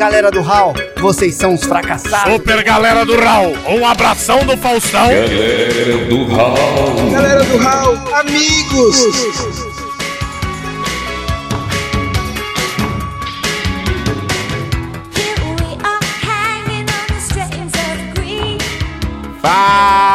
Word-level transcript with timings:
Galera 0.00 0.30
do 0.30 0.40
Hall, 0.40 0.72
vocês 0.98 1.34
são 1.34 1.52
os 1.52 1.62
fracassados. 1.62 2.32
Super 2.32 2.64
galera 2.64 3.04
do 3.04 3.20
Raul, 3.20 3.54
um 3.68 3.86
abração 3.86 4.46
do 4.46 4.56
Faustão. 4.56 5.08
Galera 5.08 6.06
do 6.06 6.24
Hall. 6.24 7.10
Galera 7.12 7.44
do 7.44 7.58
Hall, 7.58 7.92
amigos! 8.14 8.96
Here 15.14 15.36
we 15.58 15.76
are 15.84 16.00
hanging 16.22 16.86
on 16.88 17.06
the 17.08 17.20
strings 17.20 17.74
of 17.74 18.14
green. 18.14 18.58
Fala 19.42 20.09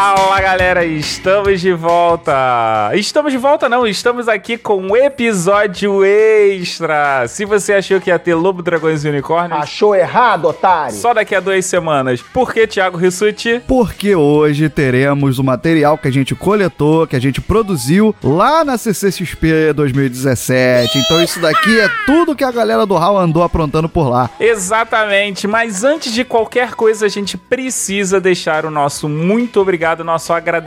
galera, 0.76 0.86
estamos 0.86 1.62
de 1.62 1.72
volta! 1.72 2.92
Estamos 2.96 3.32
de 3.32 3.38
volta 3.38 3.70
não, 3.70 3.88
estamos 3.88 4.28
aqui 4.28 4.58
com 4.58 4.76
um 4.78 4.96
episódio 4.96 6.04
extra! 6.04 7.26
Se 7.30 7.46
você 7.46 7.76
achou 7.76 8.02
que 8.02 8.10
ia 8.10 8.20
ter 8.20 8.36
Lobo, 8.36 8.62
Dragões 8.62 9.06
e 9.06 9.08
Unicórnios, 9.08 9.62
Achou 9.62 9.96
errado, 9.96 10.50
otário? 10.50 10.94
só 10.94 11.14
daqui 11.14 11.34
a 11.34 11.40
duas 11.40 11.66
semanas. 11.66 12.22
Por 12.22 12.54
que, 12.54 12.68
Thiago 12.68 12.98
Rissuti? 12.98 13.62
Porque 13.66 14.16
hoje 14.16 14.68
teremos 14.68 15.40
o 15.40 15.44
material 15.44 15.98
que 15.98 16.10
a 16.10 16.12
gente 16.12 16.36
coletou, 16.36 17.08
que 17.08 17.16
a 17.16 17.22
gente 17.22 17.40
produziu 17.40 18.14
lá 18.22 18.66
na 18.66 18.78
CCXP 18.78 19.72
2017. 19.74 20.98
Então 20.98 21.24
isso 21.24 21.40
daqui 21.40 21.80
é 21.80 21.90
tudo 22.06 22.36
que 22.36 22.44
a 22.44 22.52
galera 22.52 22.86
do 22.86 22.98
HAL 22.98 23.18
andou 23.18 23.44
aprontando 23.44 23.88
por 23.88 24.10
lá. 24.10 24.30
Exatamente, 24.40 25.48
mas 25.48 25.86
antes 25.86 26.14
de 26.14 26.26
qualquer 26.26 26.76
coisa, 26.76 27.06
a 27.06 27.10
gente 27.10 27.38
precisa 27.38 28.20
deixar 28.20 28.66
o 28.66 28.72
nosso 28.72 29.08
muito 29.08 29.62
obrigado, 29.62 30.04
nosso 30.04 30.34
agradecimento 30.34 30.65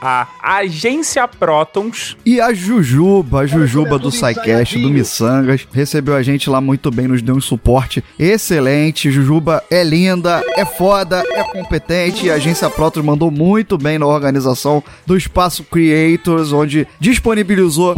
à 0.00 0.26
Agência 0.42 1.26
Protons. 1.28 2.16
E 2.24 2.40
a 2.40 2.52
Jujuba, 2.54 3.40
a 3.40 3.46
Jujuba 3.46 3.98
do 3.98 4.10
SciCast, 4.10 4.78
do 4.78 4.90
Missangas, 4.90 5.66
recebeu 5.72 6.14
a 6.14 6.22
gente 6.22 6.48
lá 6.48 6.60
muito 6.60 6.90
bem, 6.90 7.08
nos 7.08 7.22
deu 7.22 7.34
um 7.34 7.40
suporte 7.40 8.02
excelente. 8.18 9.10
Jujuba 9.10 9.62
é 9.70 9.82
linda, 9.82 10.42
é 10.56 10.64
foda, 10.64 11.22
é 11.32 11.42
competente. 11.44 12.26
E 12.26 12.30
a 12.30 12.34
Agência 12.34 12.68
Protons 12.70 13.04
mandou 13.04 13.30
muito 13.30 13.76
bem 13.76 13.98
na 13.98 14.06
organização 14.06 14.82
do 15.06 15.16
Espaço 15.16 15.64
Creators, 15.64 16.52
onde 16.52 16.86
disponibilizou 17.00 17.94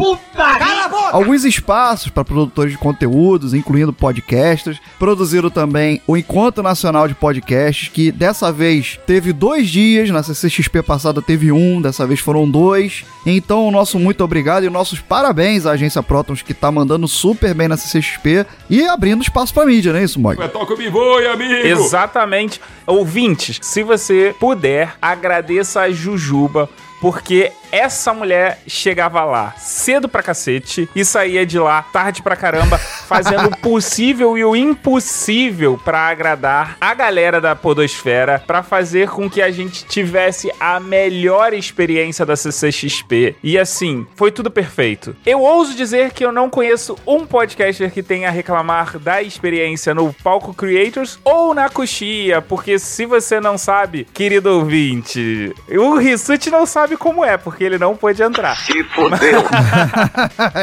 alguns 1.15 1.45
espaços 1.45 2.09
para 2.09 2.25
produtores 2.25 2.73
de 2.73 2.77
conteúdos, 2.77 3.53
incluindo 3.53 3.93
podcasters. 3.93 4.81
Produziram 4.99 5.49
também 5.49 6.01
o 6.05 6.17
Encontro 6.17 6.61
Nacional 6.61 7.07
de 7.07 7.15
Podcasts, 7.15 7.87
que 7.87 8.11
dessa 8.11 8.51
vez 8.51 8.99
teve 9.07 9.31
dois 9.31 9.69
dias, 9.69 10.09
na 10.09 10.21
CCXP 10.21 10.81
passada 10.83 11.21
teve 11.21 11.53
um, 11.53 11.81
dessa 11.81 12.05
vez 12.05 12.19
foram 12.19 12.49
dois. 12.49 13.05
Então, 13.25 13.65
o 13.65 13.71
nosso 13.71 13.97
muito 13.97 14.25
obrigado 14.25 14.65
e 14.65 14.69
nossos 14.69 14.99
parabéns 14.99 15.65
à 15.65 15.71
agência 15.71 16.03
Protons, 16.03 16.41
que 16.41 16.53
tá 16.53 16.69
mandando 16.69 17.07
super 17.07 17.53
bem 17.53 17.69
na 17.69 17.77
CCXP 17.77 18.45
e 18.69 18.85
abrindo 18.85 19.23
espaço 19.23 19.53
pra 19.53 19.65
mídia, 19.65 19.93
não 19.93 19.99
é 19.99 20.03
isso, 20.03 20.19
Mog? 20.19 20.35
Toca 20.49 20.73
o 20.73 20.77
bivoi, 20.77 21.27
amigo. 21.27 21.65
Exatamente. 21.65 22.59
Ouvintes, 22.85 23.57
se 23.61 23.83
você 23.83 24.35
puder, 24.37 24.95
agradeça 25.01 25.79
a 25.79 25.91
Jujuba. 25.91 26.69
Porque 27.01 27.51
essa 27.75 28.13
mulher 28.13 28.59
chegava 28.65 29.23
lá 29.25 29.53
cedo 29.57 30.07
pra 30.07 30.23
cacete 30.23 30.87
e 30.95 31.03
saía 31.03 31.45
de 31.45 31.59
lá 31.59 31.81
tarde 31.81 32.23
pra 32.23 32.35
caramba, 32.35 32.77
fazendo 32.77 33.47
o 33.49 33.57
possível 33.59 34.37
e 34.37 34.45
o 34.45 34.55
impossível 34.55 35.79
pra 35.83 36.07
agradar 36.07 36.77
a 36.79 36.93
galera 36.93 37.41
da 37.41 37.55
Podosfera, 37.55 38.41
pra 38.45 38.63
fazer 38.63 39.09
com 39.09 39.29
que 39.29 39.41
a 39.41 39.51
gente 39.51 39.85
tivesse 39.85 40.49
a 40.59 40.79
melhor 40.79 41.53
experiência 41.53 42.25
da 42.25 42.35
CCXP. 42.35 43.35
E 43.43 43.57
assim, 43.57 44.07
foi 44.15 44.31
tudo 44.31 44.49
perfeito. 44.49 45.15
Eu 45.25 45.41
ouso 45.41 45.75
dizer 45.75 46.11
que 46.11 46.23
eu 46.23 46.31
não 46.31 46.49
conheço 46.49 46.95
um 47.05 47.25
podcaster 47.25 47.91
que 47.91 48.01
tenha 48.01 48.29
a 48.29 48.31
reclamar 48.31 48.97
da 48.99 49.21
experiência 49.21 49.93
no 49.93 50.13
Palco 50.13 50.53
Creators 50.53 51.19
ou 51.23 51.53
na 51.53 51.69
Coxia, 51.69 52.41
porque 52.41 52.79
se 52.79 53.05
você 53.05 53.39
não 53.39 53.57
sabe, 53.57 54.07
querido 54.13 54.49
ouvinte, 54.49 55.53
o 55.69 55.97
Rissuti 55.97 56.49
não 56.49 56.65
sabe 56.65 56.95
como 56.95 57.25
é, 57.25 57.37
porque 57.37 57.64
ele 57.65 57.77
não 57.77 57.95
pôde 57.95 58.21
entrar. 58.21 58.57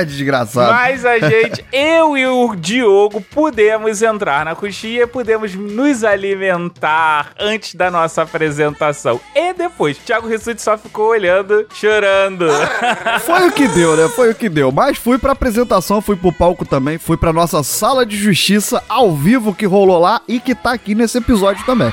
Desgraçado. 0.06 0.72
Mas 0.72 1.04
a 1.04 1.18
gente, 1.18 1.64
eu 1.72 2.16
e 2.16 2.26
o 2.26 2.54
Diogo, 2.54 3.20
pudemos 3.20 4.02
entrar 4.02 4.44
na 4.44 4.54
coxinha, 4.54 5.06
pudemos 5.06 5.54
nos 5.54 6.04
alimentar 6.04 7.32
antes 7.38 7.74
da 7.74 7.90
nossa 7.90 8.22
apresentação. 8.22 9.20
E 9.34 9.52
depois, 9.52 9.98
Thiago 9.98 10.28
Rissuti 10.28 10.62
só 10.62 10.78
ficou 10.78 11.08
olhando, 11.08 11.66
chorando. 11.74 12.46
Foi 13.24 13.48
o 13.48 13.52
que 13.52 13.68
deu, 13.68 13.96
né? 13.96 14.08
Foi 14.08 14.30
o 14.30 14.34
que 14.34 14.48
deu. 14.48 14.72
Mas 14.72 14.98
fui 14.98 15.18
pra 15.18 15.32
apresentação, 15.32 16.00
fui 16.00 16.16
pro 16.16 16.32
palco 16.32 16.64
também, 16.64 16.98
fui 16.98 17.16
pra 17.16 17.32
nossa 17.32 17.62
sala 17.62 18.06
de 18.06 18.16
justiça 18.16 18.82
ao 18.88 19.14
vivo 19.14 19.54
que 19.54 19.66
rolou 19.66 19.98
lá 19.98 20.20
e 20.28 20.40
que 20.40 20.54
tá 20.54 20.72
aqui 20.72 20.94
nesse 20.94 21.18
episódio 21.18 21.64
também. 21.64 21.92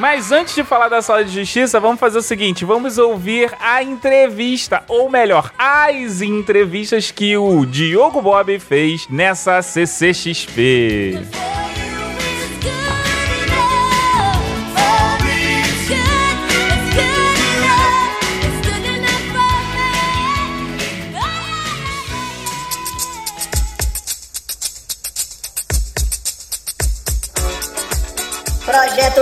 Mas 0.00 0.32
antes 0.32 0.54
de 0.54 0.64
falar 0.64 0.88
da 0.88 1.02
sala 1.02 1.22
de 1.22 1.30
justiça, 1.30 1.78
vamos 1.78 2.00
fazer 2.00 2.16
o 2.16 2.22
seguinte: 2.22 2.64
vamos 2.64 2.96
ouvir 2.96 3.52
a 3.60 3.82
entrevista, 3.82 4.82
ou 4.88 5.10
melhor, 5.10 5.52
as 5.58 6.22
entrevistas 6.22 7.10
que 7.10 7.36
o 7.36 7.66
Diogo 7.66 8.22
Bob 8.22 8.58
fez 8.58 9.06
nessa 9.10 9.60
CCXP. 9.60 11.49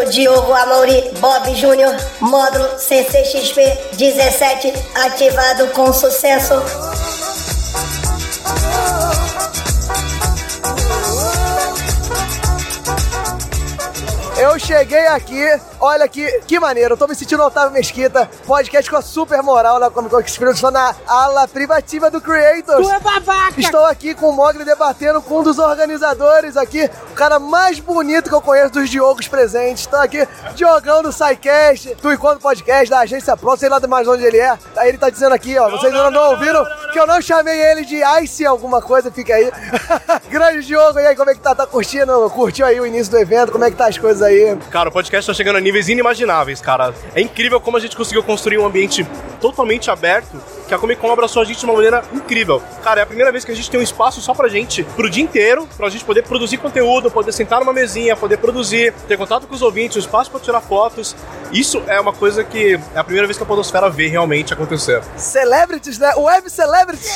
Diogo 0.08 0.54
Amaury 0.54 1.10
Bob 1.20 1.54
Júnior, 1.54 1.94
módulo 2.20 2.68
CCXP 2.78 3.96
17, 3.96 4.72
ativado 5.04 5.68
com 5.68 5.92
sucesso. 5.92 6.54
Eu 14.48 14.58
cheguei 14.58 15.06
aqui, 15.08 15.44
olha 15.78 16.08
que, 16.08 16.26
que 16.46 16.58
maneiro, 16.58 16.94
eu 16.94 16.96
tô 16.96 17.06
me 17.06 17.14
sentindo 17.14 17.42
Otávio 17.42 17.70
Mesquita, 17.70 18.28
podcast 18.46 18.90
com 18.90 18.96
a 18.96 19.02
super 19.02 19.42
moral 19.42 19.78
na 19.78 19.90
Comic 19.90 20.10
Con 20.10 20.20
Experience, 20.20 20.56
estou 20.56 20.70
na 20.70 20.94
ala 21.06 21.46
privativa 21.46 22.10
do 22.10 22.18
Creators. 22.18 22.88
Tu 22.88 22.90
é 22.90 22.98
babaca! 22.98 23.60
Estou 23.60 23.84
aqui 23.84 24.14
com 24.14 24.30
o 24.30 24.32
Mogli 24.32 24.64
debatendo 24.64 25.20
com 25.20 25.40
um 25.40 25.42
dos 25.42 25.58
organizadores 25.58 26.56
aqui, 26.56 26.90
o 27.10 27.14
cara 27.14 27.38
mais 27.38 27.78
bonito 27.78 28.30
que 28.30 28.34
eu 28.34 28.40
conheço 28.40 28.72
dos 28.72 28.88
Diogos 28.88 29.28
presentes. 29.28 29.82
Estou 29.82 30.00
aqui, 30.00 30.26
Diogão 30.54 31.02
do 31.02 31.12
SciCast, 31.12 31.96
do 31.96 32.10
Encontro 32.10 32.40
Podcast, 32.40 32.88
da 32.88 33.00
Agência 33.00 33.36
Pro, 33.36 33.54
sei 33.54 33.68
lá 33.68 33.78
mais 33.86 34.08
onde 34.08 34.24
ele 34.24 34.38
é. 34.38 34.58
Aí 34.78 34.88
ele 34.88 34.98
tá 34.98 35.10
dizendo 35.10 35.34
aqui, 35.34 35.58
ó, 35.58 35.68
vocês 35.68 35.92
ainda 35.92 36.10
não 36.10 36.30
ouviram 36.30 36.64
que 36.90 36.98
eu 36.98 37.06
não 37.06 37.20
chamei 37.20 37.60
ele 37.60 37.84
de 37.84 38.00
Ice 38.22 38.46
alguma 38.46 38.80
coisa, 38.80 39.10
fica 39.10 39.34
aí. 39.34 39.52
Grande 40.30 40.66
Diogo, 40.66 40.98
e 40.98 41.06
aí, 41.06 41.14
como 41.14 41.28
é 41.28 41.34
que 41.34 41.40
tá? 41.40 41.54
Tá 41.54 41.66
curtindo? 41.66 42.30
Curtiu 42.30 42.64
aí 42.64 42.80
o 42.80 42.86
início 42.86 43.10
do 43.10 43.18
evento? 43.18 43.52
Como 43.52 43.62
é 43.62 43.70
que 43.70 43.76
tá 43.76 43.88
as 43.88 43.98
coisas 43.98 44.22
aí? 44.22 44.37
Cara, 44.70 44.88
o 44.88 44.92
podcast 44.92 45.26
tá 45.26 45.34
chegando 45.34 45.56
a 45.56 45.60
níveis 45.60 45.88
inimagináveis, 45.88 46.60
cara. 46.60 46.94
É 47.14 47.20
incrível 47.20 47.60
como 47.60 47.76
a 47.76 47.80
gente 47.80 47.96
conseguiu 47.96 48.22
construir 48.22 48.58
um 48.58 48.66
ambiente 48.66 49.06
totalmente 49.40 49.90
aberto 49.90 50.40
que 50.68 50.74
a 50.74 50.78
Comic 50.78 51.00
Con 51.00 51.10
abraçou 51.10 51.42
a 51.42 51.44
gente 51.44 51.58
de 51.58 51.64
uma 51.64 51.74
maneira 51.74 52.04
incrível. 52.12 52.62
Cara, 52.84 53.00
é 53.00 53.02
a 53.02 53.06
primeira 53.06 53.32
vez 53.32 53.44
que 53.44 53.50
a 53.50 53.54
gente 53.54 53.70
tem 53.70 53.80
um 53.80 53.82
espaço 53.82 54.20
só 54.20 54.34
pra 54.34 54.48
gente, 54.48 54.84
pro 54.84 55.08
dia 55.08 55.22
inteiro, 55.24 55.66
pra 55.76 55.88
gente 55.88 56.04
poder 56.04 56.22
produzir 56.22 56.58
conteúdo, 56.58 57.10
poder 57.10 57.32
sentar 57.32 57.60
numa 57.60 57.72
mesinha, 57.72 58.14
poder 58.14 58.36
produzir, 58.36 58.92
ter 59.08 59.16
contato 59.16 59.46
com 59.46 59.54
os 59.54 59.62
ouvintes, 59.62 59.96
um 59.96 60.00
espaço 60.00 60.30
pra 60.30 60.38
tirar 60.38 60.60
fotos. 60.60 61.16
Isso 61.50 61.82
é 61.86 61.98
uma 61.98 62.12
coisa 62.12 62.44
que 62.44 62.78
é 62.94 62.98
a 62.98 63.04
primeira 63.04 63.26
vez 63.26 63.36
que 63.38 63.42
a 63.42 63.46
Podosfera 63.46 63.88
vê 63.88 64.08
realmente 64.08 64.52
acontecer. 64.52 65.02
Celebrities, 65.16 65.98
né? 65.98 66.12
Web 66.14 66.50
Celebrities. 66.50 67.10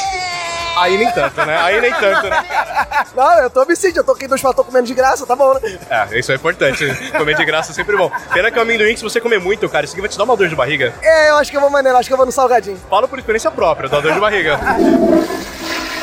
Aí 0.77 0.97
nem 0.97 1.11
tanto, 1.13 1.45
né? 1.45 1.57
Aí 1.61 1.81
nem 1.81 1.93
tanto, 1.93 2.29
né? 2.29 2.45
Não, 3.15 3.41
eu 3.41 3.51
tô 3.51 3.63
homicídio, 3.63 4.01
eu 4.01 4.05
tô 4.05 4.13
aqui 4.13 4.27
dois 4.27 4.41
tô 4.41 4.65
comendo 4.65 4.87
de 4.87 4.95
graça, 4.95 5.27
tá 5.27 5.37
bom, 5.37 5.55
né? 5.55 5.79
É, 5.91 6.19
isso 6.19 6.33
é 6.33 6.35
importante. 6.35 6.85
Comer 7.17 7.37
de 7.37 7.45
graça 7.45 7.73
é 7.73 7.75
sempre 7.75 7.97
bom. 7.97 8.11
Pena 8.33 8.51
que 8.51 8.59
o 8.59 8.63
amendoim, 8.63 8.97
se 8.97 9.03
você 9.03 9.21
comer 9.21 9.39
muito, 9.39 9.69
cara, 9.69 9.85
isso 9.85 9.95
aqui 9.95 10.01
vai 10.01 10.09
te 10.09 10.17
dar 10.17 10.25
uma 10.25 10.37
dor 10.37 10.49
de 10.49 10.57
barriga. 10.57 10.95
É, 11.03 11.31
eu 11.31 11.37
acho 11.37 11.51
que 11.51 11.57
eu 11.57 11.61
vou 11.61 11.71
maneiro, 11.71 11.99
acho 11.99 12.09
que 12.09 12.13
eu 12.13 12.17
vou 12.17 12.27
no 12.27 12.33
salgadinho. 12.33 12.79
Falo 12.89 13.07
por 13.07 13.19
experiência 13.19 13.42
própria, 13.51 13.89
dá 13.89 14.01
dor 14.01 14.13
de 14.13 14.21
barriga. 14.21 14.59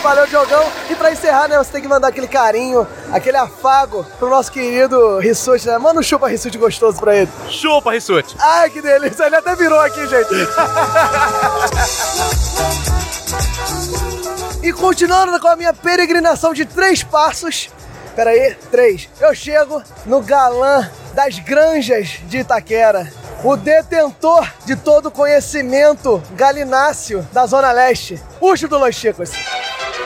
Valeu, 0.02 0.26
Diogão. 0.28 0.66
E 0.90 0.96
pra 0.96 1.12
encerrar, 1.12 1.50
né, 1.50 1.58
você 1.58 1.72
tem 1.72 1.82
que 1.82 1.88
mandar 1.88 2.08
aquele 2.08 2.28
carinho, 2.28 2.88
aquele 3.12 3.38
afago 3.38 4.06
pro 4.18 4.30
nosso 4.30 4.52
querido 4.52 5.20
Rissuti, 5.20 5.68
né? 5.68 5.78
Manda 5.78 6.00
um 6.00 6.04
chupa 6.04 6.28
Rissuti 6.28 6.58
gostoso 6.58 7.00
pra 7.00 7.16
ele. 7.16 7.30
Chupa, 7.50 7.92
Rissuti. 7.92 8.36
Ai, 8.40 8.70
que 8.70 8.82
delícia. 8.82 9.26
Ele 9.26 9.36
até 9.36 9.56
virou 9.56 9.80
aqui, 9.80 10.08
gente. 10.08 10.30
e 14.64 14.72
continuando 14.72 15.40
com 15.40 15.48
a 15.48 15.56
minha 15.56 15.74
peregrinação 15.74 16.54
de 16.54 16.66
três 16.66 17.04
passos. 17.04 17.70
Pera 18.16 18.32
aí, 18.32 18.56
três. 18.72 19.10
Eu 19.20 19.36
chego 19.36 19.84
no 20.06 20.22
galã 20.22 20.90
das 21.14 21.40
granjas 21.40 22.20
de 22.28 22.40
Itaquera. 22.40 23.12
O 23.44 23.56
detentor 23.56 24.46
de 24.66 24.76
todo 24.76 25.06
o 25.08 25.12
conhecimento 25.12 26.22
galináceo 26.32 27.26
da 27.32 27.46
Zona 27.46 27.72
Leste. 27.72 28.22
Ucho 28.42 28.68
do 28.68 28.78
Los 28.78 28.96
Chicos. 28.96 29.32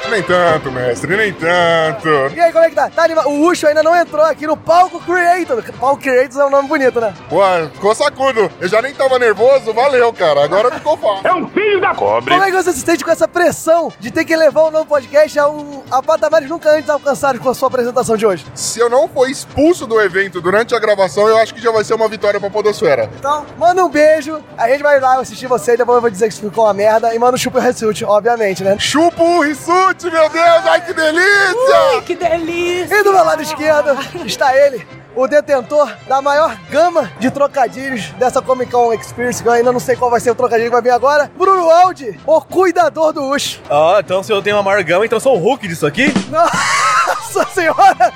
Nem 0.09 0.21
tanto, 0.21 0.71
mestre, 0.71 1.15
nem 1.15 1.33
tanto. 1.33 2.09
E 2.35 2.39
aí, 2.39 2.51
como 2.51 2.65
é 2.65 2.69
que 2.69 2.75
tá? 2.75 2.89
Tá 2.89 3.06
anima... 3.06 3.25
O 3.27 3.47
Ucho 3.47 3.65
ainda 3.65 3.81
não 3.81 3.95
entrou 3.95 4.24
aqui 4.24 4.45
no 4.45 4.56
Palco 4.56 5.00
Creator. 5.00 5.63
Palco 5.80 6.01
Creators 6.01 6.38
é 6.38 6.45
um 6.45 6.50
nome 6.50 6.68
bonito, 6.68 7.00
né? 7.00 7.13
Pô, 7.30 7.39
ficou 7.74 7.95
sacudo. 7.95 8.51
Eu 8.59 8.68
já 8.68 8.81
nem 8.81 8.94
tava 8.94 9.18
nervoso, 9.18 9.74
valeu, 9.74 10.12
cara. 10.13 10.44
Agora 10.44 10.69
ficou 10.71 10.97
fácil. 10.97 11.27
É 11.27 11.33
um 11.33 11.47
filho 11.47 11.79
da 11.79 11.95
cobre. 11.95 12.31
Como 12.31 12.44
é 12.44 12.51
que 12.51 12.57
você 12.57 12.74
se 12.74 12.81
sente 12.81 13.03
com 13.03 13.12
essa 13.12 13.27
pressão 13.27 13.91
de 14.00 14.12
ter 14.12 14.25
que 14.25 14.36
levar 14.36 14.63
o 14.63 14.71
novo 14.71 14.86
podcast 14.86 15.39
a, 15.39 15.47
um, 15.47 15.82
a 15.91 16.01
patamares 16.01 16.50
nunca 16.50 16.69
antes 16.71 16.89
alcançados 16.89 17.41
com 17.41 17.50
a 17.50 17.53
sua 17.53 17.68
apresentação 17.68 18.18
de 18.18 18.25
hoje? 18.25 18.45
Se 18.56 18.80
eu 18.80 18.89
não 18.89 19.07
for 19.07 19.30
expulso 19.30 19.85
do 19.85 20.00
evento 20.01 20.41
durante 20.41 20.75
a 20.75 20.80
gravação, 20.80 21.27
eu 21.27 21.38
acho 21.38 21.53
que 21.53 21.62
já 21.62 21.71
vai 21.71 21.83
ser 21.83 21.94
uma 21.94 22.07
vitória 22.07 22.39
pra 22.39 22.50
Podosfera. 22.50 23.09
Então, 23.18 23.45
manda 23.57 23.83
um 23.83 23.89
beijo. 23.89 24.44
A 24.57 24.69
gente 24.69 24.83
vai 24.83 25.00
lá 25.00 25.19
assistir 25.19 25.47
você. 25.47 25.77
Depois 25.77 25.95
eu 25.95 26.01
vou 26.01 26.09
dizer 26.09 26.30
que 26.30 26.35
ficou 26.35 26.65
uma 26.65 26.74
merda. 26.74 27.13
E 27.13 27.19
manda 27.19 27.35
um 27.35 27.38
chupa 27.38 27.59
Result, 27.59 28.01
obviamente, 28.03 28.63
né? 28.63 28.77
Chupa 28.80 29.24
o 29.24 29.41
Rissuti, 29.41 30.09
meu 30.09 30.30
Deus! 30.30 30.65
Ai, 30.65 30.85
que 30.85 30.94
delícia! 30.94 32.01
Que 32.06 32.15
delícia! 32.15 32.95
E 32.95 33.03
do 33.03 33.13
meu 33.13 33.24
lado 33.24 33.41
esquerdo 33.41 33.97
está 34.25 34.56
ele, 34.57 34.86
o 35.15 35.27
detentor 35.27 35.92
da 36.07 36.21
maior 36.21 36.56
gama 36.69 37.12
de 37.19 37.30
trocadilhos 37.31 38.07
dessa 38.19 38.42
Comic 38.42 38.71
Con 38.71 38.94
Experience, 38.94 39.42
que 39.42 39.48
eu 39.48 39.54
ainda 39.54 39.71
não 39.71 39.80
sei 39.80 39.95
qual 39.95 40.10
vai 40.12 40.19
ser 40.19 40.31
o 40.31 40.36
trocadilho 40.36 40.69
que 40.69 40.74
vai 40.74 40.81
vir 40.81 40.92
agora. 40.92 41.30
Bruno 41.38 41.69
Aldi, 41.69 42.19
o 42.25 42.42
cuidador 42.42 43.13
do 43.13 43.24
Ucho. 43.30 43.60
Ó, 43.69 44.00
então 44.00 44.24
se 44.24 44.31
eu 44.31 44.42
tenho 44.42 44.56
uma 44.57 44.63
maior 44.63 44.83
gama, 44.83 45.06
então 45.06 45.18
eu 45.18 45.21
sou 45.21 45.36
o 45.36 45.39
Hulk 45.39 45.68
disso 45.68 45.86
aqui? 45.86 46.12
Nossa 46.30 47.45
senhora! 47.54 48.13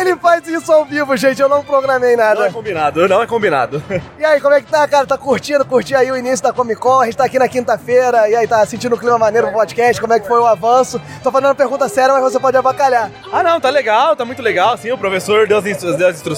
Ele 0.00 0.16
faz 0.16 0.46
isso 0.46 0.70
ao 0.72 0.84
vivo, 0.84 1.16
gente. 1.16 1.40
Eu 1.40 1.48
não 1.48 1.64
programei 1.64 2.16
Não 2.16 2.22
é 2.24 2.26
nada. 2.34 2.50
combinado, 2.52 3.08
não 3.08 3.22
é 3.22 3.26
combinado. 3.26 3.82
E 4.18 4.24
aí, 4.24 4.40
como 4.40 4.54
é 4.54 4.60
que 4.60 4.70
tá, 4.70 4.86
cara? 4.86 5.06
Tá 5.06 5.16
curtindo? 5.16 5.64
Curtir 5.64 5.94
aí 5.94 6.10
o 6.10 6.16
início 6.16 6.42
da 6.42 6.52
Comic 6.52 6.80
Con? 6.80 7.00
A 7.00 7.04
gente 7.06 7.16
tá 7.16 7.24
aqui 7.24 7.38
na 7.38 7.48
quinta-feira. 7.48 8.28
E 8.28 8.34
aí, 8.36 8.46
tá 8.46 8.64
sentindo 8.66 8.94
o 8.94 8.98
clima 8.98 9.18
maneiro 9.18 9.46
pro 9.48 9.56
podcast? 9.56 10.00
Como 10.00 10.12
é 10.12 10.20
que 10.20 10.26
foi 10.28 10.38
o 10.38 10.46
avanço? 10.46 11.00
Tô 11.22 11.30
fazendo 11.30 11.46
uma 11.48 11.54
pergunta 11.54 11.88
séria, 11.88 12.12
mas 12.14 12.22
você 12.22 12.38
pode 12.38 12.56
abacalhar. 12.56 13.10
Ah, 13.32 13.42
não, 13.42 13.60
tá 13.60 13.70
legal, 13.70 14.14
tá 14.14 14.24
muito 14.24 14.42
legal, 14.42 14.74
assim, 14.74 14.90
o 14.92 14.98
professor 14.98 15.46
deu 15.46 15.58
as, 15.58 15.66
instru- 15.66 15.96
deu 15.96 16.08
as 16.08 16.16
instruções, 16.16 16.37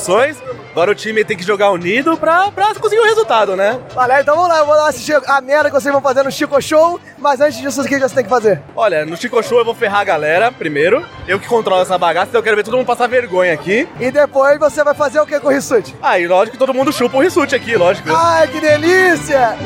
agora 0.71 0.91
o 0.91 0.95
time 0.95 1.25
tem 1.25 1.37
que 1.37 1.43
jogar 1.43 1.71
unido 1.71 2.17
pra, 2.17 2.51
pra 2.51 2.75
conseguir 2.75 3.01
o 3.01 3.05
resultado, 3.05 3.57
né? 3.57 3.79
Valeu, 3.95 4.21
então 4.21 4.35
vamos 4.35 4.51
lá. 4.51 4.59
Eu 4.59 4.67
vou 4.67 4.75
lá 4.75 4.89
assistir 4.89 5.21
a 5.27 5.41
merda 5.41 5.69
que 5.69 5.75
vocês 5.75 5.93
vão 5.93 6.01
fazer 6.01 6.23
no 6.23 6.31
Chico 6.31 6.61
Show. 6.61 7.01
Mas 7.19 7.41
antes 7.41 7.59
disso, 7.59 7.83
o 7.83 7.85
que 7.85 7.99
você 7.99 8.15
tem 8.15 8.25
que 8.25 8.31
fazer? 8.31 8.61
Olha, 8.75 9.05
no 9.05 9.17
Chico 9.17 9.43
Show 9.43 9.59
eu 9.59 9.65
vou 9.65 9.75
ferrar 9.75 10.01
a 10.01 10.05
galera 10.05 10.51
primeiro, 10.51 11.05
eu 11.29 11.39
que 11.39 11.47
controlo 11.47 11.83
essa 11.83 11.99
bagaça, 11.99 12.29
então 12.29 12.39
eu 12.39 12.43
quero 12.43 12.57
ver 12.57 12.65
todo 12.65 12.77
mundo 12.77 12.87
passar 12.87 13.09
vergonha 13.09 13.53
aqui. 13.53 13.89
E 13.99 14.11
depois 14.11 14.59
você 14.59 14.83
vai 14.83 14.95
fazer 14.95 15.21
o 15.21 15.27
que 15.27 15.39
com 15.39 15.49
o 15.49 15.51
Rissuti? 15.51 15.95
Ah, 16.01 16.19
e 16.19 16.27
lógico 16.27 16.53
que 16.53 16.59
todo 16.59 16.75
mundo 16.75 16.93
chupa 16.93 17.17
o 17.17 17.21
Rissuti 17.21 17.55
aqui, 17.55 17.77
lógico. 17.77 18.09
Ai, 18.15 18.49
que 18.49 18.61
delícia! 18.61 19.57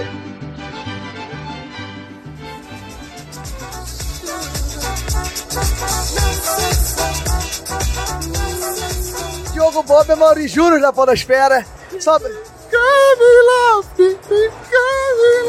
Diogo 9.65 9.83
Bob 9.83 10.11
é 10.11 10.15
Mauri 10.15 10.47
Júnior 10.47 10.79
da 10.79 10.93
Podosfera. 10.93 11.65
Sobe. 11.99 12.27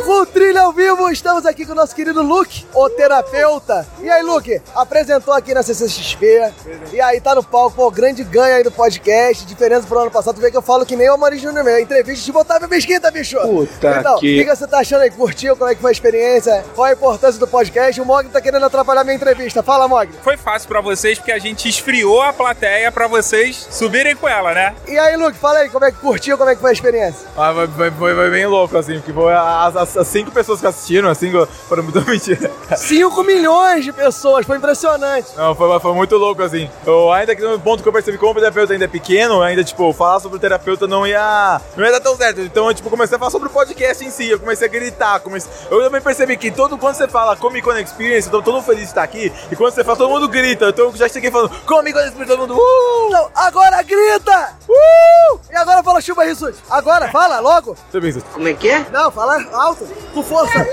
Full 0.05 0.25
trilha 0.27 0.61
ao 0.61 0.71
vivo, 0.71 1.09
estamos 1.09 1.45
aqui 1.45 1.65
com 1.65 1.71
o 1.71 1.75
nosso 1.75 1.95
querido 1.95 2.21
Luke, 2.21 2.65
o 2.73 2.89
terapeuta. 2.89 3.85
E 4.01 4.09
aí, 4.09 4.21
Luke, 4.21 4.61
apresentou 4.75 5.33
aqui 5.33 5.53
na 5.53 5.63
CCXP. 5.63 6.53
E 6.93 7.01
aí, 7.01 7.19
tá 7.19 7.33
no 7.33 7.43
palco, 7.43 7.75
pô, 7.75 7.89
grande 7.91 8.23
ganho 8.23 8.55
aí 8.57 8.63
do 8.63 8.71
podcast. 8.71 9.45
Diferença 9.45 9.87
pro 9.87 9.99
ano 9.99 10.11
passado, 10.11 10.35
tu 10.35 10.41
vê 10.41 10.51
que 10.51 10.57
eu 10.57 10.61
falo 10.61 10.85
que 10.85 10.95
nem 10.95 11.09
o 11.09 11.17
Mauri 11.17 11.37
Júnior 11.39 11.63
mesmo. 11.63 11.79
Entrevista 11.79 12.31
de 12.31 12.37
Otávio 12.37 12.69
Mesquita, 12.69 13.09
bicho. 13.09 13.37
Puta 13.39 13.97
então, 13.99 14.15
o 14.15 14.19
que- 14.19 14.37
que... 14.37 14.45
que 14.45 14.55
você 14.55 14.67
tá 14.67 14.79
achando 14.79 15.01
aí? 15.01 15.09
Curtiu? 15.09 15.55
Como 15.57 15.69
é 15.69 15.75
que 15.75 15.81
foi 15.81 15.91
a 15.91 15.93
experiência? 15.93 16.63
Qual 16.75 16.85
a 16.85 16.93
importância 16.93 17.39
do 17.39 17.47
podcast? 17.47 17.99
O 17.99 18.05
Mogli 18.05 18.29
tá 18.29 18.39
querendo 18.41 18.65
atrapalhar 18.65 19.03
minha 19.03 19.15
entrevista. 19.15 19.63
Fala, 19.63 19.87
Mogli. 19.87 20.13
Foi 20.23 20.37
fácil 20.37 20.67
pra 20.67 20.81
vocês 20.81 21.17
porque 21.17 21.31
a 21.31 21.39
gente 21.39 21.67
esfriou 21.67 22.21
a 22.21 22.31
plateia 22.31 22.91
pra 22.91 23.07
vocês 23.07 23.67
subirem 23.71 24.15
com 24.15 24.27
ela, 24.29 24.53
né? 24.53 24.75
E 24.87 24.97
aí, 24.97 25.17
Luke, 25.17 25.37
fala 25.37 25.59
aí, 25.59 25.69
como 25.69 25.85
é 25.85 25.91
que 25.91 25.97
curtiu? 25.97 26.37
Como 26.37 26.49
é 26.49 26.55
que 26.55 26.61
foi 26.61 26.69
a 26.69 26.73
experiência? 26.73 27.04
Ah, 27.37 27.53
foi, 27.53 27.67
foi, 27.91 27.91
foi- 28.15 28.29
bem 28.29 28.45
louco, 28.47 28.77
assim, 28.77 28.95
porque 28.95 29.13
foi 29.13 29.33
as, 29.33 29.75
as- 29.75 29.97
as 29.97 30.07
cinco 30.07 30.31
pessoas 30.31 30.59
que 30.61 30.67
assistiram, 30.67 31.09
as 31.09 31.17
cinco 31.17 31.45
foram 31.67 31.83
muito 31.83 32.01
mentira. 32.09 32.49
5 32.75 33.23
milhões 33.23 33.83
de 33.83 33.91
pessoas, 33.91 34.45
foi 34.45 34.57
impressionante. 34.57 35.29
Não, 35.37 35.53
foi, 35.55 35.79
foi 35.79 35.93
muito 35.93 36.15
louco, 36.17 36.41
assim. 36.41 36.69
Eu, 36.85 37.11
ainda 37.11 37.35
que 37.35 37.41
no 37.41 37.59
ponto 37.59 37.83
que 37.83 37.89
eu 37.89 37.93
percebi 37.93 38.17
como 38.17 38.31
o 38.31 38.35
terapeuta 38.35 38.73
ainda 38.73 38.85
é 38.85 38.87
pequeno, 38.87 39.41
ainda, 39.41 39.63
tipo, 39.63 39.91
falar 39.93 40.19
sobre 40.19 40.37
o 40.37 40.39
terapeuta 40.39 40.87
não 40.87 41.05
ia, 41.05 41.61
não 41.75 41.85
ia 41.85 41.91
dar 41.91 41.99
tão 41.99 42.15
certo. 42.15 42.41
Então, 42.41 42.67
eu, 42.67 42.73
tipo, 42.73 42.89
comecei 42.89 43.15
a 43.15 43.19
falar 43.19 43.31
sobre 43.31 43.47
o 43.47 43.51
podcast 43.51 44.03
em 44.03 44.09
si, 44.09 44.29
eu 44.29 44.39
comecei 44.39 44.67
a 44.67 44.71
gritar, 44.71 45.19
comecei... 45.19 45.51
Eu 45.69 45.83
também 45.83 46.01
percebi 46.01 46.37
que 46.37 46.51
todo, 46.51 46.77
quando 46.77 46.95
você 46.95 47.07
fala 47.07 47.35
Comic 47.35 47.63
Con 47.63 47.77
Experience, 47.77 48.27
eu 48.27 48.31
tô 48.31 48.41
todo 48.41 48.61
feliz 48.63 48.81
de 48.83 48.87
estar 48.87 49.03
aqui, 49.03 49.31
e 49.51 49.55
quando 49.55 49.73
você 49.73 49.83
fala, 49.83 49.97
todo 49.97 50.09
mundo 50.09 50.27
grita. 50.27 50.69
Então, 50.69 50.85
eu 50.85 50.95
já 50.95 51.07
cheguei 51.07 51.29
falando 51.31 51.49
Comic 51.65 51.93
Con 51.93 51.99
Experience, 52.05 52.27
todo 52.37 52.39
mundo, 52.47 52.55
uh! 52.57 53.07
Então, 53.07 53.29
agora 53.35 53.81
grita! 53.83 54.53
Uh! 54.67 55.39
E 55.51 55.55
agora 55.55 55.83
fala 55.83 56.01
chupa 56.01 56.23
Rissuti. 56.23 56.57
Agora, 56.69 56.94
fala, 57.11 57.39
logo. 57.39 57.75
Isso. 58.03 58.21
Como 58.33 58.47
é 58.47 58.53
que 58.53 58.69
é? 58.69 58.85
Não, 58.91 59.11
fala 59.11 59.43
alto, 59.53 59.85
com 60.13 60.23
força. 60.23 60.65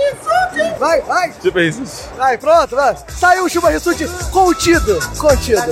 Vai, 0.78 1.00
vai. 1.02 1.32
Isso. 1.68 2.08
Vai, 2.16 2.38
pronto, 2.38 2.76
vai. 2.76 2.96
Saiu 3.08 3.44
o 3.44 3.48
chupa 3.48 3.70
Rissuti 3.70 4.06
contido, 4.30 4.98
contido. 5.18 5.62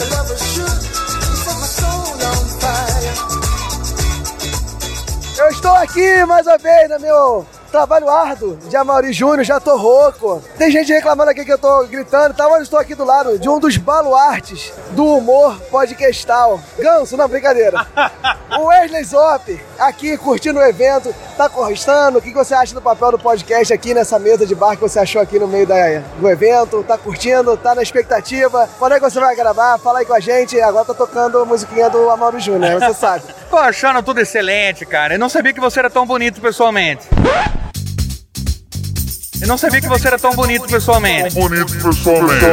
Eu 5.38 5.48
estou 5.48 5.72
aqui 5.72 6.24
mais 6.26 6.46
uma 6.46 6.58
vez 6.58 6.90
no 6.90 7.00
meu 7.00 7.46
trabalho 7.70 8.10
árduo 8.10 8.56
de 8.56 8.76
Amaury 8.76 9.12
Júnior, 9.12 9.44
já 9.44 9.60
tô 9.60 9.76
rouco. 9.76 10.42
Tem 10.58 10.70
gente 10.70 10.92
reclamando 10.92 11.30
aqui 11.30 11.44
que 11.44 11.52
eu 11.52 11.58
tô 11.58 11.84
gritando 11.84 12.34
e 12.34 12.36
tal, 12.36 12.50
mas 12.50 12.58
eu 12.58 12.64
estou 12.64 12.78
aqui 12.78 12.94
do 12.94 13.04
lado 13.04 13.38
de 13.38 13.48
um 13.48 13.58
dos 13.58 13.76
baluartes 13.76 14.72
do 14.90 15.04
humor 15.04 15.58
podcastal. 15.70 16.60
Ganso, 16.78 17.16
não, 17.16 17.28
brincadeira. 17.28 17.86
O 18.58 18.64
Wesley 18.64 19.04
Zop, 19.04 19.64
aqui 19.78 20.18
curtindo 20.18 20.58
o 20.58 20.62
evento, 20.62 21.14
tá 21.40 21.48
gostando? 21.48 22.18
O 22.18 22.22
que 22.22 22.32
você 22.32 22.52
acha 22.52 22.74
do 22.74 22.82
papel 22.82 23.12
do 23.12 23.18
podcast 23.18 23.72
aqui 23.72 23.94
nessa 23.94 24.18
mesa 24.18 24.44
de 24.44 24.54
bar 24.54 24.76
que 24.76 24.82
você 24.82 24.98
achou 24.98 25.22
aqui 25.22 25.38
no 25.38 25.48
meio 25.48 25.66
da, 25.66 25.74
do 26.18 26.28
evento? 26.28 26.82
Tá 26.82 26.98
curtindo? 26.98 27.56
Tá 27.56 27.74
na 27.74 27.82
expectativa? 27.82 28.68
Quando 28.78 28.92
é 28.92 29.00
que 29.00 29.08
você 29.08 29.18
vai 29.18 29.34
gravar? 29.34 29.78
Fala 29.78 30.00
aí 30.00 30.04
com 30.04 30.12
a 30.12 30.20
gente. 30.20 30.60
Agora 30.60 30.84
tá 30.84 30.92
tocando 30.92 31.38
a 31.38 31.44
musiquinha 31.46 31.88
do 31.88 32.10
Amaury 32.10 32.40
Júnior, 32.40 32.78
você 32.78 32.92
sabe. 32.92 33.24
Tô 33.48 33.56
achando 33.56 34.02
tudo 34.02 34.20
excelente, 34.20 34.84
cara. 34.84 35.14
Eu 35.14 35.18
não 35.18 35.30
sabia 35.30 35.54
que 35.54 35.60
você 35.60 35.78
era 35.78 35.88
tão 35.88 36.06
bonito 36.06 36.42
pessoalmente. 36.42 37.08
Eu 39.40 39.48
não 39.48 39.56
sabia 39.56 39.80
que 39.80 39.88
você 39.88 40.06
era 40.06 40.18
tão 40.18 40.34
bonito 40.34 40.68
pessoalmente. 40.68 41.34
Bonito 41.34 41.72
pessoalmente. 41.72 42.44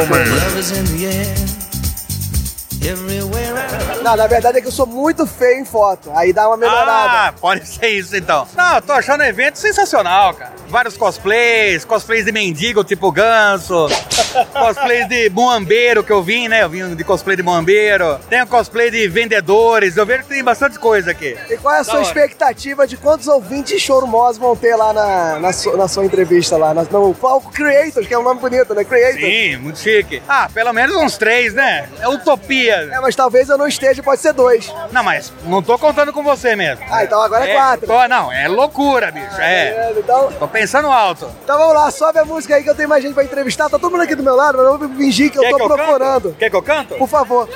Não, 4.02 4.16
na 4.16 4.26
verdade 4.26 4.58
é 4.58 4.60
que 4.60 4.68
eu 4.68 4.72
sou 4.72 4.86
muito 4.86 5.26
feio 5.26 5.60
em 5.60 5.64
foto. 5.64 6.10
Aí 6.14 6.32
dá 6.32 6.46
uma 6.48 6.56
melhorada. 6.56 7.28
Ah, 7.28 7.34
pode 7.38 7.66
ser 7.66 7.88
isso 7.88 8.16
então. 8.16 8.46
Não, 8.56 8.76
eu 8.76 8.82
tô 8.82 8.92
achando 8.92 9.20
o 9.20 9.24
evento 9.24 9.56
sensacional, 9.58 10.32
cara. 10.34 10.52
Vários 10.68 10.96
cosplays, 10.96 11.84
cosplays 11.84 12.24
de 12.24 12.32
mendigo 12.32 12.84
tipo 12.84 13.10
ganso, 13.10 13.86
cosplays 14.52 15.08
de 15.08 15.30
muambeiro 15.30 16.02
que 16.04 16.12
eu 16.12 16.22
vim, 16.22 16.46
né? 16.48 16.62
Eu 16.62 16.68
vim 16.68 16.94
de 16.94 17.04
cosplay 17.04 17.36
de 17.36 17.42
muambeiro. 17.42 18.18
Tem 18.28 18.42
o 18.42 18.46
cosplay 18.46 18.90
de 18.90 19.08
vendedores, 19.08 19.96
eu 19.96 20.06
vejo 20.06 20.22
que 20.24 20.28
tem 20.30 20.44
bastante 20.44 20.78
coisa 20.78 21.10
aqui. 21.10 21.36
E 21.50 21.56
qual 21.56 21.74
é 21.74 21.78
a 21.78 21.80
Da 21.80 21.84
sua 21.84 21.94
hora. 21.94 22.02
expectativa 22.02 22.86
de 22.86 22.96
quantos 22.96 23.26
ouvintes 23.28 23.80
choromosos 23.80 24.38
vão 24.38 24.54
ter 24.54 24.76
lá 24.76 24.92
na, 24.92 25.38
na, 25.40 25.52
su- 25.52 25.76
na 25.76 25.88
sua 25.88 26.04
entrevista 26.04 26.56
lá? 26.56 26.72
na- 26.74 26.84
no 26.84 27.14
palco 27.14 27.50
Creators, 27.52 28.06
que 28.06 28.14
é 28.14 28.18
um 28.18 28.22
nome 28.22 28.40
bonito, 28.40 28.74
né? 28.74 28.84
Creators. 28.84 29.20
Sim, 29.20 29.56
muito 29.56 29.78
chique. 29.78 30.22
Ah, 30.28 30.48
pelo 30.52 30.72
menos 30.72 30.94
uns 30.96 31.16
três, 31.16 31.54
né? 31.54 31.88
É 32.00 32.08
utopia. 32.08 32.88
É, 32.92 33.00
mas 33.00 33.16
talvez 33.16 33.47
eu 33.48 33.58
não 33.58 33.66
esteja, 33.66 34.02
pode 34.02 34.20
ser 34.20 34.32
dois. 34.32 34.72
Não, 34.92 35.02
mas 35.02 35.32
não 35.44 35.62
tô 35.62 35.78
contando 35.78 36.12
com 36.12 36.22
você 36.22 36.54
mesmo. 36.56 36.84
Ah, 36.90 37.04
então 37.04 37.20
agora 37.22 37.48
é, 37.48 37.54
quatro. 37.54 37.86
tô- 37.86 38.08
não, 38.08 38.30
é 38.32 38.48
loucura, 38.48 39.10
bicho. 39.10 39.40
É. 39.40 39.70
Beleza, 39.72 40.00
Então, 40.00 40.32
Tô 40.38 40.48
pensando 40.48 40.88
alto. 40.88 41.28
então 41.44 41.58
vamos 41.58 41.74
lá, 41.74 41.90
sobe 41.90 42.18
a 42.18 42.24
música 42.24 42.54
aí 42.56 42.62
que 42.62 42.70
eu 42.70 42.74
tenho 42.74 42.88
mais 42.88 43.02
gente 43.02 43.14
pra 43.14 43.24
entrevistar. 43.24 43.68
Tá 43.68 43.78
todo 43.78 43.90
mundo 43.90 44.02
aqui 44.02 44.14
do 44.14 44.22
meu 44.22 44.34
lado, 44.36 44.56
mas 44.58 44.66
eu 44.66 44.78
vou 44.78 44.88
fingir 44.90 45.30
que 45.30 45.38
eu 45.38 45.42
Quer 45.42 45.50
tô 45.50 45.56
que 45.56 45.62
eu 45.62 45.68
procurando. 45.68 45.98
canto? 46.22 46.36
Quer 46.38 46.50
que 46.50 46.56
eu 46.56 46.62
canto? 46.62 46.94
Por 46.96 47.08
favor. 47.08 47.48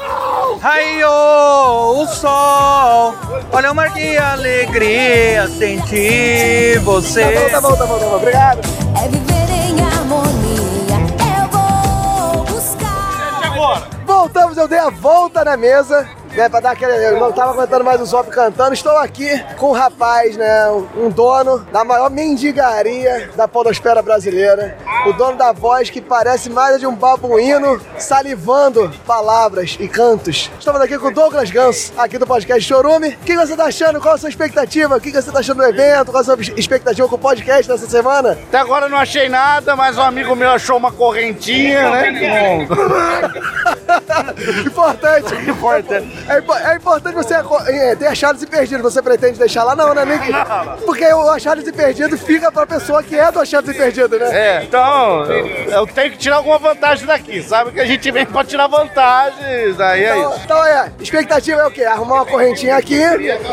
Raiou 0.60 2.02
o 2.02 2.06
sol, 2.08 3.14
olha 3.52 3.72
uma 3.72 3.88
que 3.90 4.16
alegria 4.16 5.48
sentir 5.48 6.78
você. 6.80 7.22
Tá 7.24 7.40
bom, 7.40 7.48
tá 7.50 7.60
bom, 7.60 7.76
tá 7.76 7.86
bom, 7.86 7.98
tá 7.98 8.06
bom. 8.06 8.16
Obrigado. 8.16 8.60
É 9.02 9.08
viver 9.08 9.70
em 9.70 9.80
harmonia. 9.80 10.96
Eu 11.40 11.48
vou 11.48 12.44
buscar. 12.44 14.01
Voltamos, 14.12 14.58
eu 14.58 14.68
dei 14.68 14.78
a 14.78 14.90
volta 14.90 15.42
na 15.42 15.56
mesa 15.56 16.06
né? 16.36 16.48
Pra 16.48 16.60
dar 16.60 16.72
aquele. 16.72 16.92
Eu 16.92 17.18
não 17.18 17.32
tava 17.32 17.52
aguentando 17.52 17.84
mais 17.84 18.00
o 18.00 18.06
Zop 18.06 18.30
cantando. 18.30 18.74
Estou 18.74 18.96
aqui 18.96 19.28
com 19.58 19.70
um 19.70 19.72
rapaz, 19.72 20.36
né? 20.36 20.68
Um 20.96 21.08
dono 21.10 21.58
da 21.72 21.84
maior 21.84 22.10
mendigaria 22.10 23.30
da 23.36 23.46
podosfera 23.46 24.02
brasileira. 24.02 24.76
O 25.06 25.12
dono 25.12 25.36
da 25.36 25.52
voz 25.52 25.90
que 25.90 26.00
parece 26.00 26.48
mais 26.50 26.76
a 26.76 26.78
de 26.78 26.86
um 26.86 26.94
babuíno 26.94 27.80
salivando 27.98 28.90
palavras 29.06 29.76
e 29.80 29.88
cantos. 29.88 30.50
Estamos 30.58 30.80
aqui 30.80 30.98
com 30.98 31.08
o 31.08 31.14
Douglas 31.14 31.50
Ganso, 31.50 31.92
aqui 31.96 32.18
do 32.18 32.26
podcast 32.26 32.62
Chorume. 32.62 33.08
O 33.08 33.24
que 33.24 33.36
você 33.36 33.56
tá 33.56 33.64
achando? 33.64 34.00
Qual 34.00 34.14
a 34.14 34.18
sua 34.18 34.28
expectativa? 34.28 34.96
O 34.96 35.00
que 35.00 35.10
você 35.10 35.30
tá 35.30 35.40
achando 35.40 35.58
do 35.58 35.64
evento? 35.64 36.10
Qual 36.10 36.20
a 36.20 36.24
sua 36.24 36.36
expectativa 36.56 37.08
com 37.08 37.16
o 37.16 37.18
podcast 37.18 37.68
dessa 37.68 37.88
semana? 37.88 38.32
Até 38.32 38.58
agora 38.58 38.86
eu 38.86 38.90
não 38.90 38.98
achei 38.98 39.28
nada, 39.28 39.74
mas 39.76 39.98
um 39.98 40.02
amigo 40.02 40.34
meu 40.36 40.50
achou 40.50 40.76
uma 40.76 40.92
correntinha, 40.92 41.90
né? 41.90 42.66
Importante. 44.66 45.34
Importante. 45.50 46.21
É, 46.28 46.72
é 46.72 46.76
importante 46.76 47.14
você 47.14 47.34
é, 47.68 47.94
ter 47.96 48.06
achados 48.06 48.42
e 48.42 48.46
perdidos. 48.46 48.82
Você 48.82 49.02
pretende 49.02 49.38
deixar 49.38 49.64
lá? 49.64 49.74
Não, 49.74 49.94
né? 49.94 50.04
Que... 50.24 50.84
Porque 50.84 51.04
o 51.12 51.28
achados 51.30 51.66
e 51.66 51.72
perdido 51.72 52.16
fica 52.18 52.50
pra 52.52 52.66
pessoa 52.66 53.02
que 53.02 53.18
é 53.18 53.30
do 53.30 53.40
achados 53.40 53.70
e 53.70 53.74
perdido, 53.74 54.18
né? 54.18 54.28
É, 54.32 54.62
então 54.64 55.24
eu 55.26 55.86
tenho 55.86 56.12
que 56.12 56.18
tirar 56.18 56.36
alguma 56.36 56.58
vantagem 56.58 57.06
daqui, 57.06 57.42
sabe? 57.42 57.72
Que 57.72 57.80
a 57.80 57.86
gente 57.86 58.10
vem 58.10 58.24
pra 58.26 58.44
tirar 58.44 58.66
vantagens, 58.66 59.78
aí 59.80 60.04
é 60.04 60.16
Então, 60.18 60.30
isso. 60.30 60.40
então 60.44 60.64
é, 60.64 60.92
expectativa 61.00 61.60
é 61.62 61.66
o 61.66 61.70
quê? 61.70 61.84
Arrumar 61.84 62.14
uma 62.16 62.26
correntinha 62.26 62.76
aqui, 62.76 63.00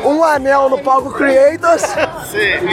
um 0.05 0.23
anel 0.23 0.69
no 0.69 0.79
palco 0.79 1.11
Creators 1.11 1.83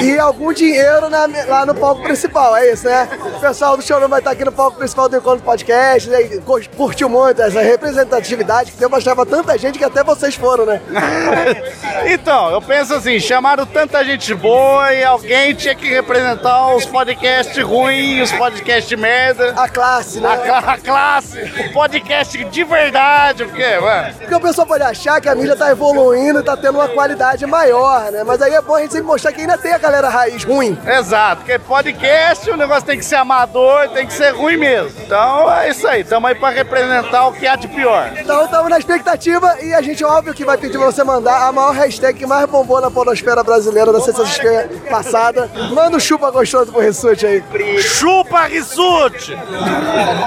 e 0.02 0.18
algum 0.18 0.52
dinheiro 0.52 1.08
na- 1.08 1.26
lá 1.48 1.66
no 1.66 1.74
palco 1.74 2.02
principal, 2.02 2.56
é 2.56 2.72
isso, 2.72 2.86
né? 2.86 3.08
O 3.36 3.40
pessoal 3.40 3.76
do 3.76 3.82
showroom 3.82 4.08
vai 4.08 4.18
estar 4.20 4.30
aqui 4.32 4.44
no 4.44 4.52
palco 4.52 4.76
principal 4.78 5.08
do 5.08 5.16
Encontro 5.16 5.44
Podcast, 5.44 6.08
né? 6.10 6.22
Cur- 6.44 6.66
curtiu 6.76 7.08
muito 7.08 7.40
essa 7.42 7.60
representatividade 7.60 8.72
que 8.72 8.78
deu 8.78 8.90
pra 8.90 9.00
tanta 9.26 9.56
gente 9.58 9.78
que 9.78 9.84
até 9.87 10.05
vocês 10.05 10.35
foram, 10.35 10.66
né? 10.66 10.81
Então, 12.07 12.50
eu 12.50 12.62
penso 12.62 12.95
assim, 12.95 13.19
chamaram 13.19 13.66
tanta 13.66 14.05
gente 14.05 14.35
boa 14.35 14.93
e 14.93 15.02
alguém 15.02 15.55
tinha 15.55 15.75
que 15.75 15.88
representar 15.88 16.75
os 16.75 16.85
podcasts 16.85 17.62
ruins, 17.64 18.31
os 18.31 18.38
podcasts 18.38 18.99
merda. 18.99 19.55
A 19.57 19.69
classe, 19.69 20.21
né? 20.21 20.28
A, 20.28 20.59
a 20.73 20.78
classe, 20.78 21.40
o 21.40 21.73
podcast 21.73 22.45
de 22.45 22.64
verdade, 22.64 23.45
porque, 23.45 23.78
mano. 23.78 24.14
Porque 24.19 24.35
o 24.35 24.40
pessoal 24.40 24.66
pode 24.66 24.83
achar 24.83 25.21
que 25.21 25.28
a 25.28 25.35
mídia 25.35 25.57
tá 25.57 25.71
evoluindo 25.71 26.40
e 26.40 26.43
tá 26.43 26.57
tendo 26.57 26.76
uma 26.78 26.88
qualidade 26.88 27.45
maior, 27.47 28.12
né? 28.12 28.23
Mas 28.25 28.40
aí 28.43 28.55
é 28.55 28.61
bom 28.61 28.75
a 28.75 28.81
gente 28.81 28.93
sempre 28.93 29.07
mostrar 29.07 29.33
que 29.33 29.40
ainda 29.40 29.59
tem 29.59 29.73
a 29.73 29.78
galera 29.78 30.09
raiz 30.09 30.45
ruim. 30.45 30.78
Exato, 30.87 31.43
porque 31.43 31.59
podcast 31.59 32.49
o 32.50 32.57
negócio 32.57 32.85
tem 32.85 32.99
que 32.99 33.05
ser 33.05 33.16
amador, 33.16 33.88
tem 33.88 34.07
que 34.07 34.12
ser 34.12 34.31
ruim 34.31 34.57
mesmo. 34.57 35.00
Então 35.02 35.52
é 35.52 35.71
isso 35.71 35.87
aí, 35.87 36.02
estamos 36.02 36.28
aí 36.28 36.35
pra 36.35 36.50
representar 36.50 37.26
o 37.26 37.33
que 37.33 37.47
há 37.47 37.57
de 37.57 37.69
pior. 37.69 38.12
Então 38.19 38.45
estamos 38.45 38.71
na 38.71 38.78
expectativa 38.78 39.57
e 39.62 39.75
a 39.76 39.83
gente, 39.83 40.02
óbvio, 40.04 40.33
que 40.33 40.45
vai 40.45 40.56
pedir 40.56 40.78
pra 40.78 40.87
você 40.87 41.04
mandar 41.04 41.47
a 41.47 41.52
maior 41.52 41.73
hashtag 41.75 42.18
que 42.18 42.26
mais 42.26 42.49
bombou 42.49 42.80
na 42.80 42.90
podosfera 42.90 43.45
brasileira 43.45 43.92
da 43.92 44.00
CCXP 44.00 44.88
passada. 44.88 45.50
Manda 45.75 45.97
um 45.97 46.00
chupa 46.00 46.30
gostoso 46.30 46.73
pro 46.73 46.80
Rissuti 46.80 47.26
aí. 47.26 47.45
Chupa 47.83 48.47
Rissuti! 48.47 49.37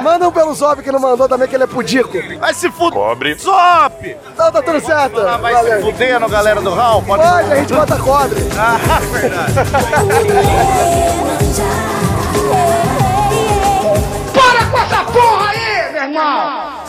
Manda 0.03 0.27
um 0.27 0.31
pelo 0.31 0.53
Zop 0.53 0.83
que 0.83 0.91
não 0.91 0.99
mandou 0.99 1.27
também, 1.27 1.47
que 1.47 1.55
ele 1.55 1.63
é 1.63 1.67
pudico. 1.67 2.11
Vai 2.39 2.53
se 2.53 2.69
fuder! 2.69 2.93
Pobre. 2.93 3.33
Zop! 3.35 4.17
Então 4.33 4.51
tá 4.51 4.61
tudo 4.61 4.79
certo. 4.81 5.19
Vai 5.41 5.53
Valeu. 5.53 5.77
se 5.77 5.91
fudendo, 5.91 6.29
galera 6.29 6.61
do 6.61 6.73
Raul. 6.73 7.01
Pode... 7.01 7.23
Pode, 7.23 7.51
a 7.51 7.55
gente 7.55 7.73
bota 7.73 7.97
cobre. 7.97 8.39
Ah, 8.61 8.99
verdade. 9.11 9.53
Para 14.33 14.65
com 14.65 14.77
essa 14.77 15.03
porra 15.05 15.49
aí, 15.49 15.91
meu 15.93 16.03
irmão! 16.03 16.88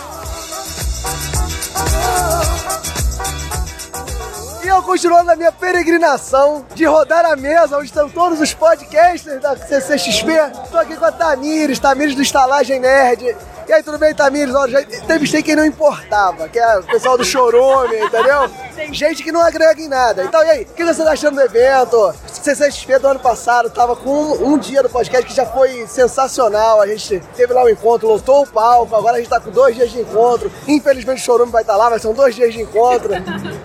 Eu 4.71 4.83
continuando 4.85 5.25
na 5.25 5.37
minha 5.37 5.51
peregrinação 5.51 6.65
de 6.77 6.85
rodar 6.85 7.25
a 7.25 7.35
mesa 7.35 7.77
onde 7.77 7.87
estão 7.87 8.09
todos 8.09 8.41
os 8.41 8.55
podcasters 8.55 9.41
da 9.41 9.57
CCXP. 9.57 10.33
Tô 10.71 10.79
aqui 10.79 10.97
com 10.97 11.05
a 11.05 11.11
Tamires, 11.11 11.81
Tamires 11.81 12.15
do 12.15 12.23
Estalagem 12.23 12.79
Nerd. 12.79 13.37
E 13.71 13.73
aí, 13.73 13.85
tudo 13.85 13.99
bem, 13.99 14.13
Tamires? 14.13 14.53
Olha, 14.53 14.73
já 14.73 14.83
entrevistei 14.83 15.45
quem 15.45 15.55
não 15.55 15.65
importava, 15.65 16.49
que 16.49 16.59
é 16.59 16.79
o 16.81 16.83
pessoal 16.83 17.17
do 17.17 17.25
Chorume, 17.25 18.01
entendeu? 18.01 18.51
Gente 18.91 19.23
que 19.23 19.31
não 19.31 19.41
agrega 19.41 19.81
em 19.81 19.89
nada. 19.89 20.25
Então, 20.25 20.43
e 20.45 20.51
aí, 20.51 20.63
o 20.63 20.75
que 20.75 20.85
você 20.85 21.05
tá 21.05 21.13
achando 21.13 21.37
do 21.37 21.41
evento? 21.41 22.13
CCXP 22.27 22.99
do 22.99 23.09
ano 23.09 23.21
passado 23.21 23.71
tava 23.71 23.95
com 23.95 24.11
um, 24.11 24.55
um 24.55 24.59
dia 24.59 24.83
do 24.83 24.89
podcast 24.89 25.27
que 25.27 25.35
já 25.37 25.45
foi 25.47 25.87
sensacional. 25.87 26.81
A 26.81 26.87
gente 26.87 27.21
teve 27.37 27.53
lá 27.53 27.63
o 27.63 27.69
encontro, 27.69 28.09
lotou 28.09 28.43
o 28.43 28.47
palco, 28.47 28.97
agora 28.97 29.17
a 29.17 29.21
gente 29.21 29.29
tá 29.29 29.39
com 29.39 29.51
dois 29.51 29.77
dias 29.77 29.91
de 29.91 30.01
encontro. 30.01 30.51
Infelizmente 30.67 31.21
o 31.21 31.25
Chorume 31.25 31.53
vai 31.53 31.63
estar 31.63 31.77
lá, 31.77 31.91
mas 31.91 32.03
são 32.03 32.13
dois 32.15 32.35
dias 32.35 32.53
de 32.53 32.63
encontro. 32.63 33.11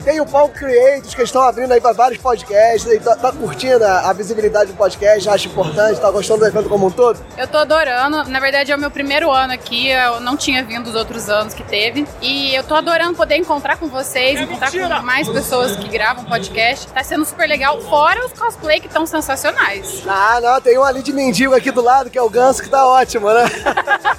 Tem 0.04 0.20
o 0.20 0.26
palco 0.26 0.54
Creators 0.54 1.16
que 1.16 1.24
estão 1.24 1.42
abrindo 1.42 1.72
aí 1.72 1.82
para 1.82 1.94
vários 1.94 2.22
podcasts. 2.22 2.92
E 2.92 3.00
tá, 3.00 3.16
tá 3.16 3.32
curtindo 3.32 3.84
a, 3.84 4.10
a 4.10 4.14
visibilidade 4.14 4.72
do 4.72 4.78
podcast, 4.78 5.30
acho 5.30 5.48
importante, 5.48 6.00
tá 6.00 6.12
gostando 6.12 6.42
do 6.42 6.46
evento 6.46 6.70
como 6.70 6.88
um 6.88 6.92
todo? 6.92 7.18
Eu 7.38 7.48
tô 7.48 7.58
adorando. 7.58 8.26
Na 8.26 8.40
verdade, 8.40 8.72
é 8.72 8.76
o 8.76 8.80
meu 8.80 8.92
primeiro 8.92 9.32
ano 9.32 9.54
aqui. 9.54 9.95
Eu 9.96 10.20
não 10.20 10.36
tinha 10.36 10.64
vindo 10.64 10.88
os 10.88 10.96
outros 10.96 11.30
anos 11.30 11.54
que 11.54 11.64
teve. 11.64 12.06
E 12.22 12.54
eu 12.54 12.64
tô 12.64 12.76
adorando 12.76 13.16
poder 13.16 13.38
encontrar 13.38 13.78
com 13.78 13.88
vocês, 13.88 14.40
encontrar 14.40 14.72
com 14.72 15.06
mais 15.06 15.28
pessoas 15.30 15.76
que 15.76 15.88
gravam 15.88 16.26
podcast. 16.26 16.88
Tá 16.88 17.04
sendo 17.04 17.26
super 17.26 17.48
legal. 17.48 17.82
Fora 17.82 18.26
os 18.26 18.34
cosplay 18.34 18.80
que 18.80 18.88
estão 18.88 19.06
sensacionais. 19.06 20.04
Ah, 20.08 20.40
não, 20.42 20.62
tem 20.62 20.78
um 20.78 20.84
ali 20.84 21.02
de 21.02 21.14
mendigo 21.14 21.54
aqui 21.56 21.72
do 21.72 21.82
lado, 21.82 22.10
que 22.10 22.18
é 22.18 22.22
o 22.22 22.30
Ganso, 22.30 22.62
que 22.62 22.70
tá 22.70 22.86
ótimo, 22.86 23.30
né? 23.32 23.46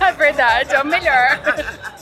É 0.01 0.13
verdade, 0.13 0.75
é 0.75 0.81
o 0.81 0.87
melhor. 0.87 1.41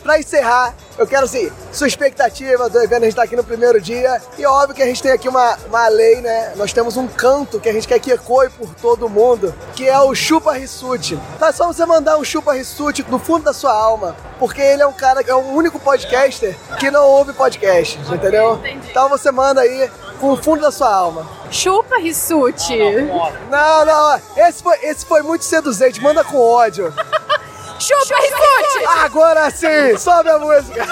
pra 0.02 0.18
encerrar, 0.18 0.74
eu 0.98 1.06
quero 1.06 1.24
assim, 1.24 1.50
sua 1.72 1.86
expectativa 1.86 2.68
do 2.68 2.80
evento, 2.80 3.02
a 3.02 3.04
gente 3.06 3.16
tá 3.16 3.22
aqui 3.22 3.36
no 3.36 3.44
primeiro 3.44 3.80
dia, 3.80 4.20
e 4.38 4.46
óbvio 4.46 4.74
que 4.74 4.82
a 4.82 4.86
gente 4.86 5.02
tem 5.02 5.12
aqui 5.12 5.28
uma, 5.28 5.56
uma 5.66 5.88
lei, 5.88 6.20
né? 6.20 6.52
Nós 6.56 6.72
temos 6.72 6.96
um 6.96 7.06
canto 7.06 7.60
que 7.60 7.68
a 7.68 7.72
gente 7.72 7.88
quer 7.88 7.98
que 7.98 8.10
ecoe 8.12 8.48
por 8.50 8.74
todo 8.74 9.08
mundo, 9.08 9.54
que 9.74 9.88
é 9.88 9.98
o 10.00 10.14
Chupa 10.14 10.52
Rissuti. 10.52 11.18
Tá 11.38 11.52
só 11.52 11.66
você 11.66 11.84
mandar 11.84 12.16
um 12.16 12.24
Chupa 12.24 12.52
Rissuti 12.54 13.02
do 13.02 13.18
fundo 13.18 13.44
da 13.44 13.52
sua 13.52 13.72
alma, 13.72 14.16
porque 14.38 14.60
ele 14.60 14.82
é 14.82 14.86
um 14.86 14.92
cara, 14.92 15.20
é 15.26 15.34
o 15.34 15.38
único 15.52 15.78
podcaster 15.78 16.56
que 16.78 16.90
não 16.90 17.04
ouve 17.06 17.32
podcast, 17.32 17.98
entendeu? 18.12 18.60
Então 18.90 19.08
você 19.08 19.30
manda 19.30 19.60
aí 19.60 19.90
com 20.20 20.32
o 20.32 20.36
fundo 20.36 20.62
da 20.62 20.70
sua 20.70 20.92
alma. 20.94 21.26
Chupa 21.50 21.98
Rissuti. 21.98 22.76
Não, 23.50 23.84
não, 23.84 24.20
esse 24.36 24.62
foi, 24.62 24.78
esse 24.82 25.04
foi 25.04 25.22
muito 25.22 25.44
seduzente, 25.44 26.00
manda 26.00 26.24
com 26.24 26.38
ódio. 26.38 26.92
Chupa 27.84 28.16
Rissuti! 28.16 28.86
Agora 29.04 29.50
sim, 29.50 29.98
sobe 29.98 30.30
a 30.30 30.38
música. 30.38 30.86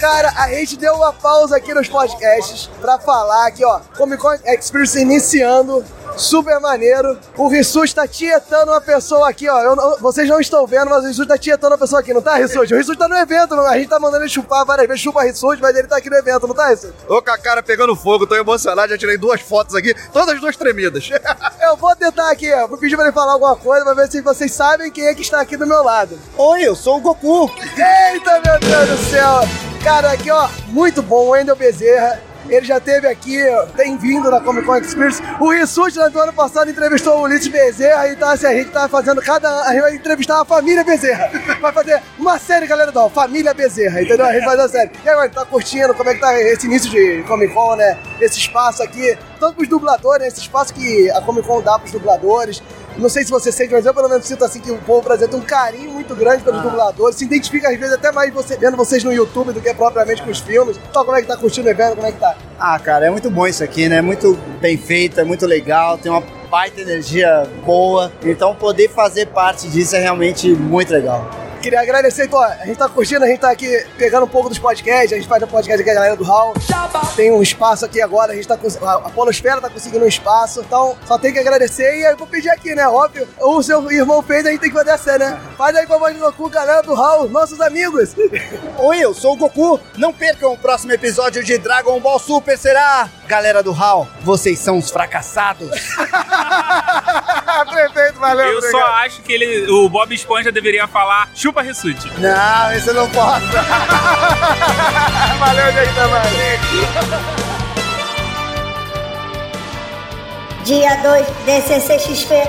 Cara, 0.00 0.32
a 0.38 0.48
gente 0.54 0.78
deu 0.78 0.94
uma 0.94 1.12
pausa 1.12 1.56
aqui 1.56 1.74
nos 1.74 1.86
podcasts 1.86 2.70
pra 2.80 2.98
falar 2.98 3.48
aqui, 3.48 3.62
ó. 3.62 3.80
Comic 3.98 4.22
Con 4.22 4.32
Experience 4.46 4.98
iniciando. 4.98 5.84
Super 6.20 6.60
maneiro. 6.60 7.18
O 7.34 7.48
Rissuti 7.48 7.94
tá 7.94 8.06
tietando 8.06 8.70
uma 8.70 8.80
pessoa 8.80 9.30
aqui, 9.30 9.48
ó. 9.48 9.58
Eu 9.62 9.98
vocês 10.00 10.28
não 10.28 10.38
estão 10.38 10.66
vendo, 10.66 10.90
mas 10.90 11.02
o 11.02 11.06
Rissuti 11.08 11.28
tá 11.28 11.38
tietando 11.38 11.72
uma 11.72 11.78
pessoa 11.78 12.00
aqui, 12.00 12.12
não 12.12 12.20
tá, 12.20 12.34
Rissuti? 12.34 12.74
O 12.74 12.76
Rissuti 12.76 12.98
tá 12.98 13.08
no 13.08 13.16
evento, 13.16 13.54
a 13.54 13.78
gente 13.78 13.88
tá 13.88 13.98
mandando 13.98 14.24
ele 14.24 14.30
chupar 14.30 14.66
várias 14.66 14.86
vezes, 14.86 15.02
chupa 15.02 15.22
Rissuti, 15.22 15.62
mas 15.62 15.74
ele 15.74 15.88
tá 15.88 15.96
aqui 15.96 16.10
no 16.10 16.16
evento, 16.16 16.46
não 16.46 16.54
tá, 16.54 16.68
Rissuti? 16.68 16.92
Ô, 17.08 17.22
com 17.22 17.30
a 17.30 17.38
cara 17.38 17.62
pegando 17.62 17.96
fogo, 17.96 18.26
tô 18.26 18.34
emocionado, 18.34 18.90
já 18.90 18.98
tirei 18.98 19.16
duas 19.16 19.40
fotos 19.40 19.74
aqui, 19.74 19.94
todas 20.12 20.34
as 20.34 20.40
duas 20.40 20.56
tremidas. 20.56 21.08
Eu 21.62 21.76
vou 21.76 21.96
tentar 21.96 22.30
aqui, 22.30 22.52
ó. 22.52 22.66
Vou 22.66 22.76
pedir 22.76 22.96
pra 22.96 23.06
ele 23.06 23.14
falar 23.14 23.32
alguma 23.32 23.56
coisa 23.56 23.82
pra 23.82 23.94
ver 23.94 24.10
se 24.10 24.20
vocês 24.20 24.52
sabem 24.52 24.90
quem 24.90 25.06
é 25.06 25.14
que 25.14 25.22
está 25.22 25.40
aqui 25.40 25.56
do 25.56 25.66
meu 25.66 25.82
lado. 25.82 26.18
Oi, 26.36 26.62
eu 26.62 26.76
sou 26.76 26.98
o 26.98 27.00
Goku. 27.00 27.50
Eita, 27.62 28.42
meu 28.44 28.58
Deus 28.58 28.88
do 28.88 29.10
céu! 29.10 29.40
Cara, 29.82 30.12
aqui, 30.12 30.30
ó, 30.30 30.48
muito 30.68 31.00
bom, 31.00 31.26
o 31.26 31.30
Wendel 31.30 31.56
Bezerra. 31.56 32.29
Ele 32.50 32.66
já 32.66 32.80
teve 32.80 33.06
aqui, 33.06 33.38
tem 33.76 33.96
vindo 33.96 34.28
na 34.30 34.40
Comic 34.40 34.66
Con 34.66 34.76
Experience. 34.76 35.22
O 35.38 35.50
Rissuti, 35.50 35.98
né, 35.98 36.08
do 36.08 36.20
ano 36.20 36.32
passado, 36.32 36.68
entrevistou 36.68 37.18
o 37.18 37.22
Ulisses 37.22 37.48
Bezerra. 37.48 38.08
Então, 38.08 38.28
assim, 38.28 38.46
a 38.46 38.52
gente 38.52 38.70
tá 38.70 38.88
fazendo 38.88 39.22
cada 39.22 39.62
a 39.62 39.72
gente 39.72 39.82
vai 39.82 39.94
entrevistar 39.94 40.40
a 40.40 40.44
família 40.44 40.82
Bezerra. 40.82 41.30
Vai 41.60 41.72
fazer 41.72 42.02
uma 42.18 42.38
série, 42.38 42.66
galera, 42.66 42.90
não, 42.92 43.08
Família 43.08 43.54
Bezerra, 43.54 44.02
entendeu? 44.02 44.26
A 44.26 44.32
gente 44.32 44.44
fazer 44.44 44.62
uma 44.62 44.68
série. 44.68 44.90
E 45.04 45.08
agora, 45.08 45.28
tá 45.28 45.44
curtindo 45.44 45.94
como 45.94 46.10
é 46.10 46.14
que 46.14 46.20
tá 46.20 46.36
esse 46.40 46.66
início 46.66 46.90
de 46.90 47.22
Comic 47.28 47.54
Con, 47.54 47.76
né? 47.76 47.96
Esse 48.20 48.38
espaço 48.38 48.82
aqui, 48.82 49.16
tanto 49.38 49.54
pros 49.54 49.68
dubladores, 49.68 50.22
né, 50.22 50.28
esse 50.28 50.40
espaço 50.40 50.74
que 50.74 51.10
a 51.10 51.20
Comic 51.20 51.46
Con 51.46 51.62
dá 51.62 51.78
pros 51.78 51.92
dubladores. 51.92 52.62
Não 52.98 53.08
sei 53.08 53.24
se 53.24 53.30
você 53.30 53.50
sente, 53.50 53.72
mas 53.72 53.86
eu 53.86 53.94
pelo 53.94 54.08
menos 54.08 54.26
sinto 54.26 54.44
assim 54.44 54.60
que 54.60 54.70
o 54.70 54.78
povo 54.78 55.02
brasileiro 55.02 55.32
tem 55.32 55.40
um 55.40 55.44
carinho 55.44 55.90
muito 55.90 56.14
grande 56.14 56.42
pelos 56.42 56.62
dubladores. 56.62 57.16
Se 57.16 57.24
identifica 57.24 57.70
às 57.70 57.78
vezes 57.78 57.94
até 57.94 58.12
mais 58.12 58.32
você, 58.32 58.56
vendo 58.56 58.76
vocês 58.76 59.02
no 59.04 59.12
YouTube 59.12 59.52
do 59.52 59.60
que 59.60 59.72
propriamente 59.74 60.22
com 60.22 60.30
os 60.30 60.40
filmes. 60.40 60.78
Então, 60.90 61.04
como 61.04 61.16
é 61.16 61.22
que 61.22 61.28
tá 61.28 61.36
curtindo 61.36 61.68
o 61.68 61.70
evento? 61.70 61.96
Como 61.96 62.06
é 62.06 62.12
que 62.12 62.18
tá? 62.18 62.36
Ah, 62.58 62.78
cara, 62.78 63.06
é 63.06 63.10
muito 63.10 63.30
bom 63.30 63.46
isso 63.46 63.64
aqui, 63.64 63.88
né? 63.88 64.00
Muito 64.00 64.34
bem 64.60 64.76
feito, 64.76 65.20
é 65.20 65.24
muito 65.24 65.46
legal, 65.46 65.96
tem 65.96 66.10
uma 66.10 66.22
baita 66.50 66.80
energia 66.80 67.48
boa. 67.64 68.12
Então, 68.22 68.54
poder 68.54 68.90
fazer 68.90 69.26
parte 69.26 69.68
disso 69.68 69.96
é 69.96 70.00
realmente 70.00 70.50
muito 70.50 70.92
legal. 70.92 71.30
Queria 71.62 71.80
agradecer, 71.82 72.24
então, 72.24 72.40
a 72.40 72.64
gente 72.64 72.78
tá 72.78 72.88
curtindo, 72.88 73.22
a 73.22 73.28
gente 73.28 73.40
tá 73.40 73.50
aqui 73.50 73.68
pegando 73.98 74.24
um 74.24 74.28
pouco 74.28 74.48
dos 74.48 74.58
podcasts, 74.58 75.12
a 75.12 75.16
gente 75.16 75.28
faz 75.28 75.42
um 75.42 75.46
podcast 75.46 75.80
aqui, 75.82 75.90
a 75.90 75.94
galera 75.94 76.16
do 76.16 76.24
Hall. 76.24 76.54
Tem 77.14 77.30
um 77.30 77.42
espaço 77.42 77.84
aqui 77.84 78.00
agora, 78.00 78.32
a 78.32 78.34
gente 78.34 78.48
tá 78.48 78.56
cons- 78.56 78.82
a, 78.82 78.94
a 78.94 79.10
Polosfera 79.10 79.60
tá 79.60 79.68
conseguindo 79.68 80.04
um 80.04 80.08
espaço, 80.08 80.60
então 80.60 80.96
só 81.06 81.18
tem 81.18 81.32
que 81.34 81.38
agradecer 81.38 81.98
e 81.98 82.02
eu 82.10 82.16
vou 82.16 82.26
pedir 82.26 82.48
aqui, 82.48 82.74
né? 82.74 82.88
Óbvio, 82.88 83.28
o 83.38 83.62
seu 83.62 83.90
irmão 83.92 84.22
fez, 84.22 84.46
a 84.46 84.50
gente 84.50 84.60
tem 84.60 84.70
que 84.70 84.76
fazer 84.76 84.90
a 84.92 84.96
cena, 84.98 85.18
né? 85.30 85.40
Faz 85.58 85.76
aí 85.76 85.86
com 85.86 85.94
a 85.94 85.98
voz 85.98 86.14
do 86.16 86.20
Goku, 86.20 86.48
galera 86.48 86.82
do 86.82 86.94
Hall, 86.94 87.28
nossos 87.28 87.60
amigos. 87.60 88.14
Oi, 88.78 88.98
eu 88.98 89.12
sou 89.12 89.34
o 89.34 89.36
Goku. 89.36 89.78
Não 89.98 90.14
percam 90.14 90.52
o 90.54 90.58
próximo 90.58 90.92
episódio 90.92 91.44
de 91.44 91.58
Dragon 91.58 92.00
Ball 92.00 92.18
Super 92.18 92.56
será. 92.56 93.06
Galera 93.26 93.62
do 93.62 93.70
HAL, 93.72 94.08
vocês 94.22 94.58
são 94.58 94.76
os 94.78 94.90
fracassados. 94.90 95.70
Perfeito, 97.72 98.18
valeu. 98.18 98.54
Eu 98.54 98.62
só 98.70 98.82
acho 99.04 99.22
que 99.22 99.32
ele, 99.32 99.70
o 99.70 99.88
Bob 99.88 100.12
Esponja 100.12 100.50
deveria 100.50 100.88
falar 100.88 101.28
chupa 101.50 101.62
Rissuti. 101.62 102.08
Não, 102.18 102.72
esse 102.72 102.88
eu 102.88 102.94
não 102.94 103.10
posso. 103.10 103.44
valeu, 105.40 105.72
gente, 105.72 105.92
valeu. 105.94 106.20
Dia 110.64 110.94
2, 111.02 111.26
DCCXP, 111.46 112.48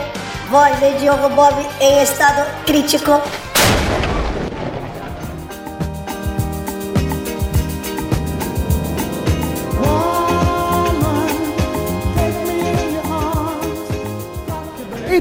voz 0.50 0.80
de 0.80 1.00
Diogo 1.00 1.30
Bob 1.30 1.68
em 1.80 2.04
estado 2.04 2.46
crítico. 2.66 3.20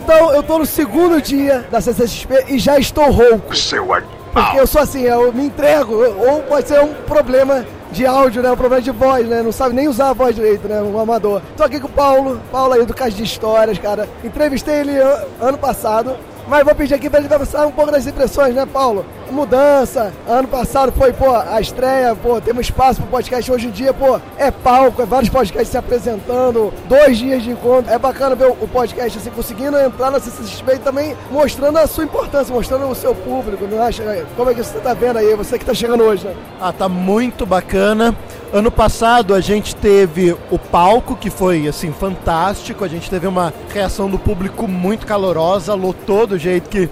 Então, 0.02 0.32
eu 0.32 0.42
tô 0.42 0.58
no 0.58 0.66
segundo 0.66 1.20
dia 1.20 1.66
da 1.70 1.80
CCXP 1.80 2.46
e 2.48 2.58
já 2.58 2.78
estou 2.78 3.10
rouco. 3.10 3.54
Seu 3.56 3.86
Porque 4.32 4.58
eu 4.60 4.66
sou 4.66 4.80
assim, 4.80 5.02
eu 5.02 5.32
me 5.32 5.44
entrego, 5.46 5.94
ou 5.94 6.42
pode 6.42 6.68
ser 6.68 6.80
um 6.80 6.94
problema 7.06 7.64
de 7.92 8.06
áudio, 8.06 8.42
né? 8.42 8.50
Um 8.50 8.56
problema 8.56 8.80
de 8.82 8.90
voz, 8.92 9.28
né? 9.28 9.42
Não 9.42 9.50
sabe 9.52 9.74
nem 9.74 9.88
usar 9.88 10.10
a 10.10 10.12
voz 10.12 10.34
direito, 10.34 10.66
né? 10.68 10.80
Um 10.80 10.98
amador. 10.98 11.42
Tô 11.56 11.64
aqui 11.64 11.78
com 11.80 11.88
o 11.88 11.90
Paulo, 11.90 12.40
Paulo 12.50 12.74
aí 12.74 12.84
do 12.86 12.94
Caixa 12.94 13.16
de 13.16 13.24
Histórias, 13.24 13.78
cara. 13.78 14.08
Entrevistei 14.24 14.76
ele 14.80 14.96
an- 14.98 15.24
ano 15.40 15.58
passado, 15.58 16.14
mas 16.50 16.64
vou 16.64 16.74
pedir 16.74 16.94
aqui 16.94 17.08
pra 17.08 17.20
ele 17.20 17.28
conversar 17.28 17.66
um 17.66 17.72
pouco 17.72 17.90
das 17.92 18.06
impressões, 18.06 18.54
né, 18.54 18.66
Paulo? 18.66 19.04
Mudança. 19.30 20.12
Ano 20.26 20.48
passado 20.48 20.92
foi, 20.92 21.12
pô, 21.12 21.34
a 21.34 21.60
estreia, 21.60 22.14
pô, 22.16 22.40
temos 22.40 22.66
espaço 22.66 23.00
pro 23.00 23.10
podcast. 23.10 23.50
Hoje 23.50 23.68
em 23.68 23.70
dia, 23.70 23.94
pô, 23.94 24.20
é 24.36 24.50
palco, 24.50 25.00
é 25.00 25.06
vários 25.06 25.30
podcasts 25.30 25.70
se 25.70 25.78
apresentando, 25.78 26.72
dois 26.88 27.16
dias 27.16 27.42
de 27.42 27.50
encontro. 27.50 27.92
É 27.92 27.98
bacana 27.98 28.34
ver 28.34 28.46
o 28.46 28.60
o 28.60 28.68
podcast 28.68 29.18
assim, 29.18 29.30
conseguindo 29.30 29.78
entrar 29.78 30.10
na 30.10 30.20
CCXP 30.20 30.74
e 30.74 30.78
também 30.78 31.16
mostrando 31.30 31.78
a 31.78 31.86
sua 31.86 32.04
importância, 32.04 32.54
mostrando 32.54 32.86
o 32.86 32.94
seu 32.94 33.14
público, 33.14 33.66
não 33.66 33.82
acha? 33.82 34.02
Como 34.36 34.50
é 34.50 34.54
que 34.54 34.62
você 34.62 34.78
tá 34.78 34.92
vendo 34.92 35.18
aí, 35.18 35.34
você 35.34 35.58
que 35.58 35.64
tá 35.64 35.72
chegando 35.72 36.04
hoje, 36.04 36.26
né? 36.26 36.34
Ah, 36.60 36.72
tá 36.72 36.88
muito 36.88 37.46
bacana. 37.46 38.14
Ano 38.52 38.68
passado 38.68 39.32
a 39.32 39.40
gente 39.40 39.76
teve 39.76 40.36
o 40.50 40.58
palco, 40.58 41.14
que 41.14 41.30
foi 41.30 41.68
assim 41.68 41.92
fantástico. 41.92 42.84
A 42.84 42.88
gente 42.88 43.08
teve 43.08 43.28
uma 43.28 43.54
reação 43.72 44.10
do 44.10 44.18
público 44.18 44.66
muito 44.66 45.06
calorosa, 45.06 45.72
lotou 45.74 46.26
do 46.26 46.36
jeito 46.36 46.68
que. 46.68 46.88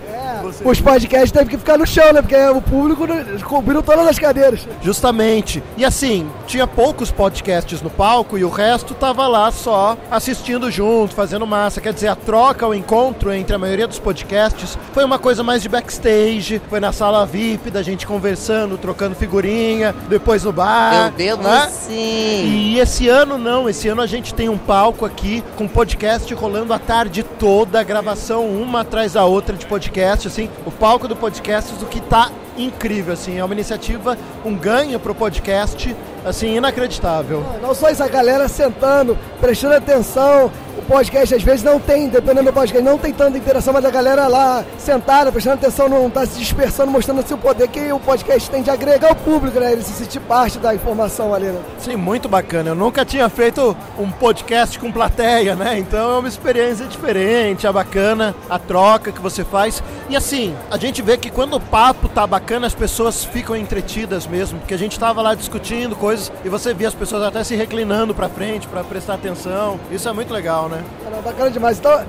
Os 0.65 0.81
podcasts 0.81 1.33
teve 1.33 1.51
que 1.51 1.59
ficar 1.59 1.79
no 1.79 1.87
chão, 1.87 2.13
né? 2.13 2.23
Porque 2.23 2.37
o 2.37 2.61
público 2.61 3.07
cobriu 3.45 3.83
todas 3.83 4.07
as 4.07 4.19
cadeiras. 4.19 4.67
Justamente. 4.83 5.63
E 5.77 5.85
assim, 5.85 6.29
tinha 6.47 6.67
poucos 6.67 7.11
podcasts 7.11 7.83
no 7.83 7.91
palco 7.91 8.39
e 8.39 8.45
o 8.45 8.49
resto 8.49 8.95
tava 8.95 9.27
lá 9.27 9.51
só 9.51 9.97
assistindo 10.11 10.71
junto, 10.71 11.15
fazendo 11.15 11.47
massa. 11.47 11.81
Quer 11.81 11.93
dizer, 11.93 12.09
a 12.09 12.17
troca, 12.17 12.67
o 12.67 12.75
encontro 12.75 13.33
entre 13.33 13.55
a 13.55 13.59
maioria 13.59 13.87
dos 13.87 13.99
podcasts 13.99 14.79
foi 14.93 15.05
uma 15.05 15.19
coisa 15.19 15.43
mais 15.43 15.63
de 15.63 15.69
backstage, 15.69 16.61
foi 16.69 16.81
na 16.81 16.93
sala 16.93 17.25
VIP, 17.27 17.71
da 17.71 17.83
gente 17.83 18.07
conversando, 18.07 18.79
trocando 18.79 19.15
figurinha, 19.15 19.95
depois 20.09 20.45
no 20.45 20.53
bar. 20.53 21.07
Eu 21.07 21.13
bebo 21.13 21.43
né? 21.43 21.69
sim. 21.71 22.45
E 22.47 22.79
esse 22.79 23.09
ano 23.09 23.39
não, 23.39 23.69
esse 23.69 23.89
ano 23.89 24.03
a 24.03 24.07
gente 24.07 24.35
tem 24.35 24.49
um 24.49 24.59
palco 24.59 25.05
aqui 25.05 25.43
com 25.57 25.67
podcast 25.69 26.33
rolando 26.35 26.73
a 26.73 26.79
tarde 26.79 27.23
toda, 27.23 27.83
gravação 27.83 28.47
uma 28.47 28.81
atrás 28.81 29.13
da 29.13 29.25
outra 29.25 29.57
de 29.57 29.67
podcast, 29.67 30.27
assim, 30.39 30.51
o 30.65 30.71
palco 30.71 31.09
do 31.09 31.17
podcast, 31.17 31.73
o 31.83 31.87
que 31.87 32.01
tá 32.01 32.31
incrível, 32.57 33.13
assim, 33.13 33.39
é 33.39 33.45
uma 33.45 33.55
iniciativa, 33.55 34.17
um 34.45 34.55
ganho 34.55 34.99
pro 35.01 35.15
podcast, 35.15 35.95
assim, 36.25 36.57
inacreditável. 36.57 37.45
Não 37.61 37.75
só 37.75 37.91
isso, 37.91 38.03
a 38.03 38.09
galera 38.09 38.49
sentando, 38.49 39.19
prestando 39.41 39.75
atenção. 39.75 40.51
O 40.79 40.83
podcast 40.83 41.35
às 41.35 41.43
vezes 41.43 41.65
não 41.65 41.81
tem, 41.81 42.09
dependendo 42.09 42.45
do 42.45 42.53
podcast, 42.53 42.83
não 42.85 42.97
tem 42.97 43.13
tanta 43.13 43.37
interação, 43.37 43.75
mas 43.75 43.85
a 43.85 43.91
galera 43.91 44.29
lá 44.29 44.65
sentada, 44.79 45.33
prestando 45.33 45.57
atenção, 45.57 45.89
não 45.89 46.09
tá 46.09 46.25
se 46.25 46.39
dispersando, 46.39 46.91
mostrando 46.91 47.21
assim 47.21 47.35
o 47.35 47.39
poder 47.39 47.67
que 47.67 47.93
o 47.93 47.99
podcast 47.99 48.49
tem 48.49 48.63
de 48.63 48.71
agregar 48.71 49.11
o 49.11 49.17
público, 49.17 49.59
né? 49.59 49.73
Ele 49.73 49.83
se 49.83 49.93
sentir 49.93 50.21
parte 50.21 50.59
da 50.59 50.73
informação 50.73 51.35
ali, 51.35 51.47
né? 51.47 51.61
Sim, 51.79 51.97
muito 51.97 52.29
bacana. 52.29 52.71
Eu 52.71 52.75
nunca 52.77 53.05
tinha 53.05 53.29
feito 53.29 53.77
um 53.99 54.09
podcast 54.09 54.79
com 54.79 54.93
plateia, 54.93 55.57
né? 55.57 55.77
Então 55.79 56.15
é 56.15 56.19
uma 56.21 56.29
experiência 56.29 56.87
diferente, 56.87 57.67
é 57.67 57.73
bacana 57.73 58.35
a 58.49 58.59
troca 58.59 59.11
que 59.11 59.21
você 59.21 59.45
faz. 59.45 59.83
E 60.09 60.17
assim, 60.17 60.55
a 60.71 60.79
gente 60.79 61.03
vê 61.03 61.17
que 61.17 61.29
quando 61.29 61.55
o 61.57 61.61
papo 61.61 62.09
tá 62.09 62.25
bacana, 62.25 62.69
as 62.69 62.75
pessoas 62.75 63.25
ficam 63.25 63.57
entretidas 63.57 64.29
mesmo, 64.29 64.61
porque 64.61 64.75
a 64.75 64.79
gente 64.79 64.99
tava 64.99 65.21
lá 65.23 65.35
discutindo 65.35 65.97
coisas 65.97 66.31
e 66.45 66.49
você 66.49 66.73
via 66.73 66.87
as 66.87 66.95
pessoas 66.95 67.25
até 67.25 67.43
se 67.43 67.57
reclinando 67.57 68.15
pra 68.15 68.29
frente 68.29 68.69
pra 68.69 68.85
prestar 68.85 69.15
atenção. 69.15 69.81
Isso 69.91 70.09
é 70.09 70.13
muito 70.13 70.33
legal, 70.33 70.68
né? 70.69 70.83
Cara, 71.05 71.23
bacana 71.23 71.51
demais. 71.51 71.79
Então, 71.79 72.01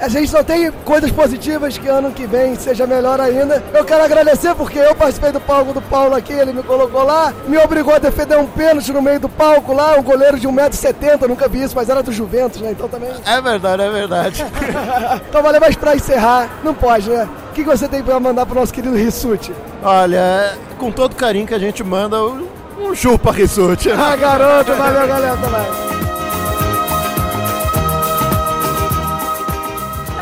a 0.00 0.08
gente 0.08 0.30
só 0.30 0.44
tem 0.44 0.70
coisas 0.84 1.10
positivas 1.10 1.76
que 1.76 1.88
ano 1.88 2.12
que 2.12 2.26
vem 2.26 2.54
seja 2.54 2.86
melhor 2.86 3.20
ainda. 3.20 3.62
Eu 3.74 3.84
quero 3.84 4.02
agradecer 4.02 4.54
porque 4.54 4.78
eu 4.78 4.94
participei 4.94 5.32
do 5.32 5.40
palco 5.40 5.72
do 5.72 5.82
Paulo 5.82 6.14
aqui, 6.14 6.32
ele 6.32 6.52
me 6.52 6.62
colocou 6.62 7.02
lá, 7.02 7.32
me 7.46 7.58
obrigou 7.58 7.94
a 7.94 7.98
defender 7.98 8.38
um 8.38 8.46
pênalti 8.46 8.92
no 8.92 9.02
meio 9.02 9.18
do 9.18 9.28
palco 9.28 9.72
lá, 9.72 9.96
um 9.96 10.02
goleiro 10.02 10.38
de 10.38 10.46
1,70m, 10.46 11.26
nunca 11.26 11.48
vi 11.48 11.64
isso, 11.64 11.74
mas 11.74 11.88
era 11.88 12.02
do 12.02 12.12
Juventus, 12.12 12.60
né? 12.60 12.70
Então 12.70 12.88
também. 12.88 13.10
É 13.26 13.40
verdade, 13.40 13.82
é 13.82 13.90
verdade. 13.90 14.46
então 15.28 15.42
valeu, 15.42 15.60
mas 15.60 15.74
pra 15.74 15.96
encerrar, 15.96 16.48
não 16.62 16.74
pode, 16.74 17.10
né? 17.10 17.28
O 17.50 17.54
que 17.54 17.64
você 17.64 17.88
tem 17.88 18.02
pra 18.02 18.20
mandar 18.20 18.46
pro 18.46 18.54
nosso 18.58 18.72
querido 18.72 18.96
Rissuti? 18.96 19.52
Olha, 19.82 20.16
é 20.16 20.54
com 20.78 20.92
todo 20.92 21.16
carinho 21.16 21.46
que 21.46 21.54
a 21.54 21.58
gente 21.58 21.82
manda 21.82 22.22
um, 22.22 22.46
um 22.80 22.94
chupa 22.94 23.32
Rissuti. 23.32 23.90
Ah, 23.90 24.14
garoto, 24.14 24.72
valeu, 24.74 25.08
galera, 25.08 25.36
também. 25.36 26.17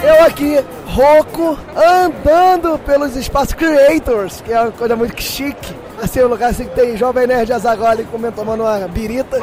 Eu 0.06 0.22
aqui, 0.24 0.64
rouco, 0.86 1.58
andando 1.74 2.78
pelos 2.78 3.16
espaços 3.16 3.54
Creators, 3.54 4.40
que 4.40 4.52
é 4.52 4.60
uma 4.60 4.70
coisa 4.70 4.94
muito 4.94 5.20
chique. 5.20 5.74
Assim, 6.02 6.22
um 6.22 6.28
lugar 6.28 6.50
assim 6.50 6.64
que 6.64 6.74
tem 6.74 6.96
Jovem 6.96 7.26
Nerd 7.26 7.52
Azagoli 7.52 8.04
comendo, 8.04 8.36
tomando 8.36 8.62
uma 8.62 8.86
birita. 8.88 9.38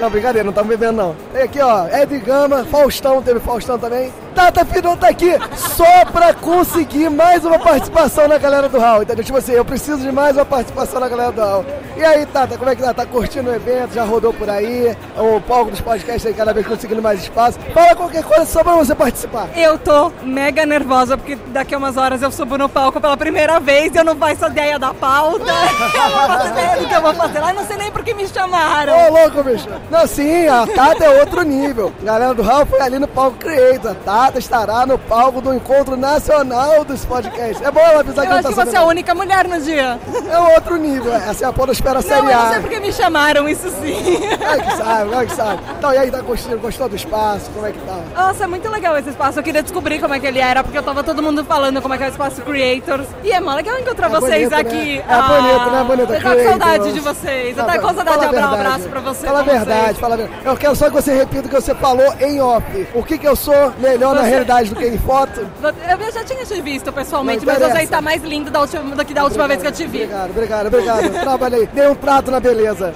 Não, 0.00 0.10
brincadeira, 0.10 0.44
não 0.44 0.50
estamos 0.50 0.68
bebendo 0.68 0.92
não. 0.92 1.16
Tem 1.32 1.42
aqui, 1.42 1.60
ó, 1.60 1.86
Ed 1.88 2.18
Gama, 2.20 2.64
Faustão, 2.64 3.22
teve 3.22 3.40
Faustão 3.40 3.78
também. 3.78 4.12
Tata 4.34 4.64
Fidon 4.64 4.96
tá 4.96 5.08
aqui 5.08 5.32
só 5.56 6.04
pra 6.12 6.32
conseguir 6.32 7.10
mais 7.10 7.44
uma 7.44 7.58
participação 7.58 8.28
na 8.28 8.38
galera 8.38 8.68
do 8.68 8.78
Hall, 8.78 9.02
entendeu? 9.02 9.24
Tipo 9.24 9.38
assim, 9.38 9.52
eu 9.52 9.64
preciso 9.64 9.98
de 9.98 10.12
mais 10.12 10.36
uma 10.36 10.44
participação 10.44 11.00
na 11.00 11.08
galera 11.08 11.32
do 11.32 11.40
Hall. 11.40 11.64
E 11.96 12.04
aí, 12.04 12.24
Tata, 12.26 12.56
como 12.56 12.70
é 12.70 12.76
que 12.76 12.82
tá? 12.82 12.94
Tá 12.94 13.04
curtindo 13.04 13.50
o 13.50 13.54
evento? 13.54 13.94
Já 13.94 14.04
rodou 14.04 14.32
por 14.32 14.48
aí? 14.48 14.96
O 15.16 15.40
palco 15.40 15.72
dos 15.72 15.80
podcasts 15.80 16.24
aí 16.24 16.32
cada 16.32 16.52
vez 16.52 16.66
conseguindo 16.66 17.02
mais 17.02 17.20
espaço. 17.20 17.58
Fala 17.74 17.96
qualquer 17.96 18.22
coisa 18.22 18.44
só 18.44 18.62
pra 18.62 18.74
você 18.74 18.94
participar. 18.94 19.48
Eu 19.56 19.76
tô 19.76 20.12
mega 20.22 20.64
nervosa 20.64 21.16
porque 21.18 21.34
daqui 21.48 21.74
a 21.74 21.78
umas 21.78 21.96
horas 21.96 22.22
eu 22.22 22.30
subo 22.30 22.56
no 22.56 22.68
palco 22.68 23.00
pela 23.00 23.16
primeira 23.16 23.58
vez 23.58 23.92
e 23.92 23.98
eu 23.98 24.04
não 24.04 24.14
faço 24.14 24.46
ideia 24.46 24.78
da 24.78 24.94
pauta. 24.94 25.44
eu 25.98 26.10
não 26.10 26.26
faço 26.28 26.46
ideia 26.48 26.76
do 26.76 26.86
que 26.88 26.94
eu 26.94 27.00
vou 27.02 27.14
fazer 27.14 27.38
lá, 27.40 27.50
eu 27.50 27.54
não 27.54 27.66
sei 27.66 27.76
nem 27.76 27.90
por 27.90 28.02
que 28.02 28.14
me 28.14 28.26
chamaram. 28.28 28.92
Ô, 28.92 29.10
louco, 29.18 29.42
bicho. 29.42 29.68
Não, 29.90 30.06
sim, 30.06 30.46
a 30.48 30.66
Tata 30.66 31.04
é 31.04 31.20
outro 31.20 31.42
nível. 31.42 31.92
A 32.02 32.04
galera 32.04 32.34
do 32.34 32.42
Hall 32.42 32.66
foi 32.66 32.80
ali 32.80 32.98
no 32.98 33.08
palco 33.08 33.36
Creator. 33.38 33.92
A 33.92 33.94
Tata 33.94 34.38
estará 34.38 34.86
no 34.86 34.98
palco 34.98 35.40
do 35.40 35.52
Encontro 35.54 35.96
Nacional 35.96 36.84
dos 36.84 37.04
Podcasts. 37.04 37.60
É 37.62 37.70
bom 37.70 37.80
ela 37.80 38.00
avisar 38.00 38.24
Eu 38.24 38.28
que 38.28 38.28
não 38.28 38.38
acho 38.38 38.42
tá 38.42 38.48
que 38.64 38.70
você 38.70 38.76
é 38.76 38.80
a 38.80 38.84
única 38.84 39.14
mulher 39.14 39.48
no 39.48 39.60
dia. 39.60 39.98
É 40.30 40.38
outro 40.54 40.76
nível, 40.76 41.14
essa 41.14 41.44
é 41.44 41.48
a 41.48 41.52
podosfera 41.52 42.02
série 42.02 42.26
eu 42.26 42.32
não 42.32 42.42
A. 42.46 42.50
sei 42.50 42.60
por 42.60 42.70
que 42.70 42.80
me 42.80 42.92
chamaram, 42.92 43.48
isso 43.48 43.68
sim. 43.70 44.18
Claro 44.38 44.62
que 44.62 44.76
sabe, 44.76 45.10
claro 45.10 45.26
que 45.26 45.34
sabe. 45.34 45.62
Então, 45.78 45.92
e 45.94 45.98
aí, 45.98 46.10
tá 46.10 46.20
gostando, 46.20 46.58
gostou 46.58 46.88
do 46.88 46.96
espaço? 46.96 47.50
Como 47.52 47.66
é 47.66 47.72
que 47.72 47.78
tá? 47.80 47.98
Nossa, 48.16 48.44
é 48.44 48.46
muito 48.46 48.68
legal 48.70 48.96
esse 48.98 49.10
espaço. 49.10 49.38
Eu 49.38 49.42
queria 49.42 49.62
descobrir 49.62 49.98
como 50.00 50.14
é 50.14 50.20
que 50.20 50.26
ele 50.26 50.38
era, 50.38 50.62
porque 50.62 50.78
eu 50.78 50.82
tava 50.82 51.02
todo 51.02 51.22
mundo 51.22 51.44
falando 51.44 51.80
como 51.82 51.94
é 51.94 51.98
que 51.98 52.04
é 52.04 52.06
o 52.06 52.10
espaço 52.10 52.42
Creators. 52.42 53.06
E 53.24 53.30
é 53.32 53.40
mó 53.40 53.54
legal 53.54 53.78
encontrar 53.78 54.06
É 54.06 54.10
vocês 54.10 54.48
bonito, 54.48 54.50
né? 54.50 54.56
aqui. 54.58 54.98
É 55.08 55.22
bonito, 55.22 55.70
né? 55.70 55.84
Bonito, 55.88 56.12
Eu 56.12 56.20
tô 56.20 56.28
com 56.36 56.44
saudade 56.44 56.92
de 56.92 57.00
vocês. 57.00 57.56
Eu 57.56 57.64
tô 57.64 57.72
com 57.80 57.94
saudade 57.94 58.18
de 58.18 58.24
abrir 58.26 58.40
um 58.40 58.44
abraço 58.52 58.88
pra 58.90 59.00
você. 59.00 59.26
Fala 59.26 59.40
a 59.40 59.42
verdade, 59.42 59.84
vocês. 59.86 59.98
fala 59.98 60.14
a 60.14 60.16
verdade. 60.18 60.40
Eu 60.44 60.56
quero 60.56 60.76
só 60.76 60.86
que 60.86 60.92
você 60.92 61.14
repita 61.14 61.46
o 61.46 61.48
que 61.48 61.54
você 61.54 61.74
falou 61.74 62.12
em 62.20 62.40
off. 62.42 62.86
O 62.94 63.02
que 63.02 63.16
que 63.16 63.26
eu 63.26 63.34
sou 63.34 63.72
melhor 63.78 64.14
na 64.14 64.20
Você- 64.22 64.28
realidade 64.28 64.68
do 64.70 64.76
que 64.76 64.86
em 64.86 64.98
foto? 64.98 65.40
Eu 65.88 66.12
já 66.12 66.24
tinha 66.24 66.44
te 66.44 66.60
visto 66.60 66.92
pessoalmente, 66.92 67.44
mas 67.46 67.58
você 67.58 67.64
interessa. 67.68 67.90
tá 67.90 68.00
mais 68.02 68.22
lindo 68.22 68.50
da 68.50 68.60
última, 68.60 68.94
do 68.96 69.04
que 69.04 69.14
da 69.14 69.24
última 69.24 69.48
vez 69.48 69.60
que 69.62 69.66
eu 69.68 69.72
te 69.72 69.86
vi. 69.86 70.02
Obrigado, 70.04 70.30
obrigado, 70.30 70.66
obrigado. 70.66 71.10
Trabalhei. 71.20 71.66
Dei 71.72 71.86
um 71.88 71.94
trato 71.94 72.30
na 72.30 72.40
beleza. 72.40 72.94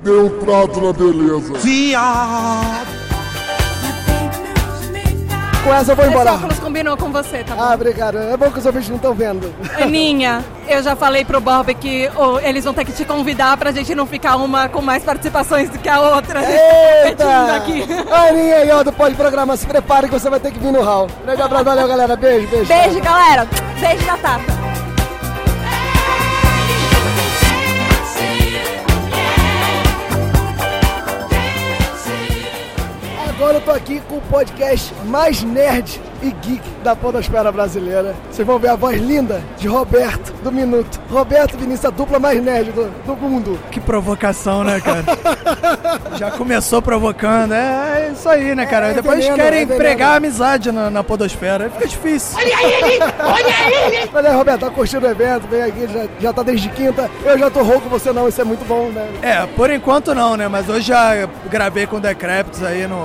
Deu 0.00 0.26
um 0.26 0.38
trato 0.40 0.80
na 0.80 0.92
beleza. 0.92 1.54
Viado. 1.54 3.11
Com 5.64 5.72
essa 5.72 5.92
eu 5.92 5.96
vou 5.96 6.06
embora. 6.06 6.30
Esse 6.30 6.38
óculos 6.38 6.58
combinou 6.58 6.96
com 6.96 7.12
você, 7.12 7.44
tá 7.44 7.54
bom? 7.54 7.62
Ah, 7.62 7.74
obrigado. 7.74 8.18
É 8.18 8.36
bom 8.36 8.50
que 8.50 8.58
os 8.58 8.66
ouvintes 8.66 8.88
não 8.88 8.96
estão 8.96 9.14
vendo. 9.14 9.54
Aninha, 9.80 10.44
eu 10.68 10.82
já 10.82 10.96
falei 10.96 11.24
pro 11.24 11.40
Bob 11.40 11.72
que 11.74 12.10
ô, 12.16 12.40
eles 12.40 12.64
vão 12.64 12.74
ter 12.74 12.84
que 12.84 12.92
te 12.92 13.04
convidar 13.04 13.56
pra 13.56 13.70
gente 13.70 13.94
não 13.94 14.04
ficar 14.04 14.36
uma 14.36 14.68
com 14.68 14.82
mais 14.82 15.04
participações 15.04 15.70
do 15.70 15.78
que 15.78 15.88
a 15.88 16.00
outra. 16.00 16.40
Eita! 17.06 17.24
Competindo 17.24 17.50
aqui. 17.56 18.12
Aninha 18.12 18.76
ó, 18.76 18.82
do 18.82 18.92
Pode 18.92 19.14
Programa, 19.14 19.56
se 19.56 19.66
prepare 19.66 20.08
que 20.08 20.18
você 20.18 20.28
vai 20.28 20.40
ter 20.40 20.50
que 20.50 20.58
vir 20.58 20.72
no 20.72 20.82
hall. 20.82 21.06
Grande 21.24 21.42
abraço, 21.42 21.64
valeu, 21.64 21.86
galera. 21.86 22.16
Beijo, 22.16 22.48
beijo. 22.48 22.66
Beijo, 22.66 23.00
galera. 23.00 23.46
Beijo 23.80 24.04
da 24.04 24.16
Tata. 24.16 24.71
Agora 33.42 33.56
eu 33.56 33.60
tô 33.60 33.72
aqui 33.72 34.00
com 34.08 34.18
o 34.18 34.20
podcast 34.20 34.94
mais 35.06 35.42
nerd 35.42 36.00
e 36.22 36.30
geek 36.30 36.62
da 36.82 36.94
podosfera 36.94 37.50
brasileira. 37.50 38.14
Vocês 38.30 38.46
vão 38.46 38.58
ver 38.58 38.68
a 38.68 38.76
voz 38.76 39.00
linda 39.00 39.42
de 39.58 39.66
Roberto, 39.66 40.32
do 40.42 40.52
Minuto. 40.52 41.00
Roberto 41.10 41.58
Vinícius, 41.58 41.86
a 41.86 41.90
dupla 41.90 42.18
mais 42.18 42.42
nerd 42.42 42.72
do, 42.72 42.88
do 43.04 43.16
mundo. 43.16 43.58
Que 43.70 43.80
provocação, 43.80 44.62
né, 44.64 44.80
cara? 44.80 45.04
Já 46.16 46.30
começou 46.30 46.80
provocando. 46.80 47.52
É, 47.52 48.06
é 48.08 48.12
isso 48.12 48.28
aí, 48.28 48.54
né, 48.54 48.66
cara? 48.66 48.88
É, 48.88 48.90
é 48.90 48.94
Depois 48.94 49.18
veneno, 49.18 49.36
querem 49.36 49.62
é 49.62 49.66
pregar 49.66 50.16
amizade 50.16 50.70
na, 50.70 50.90
na 50.90 51.02
podosfera. 51.02 51.68
Fica 51.70 51.88
difícil. 51.88 52.38
Olha 54.14 54.28
aí, 54.28 54.36
Roberto, 54.36 54.60
tá 54.60 54.70
curtindo 54.70 55.06
o 55.06 55.10
evento, 55.10 55.48
vem 55.48 55.62
aqui, 55.62 55.88
já, 55.92 56.06
já 56.20 56.32
tá 56.32 56.42
desde 56.42 56.68
quinta. 56.68 57.10
Eu 57.24 57.38
já 57.38 57.50
tô 57.50 57.62
rouco, 57.62 57.88
você 57.88 58.12
não, 58.12 58.28
isso 58.28 58.40
é 58.40 58.44
muito 58.44 58.64
bom, 58.66 58.88
né? 58.88 59.08
É, 59.22 59.46
por 59.56 59.70
enquanto 59.70 60.14
não, 60.14 60.36
né? 60.36 60.48
Mas 60.48 60.68
hoje 60.68 60.88
já 60.88 61.28
gravei 61.50 61.86
com 61.86 61.96
o 61.96 62.00
Decreptus 62.00 62.62
aí 62.62 62.86
no, 62.86 63.02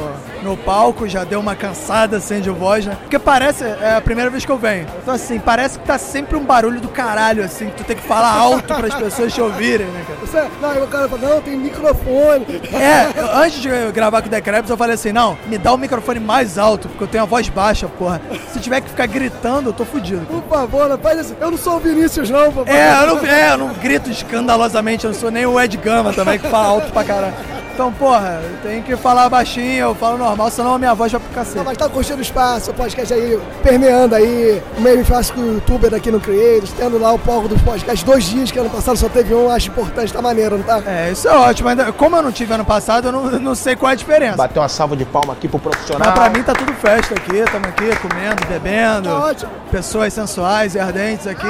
no 0.47 0.57
palco, 0.57 1.07
já 1.07 1.23
deu 1.23 1.39
uma 1.39 1.55
cansada 1.55 2.17
assim 2.17 2.39
de 2.39 2.49
voz, 2.49 2.85
né? 2.85 2.97
Porque 3.01 3.19
parece, 3.19 3.63
é 3.65 3.95
a 3.97 4.01
primeira 4.01 4.29
vez 4.29 4.45
que 4.45 4.51
eu 4.51 4.57
venho. 4.57 4.87
Então 5.01 5.13
assim, 5.13 5.39
parece 5.39 5.77
que 5.77 5.85
tá 5.85 5.97
sempre 5.97 6.35
um 6.37 6.43
barulho 6.43 6.79
do 6.79 6.87
caralho, 6.87 7.43
assim, 7.43 7.67
que 7.67 7.75
tu 7.75 7.83
tem 7.83 7.95
que 7.95 8.01
falar 8.03 8.31
alto 8.33 8.73
para 8.73 8.87
as 8.87 8.95
pessoas 8.95 9.33
te 9.33 9.41
ouvirem, 9.41 9.87
né, 9.87 10.03
cara? 10.07 10.19
Você, 10.21 10.51
não, 10.61 10.83
o 10.83 10.87
cara 10.87 11.07
fala, 11.09 11.21
não, 11.35 11.41
tem 11.41 11.57
microfone. 11.57 12.45
É, 12.73 13.19
eu- 13.19 13.37
antes 13.37 13.59
de 13.61 13.69
gravar 13.93 14.21
com 14.21 14.27
o 14.27 14.31
Decreptus, 14.31 14.69
eu 14.69 14.77
falei 14.77 14.95
assim, 14.95 15.11
não, 15.11 15.37
me 15.47 15.57
dá 15.57 15.73
o 15.73 15.77
microfone 15.77 16.19
mais 16.19 16.57
alto, 16.57 16.87
porque 16.87 17.03
eu 17.03 17.07
tenho 17.07 17.23
a 17.23 17.27
voz 17.27 17.49
baixa, 17.49 17.87
porra. 17.87 18.21
Se 18.53 18.59
tiver 18.59 18.81
que 18.81 18.89
ficar 18.89 19.05
gritando, 19.07 19.69
eu 19.69 19.73
tô 19.73 19.83
fudido. 19.85 20.25
Por 20.25 20.43
favor, 20.43 20.87
não 20.87 20.97
faz 20.97 21.19
isso. 21.19 21.35
Eu 21.39 21.51
não 21.51 21.57
sou 21.57 21.75
o 21.75 21.79
Vinícius, 21.79 22.29
não, 22.29 22.51
papai. 22.51 22.73
É, 22.77 23.01
eu 23.03 23.07
não, 23.15 23.25
é, 23.25 23.51
eu 23.51 23.57
não 23.57 23.67
grito 23.73 24.09
escandalosamente, 24.09 25.05
eu 25.05 25.11
não 25.11 25.19
sou 25.19 25.29
nem 25.29 25.45
o 25.45 25.59
Ed 25.59 25.75
Gama 25.77 26.13
também, 26.13 26.39
que 26.39 26.47
fala 26.47 26.67
alto 26.67 26.91
pra 26.91 27.03
caralho. 27.03 27.33
Então, 27.77 27.93
porra, 27.93 28.41
tem 28.63 28.81
que 28.81 28.95
falar 28.95 29.29
baixinho, 29.29 29.89
eu 29.89 29.93
falo 29.93 30.17
normal, 30.17 30.49
senão 30.49 30.73
a 30.73 30.79
minha 30.79 30.95
voz 30.95 31.11
vai 31.11 31.21
pro 31.21 31.29
cacete. 31.29 31.57
Não, 31.57 31.63
mas 31.63 31.77
tá 31.77 31.87
curtindo 31.87 32.17
o 32.17 32.21
espaço, 32.23 32.71
o 32.71 32.73
podcast 32.73 33.13
aí, 33.13 33.39
permeando 33.61 34.15
aí, 34.15 34.63
o 34.75 34.81
meio 34.81 35.05
fácil 35.05 35.35
com 35.35 35.41
o 35.41 35.53
youtuber 35.53 35.93
aqui 35.93 36.09
no 36.09 36.19
Creators, 36.19 36.71
tendo 36.71 36.97
lá 36.97 37.11
o 37.11 37.19
palco 37.19 37.47
dos 37.47 37.61
podcasts, 37.61 38.01
dois 38.01 38.23
dias, 38.23 38.49
que 38.49 38.57
ano 38.57 38.71
passado 38.71 38.97
só 38.97 39.07
teve 39.07 39.35
um, 39.35 39.51
acho 39.51 39.69
importante, 39.69 40.11
tá 40.11 40.23
maneiro, 40.23 40.57
não 40.57 40.63
tá? 40.63 40.81
É, 40.87 41.11
isso 41.11 41.27
é 41.27 41.37
ótimo, 41.37 41.69
ainda, 41.69 41.91
como 41.93 42.15
eu 42.15 42.23
não 42.23 42.31
tive 42.31 42.51
ano 42.51 42.65
passado, 42.65 43.09
eu 43.09 43.11
não, 43.11 43.25
não 43.39 43.53
sei 43.53 43.75
qual 43.75 43.91
é 43.91 43.93
a 43.93 43.95
diferença. 43.95 44.37
Bater 44.37 44.57
uma 44.57 44.69
salva 44.69 44.95
de 44.95 45.05
palma 45.05 45.33
aqui 45.33 45.47
pro 45.47 45.59
profissional. 45.59 46.09
Mas 46.09 46.19
pra 46.19 46.29
mim 46.31 46.41
tá 46.43 46.55
tudo 46.55 46.73
festa 46.73 47.13
aqui, 47.13 47.35
estamos 47.35 47.67
aqui 47.67 47.95
comendo, 47.97 48.43
bebendo. 48.47 49.07
Tá 49.07 49.19
ótimo. 49.19 49.51
Pessoas 49.69 50.13
sensuais 50.13 50.73
e 50.73 50.79
ardentes 50.79 51.27
aqui, 51.27 51.45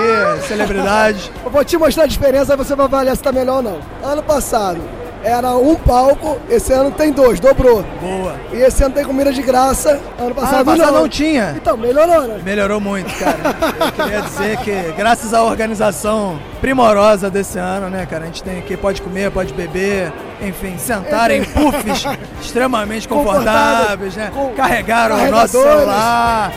celebridades. 0.46 1.32
Eu 1.46 1.50
vou 1.50 1.64
te 1.64 1.78
mostrar 1.78 2.04
a 2.04 2.08
diferença, 2.08 2.52
aí 2.52 2.58
você 2.58 2.76
vai 2.76 2.86
avaliar 2.86 3.16
se 3.16 3.24
tá 3.24 3.32
melhor 3.32 3.56
ou 3.58 3.64
não. 3.64 3.80
Ano 4.04 4.22
passado 4.22 4.82
era 5.24 5.56
um 5.56 5.76
palco, 5.76 6.38
esse 6.50 6.72
ano 6.74 6.92
tem 6.92 7.12
dois, 7.12 7.40
dobrou. 7.40 7.84
Boa. 8.02 8.36
E 8.54 8.58
esse 8.58 8.84
ano 8.84 8.94
tem 8.94 9.04
comida 9.04 9.32
de 9.32 9.42
graça, 9.42 10.00
ano 10.20 10.34
passado, 10.34 10.70
ano 10.70 10.80
passado 10.80 10.94
não 10.94 11.10
tinha. 11.10 11.54
Então, 11.56 11.76
melhorou, 11.78 12.28
né? 12.28 12.40
Melhorou 12.44 12.80
muito, 12.80 13.14
cara. 13.20 13.38
Eu 13.80 13.92
queria 13.92 14.22
dizer 14.22 14.58
que, 14.58 14.94
graças 14.96 15.34
à 15.34 15.44
organização 15.44 16.40
primorosa 16.62 17.30
desse 17.30 17.58
ano, 17.60 17.90
né, 17.90 18.06
cara, 18.10 18.24
a 18.24 18.28
gente 18.28 18.44
tem 18.44 18.60
aqui, 18.60 18.76
pode 18.78 19.02
comer, 19.02 19.32
pode 19.32 19.54
beber, 19.54 20.12
enfim, 20.42 20.78
sentar 20.78 21.32
em 21.32 21.44
puffs 21.44 22.06
extremamente 22.42 23.08
confortáveis, 23.08 24.16
né? 24.16 24.32
Carregaram 24.56 25.16
o 25.16 25.32
nosso 25.32 25.62
celular. 25.62 26.52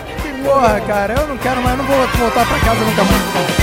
Porra, 0.44 0.80
cara, 0.80 1.14
eu 1.20 1.28
não 1.28 1.36
quero 1.36 1.60
mais, 1.62 1.76
não 1.76 1.84
vou 1.84 1.96
voltar 1.96 2.46
pra 2.46 2.58
casa 2.60 2.80
nunca 2.84 3.04
mais. 3.04 3.59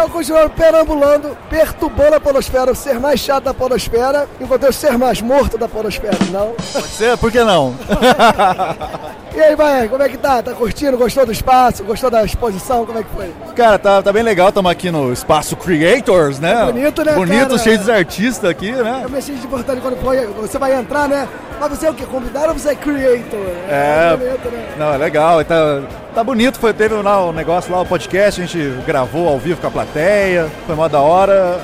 Eu 0.00 0.08
continuo 0.08 0.48
perambulando, 0.48 1.36
perturbando 1.50 2.16
a 2.16 2.20
polosfera, 2.20 2.72
o 2.72 2.74
ser 2.74 2.98
mais 2.98 3.20
chato 3.20 3.44
da 3.44 3.52
polosfera, 3.52 4.26
enquanto 4.40 4.64
eu 4.64 4.72
ser 4.72 4.96
mais 4.96 5.20
morto 5.20 5.58
da 5.58 5.68
polosfera, 5.68 6.16
não? 6.30 6.54
Pode 6.72 6.86
ser? 6.88 7.18
Por 7.18 7.30
que 7.30 7.44
não? 7.44 7.74
E 9.32 9.40
aí, 9.40 9.54
vai, 9.54 9.88
como 9.88 10.02
é 10.02 10.08
que 10.08 10.18
tá? 10.18 10.42
Tá 10.42 10.52
curtindo? 10.52 10.98
Gostou 10.98 11.24
do 11.24 11.30
espaço? 11.30 11.84
Gostou 11.84 12.10
da 12.10 12.24
exposição? 12.24 12.84
Como 12.84 12.98
é 12.98 13.02
que 13.04 13.08
foi? 13.10 13.32
Cara, 13.54 13.78
tá, 13.78 14.02
tá 14.02 14.12
bem 14.12 14.24
legal, 14.24 14.48
estamos 14.48 14.70
aqui 14.70 14.90
no 14.90 15.12
Espaço 15.12 15.56
Creators, 15.56 16.40
né? 16.40 16.52
Tá 16.52 16.66
bonito, 16.66 17.04
né, 17.04 17.12
Bonito, 17.12 17.46
cara? 17.46 17.58
cheio 17.58 17.78
de 17.78 17.90
artistas 17.92 18.50
aqui, 18.50 18.72
né? 18.72 19.02
Eu 19.04 19.08
me 19.08 19.22
de 19.22 19.32
importante 19.32 19.80
quando 19.80 19.96
foi, 20.02 20.26
você 20.26 20.58
vai 20.58 20.74
entrar, 20.74 21.08
né? 21.08 21.28
Mas 21.60 21.68
você 21.68 21.86
é 21.86 21.90
o 21.90 21.94
quê? 21.94 22.06
Convidado 22.06 22.48
ou 22.48 22.58
você 22.58 22.70
é 22.70 22.74
creator? 22.74 23.38
É. 23.68 24.16
bonito, 24.16 24.50
né? 24.50 24.74
Não, 24.78 24.94
é 24.94 24.96
legal, 24.96 25.44
tá, 25.44 25.82
tá 26.14 26.24
bonito, 26.24 26.58
foi, 26.58 26.72
teve 26.72 26.94
lá 26.94 27.22
o 27.26 27.32
negócio 27.32 27.70
lá, 27.70 27.82
o 27.82 27.86
podcast, 27.86 28.40
a 28.40 28.46
gente 28.46 28.82
gravou 28.86 29.28
ao 29.28 29.38
vivo 29.38 29.60
com 29.60 29.66
a 29.66 29.70
plateia, 29.70 30.50
foi 30.66 30.74
mó 30.74 30.88
da 30.88 31.00
hora. 31.00 31.60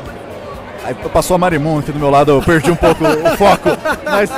Aí 0.86 0.94
passou 1.12 1.34
a 1.34 1.38
Marimun 1.38 1.80
aqui 1.80 1.90
do 1.90 1.98
meu 1.98 2.10
lado, 2.10 2.30
eu 2.30 2.40
perdi 2.40 2.70
um 2.70 2.76
pouco 2.76 3.02
o 3.04 3.36
foco. 3.36 3.70
Mas, 4.04 4.30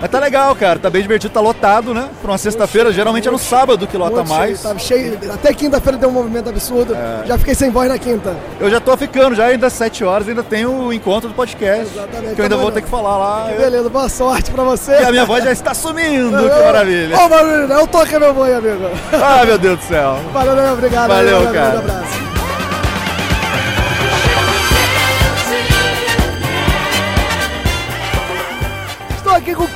mas 0.00 0.10
tá 0.10 0.20
legal, 0.20 0.54
cara, 0.54 0.78
tá 0.78 0.88
bem 0.88 1.02
divertido, 1.02 1.34
tá 1.34 1.40
lotado, 1.40 1.92
né? 1.92 2.08
Pra 2.22 2.30
uma 2.30 2.38
sexta-feira, 2.38 2.92
geralmente 2.92 3.26
é 3.26 3.30
no 3.32 3.38
sábado 3.38 3.84
que 3.84 3.96
lota 3.96 4.16
Muito 4.18 4.28
mais. 4.28 4.50
Cheio, 4.50 4.62
tava 4.62 4.78
cheio. 4.78 5.18
Até 5.34 5.52
quinta-feira 5.52 5.98
deu 5.98 6.08
um 6.08 6.12
movimento 6.12 6.48
absurdo. 6.48 6.94
É. 6.94 7.26
Já 7.26 7.36
fiquei 7.36 7.52
sem 7.54 7.70
voz 7.70 7.88
na 7.88 7.98
quinta. 7.98 8.36
Eu 8.60 8.70
já 8.70 8.78
tô 8.80 8.96
ficando, 8.96 9.34
já 9.34 9.46
ainda 9.46 9.66
às 9.66 9.72
7 9.72 10.04
horas 10.04 10.28
ainda 10.28 10.44
tem 10.44 10.64
o 10.64 10.92
encontro 10.92 11.28
do 11.28 11.34
podcast. 11.34 11.92
Exatamente. 11.92 12.34
Que 12.36 12.40
eu 12.40 12.44
ainda 12.44 12.56
Tá 12.56 12.62
vou 12.62 12.70
ter 12.70 12.82
que 12.82 12.88
falar 12.88 13.18
lá. 13.18 13.48
Que 13.50 13.58
beleza, 13.60 13.88
boa 13.88 14.08
sorte 14.08 14.50
pra 14.52 14.62
você. 14.62 14.92
E 14.92 15.04
a 15.04 15.10
minha 15.10 15.24
voz 15.24 15.42
já 15.42 15.50
está 15.50 15.74
sumindo, 15.74 16.36
que 16.38 16.64
maravilha. 16.64 17.16
Ô, 17.18 17.28
Maravilha, 17.28 17.74
eu 17.74 17.86
toco 17.88 18.20
meu 18.20 18.32
boi, 18.34 18.54
amigo. 18.54 18.88
Ah, 19.12 19.44
meu 19.44 19.58
Deus 19.58 19.78
do 19.80 19.84
céu. 19.84 20.18
Valeu, 20.32 20.54
meu, 20.54 20.72
obrigado. 20.74 21.08
Valeu, 21.08 21.40
meu, 21.40 21.52
cara. 21.52 21.74
Um 21.74 21.78
abraço. 21.78 22.37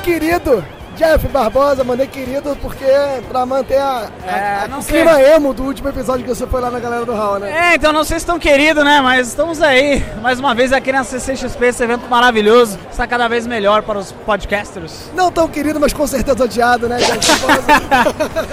Querido 0.02 0.64
Jeff 0.96 1.26
Barbosa, 1.28 1.83
mandei 1.85 2.07
querido 2.07 2.57
porque 2.61 2.85
pra 3.28 3.44
manter 3.46 3.78
a, 3.78 4.09
a- 4.26 4.31
É, 4.31 4.64
a- 4.64 4.68
não 4.68 4.78
o 4.78 4.83
sei. 4.83 5.02
clima 5.02 5.20
emo 5.20 5.52
do 5.55 5.62
último 5.64 5.88
episódio 5.88 6.24
que 6.24 6.28
você 6.35 6.46
foi 6.46 6.61
lá 6.61 6.70
na 6.70 6.78
galera 6.78 7.05
do 7.05 7.14
Hall, 7.14 7.38
né? 7.38 7.72
É, 7.72 7.74
então 7.74 7.92
não 7.92 8.05
sei 8.05 8.18
se 8.18 8.22
estão 8.22 8.38
queridos, 8.38 8.85
né? 8.85 9.00
Mas 9.00 9.28
estamos 9.28 9.61
aí, 9.62 10.05
mais 10.20 10.38
uma 10.38 10.55
vez 10.55 10.72
aqui 10.72 10.92
na 10.92 11.02
CCXP, 11.02 11.64
esse 11.66 11.83
evento 11.83 12.09
maravilhoso. 12.09 12.78
Está 12.90 13.07
cada 13.07 13.26
vez 13.28 13.46
melhor 13.46 13.83
para 13.83 13.98
os 13.98 14.12
podcasters. 14.12 15.11
Não 15.14 15.31
tão 15.33 15.48
querido, 15.48 15.81
mas 15.81 15.92
com 15.92 16.07
certeza 16.07 16.44
odiado, 16.44 16.88
né, 16.88 16.98
Jeff 16.98 17.40
Barbosa? 17.40 17.62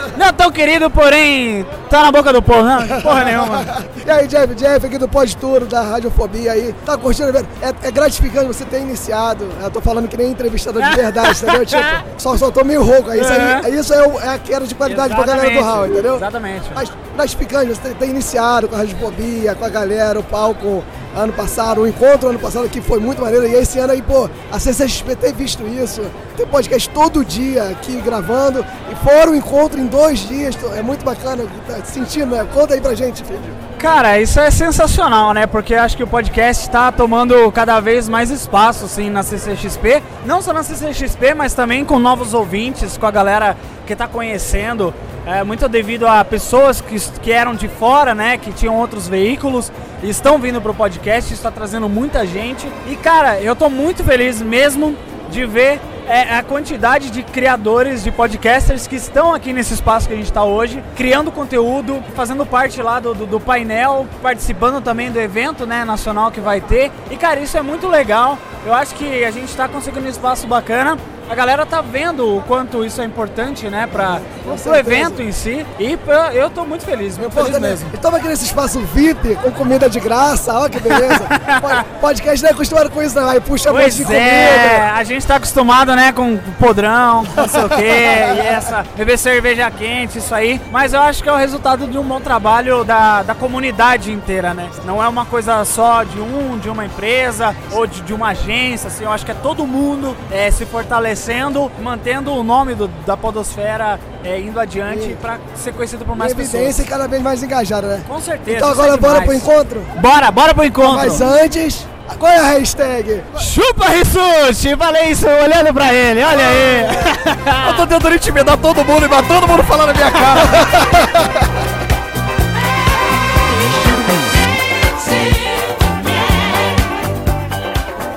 Não 0.17 0.33
tão 0.33 0.51
querido, 0.51 0.89
porém, 0.89 1.65
tá 1.89 2.03
na 2.03 2.11
boca 2.11 2.31
do 2.33 2.41
povo, 2.41 2.63
né? 2.63 2.99
Porra 3.01 3.25
nenhuma. 3.25 3.65
E 4.09 4.11
aí, 4.11 4.27
Jeff, 4.27 4.55
Jeff 4.55 4.85
aqui 4.87 4.97
do 4.97 5.07
Pod 5.07 5.37
Tour, 5.37 5.65
da 5.65 5.81
Radiofobia 5.81 6.53
aí. 6.53 6.73
Tá 6.83 6.97
curtindo? 6.97 7.29
É, 7.37 7.43
é 7.89 7.91
gratificante 7.91 8.47
você 8.47 8.65
ter 8.65 8.79
iniciado. 8.79 9.47
Eu 9.61 9.69
tô 9.69 9.79
falando 9.81 10.07
que 10.07 10.17
nem 10.17 10.31
entrevistador 10.31 10.81
de 10.81 10.95
verdade, 10.95 11.37
entendeu? 11.43 11.63
Tipo, 11.65 11.83
só, 12.17 12.28
só 12.37 12.51
tô 12.51 12.63
meio 12.63 12.83
rouco. 12.83 13.11
Isso, 13.13 13.31
aí, 13.31 13.79
isso 13.79 13.93
é, 13.93 14.07
o- 14.07 14.19
é 14.19 14.29
a 14.29 14.37
queda 14.39 14.65
de 14.65 14.75
qualidade 14.75 15.13
pra 15.15 15.25
galera 15.25 15.49
do 15.49 15.51
Exatamente, 15.57 15.75
Hall, 15.77 15.87
entendeu? 15.87 16.15
Exatamente. 16.15 16.71
Mas 16.75 16.91
gratificante 17.15 17.67
você 17.69 17.81
ter, 17.81 17.95
ter 17.95 18.05
iniciado 18.09 18.67
com 18.67 18.75
a 18.75 18.79
Radiofobia, 18.79 19.55
com 19.55 19.65
a 19.65 19.69
galera, 19.69 20.19
o 20.19 20.23
palco 20.23 20.83
ano 21.15 21.33
passado, 21.33 21.81
o 21.81 21.87
encontro 21.87 22.29
ano 22.29 22.39
passado 22.39 22.69
que 22.69 22.81
foi 22.81 22.99
muito 22.99 23.21
maneiro. 23.21 23.47
E 23.47 23.53
esse 23.53 23.79
ano 23.79 23.93
aí, 23.93 24.01
pô, 24.01 24.29
a 24.51 24.59
CCXP 24.59 25.15
ter 25.15 25.33
visto 25.33 25.63
isso, 25.67 26.01
ter 26.35 26.45
podcast 26.47 26.89
todo 26.89 27.23
dia 27.25 27.63
aqui 27.69 27.99
gravando, 28.01 28.65
e 28.91 28.95
fora 28.95 29.31
o 29.31 29.35
encontro 29.35 29.79
em 29.79 29.87
dois 29.87 30.19
dias, 30.27 30.57
é 30.75 30.81
muito 30.81 31.03
bacana, 31.03 31.43
tá 31.67 31.83
sentindo, 31.83 32.35
né? 32.35 32.47
Conta 32.53 32.73
aí 32.73 32.81
pra 32.81 32.93
gente, 32.93 33.23
filho. 33.23 33.39
Cara, 33.77 34.19
isso 34.19 34.39
é 34.39 34.51
sensacional, 34.51 35.33
né? 35.33 35.47
Porque 35.47 35.73
acho 35.73 35.95
que 35.95 36.03
o 36.03 36.07
podcast 36.07 36.63
está 36.63 36.91
tomando 36.91 37.49
cada 37.53 37.79
vez 37.79 38.09
mais 38.09 38.29
espaço, 38.29 38.83
assim, 38.85 39.09
na 39.09 39.23
CCXP. 39.23 40.03
Não 40.25 40.41
só 40.41 40.51
na 40.51 40.63
CCXP, 40.63 41.33
mas 41.33 41.53
também 41.53 41.85
com 41.85 41.97
novos 41.97 42.33
ouvintes, 42.33 42.97
com 42.97 43.05
a 43.05 43.11
galera 43.11 43.55
que 43.89 43.93
está 43.93 44.07
conhecendo. 44.07 44.93
É, 45.25 45.43
muito 45.43 45.67
devido 45.67 46.07
a 46.07 46.23
pessoas 46.23 46.79
que, 46.79 46.95
que 47.21 47.31
eram 47.31 47.55
de 47.55 47.67
fora, 47.67 48.13
né? 48.13 48.37
Que 48.37 48.51
tinham 48.51 48.77
outros 48.77 49.07
veículos 49.07 49.71
estão 50.03 50.37
vindo 50.37 50.61
pro 50.61 50.75
podcast. 50.75 51.33
Está 51.33 51.49
trazendo 51.49 51.89
muita 51.89 52.23
gente. 52.25 52.67
E, 52.87 52.95
cara, 52.95 53.41
eu 53.41 53.55
tô 53.55 53.67
muito 53.67 54.03
feliz 54.03 54.43
mesmo 54.43 54.95
de 55.31 55.43
ver 55.43 55.81
é 56.09 56.37
a 56.37 56.43
quantidade 56.43 57.11
de 57.11 57.21
criadores, 57.21 58.03
de 58.03 58.11
podcasters 58.11 58.87
que 58.87 58.95
estão 58.95 59.33
aqui 59.33 59.53
nesse 59.53 59.75
espaço 59.75 60.07
que 60.07 60.13
a 60.13 60.17
gente 60.17 60.25
está 60.25 60.43
hoje, 60.43 60.83
criando 60.97 61.31
conteúdo, 61.31 62.03
fazendo 62.15 62.45
parte 62.47 62.81
lá 62.81 62.99
do, 62.99 63.13
do, 63.13 63.25
do 63.27 63.39
painel, 63.39 64.07
participando 64.21 64.81
também 64.81 65.11
do 65.11 65.19
evento 65.21 65.67
né, 65.67 65.85
nacional 65.85 66.31
que 66.31 66.41
vai 66.41 66.59
ter. 66.61 66.91
E, 67.11 67.15
cara, 67.15 67.39
isso 67.39 67.55
é 67.57 67.61
muito 67.61 67.87
legal. 67.87 68.37
Eu 68.65 68.73
acho 68.73 68.95
que 68.95 69.23
a 69.23 69.31
gente 69.31 69.49
está 69.49 69.67
conseguindo 69.67 70.05
um 70.05 70.09
espaço 70.09 70.47
bacana. 70.47 70.97
A 71.29 71.35
galera 71.35 71.63
tá 71.63 71.79
vendo 71.79 72.37
o 72.37 72.41
quanto 72.41 72.83
isso 72.83 72.99
é 72.99 73.05
importante, 73.05 73.69
né, 73.69 73.85
para 73.85 74.19
o 74.65 74.75
evento 74.75 75.21
em 75.21 75.31
si. 75.31 75.63
E 75.77 75.95
pô, 75.95 76.11
eu 76.33 76.49
tô 76.49 76.65
muito 76.65 76.83
feliz, 76.83 77.19
muito 77.19 77.31
feliz 77.33 77.59
mesmo. 77.59 77.87
Estamos 77.93 78.19
aqui 78.19 78.27
nesse 78.27 78.45
espaço 78.45 78.79
VIP, 78.79 79.35
com 79.35 79.51
comida 79.51 79.87
de 79.87 79.99
graça, 79.99 80.51
olha 80.57 80.69
que 80.71 80.79
beleza. 80.79 81.19
Po- 81.61 81.99
Podcast 82.01 82.41
não 82.41 82.49
é 82.49 82.53
acostumado 82.53 82.89
com 82.89 82.99
isso, 83.03 83.13
não. 83.15 83.29
Aí 83.29 83.39
puxa 83.39 83.69
a 83.69 83.73
Pois 83.73 83.95
de 83.95 84.01
é, 84.01 84.05
comida. 84.07 84.93
a 84.95 85.03
gente 85.03 85.27
tá 85.27 85.35
acostumado, 85.35 85.95
né, 85.95 85.98
com 86.13 86.37
podrão, 86.59 87.25
com 87.25 87.41
não 87.41 87.47
sei 87.47 87.63
o 87.63 87.69
quê, 87.69 87.83
e 87.83 88.39
essa, 88.39 88.85
beber 88.95 89.17
cerveja 89.17 89.69
quente, 89.71 90.17
isso 90.17 90.33
aí. 90.33 90.59
Mas 90.71 90.93
eu 90.93 91.01
acho 91.01 91.21
que 91.23 91.29
é 91.29 91.31
o 91.31 91.35
resultado 91.37 91.87
de 91.87 91.97
um 91.97 92.03
bom 92.03 92.19
trabalho 92.19 92.83
da, 92.83 93.23
da 93.23 93.35
comunidade 93.35 94.11
inteira, 94.11 94.53
né? 94.53 94.69
Não 94.85 95.03
é 95.03 95.07
uma 95.07 95.25
coisa 95.25 95.63
só 95.65 96.03
de 96.03 96.19
um, 96.19 96.57
de 96.57 96.69
uma 96.69 96.85
empresa 96.85 97.55
ou 97.71 97.85
de, 97.85 98.01
de 98.01 98.13
uma 98.13 98.29
agência, 98.29 98.87
assim. 98.87 99.03
Eu 99.03 99.11
acho 99.11 99.25
que 99.25 99.31
é 99.31 99.35
todo 99.35 99.65
mundo 99.67 100.15
é, 100.31 100.49
se 100.51 100.65
fortalecendo, 100.65 101.71
mantendo 101.81 102.31
o 102.33 102.43
nome 102.43 102.75
do- 102.75 102.87
da 103.05 103.15
podosfera 103.17 103.99
é, 104.23 104.39
indo 104.39 104.59
adiante 104.59 105.15
pra 105.21 105.37
ser 105.55 105.73
conhecido 105.73 106.05
por 106.05 106.15
mais 106.15 106.31
Em 106.31 106.35
pessoas. 106.35 106.55
evidência 106.55 106.81
e 106.83 106.85
cada 106.85 107.07
vez 107.07 107.21
mais 107.21 107.41
engajada, 107.43 107.87
né? 107.87 108.01
Com 108.07 108.19
certeza. 108.19 108.57
Então 108.57 108.69
agora 108.69 108.97
bora 108.97 109.21
pro 109.21 109.33
encontro? 109.33 109.81
Bora, 110.01 110.31
bora 110.31 110.53
pro 110.53 110.65
encontro. 110.65 110.95
Mas 110.97 111.21
antes, 111.21 111.85
qual 112.17 112.31
é 112.31 112.37
a 112.37 112.43
hashtag? 112.51 113.23
Chupa 113.37 113.89
Rissuti! 113.89 114.75
Falei 114.75 115.11
isso 115.11 115.27
olhando 115.27 115.73
pra 115.73 115.93
ele, 115.93 116.23
olha 116.23 116.47
aí! 116.47 116.85
Eu 117.67 117.75
tô 117.75 117.85
tentando 117.87 118.15
intimidar 118.15 118.57
todo 118.57 118.83
mundo 118.83 119.05
e 119.05 119.09
todo 119.27 119.47
mundo 119.47 119.63
falando 119.63 119.87
na 119.87 119.93
minha 119.93 120.11
cara. 120.11 120.41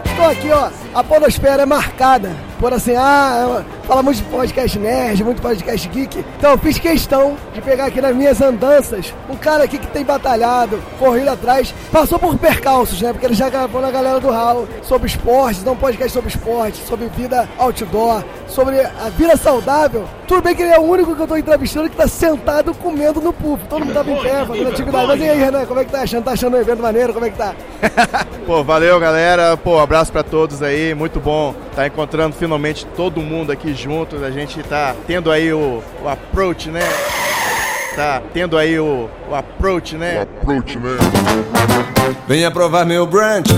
Estou 0.05 0.27
aqui, 0.31 0.51
ó. 0.53 0.82
A 0.95 1.03
podosfera 1.03 1.63
é 1.63 1.67
marcada 1.67 2.31
por 2.63 2.73
assim, 2.73 2.95
ah, 2.95 3.65
fala 3.89 4.05
muito 4.05 4.19
de 4.19 4.23
podcast 4.23 4.79
nerd, 4.79 5.25
muito 5.25 5.43
podcast 5.43 5.89
geek. 5.89 6.25
Então 6.39 6.57
fiz 6.59 6.79
questão 6.79 7.37
de 7.53 7.61
pegar 7.61 7.87
aqui 7.87 8.01
nas 8.01 8.15
minhas 8.15 8.41
andanças 8.41 9.13
um 9.29 9.35
cara 9.35 9.65
aqui 9.65 9.79
que 9.79 9.89
tem 9.89 10.05
batalhado, 10.05 10.81
corrido 10.97 11.29
atrás, 11.29 11.75
passou 11.91 12.21
por 12.21 12.39
percalços, 12.39 13.03
né? 13.03 13.13
Porque 13.13 13.27
ele 13.27 13.35
já 13.35 13.49
gravou 13.49 13.81
na 13.81 13.91
galera 13.91 14.21
do 14.21 14.31
Hall 14.31 14.69
sobre 14.83 15.09
esportes, 15.09 15.61
então 15.61 15.73
um 15.73 15.77
podcast 15.77 16.13
sobre 16.13 16.29
esporte, 16.29 16.87
sobre 16.87 17.07
vida 17.09 17.49
outdoor, 17.59 18.23
sobre 18.47 18.81
a 18.81 19.09
vida 19.09 19.37
saudável. 19.37 20.05
Tudo 20.29 20.43
bem 20.43 20.55
que 20.55 20.63
ele 20.63 20.73
é 20.73 20.79
o 20.79 20.83
único 20.83 21.17
que 21.17 21.23
eu 21.23 21.27
tô 21.27 21.37
entrevistando 21.37 21.91
que 21.91 21.97
tá 21.97 22.07
sentado 22.07 22.73
comendo 22.75 23.21
no 23.21 23.33
puff. 23.33 23.65
Todo 23.69 23.85
mundo 23.85 23.95
tava 23.95 24.11
em 24.11 24.23
pé, 24.23 24.47
fazendo 24.47 24.69
atividade. 24.69 25.07
Mas 25.09 25.21
e 25.21 25.29
aí, 25.29 25.39
Renan, 25.39 25.67
como 25.67 25.81
é 25.81 25.85
que 25.85 25.91
tá 25.91 26.03
achando? 26.03 26.25
Tá 26.25 26.31
achando 26.31 26.57
o 26.57 26.61
evento 26.61 26.81
maneiro? 26.81 27.13
Como 27.13 27.27
é 27.27 27.31
que 27.31 27.37
tá? 27.37 27.55
Pô, 28.47 28.63
valeu 28.63 29.01
galera. 29.01 29.57
Pô, 29.57 29.81
abraço 29.81 30.13
pra 30.13 30.23
todos 30.23 30.63
aí. 30.63 30.82
Muito 30.97 31.21
bom 31.21 31.55
estar 31.71 31.87
encontrando 31.87 32.35
finalmente 32.35 32.85
todo 32.97 33.21
mundo 33.21 33.53
aqui 33.53 33.75
junto. 33.75 34.25
A 34.25 34.31
gente 34.31 34.63
tá 34.63 34.95
tendo 35.07 35.31
aí 35.31 35.53
o, 35.53 35.83
o 36.03 36.09
approach, 36.09 36.69
né? 36.71 36.83
Tá 37.95 38.23
tendo 38.33 38.57
aí 38.57 38.79
o, 38.81 39.09
o 39.31 39.35
approach, 39.35 39.97
né? 39.97 40.23
approach, 40.23 40.79
né? 40.79 40.97
Venha 42.27 42.51
provar 42.51 42.85
meu 42.87 43.07
brunch. 43.07 43.51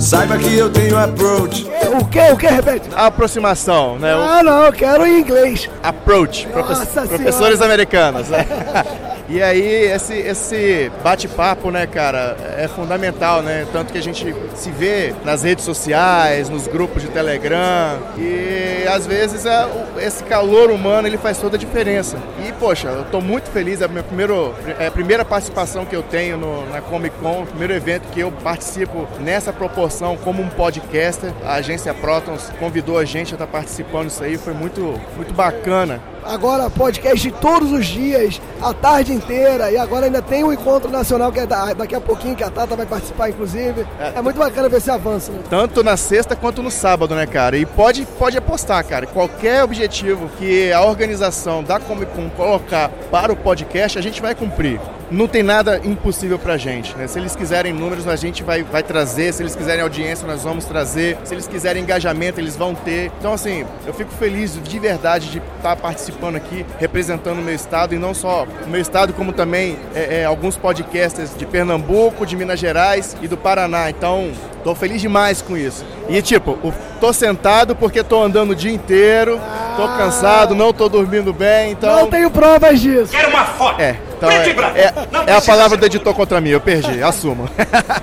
Saiba 0.00 0.38
que 0.38 0.56
eu 0.56 0.70
tenho 0.70 0.96
approach. 0.96 1.66
O 2.00 2.04
que? 2.06 2.18
O 2.32 2.36
que? 2.36 2.46
Repete. 2.46 2.88
A 2.94 3.06
aproximação, 3.06 3.98
né? 3.98 4.14
O 4.16 4.20
Ah, 4.20 4.42
não, 4.42 4.64
eu 4.64 4.72
quero 4.72 5.04
em 5.06 5.20
inglês. 5.20 5.68
approach. 5.82 6.46
profe- 6.46 6.68
Nossa 6.72 7.02
professores 7.08 7.34
Senhora. 7.58 7.64
americanos, 7.64 8.28
né? 8.28 8.46
E 9.32 9.40
aí, 9.40 9.84
esse, 9.84 10.12
esse 10.14 10.90
bate-papo, 11.04 11.70
né, 11.70 11.86
cara, 11.86 12.36
é 12.58 12.66
fundamental, 12.66 13.42
né? 13.42 13.64
Tanto 13.72 13.92
que 13.92 13.98
a 13.98 14.02
gente 14.02 14.34
se 14.56 14.70
vê 14.72 15.14
nas 15.24 15.44
redes 15.44 15.64
sociais, 15.64 16.48
nos 16.48 16.66
grupos 16.66 17.00
de 17.02 17.08
Telegram, 17.10 17.96
e 18.18 18.84
às 18.88 19.06
vezes 19.06 19.46
é 19.46 19.68
esse 19.98 20.24
calor 20.24 20.68
humano 20.72 21.06
ele 21.06 21.16
faz 21.16 21.38
toda 21.38 21.54
a 21.56 21.60
diferença. 21.60 22.18
E, 22.44 22.50
poxa, 22.54 22.88
eu 22.88 23.04
tô 23.04 23.20
muito 23.20 23.48
feliz, 23.52 23.80
é 23.80 23.84
a 23.84 23.88
minha 23.88 24.02
primeiro, 24.02 24.52
é 24.80 24.88
a 24.88 24.90
primeira 24.90 25.24
participação 25.24 25.84
que 25.84 25.94
eu 25.94 26.02
tenho 26.02 26.36
no- 26.36 26.66
na 26.68 26.80
Comic 26.80 27.14
Con, 27.20 27.42
o 27.42 27.46
primeiro 27.46 27.72
evento 27.72 28.08
que 28.10 28.18
eu 28.18 28.32
participo 28.32 29.06
nessa 29.20 29.52
proporção 29.52 30.16
como 30.16 30.42
um 30.42 30.48
podcaster. 30.48 31.30
A 31.46 31.54
agência 31.54 31.94
Protons 31.94 32.50
convidou 32.58 32.98
a 32.98 33.04
gente 33.04 33.32
a 33.32 33.36
estar 33.36 33.46
participando 33.46 34.08
disso 34.08 34.24
aí, 34.24 34.36
foi 34.36 34.54
muito, 34.54 35.00
muito 35.16 35.32
bacana. 35.32 36.00
Agora 36.24 36.68
podcast 36.70 37.30
todos 37.40 37.72
os 37.72 37.86
dias, 37.86 38.40
a 38.60 38.72
tarde 38.74 39.12
inteira. 39.12 39.70
E 39.70 39.76
agora 39.78 40.06
ainda 40.06 40.20
tem 40.22 40.44
o 40.44 40.52
encontro 40.52 40.90
nacional 40.90 41.32
que 41.32 41.40
é 41.40 41.46
da- 41.46 41.72
daqui 41.74 41.94
a 41.94 42.00
pouquinho, 42.00 42.36
que 42.36 42.44
a 42.44 42.50
Tata 42.50 42.76
vai 42.76 42.86
participar, 42.86 43.30
inclusive. 43.30 43.86
É, 43.98 44.20
muito 44.20 44.38
bacana 44.38 44.68
ver 44.68 44.76
esse 44.78 44.90
avanço, 44.90 45.32
né? 45.32 45.40
Tanto 45.48 45.82
na 45.82 45.96
sexta 45.96 46.36
quanto 46.36 46.62
no 46.62 46.70
sábado, 46.70 47.14
né, 47.14 47.26
cara? 47.26 47.56
E 47.56 47.64
pode, 47.66 48.06
pode 48.18 48.36
apostar, 48.36 48.84
cara. 48.84 49.06
Qualquer 49.06 49.64
objetivo 49.64 50.28
que 50.38 50.72
a 50.72 50.82
organização 50.82 51.62
da 51.62 51.78
Comic 51.80 52.12
Con 52.14 52.28
colocar 52.30 52.90
para 53.10 53.32
o 53.32 53.36
podcast, 53.36 53.98
a 53.98 54.02
gente 54.02 54.20
vai 54.20 54.34
cumprir. 54.34 54.80
Não 55.10 55.26
tem 55.26 55.42
nada 55.42 55.80
impossível 55.84 56.38
pra 56.38 56.56
gente, 56.56 56.96
né? 56.96 57.06
Se 57.06 57.18
eles 57.18 57.34
quiserem 57.34 57.72
números, 57.72 58.06
a 58.06 58.14
gente 58.14 58.44
vai, 58.44 58.62
vai 58.62 58.82
trazer. 58.82 59.32
Se 59.32 59.42
eles 59.42 59.56
quiserem 59.56 59.82
audiência, 59.82 60.26
nós 60.26 60.42
vamos 60.42 60.64
trazer. 60.64 61.18
Se 61.24 61.34
eles 61.34 61.48
quiserem 61.48 61.82
engajamento, 61.82 62.40
eles 62.40 62.56
vão 62.56 62.74
ter. 62.74 63.10
Então, 63.18 63.32
assim, 63.32 63.64
eu 63.86 63.92
fico 63.92 64.12
feliz 64.12 64.58
de 64.62 64.78
verdade 64.78 65.30
de 65.30 65.42
estar 65.56 65.74
participando 65.76 66.36
aqui, 66.36 66.64
representando 66.78 67.38
o 67.40 67.42
meu 67.42 67.54
estado, 67.54 67.94
e 67.94 67.98
não 67.98 68.14
só 68.14 68.46
o 68.64 68.68
meu 68.68 68.80
estado, 68.80 69.12
como 69.12 69.32
também 69.32 69.76
é, 69.94 70.20
é, 70.20 70.24
alguns 70.24 70.56
podcasters 70.56 71.36
de 71.36 71.44
Pernambuco, 71.44 72.24
de 72.24 72.36
Minas 72.36 72.60
Gerais 72.60 73.16
e 73.20 73.26
do 73.26 73.36
Paraná. 73.36 73.90
Então, 73.90 74.30
tô 74.62 74.74
feliz 74.74 75.00
demais 75.00 75.42
com 75.42 75.56
isso. 75.56 75.84
E, 76.08 76.22
tipo, 76.22 76.56
tô 77.00 77.12
sentado 77.12 77.74
porque 77.74 78.04
tô 78.04 78.22
andando 78.22 78.50
o 78.50 78.54
dia 78.54 78.72
inteiro, 78.72 79.40
tô 79.76 79.88
cansado, 79.88 80.54
não 80.54 80.72
tô 80.72 80.88
dormindo 80.88 81.32
bem, 81.32 81.72
então... 81.72 81.96
Não 81.96 82.06
tenho 82.06 82.30
provas 82.30 82.80
disso. 82.80 83.12
Quero 83.12 83.30
uma 83.30 83.44
foto! 83.44 83.80
É, 83.80 83.96
então 84.20 84.30
é, 84.30 84.50
é, 84.50 84.94
é 85.28 85.34
a 85.34 85.40
palavra 85.40 85.78
do 85.78 85.86
editor 85.86 86.12
contra 86.12 86.42
mim, 86.42 86.50
eu 86.50 86.60
perdi, 86.60 87.00
assumo. 87.02 87.48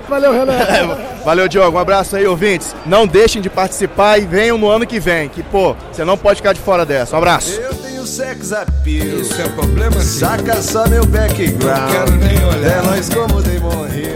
Valeu, 0.10 0.34
Renan. 0.34 0.98
Valeu, 1.24 1.48
Diogo, 1.48 1.78
um 1.78 1.80
abraço 1.80 2.16
aí, 2.16 2.26
ouvintes. 2.26 2.76
Não 2.88 3.06
deixem 3.06 3.40
de 3.40 3.52
participar 3.52 4.18
e 4.18 4.26
venham 4.26 4.58
no 4.58 4.68
ano 4.68 4.88
que 4.88 5.00
vem, 5.00 5.30
que, 5.30 5.44
pô, 5.44 5.76
você 5.92 6.04
não 6.04 6.18
pode 6.18 6.38
ficar 6.38 6.54
de 6.54 6.60
fora 6.60 6.84
dessa. 6.86 7.16
Um 7.16 7.20
abraço. 7.20 7.52
Eu 7.52 7.76
tenho 7.76 8.06
sex 8.08 8.52
appeal. 8.52 9.20
Isso 9.20 9.40
é 9.40 9.48
problema, 9.50 10.02
Saca 10.02 10.60
só 10.60 10.88
meu 10.88 11.06
background. 11.06 11.82
Não 11.82 11.88
quero 11.92 12.12
nem 12.16 12.46
olhar. 12.46 12.80
É 12.80 12.82
nós 12.82 13.10
como. 13.10 13.38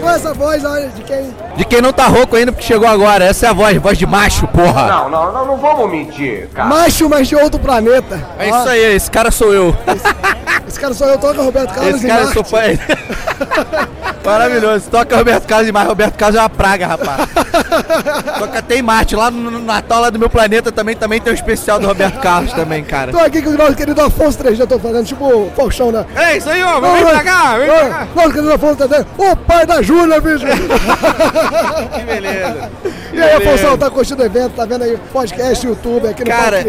Com 0.02 0.10
essa 0.10 0.34
voz, 0.34 0.64
olha, 0.64 0.88
de 0.88 1.02
quem? 1.04 1.32
De 1.56 1.64
quem 1.64 1.80
não 1.80 1.92
tá 1.92 2.08
rouco 2.08 2.34
ainda 2.34 2.50
porque 2.50 2.66
chegou 2.66 2.88
agora. 2.88 3.24
Essa 3.24 3.46
é 3.46 3.48
a 3.50 3.52
voz, 3.52 3.76
voz 3.78 3.96
de 3.96 4.04
macho, 4.04 4.48
porra. 4.48 4.88
Não, 4.88 5.08
não, 5.08 5.32
não, 5.32 5.46
não 5.46 5.56
vamos 5.56 5.88
mentir, 5.92 6.48
cara. 6.48 6.68
Macho, 6.68 7.08
mas 7.08 7.28
de 7.28 7.36
outro 7.36 7.60
planeta. 7.60 8.20
É 8.36 8.50
Ó, 8.50 8.58
isso 8.58 8.68
aí, 8.68 8.96
esse 8.96 9.08
cara 9.08 9.30
sou 9.30 9.54
eu. 9.54 9.68
Esse 9.86 10.02
cara 10.78 10.94
sou 10.94 11.06
eu, 11.08 11.18
toca 11.18 11.42
Roberto 11.42 11.74
Carlos 11.74 11.94
Esse 11.96 12.06
e 12.06 12.08
cara 12.08 12.22
Marte. 12.22 12.34
sou 12.34 12.44
pai. 12.44 12.78
Maravilhoso. 14.24 14.90
Toca 14.90 15.16
Roberto 15.16 15.46
Carlos 15.46 15.66
demais. 15.66 15.88
Roberto 15.88 16.16
Carlos 16.16 16.36
é 16.36 16.40
uma 16.40 16.48
praga, 16.48 16.86
rapaz. 16.86 17.28
Toca 18.38 18.62
tem 18.62 18.82
Marte. 18.82 19.16
Lá 19.16 19.30
no 19.30 19.60
Natal, 19.60 20.00
lá 20.00 20.10
do 20.10 20.18
meu 20.18 20.30
planeta, 20.30 20.70
também, 20.70 20.96
também 20.96 21.20
tem 21.20 21.32
um 21.32 21.34
especial 21.34 21.78
do 21.78 21.86
Roberto 21.86 22.20
Carlos 22.20 22.52
também, 22.52 22.84
cara. 22.84 23.12
Tô 23.12 23.18
aqui 23.18 23.42
com 23.42 23.50
o 23.50 23.56
nosso 23.56 23.74
querido 23.74 24.00
Afonso 24.00 24.38
3D, 24.38 24.60
eu 24.60 24.66
tô 24.66 24.78
fazendo 24.78 25.04
tipo 25.04 25.24
o 25.24 25.50
Falchão, 25.56 25.92
né? 25.92 26.04
É 26.14 26.36
isso 26.36 26.48
aí, 26.48 26.62
ó. 26.62 26.80
Vem 26.80 27.04
pra 27.04 27.24
cá, 27.24 27.58
vem 27.58 27.68
pra 27.68 27.88
cá. 27.88 28.08
Nosso 28.14 28.30
querido 28.30 28.52
Afonso 28.52 28.76
3D, 28.76 29.06
o 29.18 29.36
pai 29.36 29.66
da 29.66 29.82
Júlia, 29.82 30.20
bicho. 30.20 30.46
Que 31.92 32.04
beleza. 32.04 32.70
E 33.12 33.20
aí, 33.20 33.32
Afonso, 33.34 33.76
tá 33.76 33.90
curtindo 33.90 34.22
o 34.22 34.26
evento, 34.26 34.52
tá 34.52 34.64
vendo 34.64 34.82
aí 34.82 34.98
podcast, 35.12 35.66
YouTube, 35.66 36.08
aqui 36.08 36.24
no 36.24 36.30
Cara. 36.30 36.64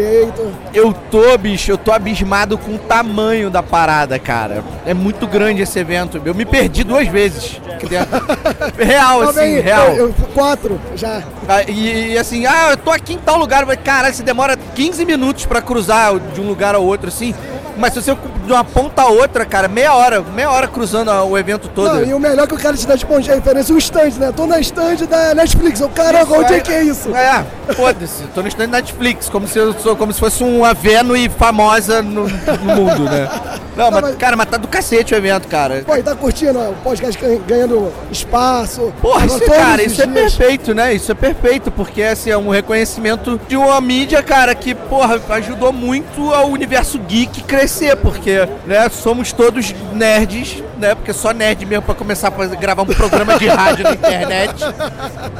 Eu 0.72 0.92
tô, 1.10 1.36
bicho, 1.38 1.70
eu 1.70 1.78
tô 1.78 1.92
abismado 1.92 2.58
com 2.58 2.74
o 2.74 2.78
tamanho 2.78 3.48
da 3.48 3.62
parada, 3.62 4.18
cara. 4.18 4.62
É 4.84 4.92
muito 4.92 5.26
grande 5.26 5.62
esse 5.62 5.78
evento. 5.78 6.20
Eu 6.24 6.34
me 6.34 6.44
perdi 6.44 6.84
duas 6.84 7.08
vezes. 7.08 7.43
Dentro. 7.88 8.20
Real, 8.78 9.22
assim, 9.22 9.32
Também, 9.32 9.60
real. 9.60 9.86
Eu, 9.88 10.08
eu, 10.08 10.14
quatro, 10.34 10.80
já. 10.94 11.22
Ah, 11.48 11.62
E, 11.62 12.12
e 12.12 12.18
assim, 12.18 12.46
ah, 12.46 12.70
eu 12.70 12.76
tô 12.76 12.90
aqui 12.90 13.14
em 13.14 13.18
tal 13.18 13.38
lugar, 13.38 13.64
mas 13.66 13.78
caralho, 13.82 14.14
você 14.14 14.22
demora 14.22 14.56
15 14.56 15.04
minutos 15.04 15.44
pra 15.46 15.60
cruzar 15.62 16.18
de 16.18 16.40
um 16.40 16.46
lugar 16.46 16.74
ao 16.74 16.84
outro, 16.84 17.08
assim. 17.08 17.34
Mas 17.76 17.92
se 17.92 18.02
você 18.02 18.16
de 18.44 18.52
uma 18.52 18.64
ponta 18.64 19.02
a 19.02 19.06
outra, 19.08 19.44
cara, 19.44 19.68
meia 19.68 19.94
hora, 19.94 20.20
meia 20.20 20.50
hora 20.50 20.66
cruzando 20.68 21.10
o 21.10 21.36
evento 21.38 21.68
todo. 21.68 21.94
Não, 21.94 22.04
e 22.04 22.14
o 22.14 22.18
melhor 22.20 22.44
é 22.44 22.46
que 22.46 22.54
o 22.54 22.58
cara 22.58 22.76
te 22.76 22.86
dá 22.86 22.94
de 22.96 23.04
ponto 23.06 23.22
de 23.22 23.30
referência, 23.30 23.74
o 23.74 23.78
stand, 23.78 24.10
né? 24.18 24.32
Tô 24.34 24.46
na 24.46 24.60
stand 24.60 24.96
da 25.08 25.34
Netflix. 25.34 25.80
O 25.80 25.88
cara, 25.88 26.24
onde 26.24 26.54
é 26.54 26.60
que 26.60 26.72
é 26.72 26.82
isso? 26.82 27.14
É, 27.14 27.44
foda-se, 27.74 28.22
tô 28.34 28.42
no 28.42 28.48
stand 28.48 28.68
da 28.68 28.78
Netflix, 28.78 29.28
como 29.28 29.46
se 29.48 29.58
eu 29.58 29.72
sou, 29.74 29.96
como 29.96 30.12
se 30.12 30.20
fosse 30.20 30.42
uma 30.44 30.74
Venue 30.74 31.28
famosa 31.28 32.02
no, 32.02 32.28
no 32.28 32.74
mundo, 32.76 33.04
né? 33.04 33.28
Não, 33.76 33.90
mas, 33.90 34.14
cara, 34.14 34.36
mas 34.36 34.46
tá 34.48 34.56
do 34.56 34.68
cacete 34.68 35.14
o 35.14 35.16
evento, 35.16 35.48
cara. 35.48 35.82
Pô, 35.84 35.96
e 35.96 36.02
tá 36.02 36.14
curtindo 36.14 36.56
ó, 36.60 36.70
o 36.70 36.74
podcast 36.74 37.20
ganha- 37.20 37.40
ganhando 37.44 37.92
espaço. 38.08 38.92
Porra, 39.02 39.24
Agora 39.24 39.36
isso, 39.44 39.50
cara, 39.50 39.82
isso 39.82 40.02
é 40.02 40.06
dias. 40.06 40.34
perfeito, 40.34 40.74
né? 40.74 40.94
Isso 40.94 41.10
é 41.10 41.14
perfeito, 41.14 41.70
porque 41.72 42.02
assim, 42.02 42.30
é 42.30 42.38
um 42.38 42.50
reconhecimento 42.50 43.40
de 43.48 43.56
uma 43.56 43.80
mídia, 43.80 44.22
cara, 44.22 44.54
que, 44.54 44.74
porra, 44.76 45.20
ajudou 45.30 45.72
muito 45.72 46.32
ao 46.32 46.48
universo 46.50 46.98
geek 47.00 47.42
crescer, 47.42 47.96
porque, 47.96 48.33
né, 48.66 48.88
somos 48.88 49.32
todos 49.32 49.74
nerds, 49.92 50.62
né? 50.78 50.94
Porque 50.94 51.12
só 51.12 51.32
nerd 51.32 51.64
mesmo 51.66 51.82
pra 51.82 51.94
começar 51.94 52.28
a 52.28 52.46
gravar 52.46 52.82
um 52.82 52.86
programa 52.86 53.38
de 53.38 53.46
rádio 53.46 53.84
na 53.84 53.92
internet, 53.92 54.64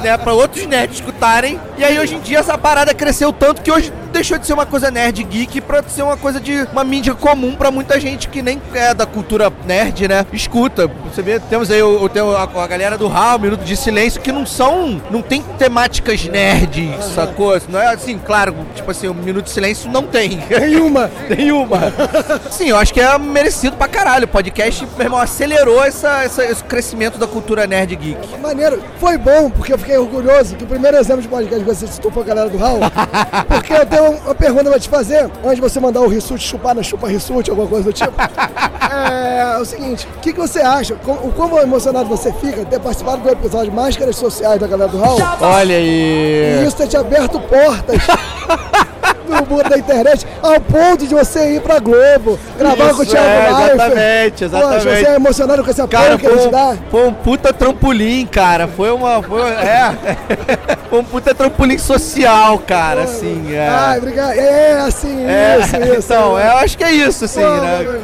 né? 0.03 0.17
Pra 0.19 0.33
outros 0.33 0.67
nerds 0.67 0.99
escutarem. 0.99 1.61
E 1.77 1.85
aí, 1.85 1.99
hoje 1.99 2.15
em 2.15 2.21
dia, 2.21 2.39
essa 2.39 2.57
parada 2.57 2.95
cresceu 2.95 3.33
tanto 3.33 3.63
que 3.63 3.71
hoje 3.71 3.93
deixou 4.15 4.39
de 4.39 4.47
ser 4.47 4.55
uma 4.55 4.65
coisa 4.65 4.91
nerd 4.91 5.23
geek 5.25 5.61
pra 5.61 5.83
ser 5.83 6.03
uma 6.03 6.17
coisa 6.17 6.41
de 6.41 6.67
uma 6.73 6.85
mídia 6.85 7.15
comum 7.15 7.55
pra 7.55 7.71
muita 7.71 7.99
gente 8.01 8.29
que 8.29 8.41
nem 8.41 8.61
é 8.73 8.95
da 8.95 9.05
cultura 9.05 9.53
nerd, 9.67 10.09
né? 10.09 10.25
Escuta. 10.33 10.91
Você 11.13 11.21
vê, 11.21 11.39
temos 11.41 11.71
aí 11.71 11.83
o, 11.83 12.05
o- 12.07 12.37
a, 12.37 12.65
a 12.65 12.67
galera 12.67 12.97
do 12.97 13.07
HAL, 13.09 13.39
Minuto 13.39 13.65
de 13.65 13.77
Silêncio, 13.77 14.21
que 14.21 14.33
não 14.33 14.47
são. 14.47 15.01
não 15.11 15.21
tem 15.21 15.43
temáticas 15.59 16.25
nerds, 16.25 17.05
sacou? 17.15 17.61
Não 17.69 17.81
é 17.81 17.89
assim, 17.93 18.19
claro, 18.19 18.55
tipo 18.75 18.91
assim, 18.91 19.09
o 19.09 19.15
Minuto 19.15 19.45
de 19.47 19.51
Silêncio 19.51 19.91
não 19.91 20.05
tem. 20.05 20.41
Nenhuma. 20.49 21.11
Nenhuma. 21.29 21.93
Sim, 22.51 22.69
eu 22.71 22.77
acho 22.77 22.95
que 22.95 23.01
é 23.01 23.19
merecido 23.19 23.77
pra 23.77 23.89
caralho. 23.89 24.25
O 24.25 24.29
podcast, 24.29 24.87
meu 24.97 25.07
irmão, 25.07 25.19
acelerou 25.21 25.85
essa, 25.85 26.23
essa- 26.25 26.45
esse 26.45 26.63
crescimento 26.65 27.19
da 27.19 27.27
cultura 27.27 27.67
nerd 27.67 27.95
geek. 27.97 28.39
Maneiro. 28.41 28.83
Foi 29.01 29.19
bom, 29.19 29.51
porque 29.51 29.73
eu 29.73 29.79
fiquei 29.79 29.99
orgulhoso 29.99 30.55
que 30.57 30.65
o 30.65 30.67
primeiro 30.67 30.97
exemplo 30.97 31.23
de 31.23 31.29
podcast 31.29 31.61
que 31.65 31.75
você 31.75 31.87
citou 31.87 32.11
foi 32.13 32.23
a 32.23 32.27
galera 32.27 32.49
do 32.49 32.57
Raul. 32.59 32.81
Porque 33.49 33.73
eu 33.73 33.87
tenho 33.87 34.04
uma 34.11 34.35
pergunta 34.35 34.71
pra 34.71 34.79
te 34.79 34.89
fazer, 34.89 35.31
antes 35.45 35.57
de 35.57 35.61
você 35.61 35.81
mandar 35.81 36.01
o 36.01 36.09
Rissuti 36.09 36.45
chupar 36.47 36.75
na 36.75 36.83
chupa 36.83 37.09
Rissuti, 37.09 37.51
alguma 37.51 37.69
coisa 37.69 37.85
do 37.85 37.93
tipo. 37.93 38.13
É, 38.95 39.57
o 39.59 39.65
seguinte, 39.65 40.07
o 40.17 40.21
que, 40.21 40.33
que 40.33 40.39
você 40.39 40.61
acha? 40.61 40.95
Com- 40.97 41.13
O 41.15 41.33
quão 41.33 41.59
emocionado 41.59 42.09
você 42.09 42.33
fica 42.35 42.59
de 42.61 42.67
ter 42.67 42.79
participado 42.79 43.23
do 43.23 43.29
episódio 43.31 43.73
Máscaras 43.73 44.15
Sociais 44.15 44.61
da 44.61 44.67
galera 44.69 44.89
do 44.91 44.99
Raul? 44.99 45.19
Olha 45.41 45.75
aí. 45.77 46.61
E 46.63 46.67
isso 46.67 46.77
ter 46.77 46.87
te 46.87 46.97
aberto 46.97 47.41
portas 47.41 47.97
no 49.29 49.47
mundo 49.47 49.69
da 49.69 49.79
internet, 49.79 50.27
ao 50.43 50.61
ponto 50.61 51.07
de 51.07 51.15
você 51.15 51.55
ir 51.57 51.61
pra 51.61 51.79
Globo, 51.79 52.39
gravar 52.59 52.87
Isso, 52.87 52.97
com 52.97 53.03
o 53.03 53.07
Thiago 53.07 53.27
é, 53.27 53.51
Leifert. 53.51 53.75
exatamente, 53.75 54.45
exatamente. 54.45 54.85
Poxa, 54.85 54.97
você 54.97 55.07
é 55.07 55.15
emocionado 55.15 55.65
com 55.65 55.71
esse 55.71 55.81
apoio 55.81 56.03
Cara, 56.03 56.19
que 56.19 56.29
foi, 56.29 56.51
dão? 56.51 56.71
um, 56.73 56.79
foi 56.91 57.07
um 57.09 57.15
puta 57.15 57.53
trampolim, 57.53 58.27
cara. 58.27 58.69
Foi 58.69 58.91
uma. 58.91 59.23
Foi, 59.23 59.51
é. 59.51 59.95
foi 60.91 60.99
um 60.99 61.05
puta 61.05 61.35
trampolim 61.35 61.79
social, 61.79 62.59
cara, 62.59 63.03
assim. 63.05 63.55
É. 63.55 63.69
Ai, 63.69 63.99
obrigado. 63.99 64.33
É, 64.33 64.73
assim, 64.81 65.27
É, 65.27 65.59
isso, 65.61 65.77
isso. 65.77 66.07
então, 66.07 66.39
eu 66.39 66.57
acho 66.59 66.77
que 66.79 66.85
é 66.85 66.93
isso, 66.93 67.25
assim, 67.25 67.41
Pô, 67.41 67.49
né? 67.49 68.01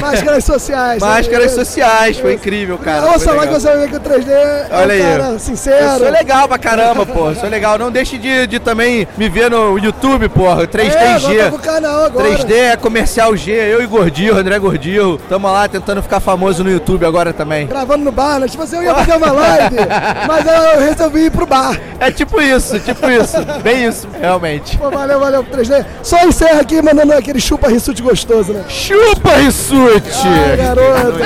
Máscaras 0.00 0.44
sociais. 0.44 1.00
Máscaras 1.00 1.56
né? 1.56 1.64
sociais, 1.64 2.18
foi 2.18 2.34
incrível, 2.34 2.78
cara. 2.78 3.06
Ouça 3.12 3.30
legal. 3.30 3.46
que 3.46 3.52
você 3.52 3.66
vai 3.68 3.78
ver 3.78 3.88
que 3.88 3.96
o 3.96 4.00
3D 4.00 4.28
é 4.28 4.66
Olha 4.70 4.86
um 4.86 4.90
aí. 4.90 5.02
cara 5.02 5.38
sincero. 5.38 5.84
Eu 5.84 5.98
sou 5.98 6.10
legal 6.10 6.48
pra 6.48 6.58
caramba, 6.58 7.06
pô. 7.06 7.34
Sou 7.34 7.48
legal. 7.48 7.78
Não 7.78 7.90
deixe 7.90 8.18
de, 8.18 8.46
de 8.46 8.58
também 8.58 9.06
me 9.16 9.28
ver 9.28 9.50
no 9.50 9.78
YouTube, 9.78 10.28
porra. 10.28 10.66
3DG. 10.66 11.38
É, 11.38 11.48
o 11.48 11.58
canal 11.58 12.04
agora. 12.04 12.28
3D 12.30 12.52
é 12.52 12.76
comercial 12.76 13.36
G, 13.36 13.52
eu 13.52 13.82
e 13.82 13.86
Gordinho, 13.86 14.36
André 14.36 14.58
Gordinho. 14.58 15.18
Tamo 15.28 15.50
lá 15.50 15.68
tentando 15.68 16.02
ficar 16.02 16.20
famoso 16.20 16.64
no 16.64 16.70
YouTube 16.70 17.04
agora 17.06 17.32
também. 17.32 17.66
Gravando 17.66 18.04
no 18.04 18.12
bar, 18.12 18.40
né? 18.40 18.48
Tipo 18.48 18.62
assim, 18.62 18.76
eu 18.76 18.82
ia 18.82 18.94
fazer 18.94 19.16
uma 19.16 19.32
live, 19.32 19.76
mas 20.26 20.46
eu 20.46 20.80
resolvi 20.80 21.26
ir 21.26 21.30
pro 21.30 21.46
bar. 21.46 21.78
É 22.00 22.10
tipo 22.10 22.40
isso, 22.40 22.78
tipo 22.80 23.08
isso. 23.08 23.36
Bem 23.62 23.86
isso, 23.86 24.08
realmente. 24.20 24.76
Pô, 24.76 24.90
valeu, 24.90 25.20
valeu 25.20 25.44
pro 25.44 25.60
3D. 25.60 25.84
Só 26.02 26.24
encerra 26.24 26.60
aqui 26.60 26.82
mandando 26.82 27.12
aquele 27.12 27.40
chupa 27.40 27.68
rissute 27.68 28.02
gostoso, 28.02 28.52
né? 28.52 28.64
Chupa 28.68 29.36
Rissuti! 29.36 29.75
Ai, 29.78 30.56
garoto. 30.56 31.18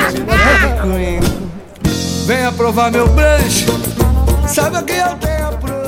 Venha 2.27 2.51
provar 2.53 2.91
meu 2.91 3.07
brunch. 3.09 3.67
Sabe 4.49 4.79
o 4.79 4.83
que 4.85 4.93
eu 4.93 5.17
tenho 5.17 5.47
a 5.47 5.51
brunch? 5.53 5.81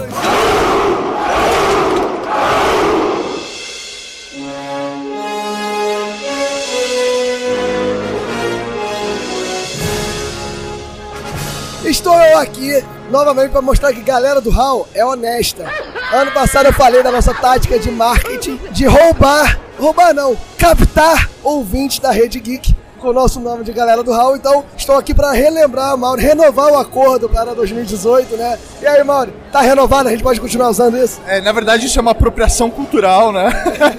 Estou 11.85 12.15
eu 12.15 12.39
aqui 12.39 12.83
novamente 13.11 13.51
para 13.51 13.61
mostrar 13.61 13.93
que 13.93 14.01
a 14.01 14.05
galera 14.05 14.41
do 14.41 14.51
HAL 14.51 14.89
é 14.95 15.05
honesta. 15.05 15.67
Ano 16.13 16.31
passado 16.31 16.67
eu 16.67 16.73
falei 16.73 17.03
da 17.03 17.11
nossa 17.11 17.35
tática 17.35 17.79
de 17.79 17.91
marketing 17.91 18.57
de 18.71 18.87
roubar, 18.87 19.59
roubar 19.83 20.15
não, 20.15 20.37
captar 20.57 21.29
ouvintes 21.43 21.99
da 21.99 22.13
Rede 22.13 22.39
Geek 22.39 22.72
com 23.03 23.09
o 23.09 23.13
nosso 23.13 23.41
nome 23.41 23.65
de 23.65 23.73
galera 23.73 24.03
do 24.03 24.13
HAL. 24.15 24.37
Então 24.37 24.65
estou 24.77 24.97
aqui 24.97 25.13
para 25.13 25.33
relembrar, 25.33 25.99
Mauro, 25.99 26.21
renovar 26.21 26.71
o 26.71 26.79
acordo 26.79 27.29
para 27.29 27.53
2018, 27.53 28.37
né? 28.37 28.57
E 28.81 28.87
aí, 28.87 29.03
Mauro, 29.03 29.33
tá 29.51 29.61
renovado? 29.61 30.09
A 30.09 30.13
gente 30.13 30.23
pode 30.23 30.41
continuar 30.41 30.71
usando 30.71 30.97
isso? 30.97 31.21
É, 31.27 31.41
na 31.41 31.51
verdade, 31.51 31.87
isso 31.87 31.99
é 31.99 32.03
uma 32.03 32.13
apropriação 32.13 32.71
cultural, 32.71 33.33
né? 33.33 33.51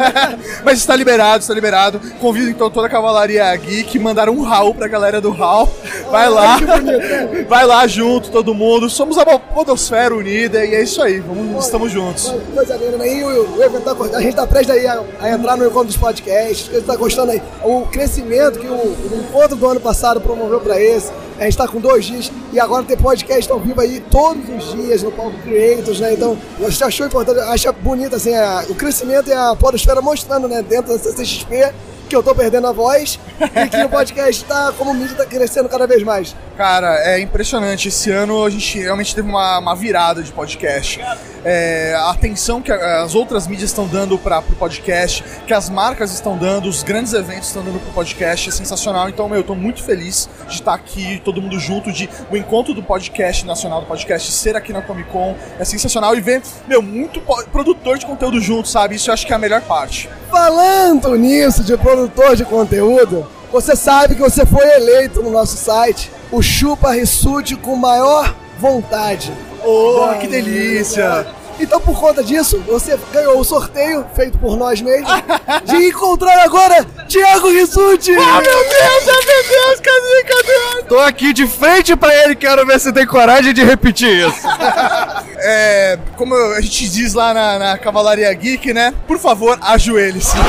Mas 0.64 0.80
está 0.80 0.96
liberado, 0.96 1.42
está 1.42 1.54
liberado. 1.54 2.00
Convido 2.20 2.50
então 2.50 2.70
toda 2.70 2.88
a 2.88 2.90
Cavalaria 2.90 3.54
Geek, 3.58 4.00
mandaram 4.00 4.34
um 4.34 4.42
Raul 4.42 4.74
pra 4.74 4.88
galera 4.88 5.20
do 5.20 5.32
Raul. 5.32 5.70
Vai 6.10 6.30
lá, 6.30 6.58
bonito, 6.58 6.82
né? 6.82 7.46
vai 7.50 7.66
lá 7.66 7.86
junto, 7.86 8.32
todo 8.32 8.54
mundo. 8.54 8.90
Somos 8.90 9.18
a 9.18 9.26
Podosfera 9.38 10.16
unida 10.16 10.66
e 10.66 10.76
é 10.76 10.82
isso 10.82 11.02
aí, 11.02 11.20
vamos, 11.20 11.66
estamos 11.66 11.92
juntos. 11.92 12.34
Coisa 12.54 12.78
linda, 12.78 12.98
né? 12.98 13.14
E 13.14 13.24
o, 13.24 13.58
o 13.58 13.64
evento 13.64 13.84
tá, 13.84 14.18
a 14.18 14.22
gente 14.22 14.36
tá 14.36 14.48
prestes 14.48 14.74
aí 14.74 14.88
a, 14.88 15.02
a 15.20 15.30
entrar 15.30 15.58
no 15.58 15.66
encontro 15.66 15.88
dos 15.88 15.98
podcasts. 15.98 16.70
A 16.70 16.76
gente 16.76 16.86
tá 16.86 16.96
gostando 16.96 17.32
aí. 17.32 17.42
O 17.64 17.82
crescimento 17.88 18.60
que 18.60 18.68
o, 18.68 18.93
o 18.94 19.16
encontro 19.18 19.56
do 19.56 19.68
ano 19.68 19.80
passado 19.80 20.20
promoveu 20.22 20.60
pra 20.60 20.80
esse. 20.80 21.12
A 21.40 21.44
gente 21.46 21.58
tá 21.58 21.68
com 21.68 21.80
dois 21.80 22.06
dias 22.06 22.32
e 22.54 22.60
agora 22.60 22.84
tem 22.84 22.96
podcast 22.96 23.52
ao 23.52 23.60
vivo 23.60 23.82
aí 23.82 24.00
todos 24.12 24.44
os 24.50 24.72
dias 24.72 25.02
no 25.04 25.12
palco 25.12 25.38
Creators, 25.44 26.00
né? 26.00 26.14
Então, 26.14 26.38
você 26.60 26.84
achou 26.84 27.06
importante, 27.08 27.40
acha 27.40 27.72
bonito 27.72 28.16
assim, 28.16 28.34
a- 28.36 28.64
o 28.70 28.76
crescimento 28.76 29.30
e 29.30 29.34
a 29.34 29.56
podosfera 29.56 30.02
mostrando, 30.02 30.48
né, 30.48 30.62
dentro 30.62 30.94
da 30.94 31.00
CCXP 31.00 31.74
que 32.10 32.16
eu 32.16 32.22
tô 32.22 32.36
perdendo 32.36 32.68
a 32.68 32.72
voz 32.72 33.18
e 33.42 33.68
que 33.70 33.84
o 33.84 33.90
podcast 33.90 34.44
tá, 34.46 34.72
como 34.78 34.94
mídia, 34.94 35.16
tá 35.16 35.26
crescendo 35.26 35.68
cada 35.68 35.88
vez 35.88 36.04
mais. 36.04 36.36
Cara, 36.56 36.96
é 37.00 37.20
impressionante. 37.20 37.88
Esse 37.88 38.12
ano 38.12 38.44
a 38.46 38.50
gente 38.52 38.78
realmente 38.80 39.16
teve 39.16 39.28
uma, 39.28 39.58
uma 39.58 39.76
virada 39.76 40.22
de 40.22 40.32
podcast. 40.32 41.02
É, 41.46 41.94
a 41.96 42.12
atenção 42.12 42.62
que 42.62 42.72
as 42.72 43.16
outras 43.16 43.48
mídias 43.48 43.70
estão 43.70 43.88
dando 43.88 44.18
para 44.18 44.40
o 44.40 44.56
podcast, 44.56 45.24
que 45.46 45.54
as 45.54 45.70
marcas 45.70 46.14
estão 46.14 46.38
dando, 46.38 46.70
os 46.70 46.84
grandes 46.84 47.14
eventos 47.14 47.48
estão 47.48 47.64
dando 47.64 47.80
pro 47.80 47.92
podcast 47.92 48.50
é 48.50 48.52
sensacional. 48.52 49.10
Então, 49.10 49.28
meu, 49.28 49.40
eu 49.40 49.44
tô 49.44 49.56
muito 49.56 49.84
feliz 49.84 50.30
de 50.48 50.56
estar 50.56 50.74
aqui, 50.74 51.22
todo 51.24 51.42
mundo 51.42 51.60
junto, 51.60 51.92
de 51.92 52.10
o 52.32 52.38
encontro 52.38 52.74
do 52.74 52.82
podcast 52.82 53.46
nacional 53.46 53.82
do 53.82 53.88
podcast 53.88 54.32
ser 54.32 54.56
aqui 54.56 54.72
na 54.72 54.82
Comic 54.82 55.10
Con. 55.10 55.36
É 55.60 55.66
sensacional 55.66 56.16
e 56.16 56.22
ver, 56.22 56.42
meu, 56.68 56.82
muito 56.82 57.22
produtor 57.52 57.98
de 57.98 58.06
conteúdo 58.06 58.40
junto, 58.40 58.68
sabe? 58.68 58.96
Isso 58.96 59.10
eu 59.10 59.14
acho 59.14 59.26
que 59.26 59.34
é 59.34 59.36
a 59.36 59.40
melhor 59.40 59.62
parte. 59.62 60.10
Falando 60.30 61.16
nisso 61.16 61.64
de 61.64 61.78
produtor 61.78 62.36
de 62.36 62.46
conteúdo, 62.46 63.28
você 63.52 63.76
sabe 63.76 64.16
que 64.16 64.22
você 64.22 64.46
foi 64.46 64.68
eleito 64.68 65.22
no 65.22 65.30
nosso 65.30 65.58
site 65.58 66.12
o 66.32 66.42
Chupa 66.42 66.92
Rissuti 66.92 67.56
com 67.56 67.76
maior 67.76 68.34
vontade. 68.60 69.34
Oh, 69.64 70.14
que 70.20 70.28
delícia! 70.28 71.26
Então, 71.60 71.80
por 71.80 72.00
conta 72.00 72.24
disso, 72.24 72.64
você 72.68 72.98
ganhou 73.12 73.40
o 73.40 73.44
sorteio 73.44 74.06
feito 74.16 74.38
por 74.40 74.58
nós 74.58 74.82
mesmos 74.82 75.12
de 75.66 75.88
encontrar 75.88 76.44
agora 76.44 76.84
Thiago 77.08 77.50
Rissuti! 77.50 78.12
Ah, 78.16 78.42
meu 78.42 78.42
Deus, 78.42 79.08
ah, 79.08 79.22
meu 79.26 79.44
Deus, 79.50 79.80
cadê, 79.80 80.24
cadê? 80.24 80.84
Tô 80.88 81.00
aqui 81.00 81.32
de 81.32 81.46
frente 81.46 81.96
pra 81.96 82.14
ele, 82.24 82.36
quero 82.36 82.66
ver 82.66 82.80
se 82.80 82.92
tem 82.92 83.06
coragem 83.06 83.54
de 83.54 83.64
repetir 83.64 84.28
isso. 84.28 84.48
É, 85.46 86.00
como 86.16 86.34
a 86.34 86.62
gente 86.62 86.88
diz 86.88 87.14
lá 87.14 87.34
na, 87.34 87.60
na 87.60 87.78
Cavalaria 87.78 88.34
Geek, 88.34 88.72
né? 88.74 88.94
Por 89.06 89.20
favor, 89.20 89.60
ajoelhe-se. 89.62 90.38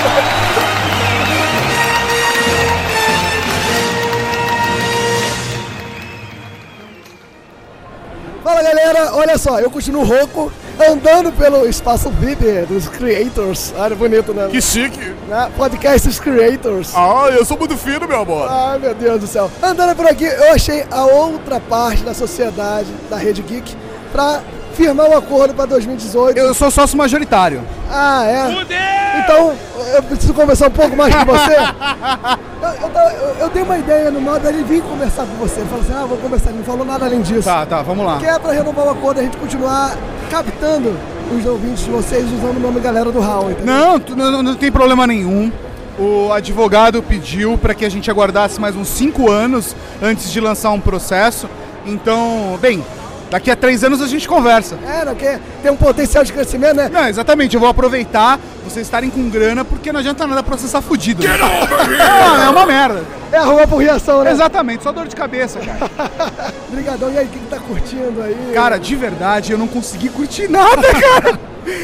Fala 8.44 8.64
galera, 8.64 9.14
olha 9.14 9.38
só, 9.38 9.60
eu 9.60 9.70
continuo 9.70 10.06
rouco, 10.06 10.50
andando 10.90 11.34
pelo 11.34 11.68
espaço 11.68 12.10
VIP 12.10 12.46
dos 12.70 12.88
creators. 12.88 13.74
Olha, 13.78 13.94
bonito, 13.94 14.34
né? 14.34 14.48
Que 14.50 14.62
chique. 14.62 14.98
Né? 15.28 15.52
Podcasts 15.58 16.18
creators. 16.18 16.94
Ah, 16.96 17.28
eu 17.32 17.44
sou 17.44 17.58
muito 17.58 17.76
fino, 17.76 18.08
meu 18.08 18.22
amor. 18.22 18.48
Ai, 18.50 18.80
meu 18.80 18.96
Deus 18.96 19.20
do 19.20 19.28
céu. 19.28 19.52
Andando 19.62 19.96
por 19.98 20.08
aqui, 20.08 20.24
eu 20.24 20.54
achei 20.54 20.86
a 20.90 21.04
outra 21.04 21.60
parte 21.60 22.04
da 22.04 22.14
sociedade 22.14 22.88
da 23.10 23.18
Rede 23.18 23.42
Geek 23.42 23.76
pra 24.14 24.42
firmar 24.78 25.08
um 25.10 25.18
acordo 25.18 25.54
pra 25.56 25.66
2018. 25.66 26.38
Eu 26.38 26.54
sou 26.54 26.70
sócio 26.70 26.96
majoritário. 26.98 27.62
Ah, 27.92 28.24
é? 28.26 29.20
Então, 29.20 29.54
eu 29.96 30.04
preciso 30.04 30.34
conversar 30.34 30.68
um 30.68 30.72
pouco 30.72 30.96
mais 30.96 31.14
com 31.16 31.26
você. 31.26 31.56
eu, 32.62 32.90
eu, 32.90 33.10
eu- 33.10 33.36
eu 33.40 33.50
dei 33.50 33.64
uma 33.64 33.78
ideia 33.78 34.12
no 34.12 34.22
modo 34.22 34.48
ele 34.48 34.64
vir 34.64 34.82
conversar 34.84 35.24
com 35.26 35.36
você. 35.38 35.62
Ele 35.62 35.70
falou 35.70 35.84
assim: 35.84 35.94
ah, 35.94 36.06
vou 36.06 36.18
conversar. 36.18 36.50
Ele 36.50 36.60
não 36.60 36.66
falou 36.66 36.86
nada 36.86 37.06
além 37.06 37.22
disso. 37.22 37.44
Tá, 37.44 37.66
tá, 37.66 37.82
vamos 37.82 38.06
lá. 38.06 38.18
Que 38.20 38.26
é 38.28 38.38
pra 38.38 38.52
renovar 38.52 38.86
o 38.86 38.90
acordo, 38.92 39.20
a 39.20 39.24
gente 39.24 39.38
continuar 39.38 39.96
captando 40.30 40.96
os 41.36 41.46
ouvintes 41.46 41.84
de 41.84 41.90
vocês 41.90 42.24
usando 42.26 42.58
o 42.58 42.60
nome 42.60 42.80
galera 42.80 43.12
do 43.12 43.20
Hall, 43.20 43.50
entendeu? 43.52 43.74
Não, 44.16 44.32
não, 44.32 44.44
não 44.44 44.56
tem 44.56 44.72
problema 44.72 45.06
nenhum. 45.08 45.52
O 46.00 46.32
advogado 46.32 47.02
pediu 47.02 47.58
para 47.58 47.74
que 47.74 47.84
a 47.84 47.90
gente 47.90 48.10
aguardasse 48.12 48.62
mais 48.62 48.76
uns 48.76 48.88
cinco 48.88 49.32
anos 49.32 49.76
antes 50.02 50.32
de 50.32 50.40
lançar 50.40 50.70
um 50.70 50.80
processo. 50.80 51.50
Então, 51.86 52.58
bem, 52.62 52.86
daqui 53.30 53.52
a 53.52 53.56
três 53.56 53.84
anos 53.84 54.02
a 54.02 54.08
gente 54.08 54.28
conversa. 54.28 54.78
É, 54.88 55.06
não 55.06 55.16
quer? 55.16 55.40
Tem 55.62 55.72
um 55.72 55.76
potencial 55.76 56.24
de 56.24 56.32
crescimento, 56.34 56.76
né? 56.76 56.90
Não, 56.92 57.08
exatamente. 57.08 57.54
Eu 57.56 57.60
vou 57.60 57.70
aproveitar 57.70 58.40
vocês 58.64 58.86
estarem 58.86 59.10
com 59.10 59.30
grana 59.30 59.64
porque 59.64 59.92
não 59.92 60.00
adianta 60.00 60.28
nada 60.28 60.44
processar 60.44 60.82
fudido. 60.82 61.24
né? 61.24 61.30
Não, 61.38 62.44
é 62.44 62.50
uma 62.50 62.66
merda. 62.66 63.02
É 63.32 63.38
arrumar 63.38 63.68
por 63.68 63.78
reação, 63.78 64.24
né? 64.24 64.32
Exatamente, 64.32 64.84
só 64.84 64.92
dor 64.92 65.08
de 65.08 65.16
cabeça, 65.16 65.60
cara. 65.60 65.90
Obrigadão. 66.70 67.12
E 67.12 67.18
aí, 67.18 67.26
o 67.26 67.30
que, 67.30 67.40
que 67.40 67.48
tá 67.48 67.60
curtindo 67.60 68.22
aí? 68.22 68.52
Cara, 68.54 68.78
de 68.78 68.96
verdade, 68.96 69.52
eu 69.52 69.58
não 69.58 69.68
consegui 69.68 70.10
curtir 70.10 70.50
nada, 70.50 70.82
cara. 70.94 71.40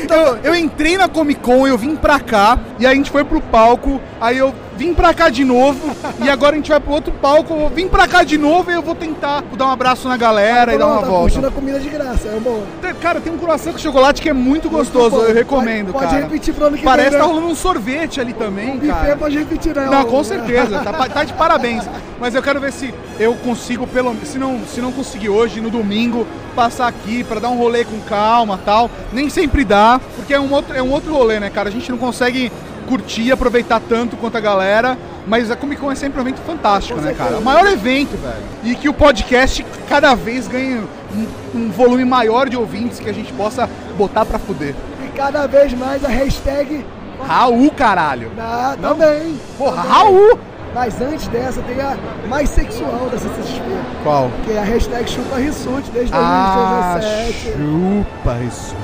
Eu, 0.09 0.37
eu 0.43 0.55
entrei 0.55 0.97
na 0.97 1.07
Comic 1.09 1.41
Con, 1.41 1.67
eu 1.67 1.77
vim 1.77 1.95
pra 1.95 2.19
cá, 2.19 2.57
e 2.79 2.85
aí 2.85 2.93
a 2.93 2.95
gente 2.95 3.11
foi 3.11 3.23
pro 3.25 3.41
palco, 3.41 3.99
aí 4.19 4.37
eu 4.37 4.53
vim 4.83 4.93
pra 4.93 5.13
cá 5.13 5.29
de 5.29 5.45
novo, 5.45 5.79
e 6.21 6.29
agora 6.29 6.53
a 6.53 6.57
gente 6.57 6.69
vai 6.69 6.77
pro 6.79 6.91
outro 6.91 7.13
palco, 7.13 7.53
eu 7.53 7.69
vim 7.69 7.87
pra 7.87 8.05
cá 8.05 8.21
de 8.21 8.37
novo 8.37 8.69
e 8.69 8.73
eu 8.73 8.81
vou 8.81 8.93
tentar 8.93 9.41
dar 9.57 9.67
um 9.67 9.71
abraço 9.71 10.09
na 10.09 10.17
galera 10.17 10.73
e 10.75 10.77
dar 10.77 10.87
uma 10.87 10.99
tá 10.99 11.05
volta. 11.07 11.21
curtindo 11.21 11.47
a 11.47 11.51
comida 11.51 11.79
de 11.79 11.87
graça, 11.87 12.27
é 12.27 12.37
bom. 12.37 12.63
Cara, 13.01 13.21
tem 13.21 13.31
um 13.31 13.37
croissant 13.37 13.71
com 13.71 13.77
chocolate 13.79 14.21
que 14.21 14.27
é 14.27 14.33
muito 14.33 14.69
gostoso, 14.69 15.15
bom. 15.15 15.21
eu 15.23 15.33
recomendo, 15.33 15.93
Pode- 15.93 15.99
pode 16.05 16.15
cara. 16.15 16.23
repetir 16.25 16.53
pro 16.53 16.65
ano 16.65 16.77
que 16.77 16.83
Parece 16.83 17.11
vem, 17.11 17.17
que 17.19 17.21
tá 17.23 17.27
né? 17.27 17.33
rolando 17.33 17.51
um 17.53 17.55
sorvete 17.55 18.19
ali 18.19 18.33
também, 18.33 18.73
Buffet 18.77 18.87
cara. 18.93 19.15
pode 19.15 19.37
repetir, 19.37 19.73
né? 19.73 19.87
Não, 19.89 20.03
com 20.03 20.21
certeza, 20.23 20.79
tá, 20.79 20.91
tá 21.07 21.23
de 21.23 21.31
parabéns. 21.33 21.85
Mas 22.19 22.35
eu 22.35 22.41
quero 22.43 22.59
ver 22.59 22.73
se 22.73 22.93
eu 23.19 23.33
consigo, 23.35 23.87
pelo 23.87 24.13
se 24.25 24.37
não, 24.37 24.59
se 24.67 24.81
não 24.81 24.91
conseguir 24.91 25.29
hoje, 25.29 25.61
no 25.61 25.69
domingo, 25.69 26.27
passar 26.55 26.87
aqui 26.87 27.23
pra 27.23 27.39
dar 27.39 27.49
um 27.49 27.57
rolê 27.57 27.85
com 27.85 27.99
calma 28.01 28.59
tal. 28.65 28.89
Nem 29.13 29.29
sempre 29.29 29.63
dá, 29.63 29.99
porque 30.17 30.33
é 30.33 30.39
um 30.39 30.51
outro, 30.51 30.75
é 30.75 30.81
um 30.83 30.91
outro 30.91 31.13
rolê, 31.13 31.39
né, 31.39 31.49
cara? 31.49 31.69
A 31.69 31.71
gente 31.71 31.89
não 31.89 31.97
consegue 31.97 32.51
curtir, 32.93 33.31
aproveitar 33.31 33.79
tanto 33.89 34.15
quanto 34.15 34.37
a 34.37 34.39
galera, 34.39 34.95
mas 35.25 35.49
a 35.49 35.55
Comic 35.55 35.81
Con 35.81 35.91
é 35.91 35.95
sempre 35.95 36.19
um 36.19 36.21
evento 36.21 36.41
fantástico, 36.41 37.01
né, 37.01 37.13
cara? 37.17 37.39
O 37.39 37.43
maior 37.43 37.65
evento, 37.65 38.15
velho. 38.17 38.35
E 38.63 38.75
que 38.75 38.87
o 38.87 38.93
podcast 38.93 39.65
cada 39.89 40.13
vez 40.13 40.47
ganhe 40.47 40.79
um, 41.11 41.27
um 41.55 41.71
volume 41.71 42.05
maior 42.05 42.47
de 42.47 42.55
ouvintes 42.55 42.99
que 42.99 43.09
a 43.09 43.13
gente 43.13 43.33
possa 43.33 43.67
botar 43.97 44.25
pra 44.25 44.37
fuder. 44.37 44.75
E 45.03 45.17
cada 45.17 45.47
vez 45.47 45.73
mais 45.73 46.05
a 46.05 46.07
hashtag. 46.07 46.85
Raul, 47.27 47.71
caralho. 47.71 48.31
Ah, 48.37 48.75
também. 48.79 49.39
Porra, 49.57 49.77
Também. 49.77 49.91
Raul! 49.91 50.39
Mas 50.75 50.99
antes 51.01 51.27
dessa 51.27 51.61
tem 51.61 51.79
a 51.79 51.95
mais 52.27 52.49
sexual 52.49 53.07
da 53.11 53.17
CCXP. 53.17 53.63
Qual? 54.03 54.29
Que 54.43 54.53
é 54.53 54.59
a 54.59 54.63
hashtag 54.63 55.09
Chupa 55.09 55.37
Rissuti 55.37 55.89
desde 55.91 56.11
Ah, 56.15 56.97
2017. 56.99 57.53
chupa 57.57 58.39
isso. 58.47 58.75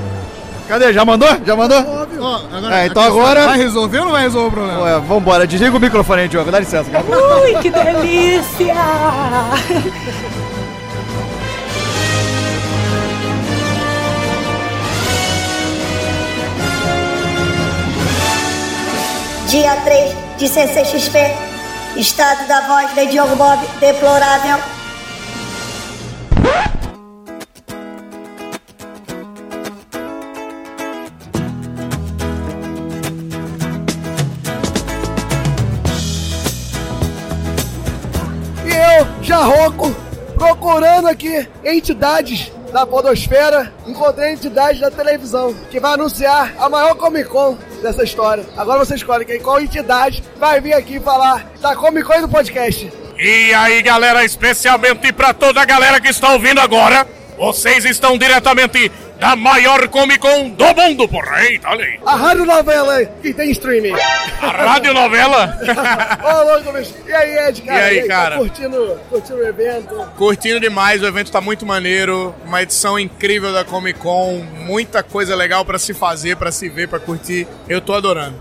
Cadê? 0.70 0.94
Já 0.94 1.04
mandou? 1.04 1.28
Já 1.44 1.56
mandou? 1.56 1.80
Óbvio. 1.80 2.72
é, 2.72 2.86
então 2.86 3.02
agora. 3.02 3.44
Vai 3.48 3.58
resolver 3.58 3.98
ou 3.98 4.06
não 4.06 4.12
vai 4.12 4.22
resolver 4.22 4.50
o 4.50 4.52
problema? 4.52 4.84
Ué, 4.84 5.00
vambora, 5.00 5.48
desliga 5.48 5.76
o 5.76 5.80
microfone 5.80 6.22
aí, 6.22 6.28
Diogo. 6.28 6.52
Dá 6.52 6.60
licença, 6.60 6.92
cara. 6.92 7.06
Ui, 7.42 7.56
que 7.56 7.72
delícia! 7.72 8.76
Dia 19.48 19.76
3 19.78 20.16
de 20.38 20.48
CCXP. 20.48 21.18
Estado 21.98 22.48
da 22.48 22.68
voz 22.68 22.94
de 22.94 23.08
Diogo 23.08 23.36
Bob 23.36 23.60
deplorável. 23.80 24.60
Jarroco, 39.30 39.96
procurando 40.34 41.08
aqui 41.08 41.48
entidades 41.64 42.52
da 42.74 42.84
podosfera, 42.84 43.72
encontrei 43.86 44.34
entidades 44.34 44.82
da 44.82 44.90
televisão 44.90 45.54
que 45.70 45.80
vai 45.80 45.94
anunciar 45.94 46.52
a 46.58 46.68
maior 46.68 46.96
Comic 46.96 47.30
Con 47.30 47.56
dessa 47.80 48.04
história. 48.04 48.44
Agora 48.58 48.84
você 48.84 48.96
escolhe 48.96 49.26
quem, 49.26 49.40
qual 49.40 49.62
entidade 49.62 50.24
vai 50.38 50.60
vir 50.60 50.74
aqui 50.74 51.00
falar 51.00 51.48
da 51.62 51.76
Comic 51.76 52.08
Con 52.08 52.16
e 52.16 52.22
do 52.22 52.28
podcast. 52.28 52.92
E 53.20 53.54
aí, 53.54 53.84
galera, 53.84 54.26
especialmente 54.26 55.14
pra 55.14 55.32
toda 55.32 55.62
a 55.62 55.66
galera 55.66 56.02
que 56.02 56.10
está 56.10 56.34
ouvindo 56.34 56.60
agora, 56.60 57.06
vocês 57.38 57.86
estão 57.86 58.18
diretamente 58.18 58.92
da 59.20 59.36
maior 59.36 59.88
Comic 59.90 60.20
Con 60.20 60.50
do 60.50 60.66
mundo, 60.76 61.08
porra. 61.08 61.44
Eita, 61.44 61.70
olha 61.70 61.84
aí. 61.84 62.00
A 62.06 62.16
rádio 62.16 62.46
novela 62.46 63.06
que 63.06 63.34
tem 63.34 63.52
streaming. 63.52 63.94
A 64.42 64.48
radionovela? 64.48 65.60
Ô, 66.24 66.44
louco, 66.54 66.72
bicho. 66.72 66.94
E 67.06 67.12
aí, 67.12 67.50
Ed, 67.50 67.62
cara? 67.62 67.80
E 67.94 68.00
aí, 68.00 68.08
cara? 68.08 68.36
Tá 68.36 68.38
curtindo, 68.38 69.00
curtindo 69.10 69.40
o 69.40 69.48
evento? 69.48 69.96
Curtindo 70.18 70.60
demais, 70.60 71.04
o 71.04 71.06
evento 71.06 71.32
tá 71.32 71.42
muito 71.42 71.66
maneiro, 71.66 72.34
uma 72.46 72.62
edição 72.62 72.98
incrível 72.98 73.52
da 73.52 73.66
Comic 73.66 74.00
Con, 74.00 74.42
muita 74.66 75.04
coisa 75.04 75.36
legal 75.36 75.66
pra 75.66 75.78
se 75.78 75.94
fazer, 75.94 76.38
pra 76.38 76.52
se 76.52 76.70
ver, 76.70 76.88
pra 76.88 77.00
curtir. 77.00 77.46
Eu 77.68 77.82
tô 77.82 77.94
adorando. 77.94 78.36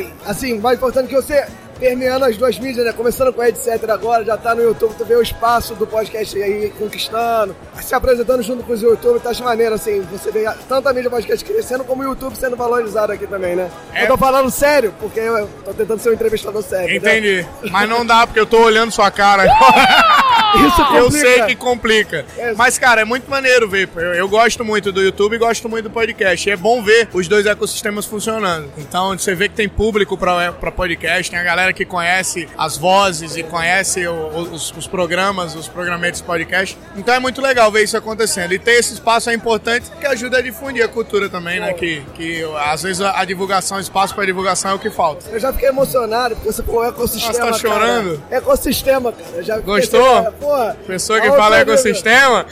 E, 0.00 0.12
assim, 0.24 0.58
mais 0.58 0.78
importante 0.78 1.08
que 1.08 1.14
você 1.14 1.44
permeando 1.78 2.24
as 2.24 2.36
duas 2.36 2.58
mídias, 2.58 2.84
né? 2.84 2.92
Começando 2.92 3.32
com 3.32 3.40
a 3.40 3.48
etc 3.48 3.88
agora, 3.90 4.24
já 4.24 4.36
tá 4.36 4.54
no 4.54 4.62
YouTube, 4.62 4.94
tu 4.96 5.04
vê 5.04 5.14
o 5.14 5.22
espaço 5.22 5.74
do 5.74 5.86
podcast 5.86 6.40
aí 6.42 6.72
conquistando, 6.78 7.54
se 7.80 7.94
apresentando 7.94 8.42
junto 8.42 8.62
com 8.64 8.72
os 8.72 8.82
YouTube, 8.82 9.20
tá 9.20 9.32
de 9.32 9.42
maneiro, 9.42 9.74
assim, 9.74 10.00
você 10.02 10.30
vê 10.30 10.44
tanto 10.68 10.88
a 10.88 10.92
mídia 10.92 11.10
podcast 11.10 11.44
crescendo 11.44 11.84
como 11.84 12.02
o 12.02 12.06
YouTube 12.06 12.36
sendo 12.36 12.56
valorizado 12.56 13.12
aqui 13.12 13.26
também, 13.26 13.56
né? 13.56 13.70
Eu 13.94 14.06
tô 14.08 14.16
falando 14.16 14.50
sério, 14.50 14.94
porque 15.00 15.20
eu 15.20 15.48
tô 15.64 15.72
tentando 15.74 16.00
ser 16.00 16.10
um 16.10 16.14
entrevistador 16.14 16.62
sério. 16.62 16.96
Entendi. 16.96 17.40
entendeu? 17.40 17.70
Mas 17.70 17.88
não 17.88 18.04
dá, 18.04 18.26
porque 18.26 18.40
eu 18.40 18.46
tô 18.46 18.58
olhando 18.62 18.90
sua 18.90 19.10
cara. 19.10 19.44
Isso 20.56 20.80
Eu 20.80 21.04
complica. 21.04 21.26
sei 21.26 21.42
que 21.42 21.56
complica. 21.56 22.24
Mas, 22.56 22.78
cara, 22.78 23.02
é 23.02 23.04
muito 23.04 23.28
maneiro 23.30 23.68
ver. 23.68 23.88
Eu, 23.94 24.14
eu 24.14 24.28
gosto 24.28 24.64
muito 24.64 24.90
do 24.90 25.02
YouTube 25.02 25.34
e 25.34 25.38
gosto 25.38 25.68
muito 25.68 25.84
do 25.84 25.90
podcast. 25.90 26.48
E 26.48 26.52
é 26.52 26.56
bom 26.56 26.82
ver 26.82 27.08
os 27.12 27.28
dois 27.28 27.44
ecossistemas 27.46 28.06
funcionando. 28.06 28.70
Então, 28.78 29.16
você 29.18 29.34
vê 29.34 29.48
que 29.48 29.54
tem 29.54 29.68
público 29.68 30.16
pra, 30.16 30.52
pra 30.52 30.70
podcast, 30.70 31.30
tem 31.30 31.38
a 31.38 31.42
galera 31.42 31.65
que 31.72 31.84
conhece 31.84 32.48
as 32.56 32.76
vozes 32.76 33.36
e 33.36 33.42
conhece 33.42 34.06
o- 34.06 34.28
os, 34.52 34.72
os 34.76 34.86
programas, 34.86 35.54
os 35.54 35.68
programetes 35.68 36.20
podcast. 36.20 36.76
Então 36.96 37.14
é 37.14 37.20
muito 37.20 37.40
legal 37.40 37.70
ver 37.70 37.82
isso 37.84 37.96
acontecendo. 37.96 38.52
E 38.52 38.58
ter 38.58 38.72
esse 38.72 38.94
espaço 38.94 39.30
é 39.30 39.34
importante 39.34 39.90
porque 39.90 40.06
ajuda 40.06 40.38
a 40.38 40.42
difundir 40.42 40.84
a 40.84 40.88
cultura 40.88 41.28
também, 41.28 41.60
né? 41.60 41.72
Que, 41.72 42.02
que 42.14 42.44
às 42.66 42.82
vezes 42.82 43.00
a, 43.02 43.20
a 43.20 43.24
divulgação, 43.24 43.78
espaço 43.80 44.14
pra 44.14 44.24
divulgação 44.24 44.70
é 44.72 44.74
o 44.74 44.78
que 44.78 44.90
falta. 44.90 45.26
Eu 45.30 45.38
já 45.40 45.52
fiquei 45.52 45.68
emocionado, 45.68 46.34
porque 46.36 46.52
você 46.52 46.62
falou 46.62 46.84
ecossistema. 46.86 47.32
Você 47.32 47.38
tá 47.40 47.46
cara. 47.46 47.58
chorando? 47.58 48.22
Ecossistema, 48.30 49.12
cara. 49.12 49.28
Eu 49.36 49.42
já 49.42 49.58
Gostou? 49.58 50.16
pensei, 50.22 50.32
Porra, 50.40 50.76
Pessoa 50.86 51.20
que 51.20 51.28
fala 51.32 51.58
ecossistema. 51.58 52.46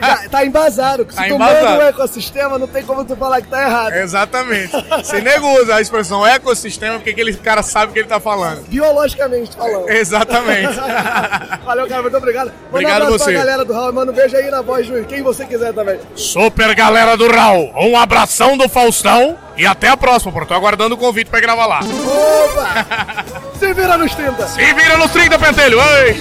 Já, 0.00 0.28
tá 0.30 0.44
embasado. 0.44 1.06
Se 1.10 1.16
Tá 1.16 1.22
tu 1.24 1.34
embasado. 1.34 1.64
manda 1.70 1.84
um 1.84 1.88
ecossistema, 1.88 2.58
não 2.58 2.66
tem 2.68 2.82
como 2.84 3.04
tu 3.04 3.16
falar 3.16 3.40
que 3.42 3.48
tá 3.48 3.62
errado. 3.62 3.92
Exatamente. 3.94 4.72
Se 5.04 5.20
nego 5.20 5.46
usa 5.60 5.76
a 5.76 5.80
expressão 5.80 6.26
ecossistema, 6.26 6.96
porque 6.96 7.10
aquele 7.10 7.34
cara 7.34 7.62
sabe 7.62 7.90
o 7.90 7.92
que 7.92 8.00
ele 8.00 8.08
tá 8.08 8.18
falando. 8.20 8.29
Biologicamente 8.68 9.56
falando. 9.56 9.88
Exatamente. 9.88 10.74
Valeu, 11.64 11.88
cara. 11.88 12.02
Muito 12.02 12.16
obrigado. 12.16 12.46
Manda 12.46 12.58
Obrigado 12.70 13.02
um 13.02 13.04
abraço 13.06 13.24
você. 13.24 13.32
pra 13.32 13.40
galera 13.40 13.64
do 13.64 13.72
Raul. 13.72 13.92
Manda 13.92 14.12
um 14.12 14.14
beijo 14.14 14.36
aí 14.36 14.50
na 14.50 14.62
voz 14.62 14.86
de 14.86 15.04
quem 15.04 15.22
você 15.22 15.44
quiser 15.44 15.72
também. 15.72 15.98
Super 16.14 16.74
galera 16.74 17.16
do 17.16 17.30
Raul, 17.30 17.72
um 17.76 17.96
abração 17.98 18.56
do 18.56 18.68
Faustão 18.68 19.36
e 19.56 19.66
até 19.66 19.88
a 19.88 19.96
próxima, 19.96 20.32
porque 20.32 20.44
eu 20.44 20.48
tô 20.48 20.54
aguardando 20.54 20.94
o 20.94 20.98
convite 20.98 21.30
pra 21.30 21.40
gravar 21.40 21.66
lá. 21.66 21.80
Opa! 21.80 23.24
Se 23.58 23.72
vira 23.74 23.96
nos 23.96 24.14
30. 24.14 24.46
Se 24.48 24.72
vira 24.74 24.96
nos 24.96 25.10
30, 25.10 25.38
pentelho! 25.38 25.78
Oi! 25.78 26.16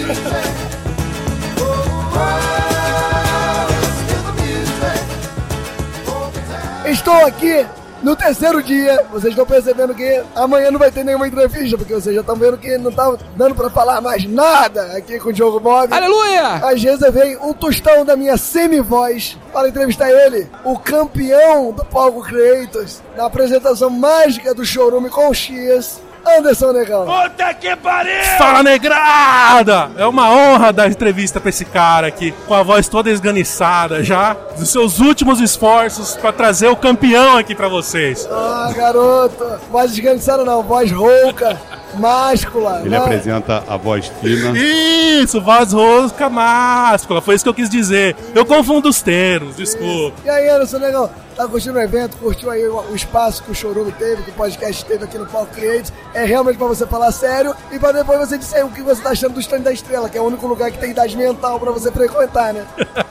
Estou 6.86 7.26
aqui 7.26 7.66
No 8.02 8.16
terceiro 8.16 8.64
dia, 8.64 9.06
vocês 9.12 9.32
estão 9.32 9.45
percebendo 9.45 9.93
que 9.93 10.24
amanhã 10.34 10.72
não 10.72 10.80
vai 10.80 10.89
ter 10.89 11.04
nenhuma 11.04 11.28
entrevista, 11.28 11.78
porque 11.78 11.93
vocês 11.93 12.16
já 12.16 12.22
estão 12.22 12.36
vendo 12.36 12.58
que 12.58 12.78
não 12.78 12.91
tá 12.93 13.18
dando 13.36 13.56
pra 13.56 13.70
falar 13.70 14.00
mais 14.00 14.24
nada 14.24 14.97
aqui 14.97 15.20
com 15.20 15.30
o 15.30 15.34
Diogo 15.34 15.60
Bob. 15.60 15.93
Aleluia! 15.93 16.66
Às 16.66 16.82
vezes 16.82 17.12
vem 17.12 17.36
um 17.38 17.52
tostão 17.52 18.06
da 18.06 18.16
minha 18.16 18.38
semi-voz 18.38 19.38
para 19.52 19.68
entrevistar 19.68 20.10
ele, 20.10 20.50
o 20.64 20.80
campeão 20.80 21.74
do 21.74 21.84
Palco 21.84 22.24
Creators, 22.24 23.02
na 23.18 23.26
apresentação 23.26 23.89
mágica 23.89 24.54
do 24.54 24.66
showroom 24.66 25.10
com 25.10 25.30
o 25.30 25.34
X, 25.34 26.00
Anderson 26.26 26.72
Negão. 26.72 27.05
Puta 27.05 27.53
que 27.53 27.76
pariu! 27.76 28.24
Fala 28.38 28.63
negrada! 28.63 29.89
É 29.97 30.05
uma 30.05 30.30
honra 30.30 30.72
dar 30.72 30.89
entrevista 30.89 31.39
pra 31.39 31.49
esse 31.49 31.65
cara 31.65 32.07
aqui, 32.07 32.34
com 32.47 32.53
a 32.53 32.63
voz 32.63 32.88
toda 32.88 33.09
esganiçada 33.09 34.03
já, 34.03 34.36
dos 34.57 34.70
seus 34.70 34.99
últimos 34.99 35.39
esforços 35.39 36.15
pra 36.17 36.32
trazer 36.32 36.67
o 36.67 36.76
campeão 36.76 37.38
aqui 37.38 37.55
pra 37.55 37.67
vocês. 37.67 38.28
Ah, 38.32 38.72
garoto, 38.76 39.59
voz 39.72 39.91
esganiçada 39.91 40.43
não, 40.43 40.63
voz 40.63 40.91
rouca, 40.91 41.59
máscula. 41.95 42.80
Ele 42.82 42.89
né? 42.89 42.97
apresenta 42.97 43.63
a 43.67 43.78
voz 43.78 44.11
fina. 44.22 44.57
Isso, 44.57 45.41
voz 45.41 45.74
rosca 45.74 46.30
máscula, 46.30 47.22
foi 47.22 47.36
isso 47.36 47.43
que 47.43 47.49
eu 47.49 47.53
quis 47.53 47.70
dizer. 47.70 48.15
Eu 48.36 48.45
confundo 48.45 48.89
os 48.89 49.01
termos, 49.01 49.55
desculpa. 49.55 50.17
E 50.24 50.30
aí, 50.30 50.49
Anderson 50.49 50.80
Negão, 50.80 51.09
tá 51.40 51.48
curtindo 51.48 51.80
o 51.80 51.82
evento, 51.82 52.18
curtiu 52.18 52.52
aí 52.52 52.68
o, 52.68 52.82
o 52.92 52.96
espaço 52.96 53.42
que 53.44 53.52
o 53.52 53.56
Chorume 53.56 53.94
teve, 53.94 54.24
que 54.24 54.30
o 54.30 54.34
podcast 54.34 54.84
teve 54.84 55.06
aqui 55.06 55.18
no 55.18 55.26
Palco 55.26 55.54
Creates. 55.56 55.94
É 56.14 56.26
realmente 56.26 56.58
pra 56.58 56.68
você 56.68 56.86
falar 56.86 57.14
sério 57.14 57.56
e 57.72 57.80
pra 57.80 57.94
depois 57.94 58.20
você 58.20 58.38
dizer 58.38 58.66
o 58.66 58.70
que 58.70 58.82
você 58.82 59.02
tá 59.02 59.12
achando 59.12 59.36
do 59.36 59.40
stand 59.40 59.62
da 59.62 59.72
estrela, 59.72 60.10
que 60.10 60.18
é 60.18 60.22
o 60.22 60.26
único 60.26 60.46
lugar 60.46 60.70
que 60.70 60.78
tem 60.78 60.92
idade 60.92 61.16
mental 61.16 61.58
pra 61.58 61.72
você 61.72 61.90
frequentar, 61.92 62.54
né? 62.54 62.66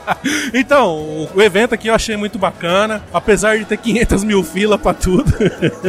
Então, 0.53 0.97
o, 0.97 1.29
o 1.35 1.41
evento 1.41 1.73
aqui 1.75 1.87
eu 1.87 1.93
achei 1.93 2.17
muito 2.17 2.37
bacana, 2.39 3.01
apesar 3.13 3.57
de 3.57 3.65
ter 3.65 3.77
500 3.77 4.23
mil 4.23 4.43
fila 4.43 4.77
pra 4.77 4.93
tudo. 4.93 5.31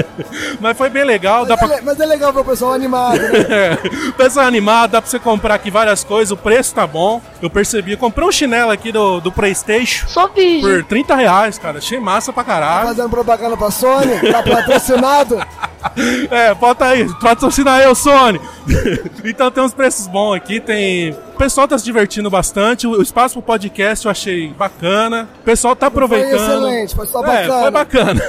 Mas 0.61 0.77
foi 0.77 0.89
bem 0.91 1.05
legal, 1.05 1.45
dá 1.47 1.57
Mas, 1.57 1.67
pra 1.67 1.77
é, 1.77 1.81
le- 1.81 1.85
mas 1.87 2.01
é 2.01 2.07
legal 2.07 2.33
ver 2.33 2.41
o 2.41 2.45
pessoal 2.45 2.75
animado, 2.75 3.19
né? 3.19 3.79
Pessoal 4.17 4.47
animado, 4.47 4.91
dá 4.93 5.01
pra 5.03 5.11
você 5.11 5.19
comprar 5.19 5.55
aqui 5.55 5.71
várias 5.71 6.05
coisas, 6.05 6.31
o 6.31 6.37
preço 6.37 6.75
tá 6.75 6.87
bom. 6.87 7.21
Eu 7.41 7.49
percebi, 7.49 7.93
eu 7.93 7.99
comprei 7.99 8.27
um 8.27 8.31
chinelo 8.31 8.71
aqui 8.71 8.93
do, 8.93 9.21
do 9.21 9.33
Playstation. 9.33 10.07
Só 10.07 10.29
virgem. 10.29 10.61
Por 10.61 10.85
30 10.85 11.15
reais, 11.15 11.59
cara. 11.59 11.79
Achei 11.79 11.99
massa 11.99 12.30
pra 12.33 12.45
caralho. 12.45 12.89
Fazendo 12.89 13.11
propaganda 13.11 13.57
pra 13.57 13.71
Sony, 13.71 14.19
tá 14.33 14.43
patrocinado. 14.43 15.39
É, 16.31 16.53
bota 16.53 16.85
aí, 16.85 17.09
patrocina 17.23 17.81
eu, 17.81 17.95
Sony. 17.95 18.39
então 19.25 19.51
tem 19.51 19.65
uns 19.65 19.73
preços 19.73 20.07
bons 20.07 20.35
aqui, 20.35 20.61
tem. 20.61 21.13
O 21.13 21.39
pessoal 21.39 21.67
tá 21.67 21.79
se 21.79 21.85
divertindo 21.87 22.29
bastante. 22.29 22.87
O 22.87 23.01
espaço 23.01 23.33
pro 23.37 23.43
podcast 23.43 24.05
eu 24.05 24.11
achei 24.11 24.49
bacana. 24.53 25.27
O 25.41 25.43
pessoal 25.43 25.75
tá 25.75 25.87
aproveitando. 25.87 26.37
Foi 26.37 26.47
excelente, 26.47 26.95
foi 26.95 27.07
só 27.07 27.25
É, 27.25 27.47
bacana. 27.49 27.61
foi 27.63 27.71
bacana. 27.71 28.23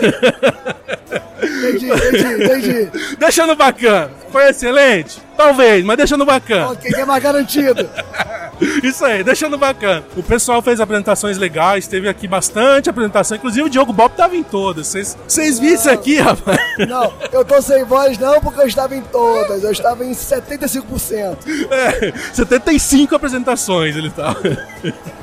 Entendi, 1.43 1.89
entendi, 1.91 2.43
entendi. 2.43 2.89
deixando 3.19 3.55
bacana. 3.55 4.11
Foi 4.31 4.49
excelente? 4.49 5.21
Talvez, 5.41 5.83
mas 5.83 5.97
deixando 5.97 6.23
bacana. 6.25 6.69
O 6.71 6.75
que 6.77 6.89
que 6.89 7.01
é 7.01 7.05
mais 7.05 7.21
garantido? 7.23 7.89
Isso 8.83 9.03
aí, 9.03 9.23
deixando 9.23 9.57
bacana. 9.57 10.03
O 10.15 10.21
pessoal 10.21 10.61
fez 10.61 10.79
apresentações 10.79 11.35
legais, 11.35 11.87
teve 11.87 12.07
aqui 12.07 12.27
bastante 12.27 12.91
apresentação. 12.91 13.35
Inclusive 13.35 13.65
o 13.65 13.69
Diogo 13.69 13.91
Bob 13.91 14.11
tava 14.15 14.35
em 14.35 14.43
todas. 14.43 14.87
Vocês- 14.87 15.17
isso 15.59 15.89
aqui, 15.89 16.19
rapaz? 16.19 16.59
Não, 16.87 17.11
eu 17.31 17.43
tô 17.43 17.59
sem 17.59 17.83
voz 17.83 18.19
não 18.19 18.39
porque 18.39 18.61
eu 18.61 18.67
estava 18.67 18.95
em 18.95 19.01
todas, 19.01 19.63
eu 19.63 19.71
estava 19.71 20.05
em 20.05 20.11
75%. 20.11 21.37
É, 21.71 22.13
75 22.33 23.15
apresentações 23.15 23.95
ele 23.95 24.09
tava. 24.09 24.39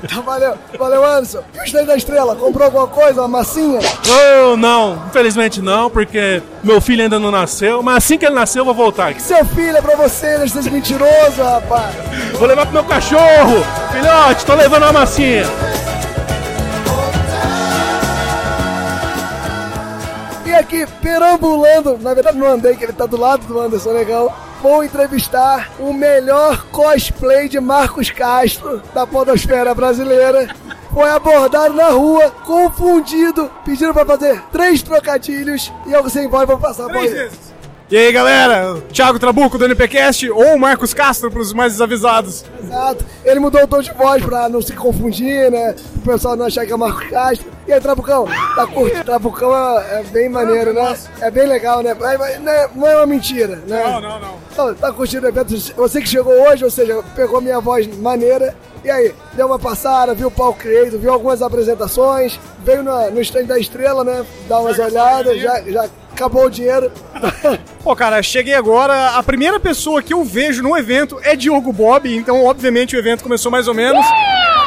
Então 0.03 0.23
valeu, 0.23 0.55
valeu 0.79 1.05
Anderson. 1.05 1.43
E 1.55 1.61
o 1.61 1.65
stand 1.65 1.85
da 1.85 1.97
estrela, 1.97 2.35
comprou 2.35 2.65
alguma 2.65 2.87
coisa, 2.89 3.21
uma 3.21 3.29
massinha? 3.29 3.79
Oh, 4.51 4.57
não, 4.57 5.05
infelizmente 5.09 5.61
não, 5.61 5.91
porque 5.91 6.43
meu 6.65 6.81
filho 6.81 7.03
ainda 7.03 7.19
não 7.19 7.31
nasceu, 7.31 7.83
mas 7.83 7.99
assim 7.99 8.17
que 8.19 8.25
ele 8.27 8.35
nasceu 8.35 8.61
eu 8.63 8.65
vou 8.65 8.75
voltar 8.75 9.09
aqui. 9.09 9.23
Seu 9.23 9.45
filho 9.45 9.77
é 9.77 9.83
pra 9.83 9.95
você, 9.97 10.08
não 10.39 10.49
seja 10.49 10.71
mentiroso, 10.71 11.43
rapaz. 11.43 11.95
Vou 12.39 12.49
levar 12.49 12.65
pro 12.67 12.75
meu 12.75 12.85
cachorro! 12.85 13.65
Filhote, 13.93 14.47
tô 14.47 14.55
levando 14.55 14.83
uma 14.85 14.93
massinha! 14.93 15.45
E 20.47 20.55
aqui, 20.55 20.87
perambulando, 21.03 21.99
na 21.99 22.15
verdade 22.15 22.39
não 22.39 22.47
andei, 22.47 22.75
que 22.75 22.85
ele 22.85 22.93
tá 22.95 23.05
do 23.05 23.19
lado 23.19 23.47
do 23.47 23.61
Anderson 23.61 23.93
Negão, 23.93 24.33
vou 24.63 24.83
entrevistar 24.83 25.71
o 25.79 25.93
melhor 25.93 26.65
cosplay 26.73 27.49
de 27.49 27.61
Marcos 27.61 28.11
Castro 28.11 28.83
da 28.95 29.07
podosfera 29.07 29.75
brasileira. 29.75 30.49
Foi 30.93 31.11
abordado 31.11 31.75
na 31.75 31.91
rua, 31.91 32.31
confundido, 32.47 33.51
pedindo 33.63 33.93
pra 33.93 34.07
fazer 34.07 34.43
três 34.51 34.83
trocadilhos 34.83 35.71
e 35.87 35.93
eu 35.93 36.09
sem 36.09 36.27
voz 36.29 36.47
vou 36.47 36.59
passar 36.59 36.89
a 36.89 36.93
voz. 36.93 37.48
E 37.91 37.97
aí, 37.97 38.13
galera? 38.13 38.83
Thiago 38.93 39.19
Trabuco 39.19 39.57
do 39.57 39.65
NPcast 39.65 40.31
ou 40.31 40.59
Marcos 40.59 40.93
Castro 40.93 41.31
pros 41.31 41.55
mais 41.55 41.73
desavisados. 41.73 42.45
Exato. 42.63 43.03
Ele 43.25 43.41
mudou 43.41 43.63
o 43.63 43.67
tom 43.67 43.81
de 43.81 43.91
voz 43.93 44.23
pra 44.23 44.47
não 44.47 44.61
se 44.61 44.75
confundir, 44.75 45.51
né? 45.51 45.75
O 45.97 46.01
pessoal 46.03 46.37
não 46.37 46.45
achar 46.45 46.67
que 46.67 46.73
é 46.73 46.77
Marco 46.77 47.09
Castro. 47.09 47.49
E 47.67 47.73
aí, 47.73 47.81
Trabucão? 47.81 48.27
Tá 48.55 48.67
curtindo? 48.67 49.05
Trabucão 49.05 49.57
é, 49.57 50.01
é 50.01 50.03
bem 50.05 50.29
maneiro, 50.29 50.75
né? 50.75 50.99
É 51.23 51.31
bem 51.31 51.47
legal, 51.49 51.83
né? 51.83 51.97
Mas 51.99 52.39
não 52.75 52.87
é- 52.87 52.97
uma 52.97 53.07
mentira, 53.07 53.57
né? 53.67 53.83
Não, 53.83 54.01
não, 54.03 54.21
não. 54.21 54.75
Tá 54.75 54.93
curtindo 54.93 55.25
o 55.25 55.31
evento? 55.31 55.57
Você 55.77 56.03
que 56.03 56.09
chegou 56.09 56.35
hoje, 56.47 56.65
ou 56.65 56.71
seja, 56.71 57.03
pegou 57.17 57.41
minha 57.41 57.59
voz 57.59 57.87
maneira. 57.97 58.55
E 58.85 58.91
aí, 58.91 59.15
deu 59.33 59.47
uma 59.47 59.59
passada, 59.59 60.15
viu 60.15 60.29
o 60.29 60.31
palco 60.31 60.59
Creator, 60.61 60.99
viu 60.99 61.13
algumas 61.13 61.41
apresentações, 61.41 62.39
veio 62.63 62.83
na- 62.83 63.11
no 63.11 63.21
stand 63.23 63.45
da 63.45 63.59
estrela, 63.59 64.05
né? 64.05 64.25
Dar 64.47 64.61
umas 64.61 64.79
olhadas, 64.79 65.41
já, 65.41 65.61
já 65.63 65.87
acabou 66.13 66.47
o 66.47 66.51
dinheiro. 66.51 66.91
Pô, 67.83 67.95
cara, 67.97 68.23
cheguei 68.23 68.55
agora. 68.55 69.11
A 69.17 69.23
primeira 69.23 69.59
pessoa 69.61 70.03
que 70.03 70.13
eu 70.13 70.25
vejo 70.25 70.63
no 70.63 70.77
evento 70.77 71.19
é 71.23 71.35
Diogo 71.37 71.73
Bob, 71.73 72.15
então, 72.15 72.45
obviamente, 72.45 72.95
o 72.97 72.99
evento 72.99 73.23
começou 73.23 73.51
mais 73.51 73.67
ou 73.69 73.75
menos. 73.75 74.05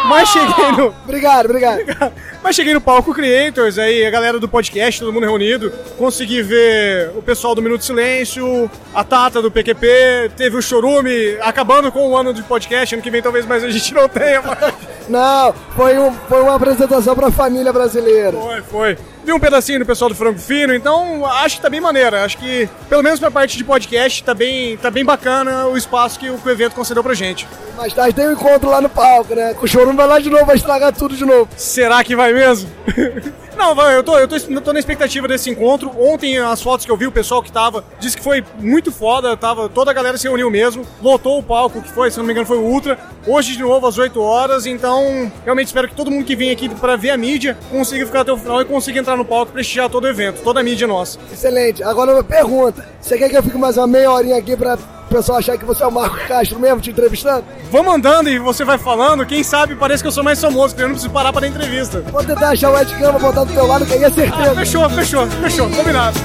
Mas 0.07 0.29
cheguei 0.29 0.71
no. 0.71 0.87
Obrigado, 1.05 1.45
obrigado. 1.45 2.11
Mas 2.43 2.55
cheguei 2.55 2.73
no 2.73 2.81
palco 2.81 3.13
Creators, 3.13 3.77
aí 3.77 4.03
a 4.03 4.09
galera 4.09 4.39
do 4.39 4.47
podcast, 4.47 4.99
todo 4.99 5.13
mundo 5.13 5.25
reunido. 5.27 5.71
Consegui 5.95 6.41
ver 6.41 7.11
o 7.15 7.21
pessoal 7.21 7.53
do 7.53 7.61
Minuto 7.61 7.85
Silêncio, 7.85 8.69
a 8.95 9.03
Tata 9.03 9.43
do 9.43 9.51
PQP, 9.51 10.31
teve 10.35 10.57
o 10.57 10.61
Chorume, 10.61 11.37
acabando 11.41 11.91
com 11.91 12.09
o 12.09 12.17
ano 12.17 12.33
de 12.33 12.41
podcast. 12.41 12.95
Ano 12.95 13.03
que 13.03 13.11
vem 13.11 13.21
talvez 13.21 13.45
mais 13.45 13.63
a 13.63 13.69
gente 13.69 13.93
não 13.93 14.09
tenha. 14.09 14.41
mas- 14.41 14.73
Não, 15.07 15.53
foi, 15.75 15.97
um, 15.99 16.11
foi 16.27 16.41
uma 16.41 16.55
apresentação 16.55 17.13
pra 17.15 17.29
família 17.29 17.71
brasileira. 17.73 18.31
Foi, 18.31 18.61
foi. 18.61 18.97
Vi 19.23 19.31
um 19.31 19.39
pedacinho 19.39 19.79
do 19.79 19.85
pessoal 19.85 20.09
do 20.09 20.15
Frango 20.15 20.39
Fino, 20.39 20.73
então 20.73 21.25
acho 21.25 21.57
que 21.57 21.61
tá 21.61 21.69
bem 21.69 21.79
maneira. 21.79 22.23
Acho 22.23 22.37
que, 22.37 22.67
pelo 22.89 23.03
menos 23.03 23.19
pra 23.19 23.29
parte 23.29 23.55
de 23.57 23.63
podcast, 23.63 24.23
tá 24.23 24.33
bem, 24.33 24.77
tá 24.77 24.89
bem 24.89 25.05
bacana 25.05 25.67
o 25.67 25.77
espaço 25.77 26.19
que 26.19 26.29
o, 26.29 26.37
que 26.37 26.47
o 26.47 26.51
evento 26.51 26.73
concedeu 26.73 27.03
pra 27.03 27.13
gente. 27.13 27.47
Mais 27.77 27.93
tarde 27.93 28.15
tem 28.15 28.27
um 28.27 28.33
encontro 28.33 28.69
lá 28.69 28.81
no 28.81 28.89
palco, 28.89 29.35
né? 29.35 29.55
O 29.61 29.67
Chorume 29.67 29.95
vai 29.95 30.07
lá 30.07 30.19
de 30.19 30.29
novo, 30.29 30.45
vai 30.45 30.55
estragar 30.55 30.91
tudo 30.93 31.15
de 31.15 31.25
novo. 31.25 31.47
Será 31.55 32.03
que 32.03 32.15
vai 32.15 32.33
mesmo? 32.33 32.69
Não, 33.57 33.75
vai, 33.75 33.95
eu 33.95 34.03
tô, 34.03 34.17
eu 34.17 34.27
tô, 34.27 34.35
eu 34.35 34.61
tô 34.61 34.73
na 34.73 34.79
expectativa 34.79 35.27
desse 35.27 35.49
encontro. 35.49 35.91
Ontem, 35.99 36.37
as 36.37 36.61
fotos 36.61 36.85
que 36.85 36.91
eu 36.91 36.97
vi, 36.97 37.05
o 37.05 37.11
pessoal 37.11 37.43
que 37.43 37.51
tava 37.51 37.83
disse 37.99 38.17
que 38.17 38.23
foi 38.23 38.43
muito 38.59 38.91
foda. 38.91 39.35
Tava, 39.35 39.69
toda 39.69 39.91
a 39.91 39.93
galera 39.93 40.17
se 40.17 40.27
reuniu 40.27 40.49
mesmo. 40.49 40.85
Lotou 41.01 41.37
o 41.37 41.43
palco, 41.43 41.81
que 41.81 41.91
foi, 41.91 42.09
se 42.09 42.17
não 42.17 42.25
me 42.25 42.31
engano, 42.31 42.47
foi 42.47 42.57
o 42.57 42.63
Ultra. 42.63 42.97
Hoje, 43.27 43.53
de 43.53 43.59
novo, 43.59 43.85
às 43.85 43.97
8 43.97 44.19
horas. 44.21 44.65
Então, 44.65 45.31
realmente 45.43 45.67
espero 45.67 45.87
que 45.87 45.95
todo 45.95 46.09
mundo 46.09 46.25
que 46.25 46.35
vem 46.35 46.51
aqui 46.51 46.69
pra 46.69 46.95
ver 46.95 47.11
a 47.11 47.17
mídia 47.17 47.57
consiga 47.69 48.05
ficar 48.05 48.21
até 48.21 48.31
o 48.31 48.37
final 48.37 48.61
e 48.61 48.65
consiga 48.65 48.99
entrar 48.99 49.17
no 49.17 49.25
palco 49.25 49.51
prestigiar 49.51 49.89
todo 49.89 50.05
o 50.05 50.07
evento, 50.07 50.41
toda 50.41 50.59
a 50.59 50.63
mídia 50.63 50.87
nossa. 50.87 51.19
Excelente. 51.31 51.83
Agora 51.83 52.13
uma 52.13 52.23
pergunta. 52.23 52.87
Você 52.99 53.17
quer 53.17 53.29
que 53.29 53.37
eu 53.37 53.43
fique 53.43 53.57
mais 53.57 53.77
uma 53.77 53.87
meia 53.87 54.11
horinha 54.11 54.37
aqui 54.37 54.55
pra 54.55 54.77
pessoal 55.11 55.37
achar 55.37 55.57
que 55.57 55.65
você 55.65 55.83
é 55.83 55.87
o 55.87 55.91
Marco 55.91 56.17
Castro 56.27 56.59
mesmo 56.59 56.79
te 56.79 56.89
entrevistando? 56.89 57.43
Vamos 57.69 57.93
andando 57.93 58.29
e 58.29 58.39
você 58.39 58.63
vai 58.63 58.77
falando. 58.77 59.25
Quem 59.25 59.43
sabe 59.43 59.75
parece 59.75 60.01
que 60.01 60.07
eu 60.07 60.11
sou 60.11 60.23
mais 60.23 60.39
famoso, 60.39 60.69
porque 60.69 60.83
eu 60.83 60.87
não 60.87 60.95
preciso 60.95 61.13
parar 61.13 61.31
pra 61.31 61.41
dar 61.41 61.47
entrevista. 61.47 62.01
Vou 62.11 62.23
tentar 62.23 62.49
achar 62.49 62.71
o 62.71 62.79
Ed 62.79 62.93
Gama, 62.95 63.19
botar 63.19 63.43
do 63.43 63.53
teu 63.53 63.67
lado, 63.67 63.85
que 63.85 63.93
aí 63.93 64.03
é 64.03 64.09
certeza. 64.09 64.51
Ah, 64.51 64.55
fechou, 64.55 64.89
fechou, 64.89 65.27
fechou. 65.27 65.69
Combinado. 65.69 66.17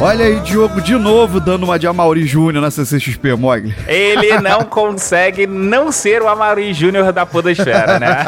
Olha 0.00 0.26
aí, 0.26 0.38
Diogo, 0.40 0.80
de 0.80 0.94
novo 0.94 1.40
dando 1.40 1.64
uma 1.64 1.76
de 1.76 1.84
Amaury 1.88 2.24
Júnior 2.24 2.62
na 2.62 2.70
CCXP, 2.70 3.34
Mogli. 3.34 3.74
Ele 3.88 4.38
não 4.38 4.62
consegue 4.62 5.44
não 5.44 5.90
ser 5.90 6.22
o 6.22 6.28
Amaury 6.28 6.72
Júnior 6.72 7.12
da 7.12 7.26
podosfera, 7.26 7.98
né? 7.98 8.26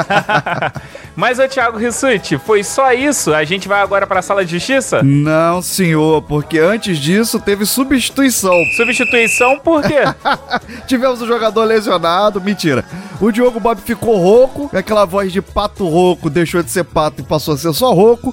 Mas, 1.14 1.38
ô 1.38 1.46
Thiago 1.46 1.78
Rissuti, 1.78 2.38
foi 2.38 2.64
só 2.64 2.92
isso? 2.92 3.32
A 3.34 3.44
gente 3.44 3.68
vai 3.68 3.80
agora 3.82 4.06
pra 4.06 4.22
sala 4.22 4.44
de 4.44 4.52
justiça? 4.52 5.02
Não, 5.02 5.60
senhor, 5.60 6.22
porque 6.22 6.58
antes 6.58 6.98
disso 6.98 7.38
teve 7.38 7.66
substituição. 7.66 8.54
Substituição 8.76 9.58
por 9.58 9.82
quê? 9.82 10.00
Tivemos 10.88 11.20
um 11.20 11.26
jogador 11.26 11.64
lesionado, 11.64 12.40
mentira. 12.40 12.84
O 13.20 13.30
Diogo 13.30 13.60
Bob 13.60 13.78
ficou 13.82 14.16
rouco, 14.16 14.70
aquela 14.74 15.04
voz 15.04 15.30
de 15.30 15.42
pato 15.42 15.86
rouco 15.86 16.30
deixou 16.30 16.62
de 16.62 16.70
ser 16.70 16.84
pato 16.84 17.20
e 17.20 17.24
passou 17.24 17.52
a 17.52 17.58
ser 17.58 17.72
só 17.74 17.92
rouco. 17.92 18.32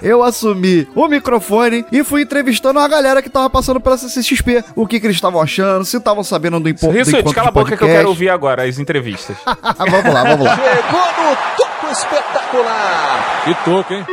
eu 0.00 0.22
assumi 0.22 0.88
o 0.94 1.06
microfone 1.06 1.84
e 1.92 2.02
fui 2.02 2.24
entrevistando 2.32 2.80
a 2.80 2.88
galera 2.88 3.20
que 3.20 3.28
tava 3.28 3.50
passando 3.50 3.78
pela 3.78 3.98
CCXP. 3.98 4.64
O 4.74 4.86
que, 4.86 4.98
que 4.98 5.06
eles 5.06 5.16
estavam 5.16 5.40
achando, 5.40 5.84
se 5.84 5.96
estavam 5.96 6.24
sabendo 6.24 6.58
do, 6.58 6.68
impo 6.68 6.88
do 6.88 6.98
Isso, 6.98 7.10
encontro 7.10 7.34
cala 7.34 7.48
a 7.48 7.52
boca 7.52 7.76
que 7.76 7.84
eu 7.84 7.88
quero 7.88 8.08
ouvir 8.08 8.30
agora 8.30 8.64
as 8.64 8.78
entrevistas. 8.78 9.36
vamos 9.44 10.14
lá, 10.14 10.24
vamos 10.24 10.46
lá. 10.46 10.56
Chegou 10.56 11.30
no 11.30 11.36
topo 11.56 11.92
espetacular. 11.92 13.42
Que 13.44 13.54
toco, 13.64 13.92
hein? 13.92 14.06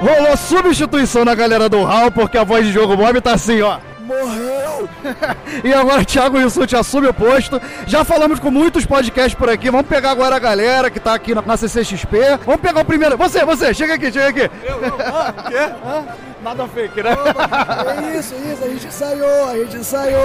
Rolou 0.00 0.36
substituição 0.36 1.24
na 1.24 1.34
galera 1.34 1.68
do 1.68 1.82
Hall, 1.82 2.12
porque 2.12 2.38
a 2.38 2.44
voz 2.44 2.64
de 2.64 2.72
Diogo 2.72 2.96
Bob 2.96 3.20
tá 3.20 3.32
assim, 3.32 3.60
ó. 3.62 3.78
Morreu! 4.00 4.55
E 5.64 5.72
agora 5.72 6.04
Thiago 6.04 6.38
Rissuti 6.38 6.76
assume 6.76 7.08
o 7.08 7.14
posto. 7.14 7.60
Já 7.86 8.04
falamos 8.04 8.38
com 8.38 8.50
muitos 8.50 8.84
podcasts 8.84 9.34
por 9.34 9.48
aqui. 9.48 9.70
Vamos 9.70 9.86
pegar 9.86 10.10
agora 10.10 10.36
a 10.36 10.38
galera 10.38 10.90
que 10.90 11.00
tá 11.00 11.14
aqui 11.14 11.34
na, 11.34 11.42
na 11.42 11.56
CCXP. 11.56 12.18
Vamos 12.44 12.60
pegar 12.60 12.80
o 12.80 12.84
primeiro. 12.84 13.16
Você, 13.16 13.44
você, 13.44 13.72
chega 13.72 13.94
aqui, 13.94 14.12
chega 14.12 14.28
aqui. 14.28 14.50
Eu, 14.64 14.82
eu, 14.82 14.96
ah, 15.00 15.34
o 15.36 15.50
quê? 15.50 16.16
Nada 16.46 16.68
fake, 16.68 17.02
né? 17.02 17.10
É 17.10 18.18
isso, 18.18 18.32
isso, 18.36 18.62
a 18.62 18.68
gente 18.68 18.86
ensaiou, 18.86 19.48
a 19.48 19.58
gente 19.58 19.76
ensaiou. 19.78 20.20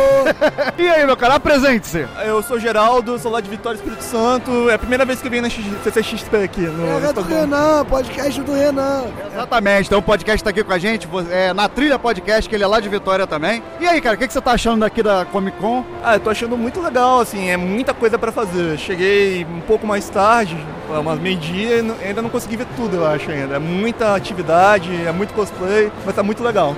e 0.78 0.88
aí, 0.88 1.04
meu 1.04 1.18
cara, 1.18 1.34
apresente-se. 1.34 2.08
Eu 2.24 2.44
sou 2.44 2.60
Geraldo, 2.60 3.18
sou 3.18 3.32
lá 3.32 3.42
de 3.42 3.50
Vitória 3.50 3.76
Espírito 3.78 4.04
Santo. 4.04 4.70
É 4.70 4.76
a 4.76 4.78
primeira 4.78 5.04
vez 5.04 5.20
que 5.20 5.26
eu 5.26 5.32
venho 5.32 5.42
na 5.42 5.50
CCXP 5.50 6.44
aqui. 6.44 6.62
No 6.62 7.04
É 7.04 7.12
do 7.12 7.24
Renan, 7.24 7.84
podcast 7.86 8.40
do 8.40 8.54
Renan. 8.54 9.06
Exatamente, 9.34 9.88
então 9.88 9.98
o 9.98 10.04
podcast 10.04 10.44
tá 10.44 10.52
aqui 10.52 10.64
com 10.64 10.72
a 10.72 10.78
gente, 10.78 11.10
é, 11.32 11.54
na 11.54 11.68
Trilha 11.68 11.98
Podcast, 11.98 12.48
que 12.48 12.56
ele 12.56 12.66
é 12.66 12.68
lá 12.68 12.80
de 12.80 12.88
Vitória 12.88 13.26
também. 13.26 13.64
E 13.80 13.88
aí, 13.88 14.00
cara, 14.00 14.14
o 14.16 14.20
que, 14.20 14.28
que 14.28 14.34
você 14.34 14.42
tá 14.42 14.52
achando 14.52 14.82
daqui 14.82 15.02
da 15.02 15.26
Comic 15.26 15.58
Con? 15.58 15.84
Ah, 16.04 16.18
eu 16.18 16.20
tô 16.20 16.30
achando 16.30 16.56
muito 16.56 16.80
legal, 16.82 17.22
assim, 17.22 17.50
é 17.50 17.58
muita 17.58 17.96
coisa 17.96 18.20
pra 18.20 18.32
fazer. 18.32 18.78
Cheguei 18.78 19.44
um 19.44 19.62
pouco 19.62 19.88
mais 19.88 20.08
tarde, 20.08 20.56
umas 21.00 21.20
meio-dia, 21.20 21.78
e 21.78 22.08
ainda 22.08 22.22
não 22.22 22.30
consegui 22.30 22.58
ver 22.58 22.68
tudo, 22.76 22.98
eu 22.98 23.06
acho 23.06 23.32
ainda. 23.32 23.56
É 23.56 23.60
muita 23.60 24.16
atividade, 24.16 24.90
é 25.06 25.12
muito 25.12 25.34
cosplay, 25.34 25.92
mas 26.06 26.16
tá 26.16 26.24
muito 26.24 26.44
legal. 26.44 26.76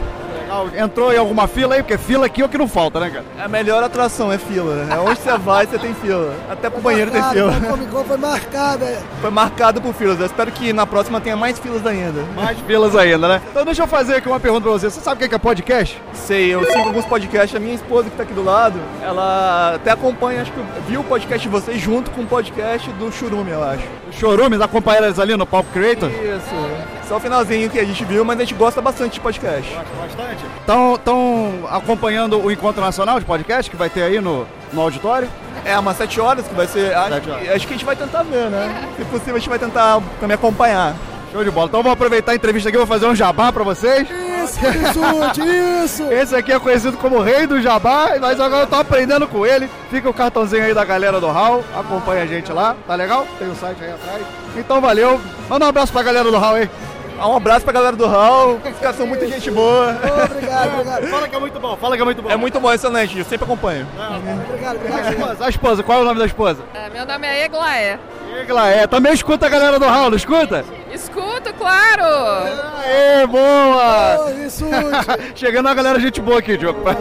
Entrou 0.77 1.13
em 1.13 1.17
alguma 1.17 1.47
fila 1.47 1.75
aí? 1.75 1.83
Porque 1.83 1.97
fila 1.97 2.25
aqui 2.25 2.41
é 2.41 2.45
o 2.45 2.49
que 2.49 2.57
não 2.57 2.67
falta, 2.67 2.99
né, 2.99 3.09
cara? 3.09 3.25
A 3.43 3.47
melhor 3.47 3.83
atração 3.83 4.31
é 4.31 4.37
fila. 4.37 4.87
É 4.89 4.97
onde 4.97 5.19
você 5.19 5.37
vai, 5.37 5.65
você 5.65 5.77
tem 5.77 5.93
fila. 5.93 6.33
Até 6.49 6.69
pro 6.69 6.81
banheiro 6.81 7.11
tem 7.11 7.21
Marcado, 7.21 7.51
fila. 7.51 7.67
A 7.67 7.71
Comic 7.71 7.91
Con 7.91 8.03
foi 8.03 8.17
marcada. 8.17 8.85
é. 8.85 9.01
Foi 9.21 9.29
marcado 9.29 9.81
por 9.81 9.93
filas. 9.93 10.19
Eu 10.19 10.25
espero 10.25 10.51
que 10.51 10.71
na 10.73 10.85
próxima 10.85 11.19
tenha 11.19 11.35
mais 11.35 11.59
filas 11.59 11.85
ainda. 11.85 12.23
Mais 12.35 12.57
filas 12.59 12.95
ainda, 12.95 13.27
né? 13.27 13.41
Então 13.51 13.65
deixa 13.65 13.83
eu 13.83 13.87
fazer 13.87 14.15
aqui 14.15 14.27
uma 14.27 14.39
pergunta 14.39 14.61
pra 14.63 14.71
você. 14.71 14.89
Você 14.89 14.99
sabe 15.01 15.15
o 15.23 15.27
que 15.27 15.33
é 15.33 15.37
é 15.37 15.39
podcast? 15.39 16.01
Sei, 16.13 16.53
eu 16.53 16.63
sigo 16.65 16.87
alguns 16.87 17.05
podcasts. 17.05 17.55
A 17.55 17.59
minha 17.59 17.75
esposa 17.75 18.09
que 18.09 18.15
tá 18.15 18.23
aqui 18.23 18.33
do 18.33 18.43
lado, 18.43 18.79
ela 19.01 19.73
até 19.75 19.91
acompanha, 19.91 20.41
acho 20.41 20.51
que 20.51 20.61
viu 20.87 21.01
o 21.01 21.03
podcast 21.03 21.41
de 21.41 21.49
vocês 21.49 21.81
junto 21.81 22.11
com 22.11 22.21
o 22.21 22.25
podcast 22.25 22.89
do 22.91 23.11
Churume, 23.11 23.51
eu 23.51 23.63
acho. 23.63 23.83
Chorumes, 24.11 24.61
acompanha 24.61 25.01
eles 25.01 25.19
ali 25.19 25.35
no 25.35 25.45
Palco 25.45 25.69
Creator? 25.71 26.09
Isso. 26.09 26.55
Só 27.07 27.17
o 27.17 27.19
finalzinho 27.19 27.69
que 27.69 27.79
a 27.79 27.83
gente 27.83 28.05
viu, 28.05 28.23
mas 28.23 28.37
a 28.37 28.41
gente 28.41 28.53
gosta 28.53 28.81
bastante 28.81 29.13
de 29.13 29.19
podcast. 29.19 29.69
Bastante? 29.99 30.42
Estão 30.61 31.67
acompanhando 31.69 32.39
o 32.39 32.51
Encontro 32.51 32.81
Nacional 32.81 33.19
de 33.19 33.25
Podcast 33.25 33.69
que 33.69 33.77
vai 33.77 33.89
ter 33.89 34.03
aí 34.03 34.19
no, 34.19 34.47
no 34.71 34.81
auditório? 34.81 35.29
É, 35.65 35.77
umas 35.77 35.97
7 35.97 36.19
horas 36.19 36.47
que 36.47 36.53
vai 36.53 36.67
ser. 36.67 36.93
Acho, 36.93 37.31
acho 37.31 37.67
que 37.67 37.73
a 37.73 37.77
gente 37.77 37.85
vai 37.85 37.95
tentar 37.95 38.23
ver, 38.23 38.49
né? 38.49 38.89
Se 38.97 39.05
possível, 39.05 39.35
a 39.35 39.39
gente 39.39 39.49
vai 39.49 39.59
tentar 39.59 40.01
também 40.19 40.35
acompanhar. 40.35 40.95
Show 41.33 41.43
de 41.43 41.49
bola. 41.49 41.67
Então 41.67 41.81
vamos 41.81 41.93
aproveitar 41.93 42.33
a 42.33 42.35
entrevista 42.35 42.69
aqui, 42.69 42.77
vou 42.77 42.85
fazer 42.85 43.07
um 43.07 43.15
jabá 43.15 43.51
pra 43.51 43.63
vocês. 43.63 44.07
Isso, 44.07 44.59
isso, 44.67 45.43
isso. 45.83 46.03
Esse 46.13 46.35
aqui 46.35 46.51
é 46.51 46.59
conhecido 46.59 46.95
como 46.97 47.19
Rei 47.21 47.47
do 47.47 47.59
Jabá, 47.59 48.11
mas 48.21 48.39
agora 48.39 48.63
eu 48.63 48.67
tô 48.67 48.75
aprendendo 48.75 49.27
com 49.27 49.43
ele. 49.43 49.67
Fica 49.89 50.07
o 50.07 50.13
cartãozinho 50.13 50.63
aí 50.63 50.75
da 50.75 50.85
galera 50.85 51.19
do 51.19 51.27
Hall, 51.27 51.63
acompanha 51.75 52.21
a 52.21 52.27
gente 52.27 52.51
lá, 52.51 52.75
tá 52.85 52.93
legal? 52.93 53.25
Tem 53.39 53.49
o 53.49 53.55
site 53.55 53.83
aí 53.83 53.91
atrás. 53.93 54.21
Então 54.55 54.79
valeu. 54.79 55.19
Manda 55.49 55.65
um 55.65 55.69
abraço 55.69 55.91
pra 55.91 56.03
galera 56.03 56.29
do 56.29 56.37
Hall 56.37 56.53
aí. 56.53 56.69
Um 57.19 57.35
abraço 57.35 57.63
pra 57.63 57.73
galera 57.73 57.95
do 57.95 58.05
Hall. 58.07 58.59
Os 58.63 58.79
caras 58.79 58.95
são 58.97 59.07
muita 59.07 59.27
gente 59.27 59.49
boa. 59.51 59.95
Obrigado, 60.25 60.73
obrigado. 60.73 61.07
Fala 61.07 61.27
que 61.27 61.35
é 61.35 61.39
muito 61.39 61.59
bom, 61.59 61.77
fala 61.77 61.95
que 61.95 62.01
é 62.01 62.05
muito 62.05 62.21
bom. 62.21 62.29
É 62.29 62.35
muito 62.35 62.59
bom, 62.59 62.71
excelente. 62.73 63.17
Eu 63.17 63.25
sempre 63.25 63.45
acompanho. 63.45 63.87
Obrigado, 64.47 64.75
A 64.75 64.79
obrigado. 64.79 65.13
esposa, 65.13 65.45
a 65.45 65.49
esposa, 65.49 65.83
qual 65.83 65.99
é 65.99 66.01
o 66.01 66.05
nome 66.05 66.19
da 66.19 66.25
esposa? 66.25 66.63
meu 66.93 67.05
nome 67.05 67.27
é 67.27 67.45
Eglaé. 67.45 67.99
Igla, 68.41 68.69
é. 68.69 68.87
Também 68.87 69.13
escuta 69.13 69.45
a 69.45 69.49
galera 69.49 69.77
do 69.79 69.85
Hall, 69.85 70.13
escuta? 70.15 70.65
Escuto, 70.91 71.53
claro! 71.53 72.03
Aê, 72.83 73.27
boa! 73.27 74.25
Ô, 74.25 74.29
isso, 74.45 74.65
Chegando 75.35 75.69
a 75.69 75.73
galera 75.73 75.99
gente 75.99 76.19
boa 76.19 76.39
aqui, 76.39 76.57
Diogo. 76.57 76.81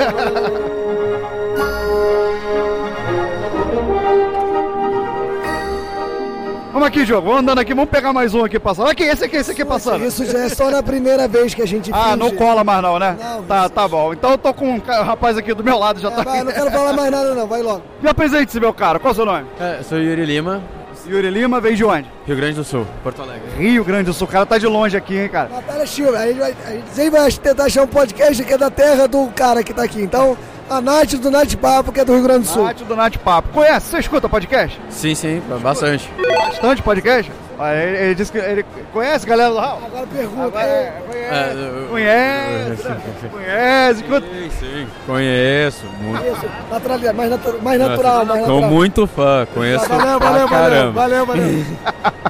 Vamos 6.72 6.88
aqui, 6.88 7.04
Diogo. 7.04 7.26
Vamos 7.26 7.42
andando 7.42 7.58
aqui. 7.58 7.74
Vamos 7.74 7.90
pegar 7.90 8.14
mais 8.14 8.32
um 8.34 8.42
aqui 8.44 8.58
passando. 8.58 8.88
Aqui, 8.88 9.02
esse 9.02 9.24
aqui, 9.24 9.36
esse 9.36 9.50
aqui 9.50 9.62
passando. 9.64 10.06
Isso 10.06 10.24
já 10.24 10.38
é 10.38 10.48
só 10.48 10.70
na 10.70 10.82
primeira 10.82 11.28
vez 11.28 11.52
que 11.52 11.60
a 11.60 11.66
gente 11.66 11.90
Ah, 11.94 12.04
finge. 12.12 12.16
não 12.16 12.30
cola 12.34 12.64
mais 12.64 12.80
não, 12.82 12.98
né? 12.98 13.16
Não, 13.20 13.42
tá, 13.42 13.68
tá 13.68 13.86
bom. 13.86 14.12
Então 14.14 14.30
eu 14.30 14.38
tô 14.38 14.54
com 14.54 14.66
um 14.76 14.78
rapaz 14.78 15.36
aqui 15.36 15.52
do 15.52 15.62
meu 15.62 15.78
lado, 15.78 16.00
já 16.00 16.10
tá 16.10 16.22
Vai, 16.22 16.38
aqui. 16.38 16.46
não 16.46 16.52
quero 16.52 16.70
falar 16.70 16.94
mais 16.94 17.10
nada 17.10 17.34
não, 17.34 17.46
vai 17.46 17.60
logo. 17.60 17.82
Me 18.00 18.08
apresente-se, 18.10 18.58
meu 18.58 18.72
cara. 18.72 18.98
Qual 18.98 19.10
é 19.10 19.12
o 19.12 19.14
seu 19.14 19.26
nome? 19.26 19.46
É, 19.60 19.78
eu 19.80 19.84
sou 19.84 19.98
Yuri 19.98 20.24
Lima, 20.24 20.62
Yuri 21.06 21.28
Lima, 21.28 21.60
veio 21.60 21.76
de 21.76 21.84
onde? 21.84 22.08
Rio 22.26 22.36
Grande 22.36 22.54
do 22.54 22.64
Sul, 22.64 22.86
Porto 23.02 23.20
Alegre. 23.20 23.42
Rio 23.58 23.84
Grande 23.84 24.04
do 24.04 24.14
Sul. 24.14 24.26
O 24.26 24.30
cara 24.30 24.46
tá 24.46 24.56
de 24.56 24.66
longe 24.66 24.96
aqui, 24.96 25.18
hein, 25.18 25.28
cara. 25.28 25.50
Natália 25.50 25.86
Silva, 25.86 26.16
a 26.18 26.26
gente, 26.26 26.38
vai, 26.38 26.54
a 26.64 26.70
gente 26.70 26.88
sempre 26.90 27.20
vai 27.20 27.30
tentar 27.32 27.64
achar 27.64 27.82
um 27.82 27.86
podcast 27.88 28.42
que 28.44 28.52
é 28.52 28.56
da 28.56 28.70
terra 28.70 29.06
do 29.06 29.26
cara 29.34 29.62
que 29.62 29.74
tá 29.74 29.82
aqui. 29.82 30.00
Então, 30.00 30.38
a 30.72 30.80
Nath 30.80 31.14
do 31.14 31.30
Nath 31.30 31.54
Papo, 31.56 31.92
que 31.92 32.00
é 32.00 32.04
do 32.04 32.14
Rio 32.14 32.22
Grande 32.22 32.46
do 32.46 32.48
Sul. 32.52 32.64
Nath 32.64 32.80
do 32.82 32.96
Nath 32.96 33.16
Papo. 33.18 33.50
Conhece? 33.50 33.90
Você 33.90 33.98
escuta 33.98 34.28
podcast? 34.28 34.80
Sim, 34.88 35.14
sim, 35.14 35.42
bastante. 35.62 36.10
Bastante 36.26 36.82
podcast? 36.82 37.30
Ah, 37.58 37.74
ele, 37.74 37.96
ele 37.96 38.14
disse 38.14 38.32
que 38.32 38.38
ele 38.38 38.64
conhece 38.92 39.26
galera 39.26 39.50
do 39.50 39.58
Hall? 39.58 39.80
Agora 39.86 40.06
pergunta. 40.06 40.42
Agora, 40.46 40.64
é, 40.64 40.92
É, 41.14 41.52
eu- 41.54 41.88
Conhece, 41.88 42.88
né? 42.88 42.96
Conhece, 43.30 44.00
escuta. 44.02 44.26
Sim, 44.26 44.50
sim, 44.58 44.86
conheço. 45.06 45.86
Muito. 46.00 46.26
Isso, 46.26 46.46
naturalidade, 46.70 47.16
mais, 47.16 47.30
natu- 47.30 47.58
mais 47.62 47.78
natural, 47.80 48.24
mais 48.26 48.44
Sou 48.44 48.54
natural. 48.56 48.70
muito 48.70 49.06
fã, 49.06 49.46
conheço 49.54 49.88
Valeu, 49.88 50.18
pra 50.18 50.28
valeu, 50.30 50.48
valeu, 50.48 50.70
caramba. 50.70 50.92
valeu, 50.92 51.26
valeu. 51.26 51.64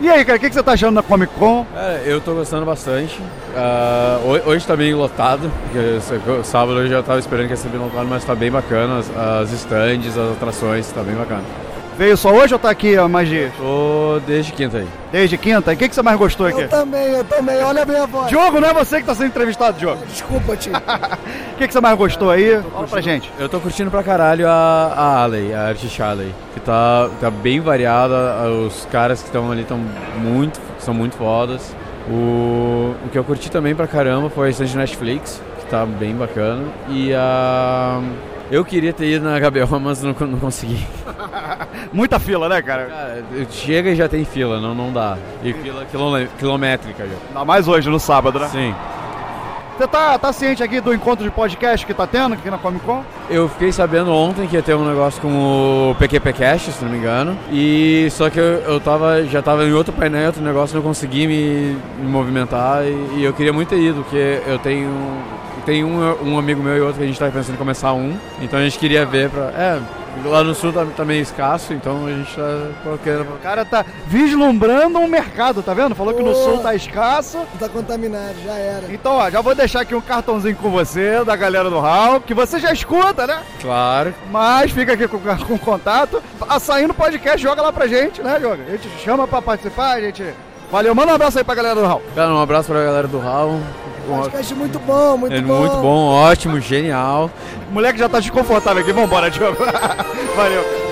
E 0.00 0.08
aí, 0.10 0.24
cara, 0.24 0.36
o 0.36 0.40
que, 0.40 0.48
que 0.48 0.54
você 0.54 0.62
tá 0.62 0.72
achando 0.72 0.96
da 0.96 1.02
Comic 1.02 1.32
Con? 1.38 1.64
Cara, 1.72 2.00
eu 2.04 2.20
tô 2.20 2.34
gostando 2.34 2.66
bastante. 2.66 3.20
Ho- 4.24 4.50
hoje 4.50 4.66
tá 4.66 4.74
bem 4.76 4.92
lotado, 4.94 5.50
sábado 6.44 6.80
eu 6.80 6.88
já 6.88 7.02
tava 7.02 7.18
esperando 7.20 7.46
que 7.46 7.52
ia 7.52 7.56
ser 7.56 7.68
bem 7.68 7.80
lotado, 7.80 8.06
mas 8.06 8.24
tá 8.24 8.34
bem 8.34 8.50
bacana. 8.50 8.98
As, 8.98 9.10
as 9.16 9.52
stands, 9.52 10.16
as 10.18 10.32
atrações, 10.32 10.90
tá 10.92 11.02
bem 11.02 11.14
bacana. 11.14 11.42
Veio 11.98 12.16
só 12.16 12.32
hoje 12.32 12.54
ou 12.54 12.60
tá 12.60 12.70
aqui 12.70 12.96
há 12.96 13.08
mais 13.08 13.28
dias? 13.28 13.52
Tô 13.58 14.20
desde 14.24 14.52
quinta 14.52 14.78
aí. 14.78 14.86
Desde 15.10 15.36
quinta? 15.36 15.72
E 15.72 15.74
o 15.74 15.76
que, 15.76 15.88
que 15.88 15.94
você 15.96 16.00
mais 16.00 16.16
gostou 16.16 16.46
aqui? 16.46 16.60
Eu 16.60 16.68
também, 16.68 17.08
eu 17.08 17.24
também. 17.24 17.60
Olha 17.60 17.82
a 17.82 17.84
minha 17.84 18.06
voz. 18.06 18.28
Diogo, 18.28 18.60
não 18.60 18.68
é 18.68 18.72
você 18.72 19.00
que 19.00 19.06
tá 19.06 19.16
sendo 19.16 19.26
entrevistado, 19.26 19.76
Diogo. 19.76 20.06
Desculpa, 20.06 20.56
tio. 20.56 20.72
O 21.54 21.58
que, 21.58 21.66
que 21.66 21.72
você 21.72 21.80
mais 21.80 21.98
gostou 21.98 22.30
aí? 22.30 22.62
Fala 22.72 22.86
pra 22.86 23.00
gente. 23.00 23.28
Eu 23.36 23.48
tô 23.48 23.58
curtindo 23.58 23.90
pra 23.90 24.04
caralho 24.04 24.46
a, 24.46 24.92
a 24.96 25.22
Alley, 25.24 25.52
a 25.52 25.66
Artist 25.66 26.00
Alley, 26.00 26.32
que 26.54 26.60
tá, 26.60 27.10
tá 27.20 27.32
bem 27.32 27.58
variada, 27.58 28.48
os 28.48 28.86
caras 28.92 29.20
que 29.20 29.26
estão 29.26 29.50
ali 29.50 29.62
estão 29.62 29.80
muito, 30.18 30.60
são 30.78 30.94
muito 30.94 31.16
fodas. 31.16 31.74
O, 32.08 32.94
o 33.04 33.08
que 33.10 33.18
eu 33.18 33.24
curti 33.24 33.50
também 33.50 33.74
pra 33.74 33.88
caramba 33.88 34.30
foi 34.30 34.46
a 34.46 34.50
stand 34.50 34.66
de 34.66 34.76
Netflix, 34.76 35.42
que 35.58 35.66
tá 35.66 35.84
bem 35.84 36.14
bacana. 36.14 36.62
E 36.88 37.12
a... 37.12 38.00
Eu 38.50 38.64
queria 38.64 38.92
ter 38.92 39.06
ido 39.06 39.24
na 39.24 39.38
HBO, 39.38 39.80
mas 39.80 40.02
não, 40.02 40.14
não 40.18 40.38
consegui. 40.38 40.84
Muita 41.92 42.18
fila, 42.18 42.48
né, 42.48 42.62
cara? 42.62 42.86
Cara, 42.86 43.24
chega 43.50 43.90
e 43.90 43.96
já 43.96 44.08
tem 44.08 44.24
fila, 44.24 44.60
não, 44.60 44.74
não 44.74 44.92
dá. 44.92 45.18
E 45.42 45.52
fila 45.52 45.86
quilométrica 46.38 47.06
já. 47.06 47.14
Ainda 47.28 47.44
mais 47.44 47.68
hoje, 47.68 47.90
no 47.90 48.00
sábado, 48.00 48.38
né? 48.38 48.48
Sim. 48.48 48.74
Você 49.78 49.86
tá, 49.86 50.18
tá 50.18 50.32
ciente 50.32 50.60
aqui 50.60 50.80
do 50.80 50.92
encontro 50.92 51.24
de 51.24 51.30
podcast 51.30 51.86
que 51.86 51.94
tá 51.94 52.04
tendo 52.04 52.34
aqui 52.34 52.50
na 52.50 52.58
Comic 52.58 52.84
Con? 52.84 53.04
Eu 53.30 53.48
fiquei 53.48 53.70
sabendo 53.70 54.12
ontem 54.12 54.48
que 54.48 54.56
ia 54.56 54.62
ter 54.62 54.74
um 54.74 54.84
negócio 54.84 55.22
com 55.22 55.92
o 55.92 55.94
PQP 55.94 56.32
Cash, 56.32 56.62
se 56.62 56.84
não 56.84 56.90
me 56.90 56.98
engano. 56.98 57.38
E 57.52 58.08
só 58.10 58.28
que 58.28 58.40
eu, 58.40 58.44
eu 58.44 58.80
tava, 58.80 59.22
já 59.26 59.40
tava 59.40 59.64
em 59.64 59.72
outro 59.72 59.92
painel, 59.92 60.26
outro 60.26 60.42
negócio, 60.42 60.74
não 60.74 60.82
consegui 60.82 61.28
me, 61.28 61.76
me 61.96 62.08
movimentar. 62.10 62.82
E, 62.86 63.18
e 63.18 63.24
eu 63.24 63.32
queria 63.32 63.52
muito 63.52 63.68
ter 63.68 63.78
ido, 63.78 64.02
porque 64.02 64.42
eu 64.48 64.58
tenho. 64.58 64.90
Tem 65.68 65.84
um, 65.84 66.00
um 66.24 66.38
amigo 66.38 66.62
meu 66.62 66.74
e 66.78 66.80
outro 66.80 66.96
que 66.96 67.04
a 67.04 67.06
gente 67.06 67.18
tá 67.18 67.30
pensando 67.30 67.56
em 67.56 67.58
começar 67.58 67.92
um. 67.92 68.16
Então 68.40 68.58
a 68.58 68.62
gente 68.62 68.78
queria 68.78 69.04
ver 69.04 69.28
pra. 69.28 69.50
É, 69.50 69.78
lá 70.24 70.42
no 70.42 70.54
sul 70.54 70.72
tá, 70.72 70.86
tá 70.96 71.04
meio 71.04 71.20
escasso, 71.20 71.74
então 71.74 72.06
a 72.06 72.10
gente 72.10 72.34
tá 72.34 72.98
querendo. 73.04 73.34
O 73.34 73.38
cara 73.42 73.66
tá 73.66 73.84
vislumbrando 74.06 74.98
um 74.98 75.06
mercado, 75.06 75.62
tá 75.62 75.74
vendo? 75.74 75.94
Falou 75.94 76.14
que 76.14 76.22
no 76.22 76.34
sul 76.34 76.60
tá 76.60 76.74
escasso. 76.74 77.40
Tá 77.60 77.68
contaminado, 77.68 78.36
já 78.42 78.54
era. 78.54 78.84
Então, 78.90 79.16
ó, 79.16 79.28
já 79.28 79.42
vou 79.42 79.54
deixar 79.54 79.82
aqui 79.82 79.94
um 79.94 80.00
cartãozinho 80.00 80.56
com 80.56 80.70
você, 80.70 81.22
da 81.22 81.36
galera 81.36 81.68
do 81.68 81.80
Hall, 81.80 82.22
que 82.22 82.32
você 82.32 82.58
já 82.58 82.72
escuta, 82.72 83.26
né? 83.26 83.42
Claro. 83.60 84.14
Mas 84.30 84.70
fica 84.70 84.94
aqui 84.94 85.06
com, 85.06 85.18
com 85.18 85.58
contato. 85.58 86.22
A 86.48 86.58
saindo 86.58 86.94
podcast, 86.94 87.42
joga 87.42 87.60
lá 87.60 87.70
pra 87.70 87.86
gente, 87.86 88.22
né, 88.22 88.40
Joga? 88.40 88.62
A 88.66 88.70
gente 88.70 88.88
chama 89.04 89.28
pra 89.28 89.42
participar, 89.42 89.96
a 89.96 90.00
gente 90.00 90.24
Valeu, 90.70 90.94
manda 90.94 91.12
um 91.12 91.14
abraço 91.14 91.38
aí 91.38 91.44
pra 91.44 91.54
galera 91.54 91.74
do 91.74 91.86
Raul. 91.86 92.02
Cara, 92.14 92.30
um 92.30 92.40
abraço 92.40 92.70
pra 92.70 92.84
galera 92.84 93.08
do 93.08 93.18
Raul. 93.18 93.60
Podcast 94.16 94.54
muito 94.54 94.78
bom, 94.78 95.16
muito 95.18 95.34
É 95.34 95.40
bom. 95.40 95.58
muito 95.60 95.76
bom, 95.76 96.06
ótimo, 96.08 96.60
genial. 96.60 97.30
O 97.70 97.74
moleque 97.74 97.98
já 97.98 98.08
tá 98.08 98.20
desconfortável 98.20 98.82
aqui. 98.82 98.92
Vambora, 98.92 99.30
Diogo. 99.30 99.58
Valeu. 100.36 100.87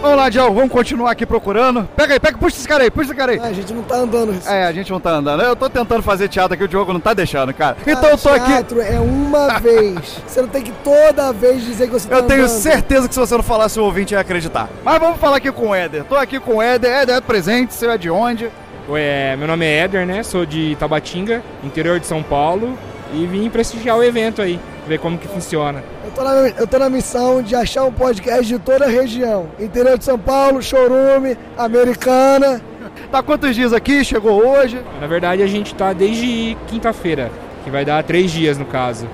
Vamos 0.00 0.16
lá, 0.16 0.30
Diogo, 0.30 0.54
vamos 0.54 0.70
continuar 0.72 1.10
aqui 1.10 1.26
procurando. 1.26 1.86
Pega 1.94 2.14
aí, 2.14 2.20
pega, 2.20 2.38
puxa 2.38 2.56
esse 2.56 2.66
cara 2.66 2.84
aí, 2.84 2.90
puxa 2.90 3.08
esse 3.10 3.14
cara 3.14 3.32
aí. 3.32 3.38
a 3.38 3.52
gente 3.52 3.74
não 3.74 3.82
tá 3.82 3.96
andando. 3.96 4.34
É, 4.48 4.64
a 4.64 4.72
gente 4.72 4.90
não 4.90 4.98
tá 4.98 5.10
andando. 5.10 5.42
Eu 5.42 5.54
tô 5.54 5.68
tentando 5.68 6.02
fazer 6.02 6.26
teatro 6.26 6.54
aqui, 6.54 6.64
o 6.64 6.68
Diogo 6.68 6.90
não 6.94 7.00
tá 7.00 7.12
deixando, 7.12 7.52
cara. 7.52 7.76
Então 7.86 8.08
eu 8.08 8.16
tô 8.16 8.30
aqui. 8.30 8.46
Teatro 8.46 8.80
é 8.80 8.98
uma 8.98 9.58
vez. 9.60 10.22
Você 10.26 10.40
não 10.40 10.48
tem 10.48 10.62
que 10.62 10.72
toda 10.82 11.32
vez 11.34 11.62
dizer 11.62 11.86
que 11.86 11.92
você 11.92 12.08
tá 12.08 12.16
Eu 12.16 12.22
tenho 12.22 12.44
andando. 12.44 12.58
certeza 12.60 13.08
que 13.08 13.14
se 13.14 13.20
você 13.20 13.36
não 13.36 13.42
falasse, 13.42 13.78
o 13.78 13.84
ouvinte 13.84 14.14
ia 14.14 14.20
acreditar. 14.20 14.70
Mas 14.82 14.98
vamos 14.98 15.20
falar 15.20 15.36
aqui 15.36 15.52
com 15.52 15.68
o 15.68 15.74
Éder. 15.74 16.04
Tô 16.04 16.16
aqui 16.16 16.40
com 16.40 16.56
o 16.56 16.62
Éder. 16.62 16.90
Éder 16.90 17.16
é 17.16 17.20
presente, 17.20 17.74
você 17.74 17.86
é 17.86 17.98
de 17.98 18.08
onde? 18.08 18.50
Oi, 18.88 19.00
é, 19.02 19.36
meu 19.36 19.46
nome 19.46 19.66
é 19.66 19.80
Éder, 19.80 20.06
né? 20.06 20.22
Sou 20.22 20.46
de 20.46 20.76
Tabatinga, 20.80 21.42
interior 21.62 22.00
de 22.00 22.06
São 22.06 22.22
Paulo, 22.22 22.76
e 23.12 23.26
vim 23.26 23.50
prestigiar 23.50 23.98
o 23.98 24.02
evento 24.02 24.40
aí, 24.40 24.58
ver 24.90 24.98
como 24.98 25.16
que 25.16 25.28
funciona. 25.28 25.84
Eu 26.04 26.10
tô, 26.10 26.24
na, 26.24 26.30
eu 26.48 26.66
tô 26.66 26.78
na 26.78 26.90
missão 26.90 27.40
de 27.40 27.54
achar 27.54 27.84
um 27.84 27.92
podcast 27.92 28.44
de 28.44 28.58
toda 28.58 28.86
a 28.86 28.88
região. 28.88 29.46
Interior 29.58 29.96
de 29.96 30.04
São 30.04 30.18
Paulo, 30.18 30.60
Chorume, 30.60 31.36
Americana. 31.56 32.60
Tá 33.10 33.22
quantos 33.22 33.54
dias 33.54 33.72
aqui? 33.72 34.04
Chegou 34.04 34.44
hoje? 34.44 34.80
Na 35.00 35.06
verdade, 35.06 35.42
a 35.42 35.46
gente 35.46 35.74
tá 35.76 35.92
desde 35.92 36.56
quinta-feira, 36.66 37.30
que 37.62 37.70
vai 37.70 37.84
dar 37.84 38.02
três 38.02 38.32
dias 38.32 38.58
no 38.58 38.64
caso. 38.64 39.06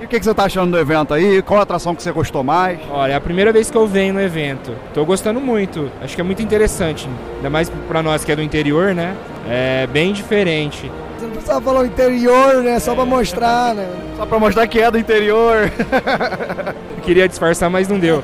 E 0.00 0.06
o 0.06 0.08
que, 0.08 0.18
que 0.18 0.24
você 0.24 0.32
tá 0.32 0.44
achando 0.44 0.70
do 0.70 0.78
evento 0.78 1.12
aí? 1.12 1.42
Qual 1.42 1.60
a 1.60 1.62
atração 1.62 1.94
que 1.94 2.02
você 2.02 2.10
gostou 2.10 2.42
mais? 2.42 2.78
Olha, 2.90 3.12
é 3.12 3.16
a 3.16 3.20
primeira 3.20 3.52
vez 3.52 3.70
que 3.70 3.76
eu 3.76 3.86
venho 3.86 4.14
no 4.14 4.20
evento. 4.22 4.72
Tô 4.94 5.04
gostando 5.04 5.40
muito. 5.40 5.90
Acho 6.00 6.14
que 6.14 6.20
é 6.22 6.24
muito 6.24 6.40
interessante. 6.40 7.06
Ainda 7.36 7.50
mais 7.50 7.68
pra 7.86 8.02
nós 8.02 8.24
que 8.24 8.32
é 8.32 8.36
do 8.36 8.42
interior, 8.42 8.94
né? 8.94 9.14
É 9.46 9.86
bem 9.88 10.12
diferente. 10.12 10.90
Falar 11.48 11.80
o 11.80 11.86
interior, 11.86 12.62
né? 12.62 12.78
Só 12.78 12.94
pra 12.94 13.06
mostrar, 13.06 13.74
né? 13.74 13.88
Só 14.16 14.26
pra 14.26 14.38
mostrar 14.38 14.66
que 14.66 14.80
é 14.80 14.90
do 14.90 14.98
interior. 14.98 15.72
Eu 16.96 17.00
queria 17.02 17.26
disfarçar, 17.26 17.70
mas 17.70 17.88
não 17.88 17.98
deu. 17.98 18.22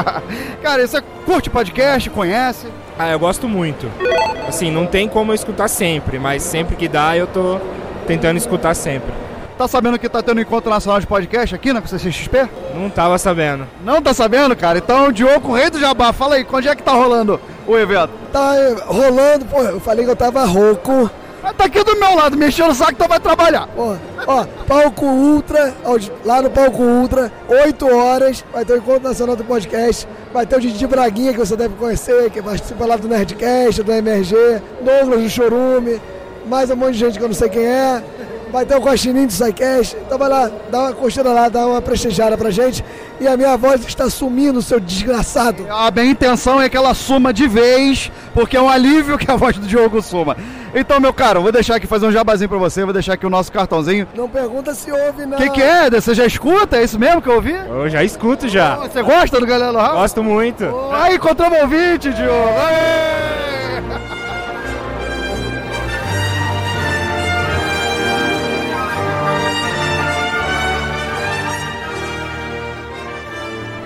Cara, 0.62 0.86
você 0.86 1.02
curte 1.26 1.50
podcast? 1.50 2.08
Conhece? 2.08 2.66
Ah, 2.98 3.10
eu 3.10 3.18
gosto 3.18 3.46
muito. 3.46 3.88
Assim, 4.48 4.70
não 4.70 4.86
tem 4.86 5.06
como 5.08 5.30
eu 5.30 5.34
escutar 5.34 5.68
sempre, 5.68 6.18
mas 6.18 6.42
sempre 6.42 6.74
que 6.74 6.88
dá 6.88 7.16
eu 7.16 7.26
tô 7.26 7.60
tentando 8.06 8.38
escutar 8.38 8.74
sempre. 8.74 9.12
Tá 9.58 9.68
sabendo 9.68 9.98
que 9.98 10.08
tá 10.08 10.22
tendo 10.22 10.40
encontro 10.40 10.68
nacional 10.68 10.98
de 10.98 11.06
podcast 11.06 11.54
aqui 11.54 11.72
na 11.72 11.80
CCXP? 11.86 12.48
Não 12.74 12.90
tava 12.90 13.18
sabendo. 13.18 13.68
Não 13.84 14.02
tá 14.02 14.12
sabendo, 14.12 14.56
cara? 14.56 14.78
Então, 14.78 15.12
Diogo, 15.12 15.54
rei 15.54 15.70
do 15.70 15.78
Jabá, 15.78 16.12
fala 16.12 16.34
aí, 16.36 16.46
onde 16.50 16.68
é 16.68 16.74
que 16.74 16.82
tá 16.82 16.92
rolando 16.92 17.38
o 17.66 17.76
evento? 17.76 18.10
Tá 18.32 18.56
eh, 18.56 18.74
rolando, 18.86 19.44
pô, 19.44 19.62
eu 19.62 19.78
falei 19.78 20.04
que 20.04 20.10
eu 20.10 20.16
tava 20.16 20.44
rouco. 20.44 21.10
Tá 21.52 21.64
aqui 21.66 21.84
do 21.84 21.96
meu 21.96 22.14
lado, 22.14 22.36
mexendo 22.36 22.70
o 22.70 22.74
saco, 22.74 22.92
então 22.92 23.06
vai 23.06 23.20
trabalhar. 23.20 23.68
Ó, 23.76 23.96
ó, 24.26 24.46
palco 24.66 25.04
Ultra, 25.04 25.74
lá 26.24 26.40
no 26.40 26.50
palco 26.50 26.82
Ultra, 26.82 27.30
8 27.48 27.94
horas, 27.94 28.44
vai 28.52 28.64
ter 28.64 28.72
o 28.72 28.76
Encontro 28.78 29.02
Nacional 29.02 29.36
do 29.36 29.44
Podcast, 29.44 30.08
vai 30.32 30.46
ter 30.46 30.56
o 30.56 30.60
Didi 30.60 30.86
Braguinha, 30.86 31.32
que 31.32 31.38
você 31.38 31.54
deve 31.54 31.74
conhecer, 31.74 32.30
que 32.30 32.40
participa 32.40 32.86
lá 32.86 32.96
do 32.96 33.06
Nerdcast, 33.06 33.82
do 33.82 33.92
MRG, 33.92 34.34
Douglas 34.82 35.22
do 35.22 35.28
Chorume, 35.28 36.00
mais 36.46 36.70
um 36.70 36.76
monte 36.76 36.92
de 36.94 36.98
gente 37.00 37.18
que 37.18 37.24
eu 37.24 37.28
não 37.28 37.34
sei 37.34 37.48
quem 37.50 37.66
é. 37.66 38.02
Vai 38.54 38.64
ter 38.64 38.76
o 38.76 38.80
Guaxinim 38.80 39.26
do 39.26 39.32
SciCast, 39.32 39.96
então 39.96 40.16
vai 40.16 40.28
lá, 40.28 40.48
dá 40.70 40.82
uma 40.82 40.92
curtida 40.92 41.32
lá, 41.32 41.48
dá 41.48 41.66
uma 41.66 41.82
prestigiada 41.82 42.38
pra 42.38 42.52
gente. 42.52 42.84
E 43.20 43.26
a 43.26 43.36
minha 43.36 43.56
voz 43.56 43.84
está 43.84 44.08
sumindo, 44.08 44.62
seu 44.62 44.78
desgraçado. 44.78 45.66
A 45.68 45.90
minha 45.90 46.06
intenção 46.06 46.62
é 46.62 46.68
que 46.68 46.76
ela 46.76 46.94
suma 46.94 47.32
de 47.32 47.48
vez, 47.48 48.12
porque 48.32 48.56
é 48.56 48.62
um 48.62 48.68
alívio 48.68 49.18
que 49.18 49.28
a 49.28 49.34
voz 49.34 49.58
do 49.58 49.66
Diogo 49.66 50.00
suma. 50.00 50.36
Então, 50.72 51.00
meu 51.00 51.12
caro, 51.12 51.42
vou 51.42 51.50
deixar 51.50 51.74
aqui 51.74 51.86
fazer 51.88 52.06
um 52.06 52.12
jabazinho 52.12 52.48
pra 52.48 52.58
você, 52.58 52.84
vou 52.84 52.92
deixar 52.92 53.14
aqui 53.14 53.26
o 53.26 53.30
nosso 53.30 53.50
cartãozinho. 53.50 54.06
Não 54.14 54.28
pergunta 54.28 54.72
se 54.72 54.88
ouve, 54.92 55.26
não. 55.26 55.36
O 55.36 55.40
que, 55.40 55.50
que 55.50 55.60
é? 55.60 55.90
Você 55.90 56.14
já 56.14 56.24
escuta? 56.24 56.76
É 56.76 56.84
isso 56.84 56.96
mesmo 56.96 57.20
que 57.20 57.28
eu 57.28 57.34
ouvi? 57.34 57.54
Eu 57.54 57.90
já 57.90 58.04
escuto 58.04 58.48
já. 58.48 58.76
Você 58.76 59.02
gosta 59.02 59.40
do 59.40 59.46
Galera 59.46 59.72
do 59.72 59.78
Raul? 59.78 59.98
Gosto 59.98 60.22
muito. 60.22 60.64
Aí, 60.92 61.16
encontramos 61.16 61.60
ouvinte, 61.60 62.08
Diogo. 62.12 62.50
Aê! 62.68 63.53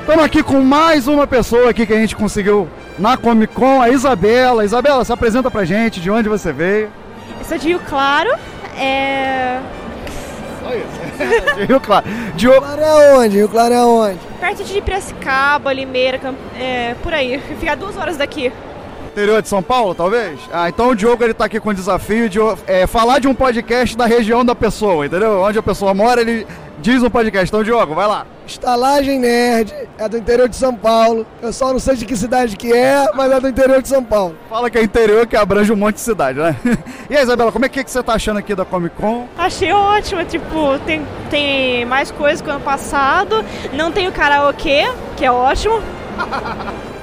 Estamos 0.09 0.25
aqui 0.25 0.43
com 0.43 0.63
mais 0.63 1.07
uma 1.07 1.27
pessoa 1.27 1.69
aqui 1.69 1.85
que 1.85 1.93
a 1.93 1.99
gente 1.99 2.17
conseguiu 2.17 2.67
na 2.99 3.19
Comic 3.19 3.53
Con, 3.53 3.83
a 3.83 3.91
Isabela. 3.91 4.65
Isabela, 4.65 5.05
se 5.05 5.13
apresenta 5.13 5.51
pra 5.51 5.67
gente, 5.67 6.01
de 6.01 6.11
onde 6.11 6.31
você 6.31 6.51
veio. 6.51 6.91
Eu 7.39 7.45
sou 7.45 7.59
de 7.59 7.69
Rio 7.69 7.81
Claro. 7.87 8.31
É... 8.79 9.61
De 11.59 11.65
Rio 11.67 11.79
Claro. 11.79 12.07
Diogo... 12.37 12.59
Claro 12.59 12.81
é 12.81 13.17
onde? 13.19 13.37
Rio 13.37 13.51
Claro 13.51 13.75
é 13.75 13.85
onde? 13.85 14.19
Perto 14.41 14.65
de 14.65 14.81
Piracicaba, 14.81 15.75
Limeira, 15.75 16.17
Camp- 16.17 16.39
é, 16.59 16.95
por 17.03 17.13
aí. 17.13 17.39
Fica 17.61 17.77
duas 17.77 17.95
horas 17.99 18.17
daqui. 18.17 18.51
Interior 19.13 19.43
de 19.43 19.49
São 19.49 19.63
Paulo, 19.63 19.95
talvez? 19.95 20.41
Ah, 20.51 20.71
então 20.71 20.89
o 20.89 20.97
Diogo 20.97 21.23
ele 21.23 21.35
tá 21.35 21.45
aqui 21.45 21.61
com 21.61 21.69
o 21.69 21.75
desafio 21.75 22.31
de 22.31 22.39
é, 22.67 22.87
falar 22.87 23.19
de 23.19 23.29
um 23.29 23.35
podcast 23.35 23.95
da 23.95 24.07
região 24.07 24.43
da 24.43 24.55
pessoa, 24.55 25.05
entendeu? 25.05 25.43
Onde 25.43 25.59
a 25.59 25.63
pessoa 25.63 25.93
mora, 25.93 26.23
ele 26.23 26.47
diz 26.81 27.03
um 27.03 27.11
podcast. 27.11 27.49
Então, 27.49 27.63
Diogo, 27.63 27.95
vai 27.95 28.07
lá. 28.07 28.27
Estalagem 28.47 29.19
Nerd, 29.19 29.75
é 29.99 30.09
do 30.09 30.17
interior 30.17 30.49
de 30.49 30.57
São 30.57 30.75
Paulo. 30.75 31.27
Eu 31.43 31.53
só 31.53 31.73
não 31.73 31.79
sei 31.79 31.97
de 31.97 32.07
que 32.07 32.17
cidade 32.17 32.57
que 32.57 32.73
é, 32.73 33.11
mas 33.15 33.31
é 33.31 33.41
do 33.41 33.49
interior 33.49 33.83
de 33.83 33.89
São 33.89 34.03
Paulo. 34.03 34.37
Fala 34.49 34.71
que 34.71 34.79
é 34.79 34.83
interior 34.83 35.27
que 35.27 35.37
abrange 35.37 35.73
um 35.73 35.77
monte 35.77 35.97
de 35.97 36.01
cidade, 36.01 36.39
né? 36.39 36.57
E 37.11 37.17
aí, 37.17 37.23
Isabela, 37.23 37.51
como 37.51 37.65
é 37.65 37.69
que, 37.71 37.83
que 37.83 37.91
você 37.91 38.03
tá 38.03 38.15
achando 38.15 38.37
aqui 38.39 38.55
da 38.55 38.67
Comic 38.67 38.95
Con? 38.97 39.27
Achei 39.37 39.73
ótimo, 39.73 40.23
tipo, 40.27 40.79
tem, 40.85 41.07
tem 41.31 41.85
mais 41.87 42.11
coisas 42.11 42.43
que 42.43 42.49
o 42.49 42.53
ano 42.53 42.61
passado. 42.61 43.45
Não 43.73 43.91
tem 43.91 44.09
o 44.09 44.13
karaokê, 44.13 44.91
que 45.17 45.25
é 45.25 45.33
ótimo. 45.33 45.81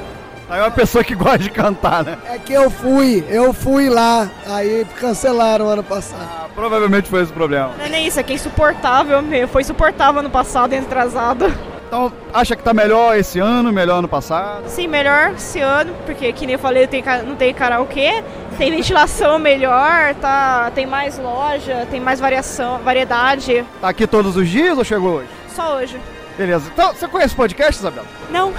Aí 0.50 0.60
é 0.60 0.64
uma 0.64 0.72
pessoa 0.72 1.04
que 1.04 1.16
gosta 1.16 1.40
de 1.40 1.50
cantar, 1.50 2.04
né? 2.04 2.18
É 2.30 2.38
que 2.38 2.54
eu 2.54 2.70
fui, 2.70 3.26
eu 3.30 3.52
fui 3.52 3.90
lá, 3.90 4.30
aí 4.48 4.86
cancelaram 5.00 5.68
ano 5.68 5.84
passado. 5.84 6.22
Ah, 6.22 6.48
provavelmente 6.54 7.10
foi 7.10 7.24
esse 7.24 7.32
o 7.32 7.36
problema. 7.36 7.72
Não 7.78 7.86
é 7.86 7.90
nem 7.90 8.08
isso, 8.08 8.20
é 8.20 8.24
que 8.24 8.34
é 8.34 8.36
insuportável 8.36 9.22
mesmo. 9.24 9.48
Foi 9.48 9.64
insuportável 9.64 10.20
ano 10.20 10.30
passado 10.30 10.76
atrasado. 10.76 11.52
Então, 11.88 12.12
acha 12.34 12.56
que 12.56 12.64
tá 12.64 12.74
melhor 12.74 13.18
esse 13.18 13.40
ano, 13.40 13.72
melhor 13.72 14.00
ano 14.00 14.08
passado? 14.08 14.68
Sim, 14.68 14.88
melhor 14.88 15.32
esse 15.36 15.60
ano, 15.60 15.96
porque 16.06 16.32
que 16.34 16.46
nem 16.46 16.54
eu 16.54 16.60
falei, 16.60 16.86
tem, 16.88 17.04
não 17.26 17.36
tem 17.36 17.54
karaokê, 17.54 18.24
tem 18.58 18.72
ventilação 18.72 19.40
melhor, 19.40 20.14
tá, 20.16 20.72
tem 20.76 20.86
mais 20.86 21.18
loja, 21.18 21.88
tem 21.90 22.00
mais 22.00 22.20
variação, 22.20 22.80
variedade. 22.80 23.66
Tá 23.80 23.90
aqui 23.90 24.06
todos 24.06 24.36
os 24.36 24.48
dias 24.50 24.78
ou 24.78 24.84
chegou 24.84 25.18
hoje? 25.18 25.30
Só 25.56 25.78
hoje. 25.78 26.00
Beleza. 26.38 26.70
Então, 26.74 26.94
você 26.94 27.08
conhece 27.08 27.36
podcast, 27.36 27.80
Isabela? 27.80 28.08
Não. 28.30 28.54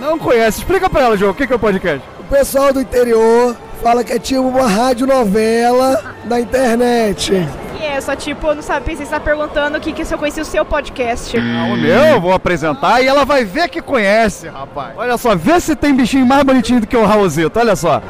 Não 0.00 0.18
conhece. 0.18 0.58
Explica 0.58 0.88
pra 0.90 1.02
ela, 1.02 1.16
Diogo, 1.16 1.32
o 1.32 1.36
que 1.36 1.46
que 1.46 1.52
é 1.52 1.56
o 1.56 1.58
podcast? 1.58 2.02
O 2.20 2.24
pessoal 2.24 2.72
do 2.72 2.80
interior 2.80 3.56
fala 3.82 4.02
que 4.02 4.12
é 4.12 4.18
tipo 4.18 4.42
uma 4.42 4.66
radionovela 4.66 6.14
da 6.24 6.40
internet. 6.40 7.32
E 7.78 7.84
é, 7.84 8.00
só 8.00 8.16
tipo, 8.16 8.54
não 8.54 8.62
sabe, 8.62 8.86
pensei, 8.86 9.04
você 9.04 9.12
tá 9.12 9.20
perguntando 9.20 9.76
o 9.76 9.80
que, 9.80 9.92
que 9.92 10.04
se 10.04 10.14
eu 10.14 10.18
conheci 10.18 10.40
o 10.40 10.44
seu 10.44 10.64
podcast. 10.64 11.36
Ah, 11.36 11.66
o 11.72 11.76
meu, 11.76 11.94
eu 11.94 12.20
vou 12.20 12.32
apresentar 12.32 13.02
e 13.02 13.06
ela 13.06 13.24
vai 13.24 13.44
ver 13.44 13.68
que 13.68 13.82
conhece, 13.82 14.48
rapaz. 14.48 14.94
Olha 14.96 15.18
só, 15.18 15.34
vê 15.36 15.60
se 15.60 15.76
tem 15.76 15.94
bichinho 15.94 16.26
mais 16.26 16.42
bonitinho 16.42 16.80
do 16.80 16.86
que 16.86 16.96
o 16.96 17.04
Raulzito, 17.04 17.58
olha 17.58 17.76
só. 17.76 18.02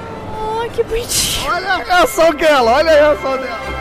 Ai, 0.61 0.69
que 0.69 0.83
bonitinho. 0.85 1.53
Olha 1.53 1.73
a 1.73 1.77
reação 1.77 2.33
dela, 2.35 2.73
olha 2.73 2.91
a 2.91 2.95
reação 2.95 3.33
dela. 3.33 3.74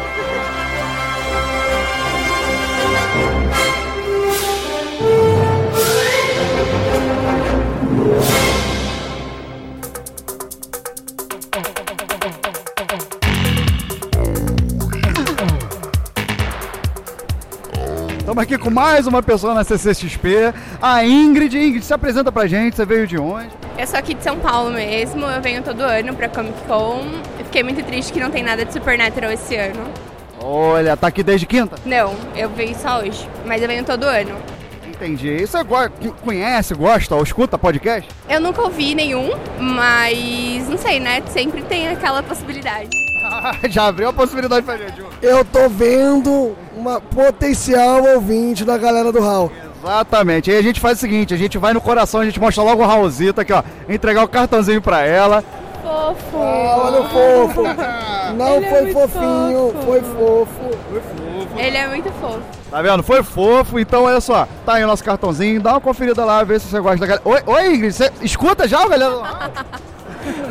Estamos 18.20 18.44
aqui 18.44 18.58
com 18.58 18.70
mais 18.70 19.06
uma 19.06 19.22
pessoa 19.22 19.54
na 19.54 19.64
CCXP, 19.64 20.54
a 20.82 21.06
Ingrid. 21.06 21.56
Ingrid, 21.56 21.86
se 21.86 21.94
apresenta 21.94 22.32
pra 22.32 22.48
gente, 22.48 22.76
você 22.76 22.86
veio 22.86 23.06
de 23.06 23.18
onde? 23.18 23.50
Eu 23.78 23.86
sou 23.86 24.00
aqui 24.00 24.14
de 24.14 24.24
São 24.24 24.40
Paulo 24.40 24.72
mesmo, 24.72 25.26
eu 25.26 25.42
venho 25.42 25.62
todo 25.62 25.82
ano 25.82 26.16
pra 26.16 26.28
Comic 26.30 26.60
Con. 26.68 27.04
Eu 27.38 27.46
fiquei 27.46 27.64
muito 27.64 27.84
triste 27.86 28.12
que 28.12 28.20
não 28.20 28.32
tem 28.32 28.42
nada 28.42 28.66
de 28.66 28.74
Supernatural 28.74 29.32
esse 29.32 29.56
ano. 29.56 29.84
Olha, 30.40 30.98
tá 30.98 31.08
aqui 31.08 31.24
desde 31.24 31.46
quinta? 31.46 31.78
Não, 31.86 32.16
eu 32.36 32.50
venho 32.50 32.76
só 32.76 33.00
hoje, 33.00 33.28
mas 33.46 33.62
eu 33.62 33.68
venho 33.68 33.84
todo 33.84 34.04
ano. 34.04 34.36
Entendi. 35.04 35.28
E 35.30 35.46
Você 35.48 35.64
go- 35.64 36.14
conhece, 36.24 36.74
gosta 36.74 37.16
ou 37.16 37.24
escuta 37.24 37.58
podcast? 37.58 38.10
Eu 38.30 38.40
nunca 38.40 38.62
ouvi 38.62 38.96
nenhum, 38.96 39.32
mas 39.60 40.68
não 40.70 40.78
sei, 40.78 41.00
né? 41.00 41.22
Sempre 41.28 41.62
tem 41.64 41.90
aquela 41.90 42.24
possibilidade. 42.24 42.90
Já 43.70 43.88
abriu 43.88 44.10
a 44.10 44.14
possibilidade 44.14 44.66
pra 44.66 44.78
gente. 44.78 45.02
Eu 45.22 45.44
tô 45.44 45.68
vendo 45.70 46.56
uma 46.76 47.00
potencial 47.02 48.04
ouvinte 48.16 48.64
da 48.64 48.78
galera 48.78 49.12
do 49.12 49.20
Hall. 49.22 49.52
Exatamente. 49.84 50.50
Aí 50.52 50.58
a 50.58 50.62
gente 50.64 50.80
faz 50.80 50.98
o 50.98 51.02
seguinte, 51.02 51.34
a 51.34 51.38
gente 51.38 51.58
vai 51.58 51.74
no 51.74 51.82
coração, 51.82 52.22
a 52.22 52.26
gente 52.26 52.40
mostra 52.40 52.64
logo 52.64 52.82
o 52.82 52.86
Raulzito 52.86 53.42
aqui, 53.42 53.52
ó. 53.52 53.62
Entregar 53.90 54.24
o 54.24 54.28
cartãozinho 54.28 54.82
pra 54.82 55.06
ela. 55.06 55.44
Fofo. 55.82 56.38
olha 56.38 57.02
o 57.02 57.10
fofo. 57.10 57.64
Não 58.38 58.56
Ele 58.56 58.66
é 58.66 58.70
foi 58.70 58.82
muito 58.84 58.94
fofinho, 59.00 59.74
fofo. 59.74 59.86
foi 59.86 60.02
fofo. 60.02 61.58
Ele 61.58 61.78
é 61.78 61.88
muito 61.88 62.12
fofo. 62.14 62.63
Tá 62.74 62.82
vendo? 62.82 63.04
Foi 63.04 63.22
fofo, 63.22 63.78
então 63.78 64.06
olha 64.06 64.20
só. 64.20 64.48
Tá 64.66 64.74
aí 64.74 64.84
o 64.84 64.88
nosso 64.88 65.04
cartãozinho, 65.04 65.62
dá 65.62 65.74
uma 65.74 65.80
conferida 65.80 66.26
lá, 66.26 66.44
vê 66.44 66.58
se 66.58 66.68
você 66.68 66.80
gosta 66.80 66.98
da 66.98 67.06
galera. 67.06 67.22
Oi, 67.24 67.40
oi 67.46 67.76
Ingrid, 67.76 67.94
você 67.94 68.12
escuta 68.20 68.68
já, 68.68 68.88
galera? 68.88 69.12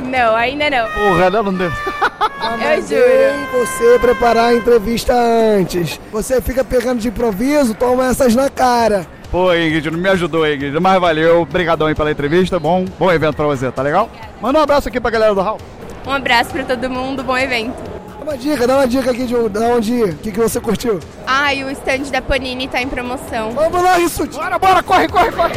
Não, 0.05 0.37
ainda 0.37 0.71
não. 0.71 0.89
Porra, 0.91 1.31
né? 1.31 1.43
Não 1.43 1.53
deu. 1.53 1.69
Eu 1.69 2.83
juro. 2.83 3.67
você 3.67 3.99
preparar 3.99 4.51
a 4.51 4.55
entrevista 4.55 5.13
antes. 5.13 5.99
Você 6.13 6.41
fica 6.41 6.63
pegando 6.63 7.01
de 7.01 7.09
improviso, 7.09 7.75
toma 7.75 8.07
essas 8.07 8.37
na 8.37 8.49
cara. 8.49 9.05
Pô, 9.29 9.53
Ingrid, 9.53 9.91
não 9.91 9.99
me 9.99 10.09
ajudou, 10.11 10.47
Ingrid, 10.47 10.79
mas 10.79 11.01
valeu. 11.01 11.41
Obrigadão 11.41 11.89
aí 11.89 11.95
pela 11.95 12.13
entrevista, 12.13 12.61
bom, 12.61 12.85
bom 13.01 13.11
evento 13.11 13.35
pra 13.35 13.47
você, 13.47 13.73
tá 13.73 13.83
legal? 13.83 14.09
Manda 14.41 14.61
um 14.61 14.63
abraço 14.63 14.89
aqui 14.89 15.01
pra 15.01 15.11
galera 15.11 15.35
do 15.35 15.41
Raul. 15.41 15.59
Um 16.07 16.13
abraço 16.13 16.51
pra 16.53 16.63
todo 16.63 16.89
mundo, 16.89 17.25
bom 17.25 17.37
evento. 17.37 17.92
Dá 18.23 18.31
uma 18.31 18.39
dica, 18.39 18.67
dá 18.69 18.77
uma 18.77 18.87
dica 18.87 19.11
aqui 19.11 19.25
de 19.25 19.35
de 19.35 19.59
onde, 19.59 20.05
o 20.05 20.17
que, 20.19 20.31
que 20.31 20.39
você 20.39 20.61
curtiu. 20.61 21.01
Ah, 21.27 21.53
e 21.53 21.65
o 21.65 21.71
stand 21.73 22.05
da 22.13 22.23
Panini 22.23 22.69
tá 22.69 22.81
em 22.81 22.89
promoção. 22.89 23.51
Vamos 23.51 23.83
lá, 23.83 23.99
isso. 23.99 24.25
Bora, 24.29 24.61
bora, 24.61 24.81
corre, 24.81 25.09
corre, 25.09 25.33
corre. 25.33 25.53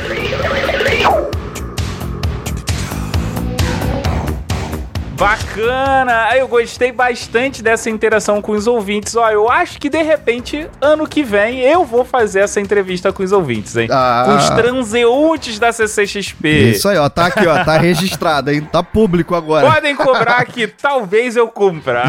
Bacana! 5.16 6.36
Eu 6.36 6.46
gostei 6.48 6.92
bastante 6.92 7.64
dessa 7.64 7.90
interação 7.90 8.42
com 8.42 8.52
os 8.52 8.68
ouvintes. 8.68 9.16
Ó, 9.16 9.30
eu 9.30 9.50
acho 9.50 9.80
que 9.80 9.90
de 9.90 10.02
repente, 10.02 10.68
ano 10.82 11.08
que 11.08 11.24
vem, 11.24 11.60
eu 11.60 11.86
vou 11.86 12.04
fazer 12.04 12.42
essa 12.42 12.60
entrevista 12.60 13.14
com 13.14 13.24
os 13.24 13.32
ouvintes, 13.32 13.78
hein? 13.78 13.88
Ah. 13.90 14.24
Com 14.26 14.36
os 14.36 14.50
transeuntes 14.50 15.58
da 15.58 15.72
CCXP. 15.72 16.72
Isso 16.72 16.90
aí, 16.90 16.98
ó, 16.98 17.08
tá 17.08 17.28
aqui, 17.28 17.48
ó, 17.48 17.64
tá 17.64 17.78
registrado, 17.80 18.52
hein? 18.52 18.68
Tá 18.70 18.84
público 18.84 19.34
agora. 19.36 19.72
Podem 19.72 19.96
cobrar 19.96 20.44
que 20.46 20.68
talvez 20.68 21.38
eu 21.38 21.48
cumpra. 21.48 22.04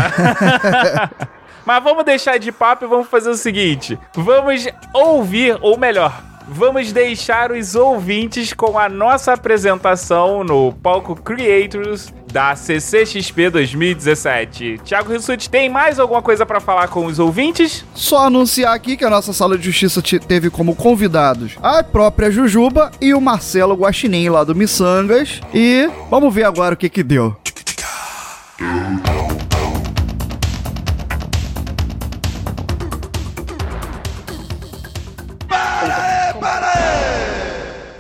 Mas 1.65 1.83
vamos 1.83 2.05
deixar 2.05 2.39
de 2.39 2.51
papo 2.51 2.85
e 2.85 2.89
vamos 2.89 3.09
fazer 3.09 3.31
o 3.31 3.37
seguinte: 3.37 3.99
vamos 4.15 4.67
ouvir, 4.93 5.59
ou 5.61 5.79
melhor, 5.79 6.13
vamos 6.49 6.93
deixar 6.93 7.51
os 7.53 7.75
ouvintes 7.75 8.53
com 8.53 8.79
a 8.79 8.89
nossa 8.89 9.33
apresentação 9.33 10.45
no 10.45 10.73
palco 10.73 11.15
Creators 11.17 12.13
da 12.33 12.55
CCXP 12.55 13.51
2017. 13.51 14.81
Thiago 14.85 15.13
Rissuti, 15.13 15.49
tem 15.49 15.69
mais 15.69 15.99
alguma 15.99 16.21
coisa 16.21 16.45
pra 16.45 16.61
falar 16.61 16.89
com 16.89 17.07
os 17.07 17.19
ouvintes? 17.19 17.85
Só 17.95 18.27
anunciar 18.27 18.75
aqui 18.75 18.97
que 18.97 19.05
a 19.05 19.11
nossa 19.11 19.33
sala 19.33 19.57
de 19.57 19.65
justiça 19.65 20.03
te- 20.03 20.19
teve 20.19 20.51
como 20.51 20.75
convidados 20.77 21.57
a 21.63 21.83
própria 21.83 22.31
Jujuba 22.31 22.91
e 23.01 23.15
o 23.15 23.21
Marcelo 23.21 23.75
Guaxinim 23.75 24.29
lá 24.29 24.45
do 24.45 24.55
Missangas. 24.55 25.41
E 25.55 25.89
vamos 26.11 26.33
ver 26.35 26.45
agora 26.45 26.75
o 26.75 26.77
que 26.77 26.89
que 26.91 27.03
deu. 27.03 27.35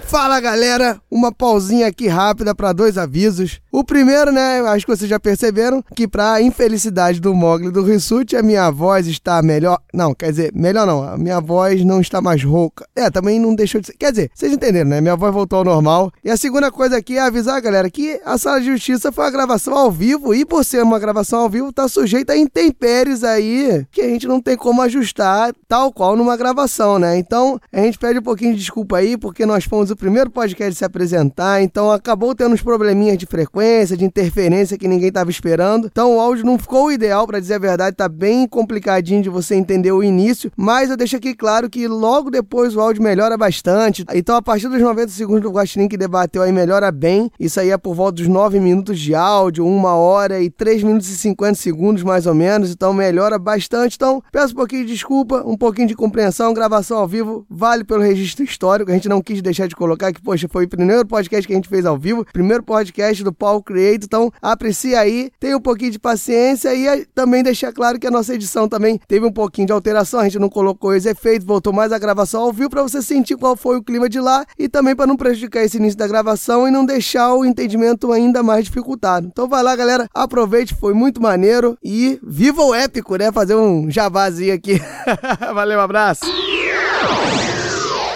Fala 0.09 0.38
galera, 0.38 1.00
uma 1.11 1.32
pausinha 1.32 1.88
aqui 1.88 2.07
rápida 2.07 2.54
para 2.54 2.72
dois 2.72 2.96
avisos. 2.96 3.61
O 3.72 3.82
primeiro, 3.82 4.30
né, 4.30 4.61
acho 4.61 4.86
que 4.86 4.96
vocês 4.96 5.11
já 5.11 5.18
perceberam 5.18 5.82
que 5.96 6.07
pra 6.07 6.40
infelicidade 6.40 7.20
do 7.20 7.34
Mogli 7.34 7.72
do 7.72 7.82
Rissuti, 7.82 8.36
a 8.36 8.42
minha 8.42 8.70
voz 8.70 9.09
está 9.09 9.42
melhor. 9.42 9.78
Não, 9.92 10.14
quer 10.14 10.30
dizer, 10.30 10.52
melhor 10.54 10.86
não, 10.86 11.02
a 11.02 11.18
minha 11.18 11.40
voz 11.40 11.84
não 11.84 12.00
está 12.00 12.20
mais 12.20 12.42
rouca. 12.44 12.86
É, 12.94 13.11
também 13.11 13.40
não 13.40 13.52
deixou 13.52 13.80
de 13.80 13.88
ser. 13.88 13.94
Quer 13.94 14.12
dizer, 14.12 14.30
vocês 14.32 14.52
entenderam, 14.52 14.88
né? 14.88 15.00
Minha 15.00 15.16
voz 15.16 15.34
voltou 15.34 15.59
ao 15.59 15.64
normal. 15.64 16.12
E 16.22 16.30
a 16.30 16.36
segunda 16.36 16.70
coisa 16.70 16.96
aqui 16.96 17.18
é 17.18 17.22
avisar, 17.22 17.61
galera, 17.61 17.90
que 17.90 18.20
a 18.24 18.38
sala 18.38 18.61
de 18.61 18.66
justiça 18.66 19.11
foi 19.11 19.24
uma 19.24 19.30
gravação 19.32 19.76
ao 19.76 19.90
vivo 19.90 20.32
e 20.32 20.44
por 20.44 20.64
ser 20.64 20.84
uma 20.84 21.00
gravação 21.00 21.40
ao 21.40 21.50
vivo, 21.50 21.72
tá 21.72 21.88
sujeita 21.88 22.32
a 22.32 22.38
intempéries 22.38 23.24
aí 23.24 23.84
que 23.90 24.00
a 24.00 24.09
gente 24.09 24.28
não 24.28 24.40
tem 24.40 24.57
como 24.57 24.82
ajustar 24.82 25.52
tal 25.68 25.92
qual 25.92 26.16
numa 26.16 26.36
gravação, 26.36 26.96
né? 26.96 27.18
Então, 27.18 27.61
a 27.72 27.80
gente 27.80 27.98
pede 27.98 28.20
um 28.20 28.22
pouquinho 28.22 28.52
de 28.52 28.61
desculpa 28.61 28.98
aí, 28.98 29.16
porque 29.16 29.44
nós 29.44 29.64
fomos 29.64 29.95
o 29.97 29.99
primeiro 29.99 30.28
podcast 30.28 30.74
se 30.74 30.84
apresentar, 30.84 31.62
então 31.62 31.90
acabou 31.90 32.34
tendo 32.34 32.53
uns 32.53 32.61
probleminhas 32.61 33.16
de 33.16 33.24
frequência, 33.24 33.97
de 33.97 34.05
interferência 34.05 34.76
que 34.76 34.86
ninguém 34.86 35.11
tava 35.11 35.30
esperando. 35.30 35.86
Então 35.86 36.16
o 36.16 36.20
áudio 36.20 36.44
não 36.44 36.59
ficou 36.59 36.92
ideal, 36.92 37.26
pra 37.26 37.40
dizer 37.40 37.55
a 37.55 37.59
verdade, 37.59 37.97
tá 37.97 38.07
bem 38.07 38.47
complicadinho 38.47 39.22
de 39.22 39.30
você 39.30 39.55
entender 39.55 39.90
o 39.92 40.05
início, 40.05 40.53
mas 40.55 40.90
eu 40.90 40.99
deixo 40.99 41.16
aqui 41.16 41.34
claro 41.34 41.70
que 41.70 41.88
logo 41.88 42.30
depois 42.30 42.76
o 42.76 42.80
áudio 42.80 43.03
melhora 43.03 43.38
bastante. 43.38 44.05
Então 44.12 44.36
a 44.36 44.42
partir 44.42 44.68
dos 44.68 44.82
90 44.82 45.09
segundos 45.09 45.42
do 45.42 45.51
Guaxinim 45.51 45.88
que 45.88 45.97
debateu 45.97 46.42
aí 46.42 46.53
melhora 46.53 46.92
bem. 46.92 47.30
Isso 47.40 47.59
aí 47.59 47.70
é 47.70 47.78
por 47.78 47.94
volta 47.94 48.16
dos 48.16 48.28
9 48.28 48.61
minutos 48.61 49.01
de 49.01 49.14
áudio, 49.14 49.64
1 49.64 49.84
hora 49.84 50.42
e 50.42 50.51
3 50.51 50.82
minutos 50.82 51.09
e 51.09 51.16
50 51.16 51.55
segundos 51.55 52.03
mais 52.03 52.26
ou 52.26 52.34
menos, 52.34 52.70
então 52.70 52.92
melhora 52.92 53.38
bastante. 53.38 53.94
Então 53.97 54.22
peço 54.30 54.53
um 54.53 54.57
pouquinho 54.57 54.84
de 54.84 54.92
desculpa, 54.92 55.42
um 55.47 55.57
pouquinho 55.57 55.88
de 55.88 55.94
compreensão, 55.94 56.53
gravação 56.53 56.99
ao 56.99 57.09
vivo 57.09 57.47
vale 57.49 57.82
pelo 57.82 58.03
registro 58.03 58.44
histórico, 58.44 58.90
a 58.90 58.94
gente 58.94 59.09
não 59.09 59.22
quis 59.22 59.40
deixar 59.40 59.66
de 59.66 59.74
colocar 59.74 59.86
que, 59.95 60.22
poxa, 60.22 60.49
foi 60.51 60.64
o 60.64 60.68
primeiro 60.68 61.07
podcast 61.07 61.47
que 61.47 61.53
a 61.53 61.57
gente 61.57 61.68
fez 61.68 61.84
ao 61.84 61.99
vivo, 61.99 62.24
primeiro 62.32 62.62
podcast 62.62 63.22
do 63.22 63.32
Paul 63.32 63.62
Create, 63.62 64.07
então 64.07 64.32
aprecie 64.41 64.95
aí, 64.95 65.30
tenha 65.39 65.57
um 65.57 65.61
pouquinho 65.61 65.93
de 65.93 65.99
paciência 65.99 66.74
e 66.74 66.89
aí 66.89 67.05
também 67.14 67.43
deixar 67.43 67.72
claro 67.72 67.99
que 67.99 68.07
a 68.07 68.11
nossa 68.11 68.34
edição 68.34 68.68
também 68.68 68.99
teve 69.07 69.26
um 69.26 69.32
pouquinho 69.32 69.66
de 69.66 69.72
alteração, 69.72 70.20
a 70.20 70.24
gente 70.24 70.39
não 70.39 70.49
colocou 70.49 70.91
os 70.91 71.05
efeitos, 71.05 71.47
voltou 71.47 71.72
mais 71.72 71.93
a 71.93 71.99
gravação 71.99 72.43
ao 72.43 72.53
vivo 72.53 72.70
para 72.70 72.82
você 72.82 73.03
sentir 73.03 73.37
qual 73.37 73.57
foi 73.57 73.76
o 73.76 73.82
clima 73.82 74.09
de 74.09 74.18
lá 74.20 74.45
e 74.59 74.68
também 74.68 74.97
para 74.97 75.07
não 75.07 75.16
prejudicar 75.16 75.62
esse 75.62 75.76
início 75.76 75.99
da 75.99 76.07
gravação 76.07 76.66
e 76.66 76.70
não 76.70 76.84
deixar 76.84 77.34
o 77.34 77.45
entendimento 77.45 78.12
ainda 78.12 78.43
mais 78.43 78.64
dificultado. 78.64 79.26
Então 79.26 79.49
vai 79.49 79.62
lá, 79.62 79.76
galera, 79.76 80.09
aproveite, 80.14 80.74
foi 80.74 80.95
muito 80.95 81.20
maneiro 81.20 81.76
e 81.82 82.18
viva 82.22 82.62
o 82.62 82.74
épico, 82.74 83.16
né? 83.16 83.30
Fazer 83.32 83.55
um 83.55 83.91
javazinho 83.91 84.55
aqui. 84.55 84.80
Valeu, 85.55 85.78
um 85.78 85.82
abraço. 85.82 86.26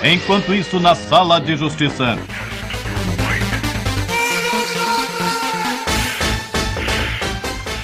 Enquanto 0.02 0.54
isso, 0.54 0.80
na 0.80 0.94
sala 0.94 1.38
de 1.38 1.56
justiça. 1.56 2.18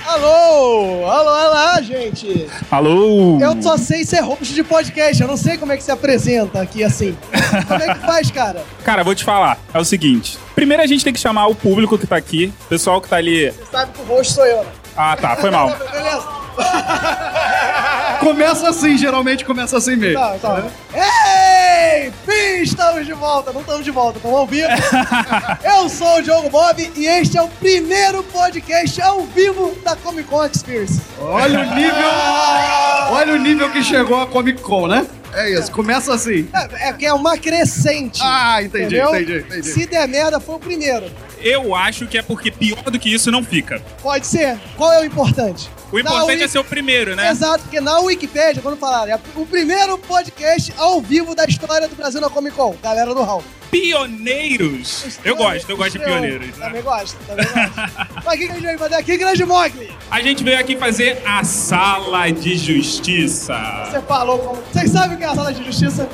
Alô, 0.07 1.05
alô, 1.11 1.29
alô, 1.29 1.83
gente. 1.83 2.49
Alô? 2.71 3.39
Eu 3.39 3.61
só 3.61 3.77
sei 3.77 4.03
ser 4.03 4.21
host 4.21 4.55
de 4.55 4.65
podcast, 4.65 5.21
eu 5.21 5.29
não 5.29 5.37
sei 5.37 5.59
como 5.59 5.73
é 5.73 5.77
que 5.77 5.83
se 5.83 5.91
apresenta 5.91 6.63
aqui 6.63 6.83
assim. 6.83 7.15
Como 7.69 7.83
é 7.83 7.95
que 7.95 8.01
faz, 8.01 8.31
cara? 8.31 8.65
Cara, 8.83 9.05
vou 9.05 9.15
te 9.15 9.23
falar. 9.23 9.59
É 9.75 9.79
o 9.79 9.85
seguinte. 9.85 10.39
Primeiro 10.55 10.83
a 10.83 10.87
gente 10.87 11.05
tem 11.05 11.13
que 11.13 11.21
chamar 11.21 11.49
o 11.49 11.55
público 11.55 11.99
que 11.99 12.07
tá 12.07 12.17
aqui, 12.17 12.51
o 12.65 12.69
pessoal 12.69 12.99
que 12.99 13.09
tá 13.11 13.17
ali. 13.17 13.51
Você 13.51 13.65
sabe 13.71 13.93
que 13.93 14.01
o 14.01 14.05
host 14.05 14.33
sou 14.33 14.47
eu, 14.47 14.65
né? 14.65 14.71
Ah, 14.97 15.17
tá, 15.21 15.37
foi 15.37 15.51
mal. 15.51 15.69
Beleza? 15.93 16.27
Começa 18.21 18.69
assim, 18.69 18.97
geralmente 18.97 19.45
começa 19.45 19.77
assim 19.77 19.97
mesmo. 19.97 20.21
Tá, 20.21 20.37
tá. 20.41 20.65
Ei! 20.95 22.13
Fim, 22.25 22.63
estamos 22.63 23.07
de 23.07 23.13
volta. 23.13 23.53
Não 23.53 23.61
estamos 23.61 23.85
de 23.85 23.91
volta, 23.91 24.19
estamos 24.19 24.37
ao 24.37 24.47
vivo. 24.47 24.69
Eu 25.65 25.89
sou 25.89 26.19
o 26.19 26.23
Diogo 26.23 26.51
Bob 26.51 26.93
e 26.97 27.07
este 27.07 27.39
é 27.39 27.43
o 27.43 27.49
primeiro 27.49 28.23
podcast 28.25 29.01
ao 29.03 29.23
vivo 29.23 29.77
da 29.85 29.97
Comic 29.97 30.29
Con 30.29 30.45
Experience. 30.45 31.01
Olha 31.21 31.61
o 31.61 31.75
nível. 31.75 32.09
Olha 33.11 33.35
o 33.35 33.39
nível 33.39 33.71
que 33.71 33.83
chegou 33.83 34.21
a 34.21 34.27
Comic 34.27 34.61
Con, 34.61 34.87
né? 34.89 35.07
É 35.35 35.51
isso, 35.51 35.71
começa 35.73 36.13
assim. 36.15 36.49
É, 36.53 36.89
é 36.89 36.93
que 36.93 37.05
é 37.07 37.13
uma 37.13 37.37
crescente. 37.37 38.21
Ah, 38.23 38.63
entendi, 38.63 38.97
entendeu? 38.97 39.15
entendi, 39.15 39.39
entendi. 39.39 39.69
Se 39.69 39.87
der 39.87 40.07
merda, 40.09 40.41
foi 40.41 40.55
o 40.57 40.59
primeiro. 40.59 41.11
Eu 41.41 41.75
acho 41.75 42.07
que 42.07 42.17
é 42.17 42.23
porque 42.23 42.51
pior 42.51 42.83
do 42.85 42.99
que 42.99 43.13
isso 43.13 43.31
não 43.31 43.45
fica. 43.45 43.81
Pode 44.03 44.27
ser. 44.27 44.59
Qual 44.77 44.93
é 44.93 45.01
o 45.01 45.05
importante? 45.05 45.71
O 45.93 45.99
importante 45.99 46.43
é 46.43 46.49
ser 46.49 46.59
o 46.59 46.65
primeiro, 46.65 47.15
né? 47.15 47.31
Exato, 47.31 47.63
porque 47.65 47.81
na 47.81 48.01
Wikipédia, 48.01 48.61
quando 48.61 48.77
falaram, 48.77 49.13
é 49.13 49.21
o 49.37 49.47
primeiro 49.47 49.97
podcast 49.99 50.73
ao 50.77 51.01
vivo 51.01 51.35
da 51.35 51.45
história 51.45 51.87
do 51.87 51.95
Brasil 51.95 52.21
na 52.21 52.29
Comic 52.29 52.57
Con, 52.57 52.75
galera 52.83 53.15
do 53.15 53.23
Hall. 53.23 53.45
Pioneiros! 53.71 55.19
Eu 55.25 55.37
gosto, 55.37 55.69
eu 55.71 55.77
gosto 55.77 55.99
de 55.99 56.05
pioneiros. 56.05 56.57
né? 56.57 56.67
Também 56.67 56.83
gosto, 56.83 57.17
também 57.27 57.45
gosto. 57.47 57.73
Mas 58.25 58.35
o 58.35 58.39
que 58.39 58.47
que 58.47 58.51
a 58.51 58.55
gente 58.55 58.65
veio 58.65 58.79
fazer 58.79 58.95
aqui, 58.95 59.17
grande 59.17 59.45
Mogli? 59.45 59.91
A 60.11 60.21
gente 60.21 60.43
veio 60.45 60.59
aqui 60.59 60.77
fazer 60.77 61.23
a 61.27 61.45
sala 61.45 62.31
de 62.31 62.57
justiça. 62.57 63.57
Você 63.91 64.01
falou 64.03 64.39
como... 64.39 64.63
Vocês 64.73 64.91
sabem 64.91 65.16
que 65.17 65.25
é 65.25 65.27
a 65.27 65.35
sala 65.35 65.53
de 65.53 65.65
justiça? 65.65 66.09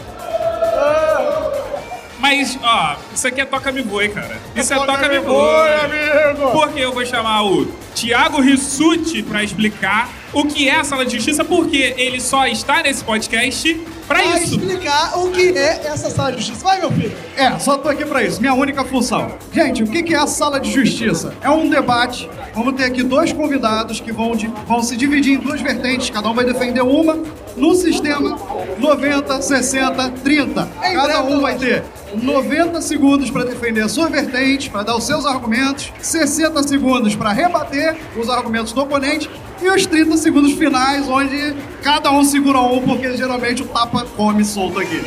Mas, 2.18 2.56
ó, 2.62 2.96
isso 3.12 3.26
aqui 3.26 3.40
é 3.40 3.44
Toca 3.44 3.72
Me 3.72 3.82
Voe, 3.82 4.08
cara. 4.08 4.38
Isso 4.54 4.72
é 4.72 4.76
Toca 4.76 4.92
Toca 4.92 5.08
Me 5.08 5.18
Voe, 5.18 5.68
amigo! 5.84 6.52
Porque 6.52 6.80
eu 6.80 6.92
vou 6.92 7.04
chamar 7.04 7.42
o 7.44 7.66
Thiago 7.94 8.40
Rissuti 8.40 9.22
pra 9.24 9.42
explicar 9.42 10.08
o 10.32 10.44
que 10.44 10.68
é 10.68 10.76
a 10.76 10.84
sala 10.84 11.04
de 11.04 11.16
justiça, 11.16 11.44
porque 11.44 11.94
ele 11.96 12.20
só 12.20 12.46
está 12.46 12.80
nesse 12.82 13.02
podcast 13.02 13.80
pra 14.06 14.18
Vai 14.22 14.42
isso. 14.42 14.54
explicar 14.56 15.18
o 15.18 15.30
que 15.30 15.48
é 15.56 15.80
essa 15.86 16.10
sala 16.10 16.32
de 16.32 16.38
justiça. 16.38 16.64
Vai, 16.64 16.80
meu 16.80 16.90
filho. 16.92 17.12
É, 17.36 17.58
só 17.58 17.78
tô 17.78 17.88
aqui 17.88 18.04
pra 18.04 18.22
isso, 18.22 18.40
minha 18.40 18.54
única 18.54 18.84
função. 18.84 19.32
Gente, 19.52 19.82
o 19.82 19.86
que 19.86 20.14
é 20.14 20.18
a 20.18 20.26
sala 20.26 20.60
de 20.60 20.70
justiça? 20.70 21.34
É 21.42 21.50
um 21.50 21.68
debate. 21.68 22.28
Vamos 22.54 22.74
ter 22.74 22.84
aqui 22.84 23.02
dois 23.02 23.32
convidados 23.32 24.00
que 24.00 24.12
vão, 24.12 24.36
de- 24.36 24.50
vão 24.66 24.82
se 24.82 24.96
dividir 24.96 25.34
em 25.34 25.38
duas 25.38 25.60
vertentes, 25.60 26.10
cada 26.10 26.28
um 26.28 26.34
vai 26.34 26.44
defender 26.44 26.82
uma, 26.82 27.18
no 27.56 27.74
sistema 27.74 28.36
90, 28.78 29.40
60, 29.40 30.10
30. 30.22 30.68
Cada 30.80 31.22
um 31.22 31.40
vai 31.40 31.54
ter 31.56 31.82
90 32.14 32.80
segundos 32.82 33.30
para 33.30 33.44
defender 33.44 33.82
a 33.82 33.88
sua 33.88 34.08
vertente, 34.08 34.68
para 34.68 34.82
dar 34.82 34.96
os 34.96 35.04
seus 35.04 35.24
argumentos, 35.24 35.92
60 36.00 36.62
segundos 36.64 37.14
para 37.14 37.32
rebater 37.32 37.96
os 38.16 38.28
argumentos 38.28 38.72
do 38.72 38.82
oponente 38.82 39.30
e 39.62 39.68
os 39.70 39.86
30 39.86 40.16
segundos 40.16 40.52
finais, 40.54 41.08
onde 41.08 41.54
cada 41.82 42.10
um 42.10 42.24
segura 42.24 42.60
um, 42.60 42.82
porque 42.82 43.16
geralmente 43.16 43.62
o 43.62 43.66
tapa 43.66 43.91
come 44.00 44.44
solto 44.44 44.80
aqui. 44.80 45.02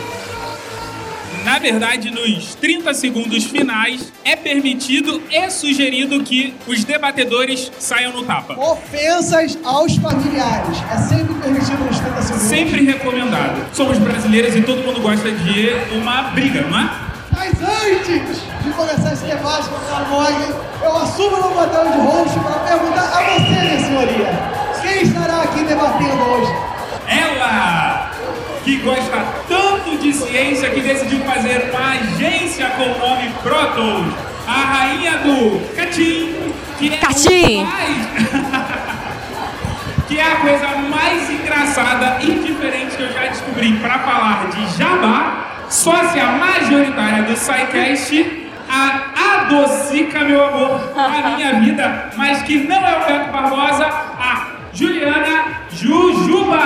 Na 1.43 1.59
verdade, 1.59 2.09
nos 2.09 2.55
30 2.55 2.91
segundos 2.95 3.43
finais, 3.43 4.11
é 4.23 4.35
permitido 4.35 5.21
e 5.29 5.47
sugerido 5.51 6.23
que 6.23 6.55
os 6.65 6.83
debatedores 6.83 7.71
saiam 7.77 8.11
no 8.13 8.23
tapa. 8.23 8.55
Ofensas 8.59 9.55
aos 9.63 9.95
familiares. 9.97 10.77
É 10.91 10.97
sempre 10.97 11.35
permitido 11.35 11.85
nos 11.85 11.99
30 11.99 12.21
segundos. 12.23 12.47
Sempre 12.47 12.83
recomendado. 12.85 13.63
Somos 13.73 13.99
brasileiros 13.99 14.55
e 14.55 14.61
todo 14.61 14.81
mundo 14.81 14.99
gosta 15.01 15.31
de 15.31 15.69
uma 15.95 16.23
briga, 16.31 16.61
não 16.61 16.79
é? 16.79 16.89
Mas 17.31 17.53
antes 17.61 18.41
de 18.63 18.71
começar 18.71 19.13
esse 19.13 19.25
debate 19.25 19.69
com 19.69 19.75
o 19.75 19.79
Carmog, 19.87 20.53
eu 20.81 20.97
assumo 20.97 21.37
no 21.37 21.51
papel 21.53 21.91
de 21.91 21.97
host 21.99 22.39
para 22.39 22.59
perguntar 22.59 23.03
a 23.03 23.21
você, 23.21 23.49
minha 23.49 23.79
senhoria. 23.79 24.55
Quem 24.81 25.03
estará 25.03 25.43
aqui 25.43 25.63
debatendo 25.63 26.23
hoje? 26.23 26.51
Ela, 27.07 28.04
que 28.65 28.77
gosta 28.77 29.23
tanto 29.47 29.95
de 29.99 30.11
ciência 30.11 30.69
que 30.71 30.81
decidiu 30.81 31.19
fazer 31.19 31.69
uma 31.71 31.91
agência 31.91 32.67
com 32.71 32.83
o 32.83 32.97
nome 32.97 33.29
Protos. 33.43 34.05
A 34.47 34.51
rainha 34.51 35.19
do 35.19 35.59
Catim, 35.75 36.35
que 36.79 36.93
é 36.93 36.97
Catim. 36.97 37.63
mais- 37.63 38.07
que 40.07 40.19
é 40.19 40.23
a 40.23 40.35
coisa 40.37 40.67
mais 40.89 41.29
engraçada 41.29 42.17
e 42.23 42.31
diferente 42.39 42.95
que 42.95 43.03
eu 43.03 43.13
já 43.13 43.21
descobri 43.27 43.73
para 43.77 43.99
falar 43.99 44.47
de 44.49 44.77
Jabá, 44.77 45.45
sócia 45.69 46.25
majoritária 46.27 47.23
do 47.23 47.35
SciCast, 47.35 48.49
a 48.69 49.41
Adocica, 49.41 50.19
meu 50.21 50.43
amor, 50.43 50.93
a 50.95 51.29
minha 51.35 51.53
vida, 51.59 52.09
mas 52.17 52.41
que 52.43 52.67
não 52.67 52.85
é 52.85 52.97
o 52.97 53.05
Beto 53.05 53.31
Barbosa, 53.31 53.85
a 53.85 54.47
Juliana 54.73 55.61
Jujuba! 55.71 56.57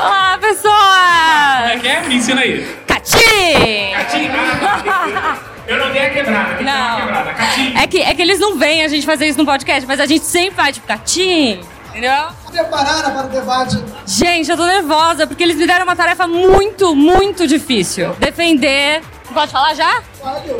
Olá, 0.00 0.38
Como 0.38 0.40
pessoas! 0.40 1.70
é 1.72 1.78
que 1.80 1.88
é? 1.88 2.00
Me 2.08 2.14
ensina 2.16 2.40
aí. 2.40 2.66
Catim! 2.86 3.92
Catim? 3.92 4.28
Ah, 4.32 5.38
eu 5.66 5.78
não 5.78 5.92
dei 5.92 6.06
a 6.06 6.10
quebrada, 6.10 6.48
tem 6.48 6.56
que 6.58 6.64
dar 6.64 6.96
uma 6.96 7.00
quebrada. 7.06 7.32
Catim. 7.34 7.74
É 7.76 7.86
que, 7.86 8.00
é 8.00 8.14
que 8.14 8.22
eles 8.22 8.40
não 8.40 8.56
veem 8.56 8.82
a 8.82 8.88
gente 8.88 9.04
fazer 9.04 9.26
isso 9.26 9.38
no 9.38 9.44
podcast, 9.44 9.86
mas 9.86 10.00
a 10.00 10.06
gente 10.06 10.24
sempre 10.24 10.54
faz, 10.54 10.74
tipo, 10.74 10.86
Catim! 10.86 11.60
Entendeu? 11.90 12.12
Preparada 12.50 13.10
para 13.10 13.26
o 13.26 13.28
debate? 13.28 13.78
Gente, 14.06 14.50
eu 14.50 14.56
tô 14.56 14.64
nervosa, 14.64 15.26
porque 15.26 15.42
eles 15.42 15.56
me 15.56 15.66
deram 15.66 15.84
uma 15.84 15.96
tarefa 15.96 16.26
muito, 16.26 16.94
muito 16.94 17.46
difícil. 17.46 18.14
Defender. 18.18 19.02
Pode 19.32 19.52
falar 19.52 19.74
já? 19.74 20.02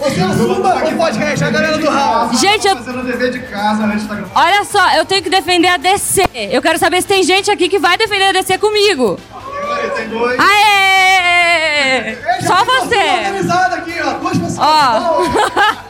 Você 0.00 0.20
assuma 0.20 0.74
o 0.84 0.96
podcast, 0.96 1.44
a 1.44 1.50
galera 1.50 1.78
do 1.78 1.88
Raul. 1.90 2.32
Gente, 2.34 2.66
eu- 2.68 2.76
fazendo 2.76 3.04
dever 3.04 3.30
de 3.32 3.40
casa 3.40 3.84
antes 3.84 4.06
da 4.06 4.14
gravação. 4.14 4.42
Olha 4.42 4.64
só, 4.64 4.92
eu 4.96 5.04
tenho 5.04 5.22
que 5.22 5.28
defender 5.30 5.68
a 5.68 5.76
DC. 5.76 6.22
Eu 6.34 6.62
quero 6.62 6.78
saber 6.78 7.00
se 7.02 7.08
tem 7.08 7.22
gente 7.22 7.50
aqui 7.50 7.68
que 7.68 7.78
vai 7.78 7.96
defender 7.98 8.24
a 8.28 8.32
DC 8.32 8.58
comigo. 8.58 9.18
Tem 9.96 10.08
dois. 10.08 10.38
Aê! 10.40 12.16
Só 12.46 12.64
você! 12.64 12.96
Organizado 12.96 13.74
aqui, 13.76 13.94
ó. 14.02 14.12
Duas 14.14 14.38
pessoas. 14.38 14.58
Ó. 14.58 15.22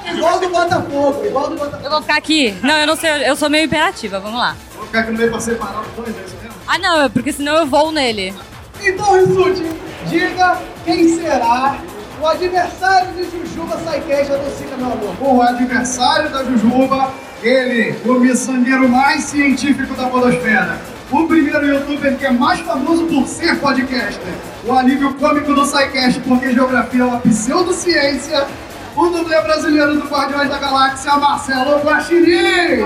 Igual 0.11 0.41
do 0.41 0.49
Botafogo, 0.49 1.25
igual 1.25 1.49
do 1.49 1.57
Botafogo. 1.57 1.85
Eu 1.85 1.91
vou 1.91 2.01
ficar 2.03 2.17
aqui. 2.17 2.55
Não, 2.63 2.75
eu 2.77 2.87
não 2.87 2.97
sei, 2.97 3.11
eu 3.29 3.37
sou 3.37 3.49
meio 3.49 3.65
imperativa, 3.65 4.19
vamos 4.19 4.39
lá. 4.39 4.57
Vou 4.75 4.85
ficar 4.87 5.01
aqui 5.01 5.13
no 5.13 5.19
meio 5.19 5.31
pra 5.31 5.39
separar 5.41 5.81
os 5.83 5.87
dois, 5.95 6.09
é 6.09 6.21
isso 6.27 6.37
mesmo? 6.43 6.55
Ah, 6.67 6.79
não, 6.79 7.09
porque 7.11 7.33
senão 7.33 7.55
eu 7.57 7.67
vou 7.67 7.93
nele. 7.93 8.35
Então, 8.83 9.15
Rissuti, 9.15 9.65
diga 10.09 10.59
quem 10.85 11.17
será 11.17 11.77
o 12.21 12.27
adversário 12.27 13.13
de 13.15 13.25
Jujuba 13.25 13.79
Saikeja 13.79 14.37
do 14.37 14.51
Sica, 14.57 14.77
meu 14.77 14.93
amor. 14.93 15.17
O 15.21 15.41
adversário 15.41 16.29
da 16.31 16.45
Jujuba, 16.45 17.11
ele, 17.43 17.97
o 18.05 18.21
miçangueiro 18.21 18.87
mais 18.89 19.25
científico 19.25 19.95
da 19.95 20.07
podosfera. 20.07 20.79
O 21.11 21.27
primeiro 21.27 21.67
youtuber 21.67 22.17
que 22.17 22.27
é 22.27 22.31
mais 22.31 22.61
famoso 22.61 23.07
por 23.07 23.27
ser 23.27 23.59
podcaster. 23.59 24.35
O 24.65 24.73
alívio 24.73 25.15
cômico 25.15 25.55
do 25.55 25.65
SciCast, 25.65 26.21
porque 26.21 26.53
geografia 26.53 27.03
é 27.03 27.05
uma 27.05 27.21
pseudociência. 27.21 28.47
O 28.95 29.07
dublê 29.07 29.41
brasileiro 29.41 29.97
do 29.97 30.07
Guardiões 30.07 30.51
da 30.51 30.59
Galáxia, 30.59 31.17
Marcelo 31.17 31.81
Guaxinim! 31.83 32.85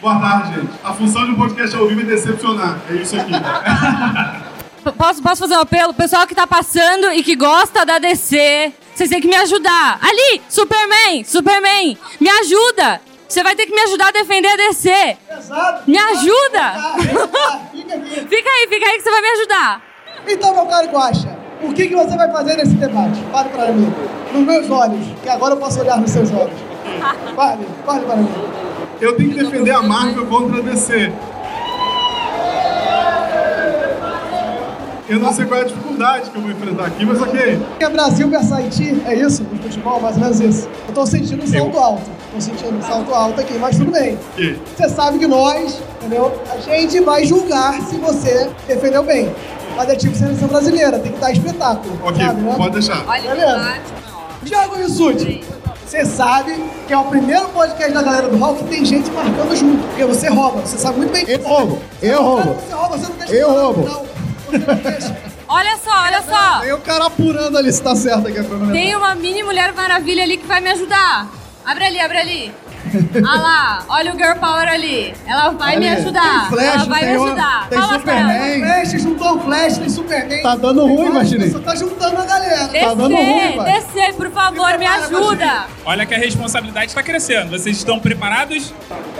Boa 0.00 0.20
tarde, 0.20 0.54
gente. 0.54 0.70
A 0.84 0.92
função 0.92 1.24
de 1.24 1.32
um 1.32 1.36
podcast 1.36 1.76
ao 1.76 1.88
vivo 1.88 2.02
é 2.02 2.04
decepcionar. 2.04 2.78
É 2.88 2.94
isso 2.94 3.16
aqui. 3.16 3.32
Posso, 4.92 5.22
posso 5.22 5.40
fazer 5.40 5.56
um 5.56 5.60
apelo? 5.60 5.94
Pessoal 5.94 6.26
que 6.26 6.34
tá 6.34 6.46
passando 6.46 7.12
e 7.12 7.22
que 7.22 7.34
gosta 7.34 7.86
da 7.86 7.98
DC, 7.98 8.72
vocês 8.94 9.08
têm 9.08 9.20
que 9.20 9.28
me 9.28 9.36
ajudar. 9.36 9.98
Ali, 10.02 10.42
Superman, 10.48 11.24
Superman, 11.24 11.98
me 12.20 12.28
ajuda. 12.28 13.00
Você 13.26 13.42
vai 13.42 13.56
ter 13.56 13.66
que 13.66 13.74
me 13.74 13.80
ajudar 13.80 14.08
a 14.08 14.12
defender 14.12 14.48
a 14.48 14.56
DC. 14.56 15.16
Me 15.86 15.96
ajuda. 15.96 16.74
Fica 18.28 18.50
aí, 18.50 18.66
fica 18.68 18.86
aí 18.86 18.96
que 18.96 19.02
você 19.02 19.10
vai 19.10 19.20
me 19.20 19.28
ajudar. 19.28 19.82
Então, 20.26 20.54
meu 20.54 20.66
caro 20.66 20.88
Guaxa, 20.88 21.36
o 21.62 21.72
que, 21.72 21.88
que 21.88 21.94
você 21.94 22.16
vai 22.16 22.30
fazer 22.30 22.56
nesse 22.56 22.74
debate? 22.74 23.20
Fale 23.30 23.48
para 23.50 23.72
mim. 23.72 23.92
Nos 24.32 24.42
meus 24.42 24.70
olhos, 24.70 25.06
que 25.22 25.28
agora 25.28 25.54
eu 25.54 25.58
posso 25.58 25.80
olhar 25.80 25.98
nos 25.98 26.10
seus 26.10 26.30
olhos. 26.32 26.58
Fale, 27.34 27.66
fale 27.84 28.04
para 28.04 28.16
mim. 28.16 28.28
Eu 29.00 29.16
tenho 29.16 29.30
que 29.30 29.42
defender 29.42 29.72
a 29.72 29.82
Marvel 29.82 30.26
contra 30.26 30.58
a 30.58 30.62
DC. 30.62 31.12
Eu 35.06 35.18
não 35.18 35.34
sei 35.34 35.44
qual 35.44 35.60
é 35.60 35.64
a 35.64 35.66
dificuldade 35.66 36.30
que 36.30 36.36
eu 36.36 36.40
vou 36.40 36.50
enfrentar 36.50 36.86
aqui, 36.86 37.04
mas 37.04 37.20
ok. 37.20 37.60
É 37.78 37.88
Brasil 37.90 38.26
versus 38.28 38.52
Haiti, 38.52 39.02
é 39.04 39.14
isso? 39.14 39.42
No 39.42 39.62
futebol, 39.62 40.00
mais 40.00 40.16
ou 40.16 40.22
menos 40.22 40.40
isso. 40.40 40.66
Eu 40.88 40.94
tô 40.94 41.04
sentindo 41.04 41.44
um 41.44 41.46
salto 41.46 41.78
alto. 41.78 42.10
Tô 42.32 42.40
sentindo 42.40 42.78
um 42.78 42.82
salto 42.82 43.14
alto 43.14 43.40
aqui, 43.40 43.54
mas 43.58 43.76
tudo 43.76 43.90
bem. 43.90 44.18
Você 44.74 44.88
sabe 44.88 45.18
que 45.18 45.26
nós, 45.26 45.78
entendeu? 46.00 46.32
A 46.50 46.56
gente 46.58 47.00
vai 47.00 47.22
julgar 47.26 47.82
se 47.82 47.96
você 47.96 48.50
defendeu 48.66 49.02
bem. 49.02 49.30
Mas 49.76 49.90
é 49.90 49.96
tipo 49.96 50.16
seleção 50.16 50.48
brasileira, 50.48 50.98
tem 50.98 51.12
que 51.12 51.18
dar 51.18 51.32
espetáculo. 51.32 51.98
Ok, 52.02 52.24
sabe, 52.24 52.40
né? 52.40 52.54
pode 52.56 52.72
deixar. 52.72 53.04
Beleza? 53.04 53.76
Thiago 54.46 54.76
Rissuti, 54.76 55.44
você 55.84 56.04
sabe 56.06 56.64
que 56.86 56.92
é 56.92 56.98
o 56.98 57.04
primeiro 57.04 57.48
podcast 57.48 57.92
da 57.92 58.02
galera 58.02 58.28
do 58.28 58.38
Rock 58.38 58.62
que 58.62 58.70
tem 58.70 58.84
gente 58.84 59.10
marcando 59.10 59.54
junto. 59.54 59.82
Porque 59.88 60.04
você 60.04 60.28
rouba, 60.28 60.60
você 60.60 60.78
sabe 60.78 60.98
muito 60.98 61.12
bem. 61.12 61.24
Eu 61.28 61.42
roubo, 61.42 61.78
eu 62.00 62.22
roubo. 62.22 62.54
Você 62.54 62.74
rouba, 62.74 62.96
você 62.96 63.08
não 63.08 63.16
deixa 63.16 63.34
Eu 63.34 63.50
roubo. 63.50 64.13
Olha 65.48 65.76
só, 65.78 66.02
olha 66.04 66.22
só. 66.22 66.60
Tem 66.60 66.72
o 66.72 66.78
cara 66.78 67.06
apurando 67.06 67.58
ali 67.58 67.72
se 67.72 67.82
tá 67.82 67.94
certo 67.94 68.28
aqui 68.28 68.38
a 68.38 68.44
cronometragem. 68.44 68.82
Tem 68.86 68.96
uma 68.96 69.14
mini 69.14 69.42
Mulher 69.42 69.72
Maravilha 69.72 70.22
ali 70.22 70.36
que 70.36 70.46
vai 70.46 70.60
me 70.60 70.70
ajudar. 70.70 71.28
Abre 71.64 71.84
ali, 71.84 72.00
abre 72.00 72.18
ali. 72.18 72.54
Ah 73.26 73.40
lá, 73.40 73.84
olha 73.88 74.12
o 74.12 74.16
Girl 74.16 74.34
Power 74.38 74.68
ali. 74.68 75.14
Ela 75.26 75.50
vai 75.50 75.76
me 75.76 75.88
ajudar. 75.88 76.48
Tem 76.48 76.50
Flash, 76.50 76.74
ela 76.74 76.84
vai 76.84 77.00
tem 77.00 77.08
me 77.08 77.24
ajudar. 77.24 77.68
tem 77.68 77.78
ela. 77.78 77.88
Superman. 77.88 78.60
Flash, 78.60 79.02
juntou 79.02 79.36
o 79.36 79.40
Flash, 79.40 79.78
tem 79.78 79.88
Superman. 79.88 80.42
Tá 80.42 80.54
dando 80.56 80.86
ruim, 80.86 81.10
Guaxinim. 81.10 81.50
Você 81.50 81.58
tá 81.60 81.74
juntando 81.74 82.20
a 82.20 82.24
galera. 82.24 82.68
Descer, 82.68 83.64
descer, 83.64 84.14
por 84.14 84.30
favor, 84.30 84.78
me 84.78 84.86
ajuda. 84.86 85.66
Olha 85.84 86.06
que 86.06 86.14
a 86.14 86.18
responsabilidade 86.18 86.86
está 86.86 87.02
crescendo. 87.02 87.50
Vocês 87.50 87.76
estão 87.78 87.98
preparados? 87.98 88.72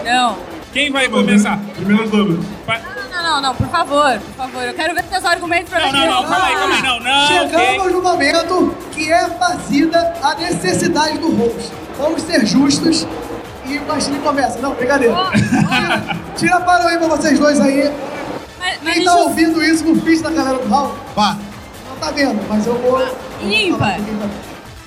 Não. 0.04 0.38
Quem 0.74 0.90
vai 0.90 1.08
começar? 1.08 1.58
Primeiras 1.76 2.10
dúvidas. 2.10 2.44
Vai- 2.66 2.82
Não, 3.12 3.22
não, 3.22 3.40
não, 3.40 3.54
por 3.54 3.68
favor, 3.68 4.18
por 4.18 4.34
favor. 4.36 4.62
Eu 4.64 4.74
quero 4.74 4.94
ver 4.94 5.04
seus 5.04 5.24
argumentos 5.24 5.70
pra 5.70 5.80
Não, 5.80 5.92
mim. 5.92 5.98
não, 6.00 6.06
não, 6.22 6.28
calma 6.28 6.46
aí, 6.46 6.54
calma 6.56 6.74
aí, 6.74 6.82
não, 6.82 7.00
não, 7.00 7.26
Chegamos 7.28 7.78
ok. 7.84 7.90
no 7.92 8.02
momento 8.02 8.74
que 8.92 9.10
é 9.12 9.28
fazida 9.30 10.14
a 10.22 10.34
necessidade 10.34 11.16
do 11.18 11.30
host. 11.34 11.70
Vamos 11.96 12.22
ser 12.22 12.44
justos 12.44 13.06
e 13.64 13.78
o 13.78 13.84
Guaxinim 13.84 14.20
começa. 14.20 14.58
Não, 14.58 14.74
brincadeira. 14.74 15.14
Tira 16.36 16.60
para 16.60 16.88
aí 16.88 16.98
pra 16.98 17.06
vocês 17.08 17.38
dois 17.38 17.60
aí. 17.60 17.90
Mas, 18.58 18.94
Quem 18.94 19.04
tá 19.04 19.14
ouvindo 19.16 19.62
isso 19.62 19.84
no 19.84 20.00
feed 20.02 20.22
da 20.22 20.30
galera 20.30 20.58
do 20.58 20.68
Raul? 20.68 20.92
Vá. 21.14 21.36
Não 21.88 21.96
tá 21.96 22.10
vendo, 22.10 22.40
mas 22.48 22.66
eu 22.66 22.74
vou... 22.78 23.00
Ímpar. 23.42 23.96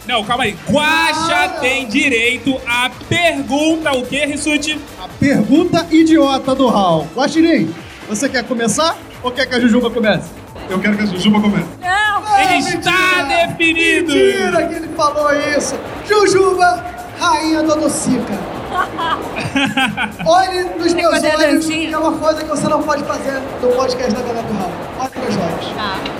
Não, 0.07 0.23
calma 0.23 0.45
aí. 0.45 0.55
Guaxa 0.69 1.49
tem 1.59 1.85
direito 1.87 2.59
à 2.65 2.89
pergunta. 3.09 3.91
O 3.93 4.05
que, 4.05 4.25
Rissuti? 4.25 4.79
A 5.03 5.07
pergunta 5.19 5.85
idiota 5.91 6.55
do 6.55 6.67
Raul. 6.67 7.07
Guaxinim, 7.15 7.73
você 8.07 8.29
quer 8.29 8.43
começar 8.43 8.97
ou 9.21 9.31
quer 9.31 9.45
que 9.45 9.55
a 9.55 9.59
Jujuba 9.59 9.89
comece? 9.89 10.29
Eu 10.69 10.79
quero 10.79 10.95
que 10.97 11.03
a 11.03 11.05
Jujuba 11.05 11.41
comece. 11.41 11.67
Não. 11.81 12.17
Ei, 12.39 12.57
Está 12.59 13.23
definido! 13.23 14.13
Mentira 14.13 14.67
que 14.67 14.75
ele 14.75 14.89
falou 14.95 15.29
isso! 15.57 15.75
Jujuba, 16.07 16.85
rainha 17.19 17.63
Dodocica. 17.63 18.56
Olhe 20.25 20.63
nos 20.63 20.93
meus 20.93 21.23
olhos, 21.23 21.65
que 21.65 21.93
é 21.93 21.97
uma 21.97 22.11
coisa 22.17 22.41
que 22.41 22.47
você 22.47 22.67
não 22.67 22.83
pode 22.83 23.03
fazer 23.03 23.39
no 23.61 23.69
podcast 23.69 24.13
da 24.13 24.21
Galera 24.21 24.43
do 24.43 24.53
Raul. 24.53 24.71
Olhe 24.99 25.25
nos 25.25 25.35
meus 25.35 25.51
olhos. 25.53 25.73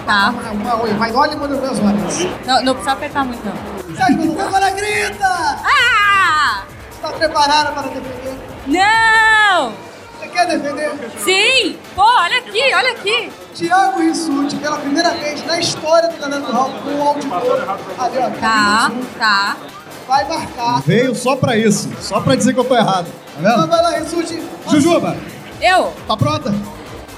Tá. 0.05 0.33
Mas 0.97 1.15
olhe 1.15 1.35
nos 1.35 1.59
meus 1.59 1.79
olhos. 1.79 2.27
Não, 2.45 2.63
não 2.63 2.73
precisa 2.73 2.93
apertar 2.93 3.25
muito, 3.25 3.41
não. 3.45 3.95
Sérgio, 3.95 4.41
agora 4.41 4.69
grita! 4.71 5.25
Ah! 5.25 6.63
Está 6.91 7.09
preparada 7.09 7.71
para 7.71 7.83
defender? 7.83 8.37
Não! 8.67 9.73
Você 10.19 10.27
quer 10.29 10.47
defender? 10.47 10.91
Sim! 11.19 11.77
Pô, 11.95 12.03
olha 12.03 12.37
aqui, 12.39 12.61
olha 12.75 12.91
aqui. 12.91 13.31
Thiago 13.53 13.99
Rissuti, 13.99 14.55
pela 14.57 14.77
primeira 14.77 15.11
vez 15.11 15.45
na 15.45 15.59
história 15.59 16.09
do 16.09 16.17
Galera 16.19 16.41
do 16.41 16.51
Raul, 16.51 16.71
com 16.83 16.91
o 16.91 17.07
auditor. 17.07 17.77
Ali, 17.97 18.17
ó. 18.19 18.29
Tá, 18.39 18.91
tá. 19.17 19.57
Vai 20.07 20.27
marcar. 20.27 20.81
Veio 20.85 21.13
só 21.15 21.35
pra 21.35 21.57
isso, 21.57 21.89
só 22.01 22.19
pra 22.21 22.35
dizer 22.35 22.53
que 22.53 22.59
eu 22.59 22.63
tô 22.63 22.75
errado. 22.75 23.07
Tá 23.07 23.39
Então 23.39 23.61
vendo? 23.61 23.69
vai 23.69 23.81
lá, 23.83 23.89
Rissuti. 23.99 24.41
Jujuba, 24.69 25.17
Eu? 25.61 25.93
tá 26.07 26.15
pronta? 26.17 26.53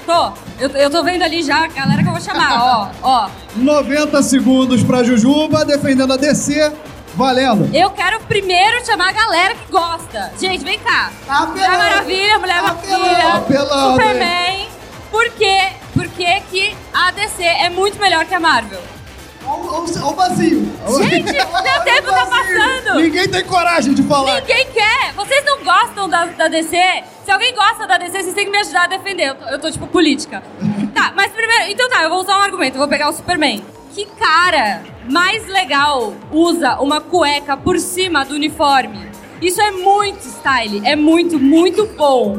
Tô. 0.06 0.32
Eu, 0.60 0.70
eu 0.72 0.90
tô 0.90 1.04
vendo 1.04 1.22
ali 1.24 1.44
já 1.44 1.64
a 1.64 1.68
galera 1.68 2.02
que 2.02 2.10
eu 2.10 2.14
vou 2.14 2.22
chamar, 2.22 2.62
ó, 2.62 2.88
ó. 3.04 3.30
90 3.56 4.22
segundos 4.24 4.84
pra 4.84 5.04
Jujuba, 5.04 5.64
defendendo 5.64 6.14
a 6.14 6.18
DC. 6.18 6.72
Valendo. 7.16 7.70
Eu 7.76 7.90
quero 7.90 8.20
primeiro 8.22 8.86
chamar 8.86 9.10
a 9.10 9.12
galera 9.12 9.56
que 9.56 9.72
gosta. 9.72 10.32
Gente, 10.40 10.64
vem 10.64 10.80
cá. 10.80 11.12
Mulher 11.48 11.70
Maravilha, 11.70 12.40
Mulher 12.40 12.62
Maravilha, 12.62 13.34
Apelando, 13.36 13.92
Superman. 14.02 14.68
Por 15.12 15.30
quê? 15.32 15.58
Por 15.94 16.08
que 16.10 16.42
que 16.52 16.76
a 16.94 17.12
DC 17.12 17.44
é 17.44 17.70
muito 17.70 18.00
melhor 18.00 18.26
que 18.26 18.34
a 18.34 18.40
Marvel? 18.40 18.80
Olha 19.46 20.06
o 20.06 20.14
vazio. 20.14 20.62
Gente, 21.02 21.32
o 21.32 21.64
meu 21.64 21.82
tempo 21.84 22.10
tá 22.10 22.26
passando. 22.26 23.02
Ninguém 23.02 23.28
tem 23.28 23.44
coragem 23.46 23.94
de 23.94 24.04
falar. 24.04 24.42
Ninguém 24.42 24.68
quer. 24.72 25.14
Vocês 25.14 25.44
não 25.46 25.64
gostam 25.64 26.10
da, 26.10 26.26
da 26.26 26.48
DC? 26.48 26.78
Se 27.24 27.32
alguém 27.32 27.54
gosta 27.54 27.88
da 27.88 27.98
DC, 27.98 28.24
vocês 28.24 28.34
têm 28.34 28.46
que 28.46 28.52
me 28.52 28.58
ajudar 28.58 28.84
a 28.84 28.88
defender. 28.88 29.30
Eu 29.30 29.36
tô, 29.36 29.46
eu 29.46 29.60
tô, 29.60 29.72
tipo, 29.72 29.88
política. 29.88 30.44
Tá, 30.90 31.14
mas 31.16 31.32
primeiro... 31.32 31.72
Então 31.72 31.88
tá, 31.88 32.04
eu 32.04 32.10
vou 32.10 32.20
usar 32.20 32.38
um 32.38 32.42
argumento. 32.42 32.74
Eu 32.74 32.80
vou 32.80 32.88
pegar 32.88 33.10
o 33.10 33.14
Superman. 33.14 33.64
Que 33.94 34.06
cara 34.06 34.82
mais 35.08 35.48
legal 35.48 36.14
usa 36.32 36.78
uma 36.82 37.00
cueca 37.00 37.56
por 37.56 37.80
cima 37.80 38.26
do 38.26 38.34
uniforme? 38.34 39.10
Isso 39.42 39.62
é 39.62 39.72
muito 39.72 40.20
style. 40.28 40.82
É 40.84 40.96
muito, 40.96 41.40
muito 41.40 41.86
bom. 41.86 42.38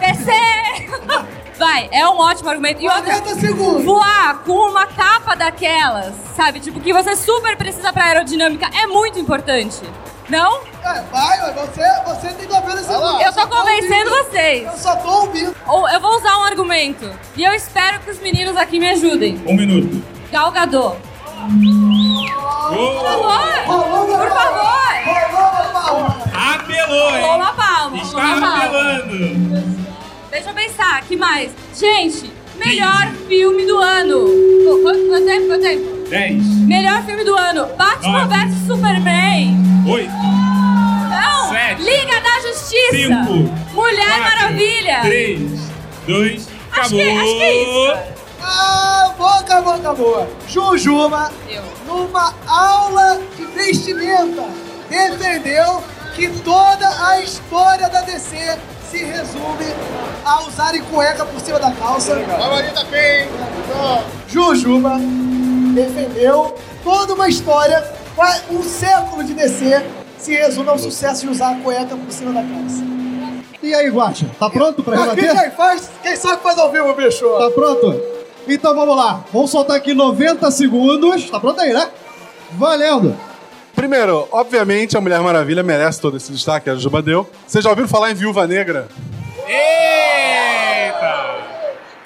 DC! 0.00 0.32
Vai, 1.58 1.88
é 1.90 2.08
um 2.08 2.18
ótimo 2.18 2.48
argumento. 2.48 2.80
E 2.80 2.88
outra, 2.88 3.20
voar 3.82 4.42
com 4.44 4.70
uma 4.70 4.86
capa 4.86 5.34
daquelas, 5.34 6.14
sabe? 6.36 6.60
Tipo, 6.60 6.78
que 6.78 6.92
você 6.92 7.16
super 7.16 7.56
precisa 7.56 7.92
pra 7.92 8.04
aerodinâmica 8.04 8.70
é 8.80 8.86
muito 8.86 9.18
importante. 9.18 9.80
Não? 10.28 10.60
É, 10.84 11.02
vai, 11.10 11.40
mas 11.40 11.54
você, 11.54 11.82
você 12.04 12.28
tem 12.34 12.46
90 12.46 12.76
segundos. 12.84 13.22
Eu 13.24 13.32
tô 13.32 13.48
convencendo 13.48 14.10
vocês. 14.10 14.66
Eu 14.66 14.76
só 14.76 14.94
tô 14.96 15.08
ouvindo. 15.22 15.56
Ou 15.66 15.88
eu 15.88 16.00
vou 16.00 16.16
usar 16.16 16.38
um 16.38 16.44
argumento. 16.44 17.10
E 17.34 17.42
eu 17.42 17.52
espero 17.54 17.98
que 18.00 18.10
os 18.10 18.20
meninos 18.20 18.56
aqui 18.56 18.78
me 18.78 18.90
ajudem. 18.90 19.42
Um 19.46 19.56
minuto. 19.56 20.04
Gal 20.30 20.52
Gadot. 20.52 20.98
Por 22.68 23.02
favor! 23.02 23.64
Por 23.66 24.28
favor! 24.28 24.68
Apelou, 26.34 27.10
hein? 27.10 27.22
Rolou 27.22 27.36
uma 27.36 27.52
palma. 27.54 27.96
Está 27.96 28.20
rolou 28.20 28.38
uma 28.38 28.50
palma. 28.50 28.64
apelando. 28.66 29.77
Deixa 30.30 30.50
eu 30.50 30.54
pensar, 30.54 31.02
que 31.02 31.16
mais? 31.16 31.50
Gente, 31.78 32.30
melhor 32.56 33.10
filme 33.26 33.64
do 33.66 33.78
ano. 33.78 34.26
Qu- 34.26 34.82
Quanto, 34.82 35.06
quanto 35.08 35.24
tempo? 35.26 35.46
Quanto 35.48 35.62
tempo? 35.62 35.98
10, 36.08 36.44
Melhor 36.66 37.02
filme 37.04 37.24
do 37.24 37.34
ano. 37.34 37.66
Batman 37.76 38.26
vs 38.28 38.66
Superman. 38.66 39.56
8, 39.86 40.10
Não! 40.10 41.48
Sete. 41.50 41.82
Liga 41.82 42.20
da 42.20 42.40
Justiça. 42.48 43.24
5, 43.24 43.74
Mulher 43.74 44.18
Maravilha. 44.20 45.00
3, 45.02 45.40
2, 46.06 46.48
Acho 46.72 46.80
acabou. 46.80 46.98
que- 46.98 47.10
acho 47.10 47.24
que 47.36 47.42
é 47.42 47.62
isso. 47.62 48.18
Ah, 48.42 49.14
boa, 49.18 49.38
acabou, 49.40 49.74
acabou. 49.74 50.36
Jujuba, 50.46 51.32
numa 51.86 52.34
aula 52.46 53.20
de 53.36 53.44
vestimenta, 53.46 54.44
defendeu 54.88 55.82
que 56.14 56.28
toda 56.40 56.88
a 57.08 57.20
história 57.20 57.88
da 57.88 58.00
DC 58.02 58.58
se 58.90 58.98
resume 58.98 59.66
a 60.24 60.42
usarem 60.46 60.82
cueca 60.82 61.24
por 61.24 61.40
cima 61.40 61.58
da 61.58 61.70
calça. 61.72 62.16
Favorita 62.20 62.84
bem. 62.84 63.28
Jujuba 64.26 64.98
defendeu 65.74 66.56
toda 66.82 67.14
uma 67.14 67.28
história, 67.28 67.84
um 68.50 68.62
século 68.62 69.22
de 69.22 69.34
DC 69.34 69.84
se 70.18 70.34
resume 70.34 70.68
ao 70.68 70.78
sucesso 70.78 71.22
de 71.22 71.28
usar 71.32 71.52
a 71.52 71.54
cueca 71.56 71.96
por 71.96 72.10
cima 72.10 72.32
da 72.32 72.40
calça. 72.40 72.82
E 73.62 73.74
aí, 73.74 73.88
Guacha, 73.90 74.26
tá 74.38 74.48
pronto 74.48 74.82
pra 74.82 74.96
rebater? 74.98 75.40
quem 75.40 75.50
faz, 75.50 75.90
quem 76.02 76.16
sabe 76.16 76.42
faz 76.42 76.58
ao 76.58 76.70
vivo, 76.70 76.92
bicho. 76.94 77.24
Tá 77.38 77.50
pronto? 77.50 78.00
Então 78.46 78.74
vamos 78.74 78.96
lá. 78.96 79.24
Vamos 79.32 79.50
soltar 79.50 79.76
aqui 79.76 79.92
90 79.94 80.50
segundos. 80.50 81.28
Tá 81.28 81.38
pronto 81.38 81.60
aí, 81.60 81.72
né? 81.72 81.88
Valendo. 82.52 83.16
Primeiro, 83.78 84.26
obviamente, 84.32 84.96
a 84.96 85.00
Mulher 85.00 85.20
Maravilha 85.20 85.62
merece 85.62 86.00
todo 86.00 86.16
esse 86.16 86.32
destaque, 86.32 86.68
a 86.68 86.74
Juba 86.74 87.00
deu. 87.00 87.30
Vocês 87.46 87.62
já 87.62 87.70
ouviram 87.70 87.86
falar 87.86 88.10
em 88.10 88.14
Viúva 88.14 88.44
Negra? 88.44 88.88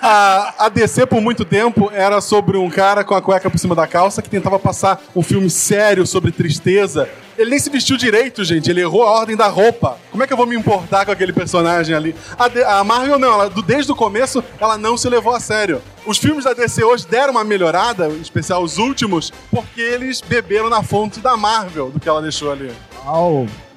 A, 0.05 0.67
a 0.67 0.69
DC, 0.69 1.07
por 1.07 1.21
muito 1.21 1.45
tempo, 1.45 1.89
era 1.95 2.21
sobre 2.21 2.57
um 2.57 2.69
cara 2.69 3.05
com 3.05 3.15
a 3.15 3.23
cueca 3.23 3.49
por 3.49 3.57
cima 3.57 3.73
da 3.73 3.87
calça 3.87 4.21
que 4.21 4.29
tentava 4.29 4.59
passar 4.59 5.01
um 5.15 5.23
filme 5.23 5.49
sério 5.49 6.05
sobre 6.05 6.33
tristeza. 6.33 7.09
Ele 7.39 7.51
nem 7.51 7.59
se 7.61 7.71
vestiu 7.71 7.97
direito, 7.97 8.43
gente. 8.43 8.69
Ele 8.69 8.81
errou 8.81 9.05
a 9.05 9.13
ordem 9.13 9.37
da 9.37 9.47
roupa. 9.47 9.97
Como 10.11 10.21
é 10.21 10.27
que 10.27 10.33
eu 10.33 10.37
vou 10.37 10.45
me 10.45 10.57
importar 10.57 11.07
com 11.07 11.13
aquele 11.13 11.33
personagem 11.33 11.95
ali? 11.95 12.17
A, 12.37 12.81
a 12.81 12.85
Marvel, 12.85 13.17
não. 13.17 13.33
Ela, 13.33 13.51
desde 13.65 13.93
o 13.93 13.95
começo, 13.95 14.43
ela 14.61 14.77
não 14.77 14.97
se 14.97 15.09
levou 15.09 15.33
a 15.33 15.39
sério. 15.39 15.81
Os 16.05 16.19
filmes 16.19 16.47
da 16.47 16.53
DC 16.53 16.83
hoje 16.83 17.07
deram 17.07 17.31
uma 17.31 17.45
melhorada, 17.45 18.09
em 18.09 18.21
especial 18.21 18.61
os 18.61 18.79
últimos, 18.79 19.33
porque 19.53 19.81
eles 19.81 20.21
beberam 20.21 20.69
na 20.69 20.83
fonte 20.83 21.21
da 21.21 21.37
Marvel, 21.37 21.91
do 21.91 22.01
que 22.01 22.09
ela 22.09 22.21
deixou 22.21 22.51
ali. 22.51 22.73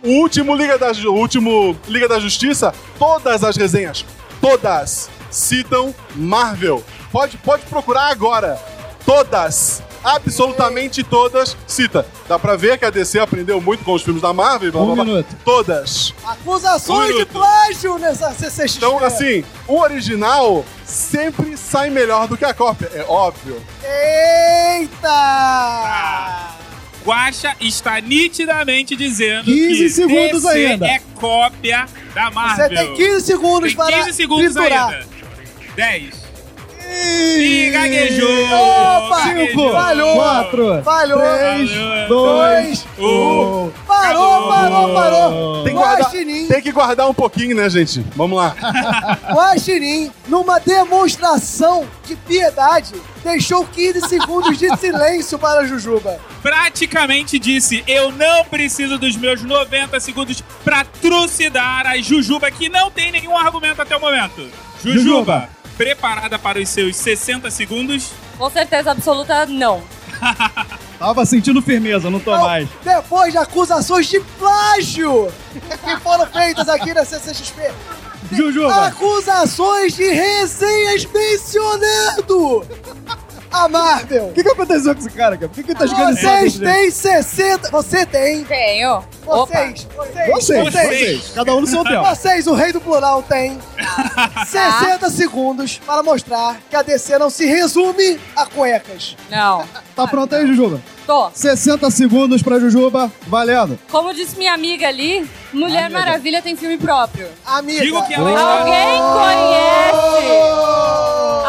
O 0.03 0.09
último 0.09 0.55
Liga 0.55 0.76
da, 0.80 0.91
o 0.91 1.13
último 1.13 1.78
Liga 1.88 2.07
da 2.07 2.19
Justiça, 2.19 2.73
todas 2.97 3.43
as 3.43 3.55
resenhas, 3.55 4.03
todas, 4.41 5.09
citam 5.36 5.93
Marvel. 6.15 6.83
Pode, 7.11 7.38
pode 7.38 7.63
procurar 7.65 8.07
agora. 8.09 8.57
Todas, 9.05 9.83
absolutamente 10.03 11.03
todas, 11.03 11.55
cita. 11.67 12.05
Dá 12.27 12.39
pra 12.39 12.55
ver 12.55 12.77
que 12.79 12.86
a 12.86 12.89
DC 12.89 13.19
aprendeu 13.19 13.61
muito 13.61 13.83
com 13.83 13.93
os 13.93 14.01
filmes 14.01 14.21
da 14.21 14.33
Marvel. 14.33 14.71
Blá, 14.71 14.83
blá, 14.95 15.03
blá. 15.05 15.23
Todas. 15.43 16.11
Acusações 16.25 16.99
Um 16.99 17.07
de 17.07 17.13
minuto. 17.13 17.31
plágio 17.31 17.99
nessa 17.99 18.31
CCXP. 18.33 18.77
Então, 18.77 18.97
assim, 19.03 19.43
o 19.67 19.79
original 19.79 20.65
sempre 20.83 21.55
sai 21.55 21.89
melhor 21.91 22.27
do 22.27 22.36
que 22.36 22.45
a 22.45 22.53
cópia, 22.53 22.89
é 22.95 23.05
óbvio. 23.07 23.61
Eita! 25.05 26.55
Guaxa 27.05 27.55
está 27.61 28.01
nitidamente 28.01 28.95
dizendo 28.95 29.45
15 29.45 29.77
que 29.83 29.89
segundos 29.91 30.41
DC 30.41 30.65
ainda. 30.65 30.88
é 30.88 30.99
cópia 31.13 31.86
da 32.15 32.31
Marvel. 32.31 32.67
Você 32.67 32.75
tem 32.75 32.95
15 32.95 33.21
segundos 33.25 33.67
Tem 33.69 33.77
para 33.77 33.97
15 33.97 34.13
segundos 34.13 34.53
triturar. 34.55 34.89
ainda. 34.89 35.14
10. 35.76 36.26
Ih, 36.88 37.71
gaguejou! 37.71 38.45
Opa! 38.45 39.26
gaguejou. 39.26 39.71
Falhou! 39.73 40.15
Quatro, 40.15 40.84
Falhou! 40.84 41.19
três, 41.19 41.69
dois, 42.07 42.86
um. 42.97 43.71
Parou, 43.86 44.47
parou, 44.47 44.93
parou! 44.93 45.63
Tem 45.63 45.73
que, 45.73 45.80
guardar, 45.80 45.99
Guaxinim, 46.05 46.47
tem 46.47 46.61
que 46.61 46.71
guardar 46.71 47.09
um 47.09 47.13
pouquinho, 47.13 47.55
né, 47.55 47.69
gente? 47.69 48.05
Vamos 48.15 48.38
lá. 48.38 48.55
Guaxinim, 49.34 50.11
numa 50.28 50.59
demonstração 50.59 51.86
de 52.05 52.15
piedade, 52.15 52.93
deixou 53.23 53.65
15 53.65 54.07
segundos 54.07 54.57
de 54.57 54.73
silêncio 54.78 55.38
para 55.38 55.61
a 55.61 55.65
Jujuba. 55.65 56.17
praticamente 56.41 57.38
disse: 57.39 57.84
Eu 57.88 58.11
não 58.11 58.45
preciso 58.45 58.97
dos 58.97 59.17
meus 59.17 59.41
90 59.41 59.99
segundos 59.99 60.41
pra 60.63 60.86
trucidar 61.01 61.88
a 61.88 61.97
Jujuba, 61.97 62.49
que 62.51 62.69
não 62.69 62.89
tem 62.89 63.11
nenhum 63.11 63.36
argumento 63.36 63.82
até 63.82 63.97
o 63.97 63.99
momento. 63.99 64.47
Jujuba, 64.82 64.99
Jujuba. 65.01 65.49
Preparada 65.78 66.38
para 66.39 66.59
os 66.59 66.69
seus 66.69 66.95
60 66.95 67.49
segundos? 67.51 68.11
Com 68.38 68.49
certeza 68.49 68.91
absoluta, 68.91 69.45
não. 69.45 69.82
Tava 70.99 71.26
sentindo 71.26 71.61
firmeza, 71.61 72.09
não 72.09 72.19
tô 72.19 72.32
Então, 72.34 72.45
mais. 72.45 72.69
Depois 72.84 73.32
de 73.32 73.38
acusações 73.38 74.07
de 74.07 74.19
plágio 74.39 75.32
que 75.84 75.97
foram 76.01 76.26
feitas 76.28 76.69
aqui 76.69 76.93
na 76.93 77.03
CCXP, 77.03 77.71
Jujuba. 78.32 78.88
acusações 78.88 79.93
de 79.93 80.09
resenhas 80.09 81.05
mencionando 81.05 82.65
A 83.56 83.70
Marvel. 83.70 84.28
O 84.28 84.34
que, 84.34 84.43
que 84.43 84.49
aconteceu 84.49 84.93
com 84.93 84.99
esse 84.99 85.10
cara, 85.12 85.38
cara? 85.38 85.47
Por 85.47 85.56
que, 85.56 85.64
que 85.64 85.72
ele 85.72 85.80
tá 85.80 85.86
jogando 85.86 86.18
Vocês 86.18 86.60
têm 86.60 86.91
60. 86.91 87.70
Você 87.72 88.06
tem. 88.06 88.43
Tenho. 88.43 89.01
Vocês. 89.26 89.88
Vocês. 89.95 90.30
Vocês, 90.30 90.74
vocês. 90.74 91.32
Cada 91.34 91.56
um 91.56 91.62
no 91.62 91.68
seu 91.68 91.84
tempo. 91.84 92.03
Vocês, 92.03 92.47
o 92.47 92.53
rei 92.53 92.74
do 92.74 92.82
plural, 92.82 93.24
tem 93.24 93.58
60 94.47 95.10
segundos 95.10 95.78
para 95.86 96.03
mostrar 96.03 96.58
que 96.70 96.76
a 96.76 96.82
DC 96.82 97.18
não 97.18 97.30
se 97.30 97.45
resume 97.45 98.20
a 98.36 98.45
cuecas. 98.45 99.16
Não. 99.30 99.64
Tá 99.95 100.06
pronto 100.08 100.36
aí, 100.36 100.45
Jujuba? 100.45 100.82
Tô. 101.08 101.30
60 101.34 101.89
segundos 101.91 102.41
pra 102.41 102.60
Jujuba, 102.60 103.12
valendo. 103.28 103.80
Como 103.91 104.14
disse 104.14 104.38
minha 104.38 104.53
amiga 104.53 104.88
ali, 104.88 105.26
Mulher 105.53 105.86
Amiga. 105.86 105.99
Maravilha 105.99 106.41
tem 106.41 106.56
filme 106.56 106.78
próprio. 106.78 107.28
Amiga. 107.45 107.82
Digo 107.82 108.06
que 108.08 108.14
ela 108.14 108.32
está- 108.32 108.60
Alguém 108.60 109.01
conhece? 109.14 111.05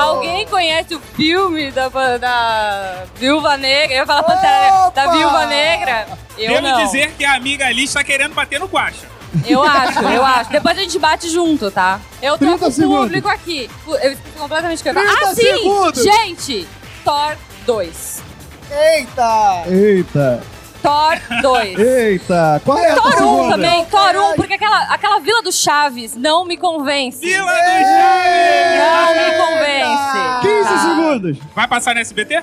Alguém 0.06 0.46
conhece 0.46 0.94
o 0.94 1.00
filme 1.00 1.70
da, 1.70 1.88
da 2.18 3.04
Viúva 3.16 3.56
Negra? 3.56 3.94
Eu 3.94 3.98
ia 3.98 4.06
falar 4.06 4.22
Pantera, 4.22 4.90
da 4.94 5.12
Viúva 5.12 5.46
Negra? 5.46 6.06
Eu 6.38 6.54
Devo 6.54 6.68
não. 6.68 6.84
dizer 6.84 7.12
que 7.12 7.24
a 7.24 7.34
amiga 7.34 7.66
ali 7.66 7.84
está 7.84 8.04
querendo 8.04 8.34
bater 8.34 8.60
no 8.60 8.66
guacha. 8.66 9.06
Eu 9.46 9.62
acho, 9.62 9.98
eu 10.00 10.24
acho. 10.24 10.50
Depois 10.50 10.78
a 10.78 10.80
gente 10.80 10.98
bate 10.98 11.28
junto, 11.28 11.70
tá? 11.70 12.00
Eu 12.22 12.38
tô 12.38 12.46
30 12.46 12.58
com 12.58 12.66
o 12.66 13.02
público 13.02 13.28
aqui. 13.28 13.68
Eu 13.86 14.12
esqueci 14.12 14.38
completamente 14.38 14.80
o 14.80 14.82
que 14.82 14.88
eu 14.88 14.94
ia 14.94 15.00
30 15.00 15.16
falar. 15.18 15.30
Ah, 15.30 15.34
sim! 15.34 15.42
segundos. 15.42 16.02
Gente, 16.02 16.68
Thor 17.04 17.36
2. 17.66 18.22
Eita! 18.70 19.64
Eita. 19.66 20.42
Thor 20.86 21.18
2. 21.42 21.78
Eita. 21.80 22.62
40 22.64 22.94
Thor 22.94 23.06
1 23.06 23.10
segundos. 23.12 23.50
também, 23.50 23.84
Thor 23.86 24.16
1, 24.32 24.36
porque 24.36 24.54
aquela, 24.54 24.82
aquela 24.84 25.18
Vila 25.18 25.42
do 25.42 25.50
Chaves 25.50 26.14
não 26.14 26.44
me 26.44 26.56
convence. 26.56 27.18
Vila 27.18 27.52
do 27.52 27.58
Chaves! 27.58 28.78
Não 28.78 29.14
me 29.16 29.32
convence. 29.36 30.16
15 30.42 30.78
segundos. 30.88 31.38
Vai 31.56 31.66
passar 31.66 31.92
no 31.94 32.00
SBT? 32.00 32.40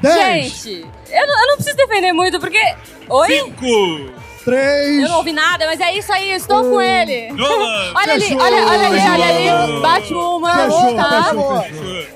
10. 0.00 0.14
Gente, 0.14 0.86
eu 1.10 1.26
não, 1.26 1.40
eu 1.42 1.46
não 1.48 1.54
preciso 1.56 1.76
defender 1.76 2.12
muito, 2.12 2.38
porque... 2.38 2.60
Oi? 3.08 3.28
5, 3.28 3.66
3. 4.44 5.02
Eu 5.02 5.08
não 5.08 5.16
ouvi 5.18 5.32
nada, 5.32 5.66
mas 5.66 5.80
é 5.80 5.96
isso 5.96 6.12
aí, 6.12 6.30
estou 6.32 6.62
com 6.64 6.80
ele. 6.80 7.28
Olha 7.94 8.12
ali, 8.14 8.22
Fechou. 8.22 8.40
olha, 8.40 8.56
olha 8.66 8.86
ali, 8.86 8.98
olha 9.00 9.26
Fechou. 9.26 9.56
ali. 9.56 9.80
Bate 9.80 10.14
uma, 10.14 10.54
Fechou, 10.54 10.96
tá? 10.96 11.24
fechou, 11.24 11.64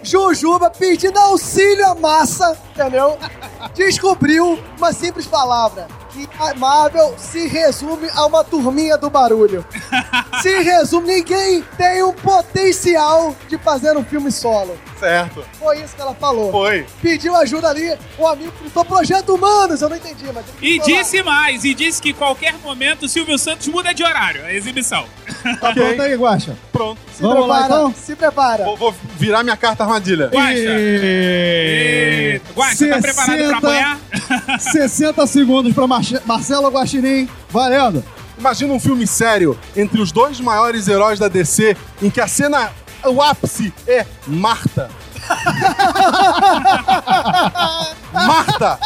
Jujuba 0.02 0.70
pedindo 0.70 1.18
auxílio 1.18 1.86
à 1.86 1.94
massa, 1.94 2.56
entendeu? 2.74 3.18
Descobriu 3.74 4.58
uma 4.78 4.92
simples 4.92 5.26
palavra. 5.26 5.86
Que 6.14 6.28
a 6.38 6.54
Marvel 6.54 7.14
se 7.18 7.48
resume 7.48 8.08
a 8.14 8.24
uma 8.26 8.44
turminha 8.44 8.96
do 8.96 9.10
barulho. 9.10 9.64
Se 10.40 10.62
resume, 10.62 11.06
ninguém 11.14 11.64
tem 11.76 12.02
um 12.04 12.12
potencial 12.12 13.34
de 13.48 13.56
fazer 13.58 13.96
um 13.96 14.04
filme 14.04 14.30
solo. 14.30 14.76
Certo. 14.98 15.44
Foi 15.58 15.80
isso 15.80 15.94
que 15.96 16.00
ela 16.02 16.14
falou. 16.14 16.50
Foi. 16.52 16.86
Pediu 17.02 17.34
ajuda 17.34 17.68
ali, 17.70 17.96
o 18.18 18.26
amigo 18.26 18.52
gritou 18.60 18.84
Projeto 18.84 19.34
Humanos, 19.34 19.80
eu 19.82 19.88
não 19.88 19.96
entendi, 19.96 20.24
mas... 20.34 20.44
E 20.60 20.78
gritou 20.78 20.94
lá. 20.94 21.02
disse 21.02 21.22
mais, 21.22 21.64
e 21.64 21.74
disse 21.74 22.00
que 22.00 22.12
qualquer 22.12 22.54
momento 22.62 23.04
o 23.06 23.08
Silvio 23.08 23.38
Santos 23.38 23.66
muda 23.68 23.92
de 23.94 24.04
horário, 24.04 24.44
a 24.44 24.52
exibição. 24.52 25.04
Tá 25.60 25.72
pronto 25.74 26.00
aí, 26.00 26.14
Guaxa? 26.16 26.56
Pronto. 26.72 26.98
Se 27.14 27.22
Vamos 27.22 27.46
lá, 27.46 27.60
prepara, 27.60 27.80
então? 27.82 27.94
se 27.94 28.16
prepara. 28.16 28.64
Vou, 28.64 28.76
vou 28.78 28.94
virar 29.18 29.42
minha 29.42 29.56
carta 29.56 29.84
armadilha. 29.84 30.28
Guaxa. 30.28 30.58
E... 30.58 32.40
Guaxa, 32.56 32.88
tá 32.88 32.98
preparado 32.98 33.48
pra 33.48 33.58
apanhar? 33.58 34.00
60 34.58 35.26
segundos 35.26 35.72
pra 35.74 35.86
Marce- 35.86 36.03
Marcelo 36.24 36.68
Guaxinim, 36.68 37.28
valendo. 37.50 38.02
Imagina 38.38 38.72
um 38.72 38.80
filme 38.80 39.06
sério 39.06 39.58
entre 39.76 40.00
os 40.00 40.10
dois 40.10 40.40
maiores 40.40 40.88
heróis 40.88 41.18
da 41.18 41.28
DC, 41.28 41.76
em 42.02 42.10
que 42.10 42.20
a 42.20 42.26
cena, 42.26 42.70
o 43.04 43.20
ápice 43.22 43.72
é 43.86 44.04
Marta. 44.26 44.90
Marta! 48.12 48.78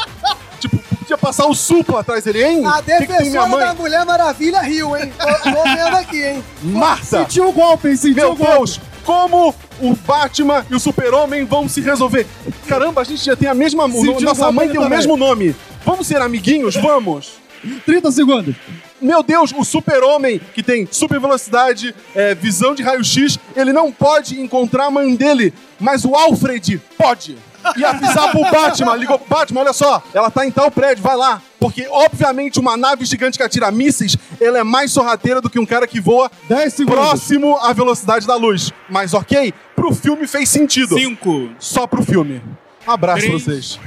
tipo, 0.60 0.78
podia 0.78 1.18
passar 1.18 1.46
o 1.46 1.54
supla 1.54 2.00
atrás 2.00 2.24
dele, 2.24 2.44
hein? 2.44 2.66
A 2.66 2.82
Que 2.82 2.82
que 2.82 3.06
tem 3.06 3.06
minha 3.06 3.18
defensora 3.18 3.46
mãe? 3.48 3.66
da 3.66 3.74
Mulher 3.74 4.04
Maravilha 4.04 4.60
riu, 4.60 4.96
hein? 4.96 5.12
Tô, 5.18 5.50
tô 5.50 5.62
vendo 5.62 5.96
aqui, 5.96 6.24
hein? 6.24 6.44
Marta! 6.62 7.04
Sentiu 7.20 7.48
o 7.48 7.52
golpe, 7.52 7.88
hein? 7.88 7.96
Sentiu 7.96 8.16
Meu 8.16 8.32
o 8.32 8.36
golpe. 8.36 8.52
Deus! 8.56 8.80
Como 9.04 9.54
o 9.80 9.94
Batman 10.06 10.66
e 10.70 10.74
o 10.74 10.80
Super-Homem 10.80 11.44
vão 11.46 11.66
se 11.68 11.80
resolver? 11.80 12.26
Caramba, 12.66 13.00
a 13.00 13.04
gente 13.04 13.24
já 13.24 13.34
tem 13.34 13.48
a 13.48 13.54
mesma. 13.54 13.90
Sentiu 13.90 14.20
nossa 14.20 14.42
golpe 14.42 14.56
mãe 14.56 14.68
tem 14.68 14.78
o 14.78 14.82
também. 14.82 14.98
mesmo 14.98 15.16
nome. 15.16 15.56
Vamos 15.88 16.06
ser 16.06 16.20
amiguinhos? 16.20 16.76
Vamos! 16.76 17.38
30 17.86 18.12
segundos. 18.12 18.54
Meu 19.00 19.22
Deus, 19.22 19.54
o 19.56 19.64
super-homem, 19.64 20.38
que 20.54 20.62
tem 20.62 20.86
super 20.90 21.18
velocidade, 21.18 21.94
é, 22.14 22.34
visão 22.34 22.74
de 22.74 22.82
raio-x, 22.82 23.38
ele 23.56 23.72
não 23.72 23.90
pode 23.90 24.38
encontrar 24.38 24.84
a 24.84 24.90
mãe 24.90 25.16
dele, 25.16 25.54
mas 25.80 26.04
o 26.04 26.14
Alfred 26.14 26.78
pode. 26.98 27.38
E 27.74 27.82
avisar 27.86 28.30
pro 28.32 28.42
Batman, 28.42 28.96
ligou, 28.96 29.18
Batman, 29.26 29.60
olha 29.62 29.72
só, 29.72 30.02
ela 30.12 30.30
tá 30.30 30.44
em 30.44 30.50
tal 30.50 30.70
prédio, 30.70 31.02
vai 31.02 31.16
lá. 31.16 31.40
Porque, 31.58 31.88
obviamente, 31.88 32.60
uma 32.60 32.76
nave 32.76 33.06
gigante 33.06 33.38
que 33.38 33.42
atira 33.42 33.70
mísseis, 33.70 34.14
ela 34.38 34.58
é 34.58 34.62
mais 34.62 34.92
sorrateira 34.92 35.40
do 35.40 35.48
que 35.48 35.58
um 35.58 35.64
cara 35.64 35.86
que 35.86 36.00
voa 36.00 36.30
10 36.50 36.74
segundos. 36.74 37.00
próximo 37.00 37.56
à 37.56 37.72
velocidade 37.72 38.26
da 38.26 38.36
luz. 38.36 38.70
Mas 38.90 39.14
ok, 39.14 39.54
pro 39.74 39.94
filme 39.94 40.26
fez 40.26 40.50
sentido. 40.50 40.98
5, 40.98 41.52
Só 41.58 41.86
pro 41.86 42.02
filme. 42.02 42.42
Um 42.88 42.92
abraço 42.92 43.20
pra 43.20 43.28
Três. 43.28 43.44
vocês. 43.44 43.80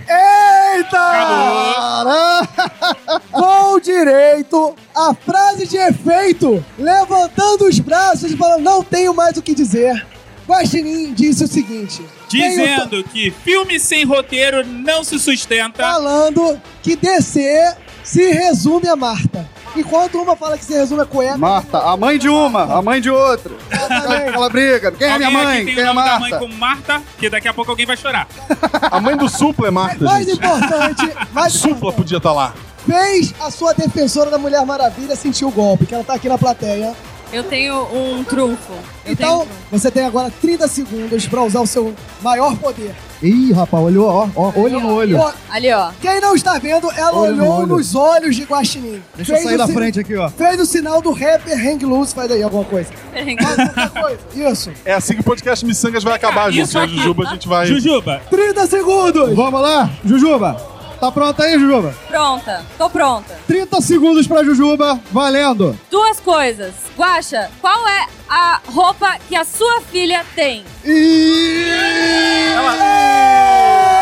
Eita! 0.77 0.99
Com 3.31 3.79
direito 3.79 4.75
a 4.95 5.15
frase 5.15 5.65
de 5.67 5.75
efeito, 5.75 6.63
levantando 6.77 7.65
os 7.67 7.79
braços 7.79 8.31
e 8.31 8.37
falando, 8.37 8.61
não 8.61 8.83
tenho 8.83 9.11
mais 9.11 9.35
o 9.37 9.41
que 9.41 9.55
dizer. 9.55 10.05
Guaxinim 10.47 11.13
disse 11.13 11.43
o 11.43 11.47
seguinte. 11.47 12.05
Dizendo 12.29 13.03
que 13.03 13.31
filme 13.31 13.79
sem 13.79 14.05
roteiro 14.05 14.65
não 14.65 15.03
se 15.03 15.17
sustenta. 15.19 15.81
falando 15.81 16.61
que 16.83 16.95
DC 16.95 17.75
se 18.03 18.31
resume 18.31 18.87
a 18.87 18.95
Marta. 18.95 19.49
Enquanto 19.75 20.21
uma 20.21 20.35
fala 20.35 20.57
que 20.57 20.65
se 20.65 20.73
resume 20.73 21.01
a 21.01 21.05
cueca. 21.05 21.37
Marta, 21.37 21.77
a 21.79 21.95
mãe 21.95 22.17
de 22.19 22.27
uma, 22.27 22.63
a 22.77 22.81
mãe 22.81 22.99
de 22.99 23.09
outra. 23.09 23.53
Aquela 23.71 24.49
briga. 24.49 24.91
Quem 24.91 25.07
é 25.07 25.17
minha 25.17 25.31
mãe? 25.31 25.57
aqui 25.61 25.65
tem 25.65 25.75
Quem 25.75 25.83
o 25.83 25.87
é 25.89 25.93
nome 25.93 26.07
da 26.07 26.19
mãe 26.19 26.31
Marta? 26.31 26.39
como 26.45 26.57
Marta, 26.57 27.01
que 27.17 27.29
daqui 27.29 27.47
a 27.47 27.53
pouco 27.53 27.71
alguém 27.71 27.85
vai 27.85 27.95
chorar. 27.97 28.27
A 28.91 28.99
mãe 28.99 29.15
do 29.15 29.29
Supla 29.29 29.67
é 29.67 29.71
Marta, 29.71 30.03
Mais 30.03 30.25
gente. 30.25 30.37
importante, 30.37 31.11
mais 31.31 31.53
Supla 31.53 31.93
podia 31.93 32.17
estar 32.17 32.33
lá. 32.33 32.53
fez 32.85 33.33
a 33.39 33.49
sua 33.49 33.73
defensora 33.73 34.29
da 34.29 34.37
Mulher 34.37 34.65
Maravilha 34.65 35.15
sentir 35.15 35.45
o 35.45 35.51
golpe, 35.51 35.85
que 35.85 35.93
ela 35.95 36.03
tá 36.03 36.15
aqui 36.15 36.27
na 36.27 36.37
plateia. 36.37 36.93
Eu 37.33 37.43
tenho 37.43 37.75
um 37.93 38.23
trunfo. 38.23 38.73
Eu 38.73 38.77
tenho 39.03 39.13
Então, 39.13 39.35
um 39.37 39.45
trunfo. 39.45 39.55
você 39.71 39.89
tem 39.91 40.03
agora 40.05 40.31
30 40.41 40.67
segundos 40.67 41.25
pra 41.27 41.41
usar 41.43 41.61
o 41.61 41.67
seu 41.67 41.93
maior 42.21 42.55
poder. 42.57 42.93
Ih, 43.23 43.53
rapaz, 43.53 43.83
olhou, 43.83 44.07
ó, 44.09 44.27
ó, 44.35 44.51
olho 44.59 44.79
no 44.79 44.95
olho. 44.95 45.17
Ó, 45.19 45.31
Ali, 45.49 45.71
ó. 45.71 45.91
Quem 46.01 46.19
não 46.19 46.33
está 46.35 46.57
vendo, 46.57 46.91
ela 46.91 47.15
Olho 47.15 47.35
no 47.35 47.43
olhou 47.43 47.57
olho. 47.59 47.67
nos 47.67 47.93
olhos 47.95 48.35
de 48.35 48.43
Guaxinim. 48.43 49.01
Deixa 49.15 49.37
eu 49.37 49.43
sair 49.43 49.55
o 49.55 49.57
da 49.59 49.67
si- 49.67 49.73
frente 49.73 49.99
aqui, 49.99 50.15
ó. 50.17 50.27
Fez 50.29 50.59
o 50.59 50.65
sinal 50.65 51.01
do 51.01 51.11
rapper 51.11 51.53
Hang 51.55 51.85
Loose, 51.85 52.13
faz 52.15 52.31
aí 52.31 52.41
alguma 52.41 52.65
coisa. 52.65 52.89
Coisa. 54.01 54.19
Isso. 54.51 54.71
É 54.83 54.93
assim 54.93 55.13
que 55.13 55.21
o 55.21 55.23
podcast 55.23 55.63
Missangas 55.65 56.03
vai 56.03 56.13
acabar, 56.15 56.51
gente. 56.51 56.75
A. 56.77 56.87
Jujuba, 56.87 57.27
a 57.27 57.33
gente 57.33 57.47
vai. 57.47 57.67
Jujuba, 57.67 58.21
30 58.29 58.65
segundos! 58.67 59.35
Vamos 59.35 59.61
lá, 59.61 59.89
Jujuba. 60.03 60.57
Tá 61.01 61.11
pronta 61.11 61.43
aí, 61.43 61.57
Jujuba? 61.59 61.95
Pronta, 62.07 62.63
tô 62.77 62.87
pronta. 62.87 63.35
30 63.47 63.81
segundos 63.81 64.27
pra 64.27 64.43
Jujuba, 64.43 64.99
valendo. 65.11 65.75
Duas 65.89 66.19
coisas. 66.19 66.75
Guaxa, 66.95 67.49
qual 67.59 67.87
é 67.87 68.05
a 68.29 68.59
roupa 68.71 69.17
que 69.27 69.35
a 69.35 69.43
sua 69.43 69.81
filha 69.81 70.23
tem? 70.35 70.63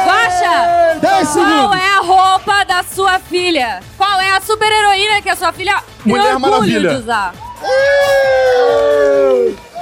Guaxa, 0.05 0.99
10 1.01 1.27
qual 1.33 1.73
é 1.73 1.87
a 1.87 1.99
roupa 2.01 2.65
da 2.65 2.83
sua 2.83 3.17
filha? 3.19 3.79
Qual 3.97 4.19
é 4.19 4.31
a 4.35 4.41
super 4.41 4.69
heroína 4.69 5.21
que 5.21 5.29
a 5.29 5.37
sua 5.37 5.53
filha 5.53 5.81
tem 6.03 6.11
Mulher 6.11 6.33
orgulho 6.35 6.51
Maravilha. 6.51 6.89
de 6.89 6.95
usar? 6.97 7.33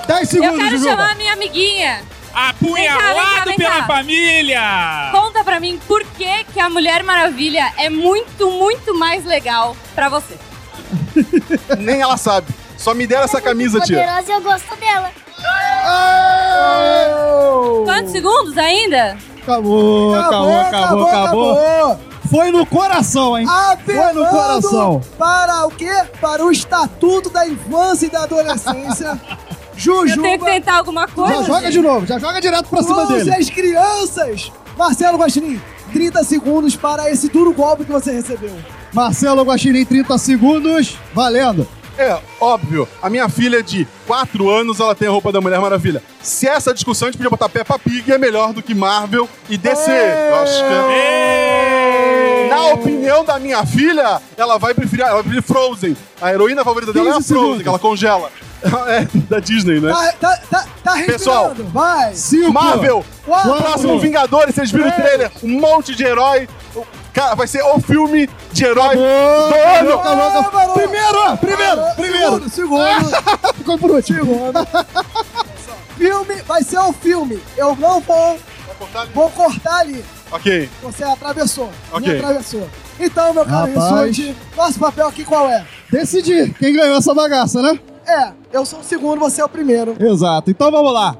10 0.07 0.19
Eu 0.21 0.25
segundos, 0.27 0.57
quero 0.57 0.69
Jujuba. 0.77 0.91
chamar 0.91 1.11
a 1.13 1.15
minha 1.15 1.33
amiguinha. 1.33 2.01
Apunhalado 2.49 3.15
Vem 3.15 3.15
cá, 3.15 3.23
vem 3.23 3.35
cá, 3.35 3.43
vem 3.45 3.55
pela 3.57 3.75
cá. 3.81 3.87
família. 3.87 4.61
Conta 5.11 5.43
pra 5.43 5.59
mim 5.59 5.79
por 5.87 6.03
que, 6.03 6.43
que 6.45 6.59
a 6.59 6.69
Mulher 6.69 7.03
Maravilha 7.03 7.71
é 7.77 7.89
muito, 7.89 8.51
muito 8.51 8.93
mais 8.97 9.25
legal 9.25 9.75
pra 9.95 10.07
você. 10.09 10.37
Nem 11.79 12.01
ela 12.01 12.17
sabe. 12.17 12.47
Só 12.77 12.93
me 12.93 13.07
deram 13.07 13.23
essa 13.23 13.41
camisa, 13.41 13.79
tia. 13.81 13.97
Poderosa 13.99 14.31
eu 14.33 14.41
gosto 14.41 14.75
dela. 14.75 15.11
Quantos 17.85 18.11
segundos 18.11 18.57
ainda? 18.57 19.17
Acabou, 19.41 20.13
acabou, 20.15 20.59
acabou, 20.59 21.07
acabou. 21.07 21.99
Foi 22.29 22.51
no 22.51 22.65
coração, 22.65 23.37
hein? 23.37 23.47
Foi 23.47 23.95
no 23.95 24.23
Apelando 24.23 24.29
coração. 24.29 25.01
para 25.17 25.65
o 25.65 25.71
quê? 25.71 25.89
Para 26.19 26.45
o 26.45 26.51
Estatuto 26.51 27.29
da 27.29 27.47
Infância 27.47 28.05
e 28.05 28.09
da 28.09 28.23
Adolescência. 28.23 29.19
Jujuba. 29.77 30.09
Eu 30.17 30.21
tenho 30.23 30.39
que 30.39 30.45
tentar 30.45 30.77
alguma 30.77 31.07
coisa? 31.07 31.35
Já 31.35 31.43
joga 31.43 31.71
de 31.71 31.81
novo, 31.81 32.05
já 32.05 32.19
joga 32.19 32.41
direto 32.41 32.67
pra 32.69 32.81
cima 32.83 33.05
dele. 33.05 33.31
as 33.33 33.49
crianças. 33.49 34.51
Marcelo 34.77 35.17
Guaxinim, 35.17 35.61
30 35.93 36.23
segundos 36.23 36.75
para 36.75 37.09
esse 37.11 37.29
duro 37.29 37.53
golpe 37.53 37.85
que 37.85 37.91
você 37.91 38.11
recebeu. 38.11 38.51
Marcelo 38.93 39.43
Guaxinim, 39.43 39.85
30 39.85 40.17
segundos, 40.17 40.97
valendo. 41.13 41.67
É, 41.97 42.15
óbvio. 42.39 42.87
A 43.01 43.09
minha 43.09 43.27
filha 43.27 43.63
de 43.63 43.87
4 44.05 44.47
anos, 44.51 44.79
ela 44.79 44.93
tem 44.93 45.07
a 45.07 45.11
roupa 45.11 45.31
da 45.31 45.41
Mulher 45.41 45.59
Maravilha. 45.59 46.03
Se 46.21 46.47
essa 46.47 46.71
discussão, 46.71 47.07
a 47.07 47.11
gente 47.11 47.17
podia 47.17 47.29
botar 47.31 47.49
Peppa 47.49 47.79
Pig 47.79 48.11
é 48.11 48.19
melhor 48.19 48.53
do 48.53 48.61
que 48.61 48.75
Marvel 48.75 49.27
e 49.49 49.57
DC. 49.57 49.89
Eu 49.91 50.35
acho 50.35 50.57
que... 50.59 50.73
é- 50.73 52.47
Na 52.51 52.67
opinião 52.67 53.23
da 53.25 53.39
minha 53.39 53.65
filha, 53.65 54.21
ela 54.37 54.57
vai 54.59 54.73
preferir, 54.75 55.05
ela 55.05 55.15
vai 55.15 55.23
preferir 55.23 55.43
Frozen. 55.43 55.97
A 56.21 56.31
heroína 56.31 56.63
favorita 56.63 56.93
dela 56.93 57.09
é 57.09 57.11
a 57.13 57.15
15 57.15 57.27
Frozen, 57.27 57.43
segundos. 57.45 57.63
que 57.63 57.69
ela 57.69 57.79
congela. 57.79 58.29
É, 58.63 59.07
da 59.29 59.39
Disney, 59.39 59.79
né? 59.79 59.91
Tá, 59.91 60.13
tá, 60.19 60.39
tá, 60.49 60.65
tá 60.83 60.93
respirando. 60.95 61.13
Pessoal, 61.17 61.55
vai. 61.71 62.13
Marvel, 62.51 63.05
Quatro. 63.25 63.51
o 63.51 63.57
próximo 63.57 63.99
Vingadores, 63.99 64.55
vocês 64.55 64.71
viram 64.71 64.87
o 64.87 64.91
Três. 64.91 65.07
trailer? 65.07 65.31
Um 65.43 65.59
monte 65.59 65.95
de 65.95 66.03
herói. 66.03 66.47
O- 66.75 66.85
Cara, 67.13 67.33
vai 67.35 67.47
ser 67.47 67.63
o 67.63 67.79
filme 67.79 68.29
de 68.51 68.63
herói 68.65 68.95
do 68.95 69.01
ano. 69.03 69.93
acabou, 69.93 70.39
acabou. 70.39 70.73
Primeiro, 70.75 71.37
primeiro, 71.37 71.81
primeiro. 71.95 72.49
Segundo, 72.49 72.49
segundo. 72.49 73.09
Ficou 73.57 73.77
por 73.79 73.91
último. 73.91 74.19
Segundo. 74.19 74.67
filme, 75.97 76.35
vai 76.43 76.63
ser 76.63 76.79
um 76.79 76.93
filme. 76.93 77.39
Eu 77.57 77.75
não 77.75 77.99
vou. 78.01 78.37
Vou 79.13 79.29
cortar 79.31 79.79
ali. 79.79 80.03
Ok. 80.31 80.69
Você 80.83 81.03
atravessou. 81.03 81.71
Ok. 81.91 82.07
Me 82.13 82.19
atravessou. 82.19 82.69
Então, 82.99 83.33
meu 83.33 83.45
caro. 83.45 83.71
Rissuti, 83.71 84.35
nosso 84.55 84.77
papel 84.79 85.07
aqui 85.07 85.23
qual 85.23 85.49
é? 85.49 85.65
Decidir 85.91 86.53
quem 86.59 86.73
ganhou 86.75 86.97
essa 86.97 87.13
bagaça, 87.13 87.61
né? 87.61 87.79
É, 88.07 88.31
eu 88.53 88.65
sou 88.65 88.79
o 88.79 88.83
segundo, 88.83 89.19
você 89.19 89.41
é 89.41 89.45
o 89.45 89.49
primeiro. 89.49 89.95
Exato. 89.99 90.49
Então 90.49 90.71
vamos 90.71 90.93
lá. 90.93 91.17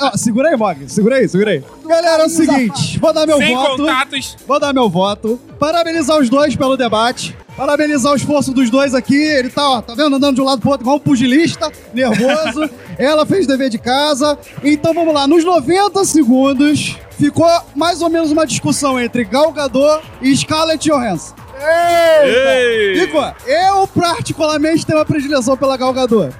Ó, 0.00 0.16
segura 0.16 0.48
aí, 0.50 0.56
Mog. 0.56 0.88
Segura 0.90 1.16
aí, 1.16 1.28
segura 1.28 1.50
aí. 1.52 1.64
Galera, 1.86 2.22
é 2.22 2.26
o 2.26 2.28
seguinte. 2.28 2.98
Vou 2.98 3.12
dar 3.12 3.26
meu 3.26 3.38
Sem 3.38 3.54
voto. 3.54 3.76
contatos. 3.78 4.36
Vou 4.46 4.60
dar 4.60 4.72
meu 4.72 4.88
voto. 4.88 5.40
Parabenizar 5.58 6.18
os 6.18 6.28
dois 6.28 6.56
pelo 6.56 6.76
debate. 6.76 7.36
Parabenizar 7.56 8.12
o 8.12 8.16
esforço 8.16 8.52
dos 8.52 8.70
dois 8.70 8.94
aqui. 8.94 9.16
Ele 9.16 9.50
tá, 9.50 9.68
ó, 9.70 9.82
tá 9.82 9.94
vendo? 9.94 10.16
Andando 10.16 10.36
de 10.36 10.40
um 10.40 10.44
lado 10.44 10.60
pro 10.60 10.70
outro 10.70 10.84
igual 10.84 10.96
um 10.96 11.00
pugilista, 11.00 11.70
nervoso. 11.92 12.68
Ela 12.98 13.24
fez 13.26 13.46
dever 13.46 13.68
de 13.70 13.78
casa. 13.78 14.38
Então 14.62 14.92
vamos 14.94 15.14
lá. 15.14 15.26
Nos 15.26 15.44
90 15.44 16.04
segundos, 16.04 16.96
ficou 17.18 17.46
mais 17.74 18.00
ou 18.02 18.10
menos 18.10 18.30
uma 18.30 18.46
discussão 18.46 18.98
entre 19.00 19.24
Gal 19.24 19.52
Gadot 19.52 20.02
e 20.20 20.34
Scarlett 20.36 20.88
Johansson. 20.88 21.34
Ei! 21.62 23.00
Ficou. 23.00 23.34
Eu, 23.46 23.86
particularmente, 23.88 24.84
tenho 24.84 24.98
uma 24.98 25.04
predileção 25.04 25.56
pela 25.56 25.76
Gal 25.76 25.92
Gadot. 25.92 26.34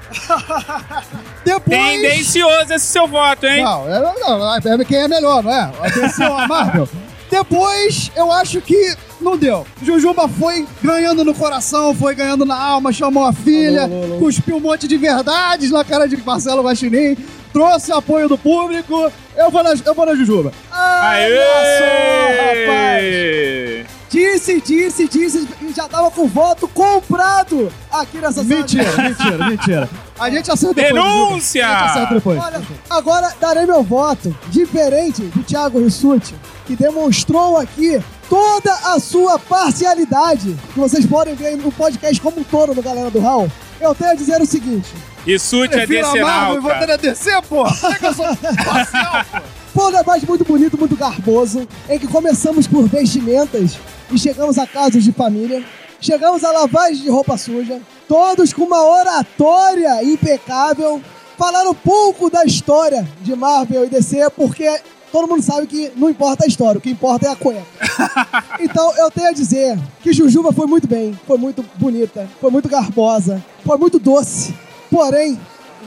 Depois... 1.44 1.78
Tendencioso 1.78 2.72
esse 2.72 2.86
seu 2.86 3.06
voto, 3.06 3.46
hein? 3.46 3.62
Não, 3.62 3.88
é, 3.88 4.00
não, 4.20 4.54
é 4.54 4.84
quem 4.84 4.98
é 4.98 5.08
melhor, 5.08 5.42
não 5.42 5.52
é? 5.52 5.72
Atenção, 5.82 6.36
a 6.36 6.46
Marvel. 6.46 6.88
Depois, 7.30 8.10
eu 8.14 8.30
acho 8.30 8.60
que 8.60 8.94
não 9.18 9.38
deu. 9.38 9.66
Jujuba 9.82 10.28
foi 10.28 10.66
ganhando 10.82 11.24
no 11.24 11.34
coração, 11.34 11.94
foi 11.94 12.14
ganhando 12.14 12.44
na 12.44 12.60
alma, 12.60 12.92
chamou 12.92 13.24
a 13.24 13.32
filha, 13.32 13.88
cuspiu 14.18 14.56
um 14.56 14.60
monte 14.60 14.86
de 14.86 14.98
verdades 14.98 15.70
na 15.70 15.82
cara 15.82 16.06
de 16.06 16.16
Marcelo 16.18 16.62
Guaxinim, 16.62 17.16
trouxe 17.50 17.90
apoio 17.90 18.28
do 18.28 18.36
público. 18.36 19.10
Eu 19.34 19.50
vou 19.50 19.62
na, 19.62 19.72
eu 19.72 19.94
vou 19.94 20.04
na 20.04 20.14
Jujuba. 20.14 20.52
Olha 20.70 21.40
só, 21.78 22.66
rapaz. 22.66 23.91
Disse, 24.12 24.60
disse, 24.60 25.08
disse 25.08 25.48
e 25.62 25.72
já 25.72 25.88
tava 25.88 26.10
com 26.10 26.28
voto 26.28 26.68
comprado 26.68 27.72
aqui 27.90 28.18
nessa 28.18 28.44
sala. 28.44 28.44
Mentira, 28.44 28.92
mentira, 29.02 29.48
mentira. 29.48 29.90
A 30.20 30.28
gente 30.28 30.50
acerta 30.50 30.74
depois. 30.74 31.02
Denúncia! 31.02 31.66
A 31.66 31.70
gente 31.70 31.90
acerta 31.90 32.14
depois. 32.16 32.38
Olha, 32.38 32.62
agora 32.90 33.34
darei 33.40 33.64
meu 33.64 33.82
voto, 33.82 34.36
diferente 34.50 35.22
do 35.22 35.42
Thiago 35.42 35.82
Rissuti, 35.82 36.34
que 36.66 36.76
demonstrou 36.76 37.56
aqui 37.56 38.02
toda 38.28 38.70
a 38.92 39.00
sua 39.00 39.38
parcialidade, 39.38 40.58
que 40.74 40.78
vocês 40.78 41.06
podem 41.06 41.34
ver 41.34 41.56
no 41.56 41.72
podcast 41.72 42.20
como 42.20 42.40
um 42.40 42.44
todo 42.44 42.74
no 42.74 42.82
Galera 42.82 43.10
do 43.10 43.18
Raul. 43.18 43.50
Eu 43.80 43.94
tenho 43.94 44.10
a 44.10 44.14
dizer 44.14 44.42
o 44.42 44.46
seguinte. 44.46 44.92
Rissuti 45.24 45.74
é 45.74 45.86
decenal, 45.86 46.26
Marvel 46.26 46.56
e 46.56 46.60
vou 46.60 46.74
ter 46.74 46.90
a 46.90 46.96
descer, 46.96 47.40
pô. 47.48 47.66
Será 47.70 47.98
que 47.98 48.06
eu 48.06 48.12
sou 48.12 48.26
parcial, 48.36 49.24
pô? 49.32 49.61
Foi 49.74 49.86
um 49.86 49.90
debate 49.90 50.26
muito 50.26 50.44
bonito, 50.44 50.76
muito 50.76 50.94
garboso, 50.94 51.66
em 51.88 51.98
que 51.98 52.06
começamos 52.06 52.66
por 52.66 52.86
vestimentas 52.86 53.78
e 54.10 54.18
chegamos 54.18 54.58
a 54.58 54.66
casos 54.66 55.02
de 55.02 55.12
família. 55.12 55.64
Chegamos 55.98 56.44
a 56.44 56.52
lavagem 56.52 57.02
de 57.02 57.08
roupa 57.08 57.38
suja, 57.38 57.80
todos 58.06 58.52
com 58.52 58.64
uma 58.64 58.84
oratória 58.84 60.04
impecável. 60.04 61.00
Falaram 61.38 61.74
pouco 61.74 62.28
da 62.28 62.44
história 62.44 63.08
de 63.22 63.34
Marvel 63.34 63.86
e 63.86 63.88
DC, 63.88 64.28
porque 64.36 64.78
todo 65.10 65.26
mundo 65.26 65.42
sabe 65.42 65.66
que 65.66 65.90
não 65.96 66.10
importa 66.10 66.44
a 66.44 66.46
história, 66.46 66.78
o 66.78 66.82
que 66.82 66.90
importa 66.90 67.28
é 67.28 67.30
a 67.30 67.36
cueca. 67.36 67.62
Então 68.60 68.94
eu 68.96 69.10
tenho 69.10 69.28
a 69.28 69.32
dizer 69.32 69.78
que 70.02 70.12
Jujuba 70.12 70.52
foi 70.52 70.66
muito 70.66 70.86
bem, 70.86 71.18
foi 71.26 71.38
muito 71.38 71.64
bonita, 71.76 72.28
foi 72.40 72.50
muito 72.50 72.68
garbosa, 72.68 73.42
foi 73.64 73.78
muito 73.78 73.98
doce. 73.98 74.54
Porém, 74.90 75.40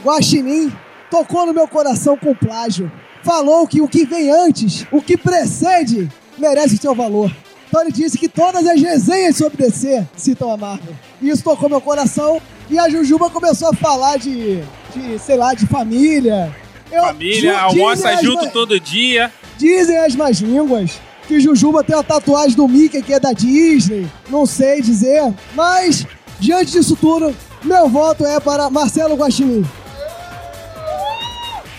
Guaxinim 0.04 0.70
tocou 1.10 1.46
no 1.46 1.54
meu 1.54 1.68
coração 1.68 2.18
com 2.18 2.34
plágio. 2.34 2.90
Falou 3.26 3.66
que 3.66 3.80
o 3.80 3.88
que 3.88 4.04
vem 4.06 4.30
antes, 4.30 4.86
o 4.92 5.02
que 5.02 5.16
precede, 5.16 6.08
merece 6.38 6.76
o 6.76 6.80
seu 6.80 6.94
valor. 6.94 7.28
Então 7.68 7.82
ele 7.82 7.90
disse 7.90 8.16
que 8.16 8.28
todas 8.28 8.64
as 8.64 8.80
resenhas 8.80 9.36
sobre 9.36 9.66
DC 9.66 10.06
citam 10.16 10.48
a 10.52 10.56
Marvel. 10.56 10.94
E 11.20 11.28
isso 11.28 11.42
tocou 11.42 11.68
meu 11.68 11.80
coração. 11.80 12.40
E 12.70 12.78
a 12.78 12.88
Jujuba 12.88 13.28
começou 13.28 13.68
a 13.70 13.72
falar 13.74 14.16
de, 14.16 14.60
de 14.94 15.18
sei 15.18 15.36
lá, 15.36 15.54
de 15.54 15.66
família. 15.66 16.54
Eu- 16.90 17.02
Família, 17.02 17.52
Ju- 17.52 17.58
almoça 17.58 18.16
junto 18.22 18.44
ma- 18.44 18.50
todo 18.52 18.78
dia. 18.78 19.32
Dizem 19.58 19.96
as 19.98 20.14
más 20.14 20.38
línguas 20.38 20.92
que 21.26 21.40
Jujuba 21.40 21.82
tem 21.82 21.96
uma 21.96 22.04
tatuagem 22.04 22.56
do 22.56 22.68
Mickey 22.68 23.02
que 23.02 23.12
é 23.12 23.18
da 23.18 23.32
Disney. 23.32 24.06
Não 24.30 24.46
sei 24.46 24.80
dizer. 24.80 25.34
Mas, 25.52 26.06
diante 26.38 26.70
disso 26.70 26.94
tudo, 26.94 27.34
meu 27.64 27.88
voto 27.88 28.24
é 28.24 28.38
para 28.38 28.70
Marcelo 28.70 29.16
Guaxinim. 29.16 29.64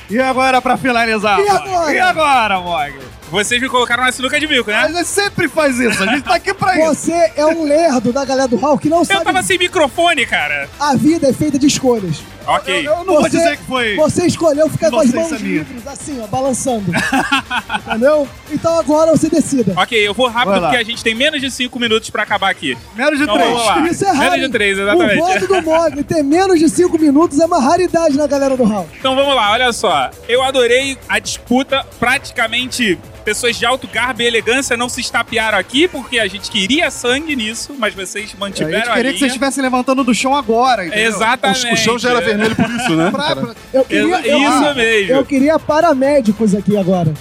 E 0.10 0.20
agora, 0.20 0.62
pra 0.62 0.78
finalizar? 0.78 1.40
E 1.40 1.50
agora? 1.50 1.94
E 1.94 2.00
agora, 2.00 2.60
Mog? 2.62 3.07
Vocês 3.30 3.62
me 3.62 3.68
colocaram 3.68 4.04
na 4.04 4.12
sinuca 4.12 4.40
de 4.40 4.48
bico, 4.48 4.70
né? 4.72 4.78
A 4.78 4.88
gente 4.88 5.06
sempre 5.06 5.48
faz 5.50 5.78
isso, 5.80 6.02
a 6.02 6.08
gente 6.08 6.24
tá 6.24 6.36
aqui 6.36 6.54
pra 6.54 6.76
isso. 6.80 6.96
Você 6.96 7.32
é 7.36 7.46
um 7.46 7.64
lerdo 7.66 8.14
da 8.14 8.24
galera 8.24 8.48
do 8.48 8.56
Hall 8.56 8.78
que 8.78 8.88
não 8.90 9.00
Eu 9.00 9.06
sabe. 9.06 9.24
tava 9.26 9.44
sem 9.44 9.58
microfone, 9.58 10.26
cara. 10.26 10.70
A 10.80 10.96
vida 10.96 11.28
é 11.30 11.34
feita 11.34 11.60
de 11.60 11.68
escolhas. 11.68 12.22
Ok. 12.46 12.88
Eu 12.88 13.04
não 13.04 13.16
vou 13.16 13.28
dizer 13.28 13.58
que 13.58 13.64
foi 13.66 13.98
Você 13.98 14.26
escolheu 14.26 14.70
ficar 14.70 14.90
com 14.90 15.00
as 15.02 15.12
mãos 15.12 15.32
minha. 15.42 15.58
livres, 15.60 15.86
assim, 15.86 16.18
ó, 16.24 16.28
balançando. 16.28 16.86
Entendeu? 17.86 18.28
Então 18.50 18.80
agora 18.80 19.12
você 19.12 19.30
decida. 19.30 19.74
Ok, 19.76 19.98
eu 20.08 20.14
vou 20.14 20.30
rápido 20.30 20.62
porque 20.62 20.78
a 20.78 20.84
gente 20.84 21.04
tem 21.04 21.14
menos 21.14 21.42
de 21.42 21.52
5 21.52 21.78
minutos 21.78 22.10
pra 22.10 22.24
acabar 22.24 22.50
aqui. 22.50 22.78
Menos 22.96 23.18
de 23.18 23.24
Então 23.24 23.36
três. 23.36 23.50
vamos 23.52 23.66
lá. 23.66 23.90
Isso 23.90 24.06
é 24.06 24.08
raro. 24.08 24.20
Menos 24.20 24.38
de 24.40 24.46
hein? 24.46 24.52
3, 24.52 24.78
O 24.78 24.82
exatamente. 24.84 25.16
voto 25.18 25.48
do 25.48 25.62
Mogli 25.62 26.04
ter 26.06 26.24
menos 26.24 26.58
de 26.58 26.70
5 26.70 26.98
minutos 26.98 27.38
é 27.40 27.46
uma 27.46 27.60
raridade 27.60 28.16
na 28.16 28.28
galera 28.28 28.56
do 28.56 28.64
Hall. 28.64 28.88
Então 28.98 29.14
vamos 29.14 29.36
lá, 29.36 29.52
olha 29.52 29.74
só. 29.74 30.10
Eu 30.30 30.42
adorei 30.42 30.98
a 31.10 31.20
disputa. 31.20 31.86
Praticamente, 32.00 32.98
pessoas 33.28 33.58
de 33.58 33.66
alto 33.66 33.90
garbo 33.90 34.22
e 34.22 34.26
elegância 34.26 34.78
não 34.78 34.88
se 34.88 35.02
estapearam 35.02 35.58
aqui, 35.58 35.86
porque 35.86 36.18
a 36.18 36.28
gente 36.28 36.50
queria 36.50 36.90
sangue 36.90 37.36
nisso, 37.36 37.76
mas 37.78 37.94
vocês 37.94 38.24
A 38.24 38.28
gente 38.28 38.40
mantiveram 38.40 38.78
a, 38.94 38.96
queria 38.96 38.96
que 38.96 39.08
linha. 39.08 39.20
vocês 39.20 39.32
estivessem 39.34 39.62
levantando 39.62 40.02
do 40.02 40.14
chão 40.16 40.34
agora, 40.34 40.86
entendeu? 40.86 41.08
Exatamente. 41.10 41.68
O, 41.68 41.74
o 41.74 41.76
chão 41.78 42.00
já 42.00 42.12
era 42.12 42.22
vermelho 42.22 42.56
por 42.56 42.70
isso, 42.70 42.96
né? 42.96 43.12
Pra- 43.12 43.36
pra- 43.36 43.54
Eu 43.74 43.84
queria, 43.84 44.04
Exa- 44.20 44.28
eu- 44.28 44.38
isso 44.40 44.66
ah, 44.70 44.74
mesmo. 44.74 45.12
Eu 45.14 45.26
queria 45.26 45.60
paramédicos 45.60 46.56
aqui 46.56 46.78
agora. 46.78 47.14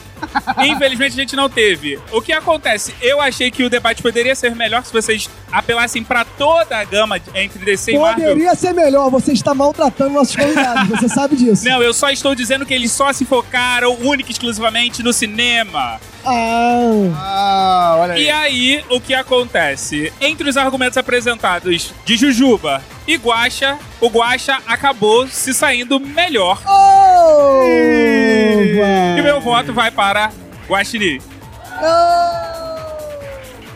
Infelizmente 0.65 1.13
a 1.13 1.17
gente 1.17 1.37
não 1.37 1.49
teve. 1.49 1.99
O 2.13 2.21
que 2.21 2.33
acontece? 2.33 2.95
Eu 3.01 3.21
achei 3.21 3.51
que 3.51 3.63
o 3.63 3.71
debate 3.71 4.03
poderia 4.03 4.35
ser 4.35 4.55
melhor 4.55 4.85
se 4.85 4.93
vocês 4.93 5.29
apelassem 5.51 6.03
pra 6.03 6.25
toda 6.25 6.79
a 6.79 6.85
gama 6.85 7.21
entre 7.35 7.65
DC 7.65 7.93
e 7.93 7.99
Marvel. 7.99 8.29
Poderia 8.31 8.55
ser 8.55 8.73
melhor, 8.73 9.11
você 9.11 9.33
está 9.33 9.55
maltratando 9.55 10.11
nossos 10.11 10.37
convidados, 10.37 10.89
você 10.89 11.09
sabe 11.09 11.37
disso. 11.37 11.65
Não, 11.65 11.83
eu 11.83 11.93
só 11.93 12.11
estou 12.11 12.35
dizendo 12.35 12.67
que 12.67 12.75
eles 12.75 12.93
só 12.93 13.13
se 13.13 13.25
focaram 13.25 13.95
única 14.01 14.31
e 14.31 14.33
exclusivamente 14.33 15.03
no 15.03 15.13
cinema. 15.13 16.01
Ah, 16.27 17.13
Ah, 17.15 17.97
olha 18.01 18.15
aí. 18.15 18.25
E 18.25 18.31
aí, 18.31 18.85
o 18.91 19.01
que 19.01 19.15
acontece? 19.15 20.13
Entre 20.21 20.49
os 20.49 20.57
argumentos 20.57 20.99
apresentados 20.99 21.93
de 22.05 22.17
Jujuba 22.17 22.83
e 23.07 23.17
Guaxa, 23.17 23.79
o 24.01 24.09
Guaxa 24.09 24.59
acabou 24.67 25.27
se 25.29 25.55
saindo 25.55 26.01
melhor. 26.01 26.61
oh! 26.67 27.63
E 27.65 29.23
meu 29.23 29.41
voto 29.41 29.73
vai 29.73 29.91
para 29.91 30.31
Guaxinim. 30.69 31.21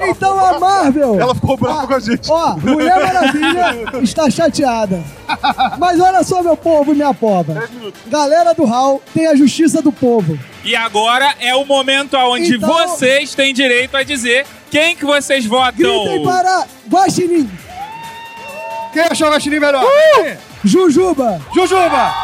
Então 0.03 0.39
a 0.45 0.59
Marvel. 0.59 1.21
Ela 1.21 1.35
ficou 1.35 1.57
brava 1.59 1.87
com 1.87 1.95
a 1.95 2.01
gente. 2.01 2.31
Ó, 2.31 2.57
Mulher 2.57 2.99
Maravilha 3.05 3.77
está 4.03 4.31
chateada. 4.31 5.03
Mas 5.79 6.01
olha 6.01 6.23
só, 6.25 6.43
meu 6.43 6.57
povo 6.57 6.93
e 6.93 6.95
minha 6.97 7.13
pova. 7.13 7.69
Galera 8.07 8.55
do 8.55 8.65
Hall 8.65 9.03
tem 9.15 9.27
a 9.27 9.37
justiça 9.37 9.83
do 9.83 9.93
povo. 9.93 10.39
E 10.63 10.77
agora 10.77 11.35
é 11.41 11.55
o 11.55 11.65
momento 11.65 12.17
onde 12.17 12.57
Então- 12.57 12.69
vocês 12.69 13.35
têm 13.35 13.53
direito 13.55 13.97
a 13.97 14.03
dizer 14.03 14.47
quem 14.71 14.95
que 14.95 15.05
vocês 15.05 15.45
votam. 15.47 15.73
Gritem 16.05 16.23
para 16.25 16.67
Guaxinim, 16.89 17.51
Quem 18.93 19.03
achou 19.03 19.29
o 19.29 19.31
Guaxinim 19.33 19.59
melhor? 19.61 19.85
Uh! 19.85 20.37
Jujuba, 20.65 21.41
Jujuba! 21.55 22.15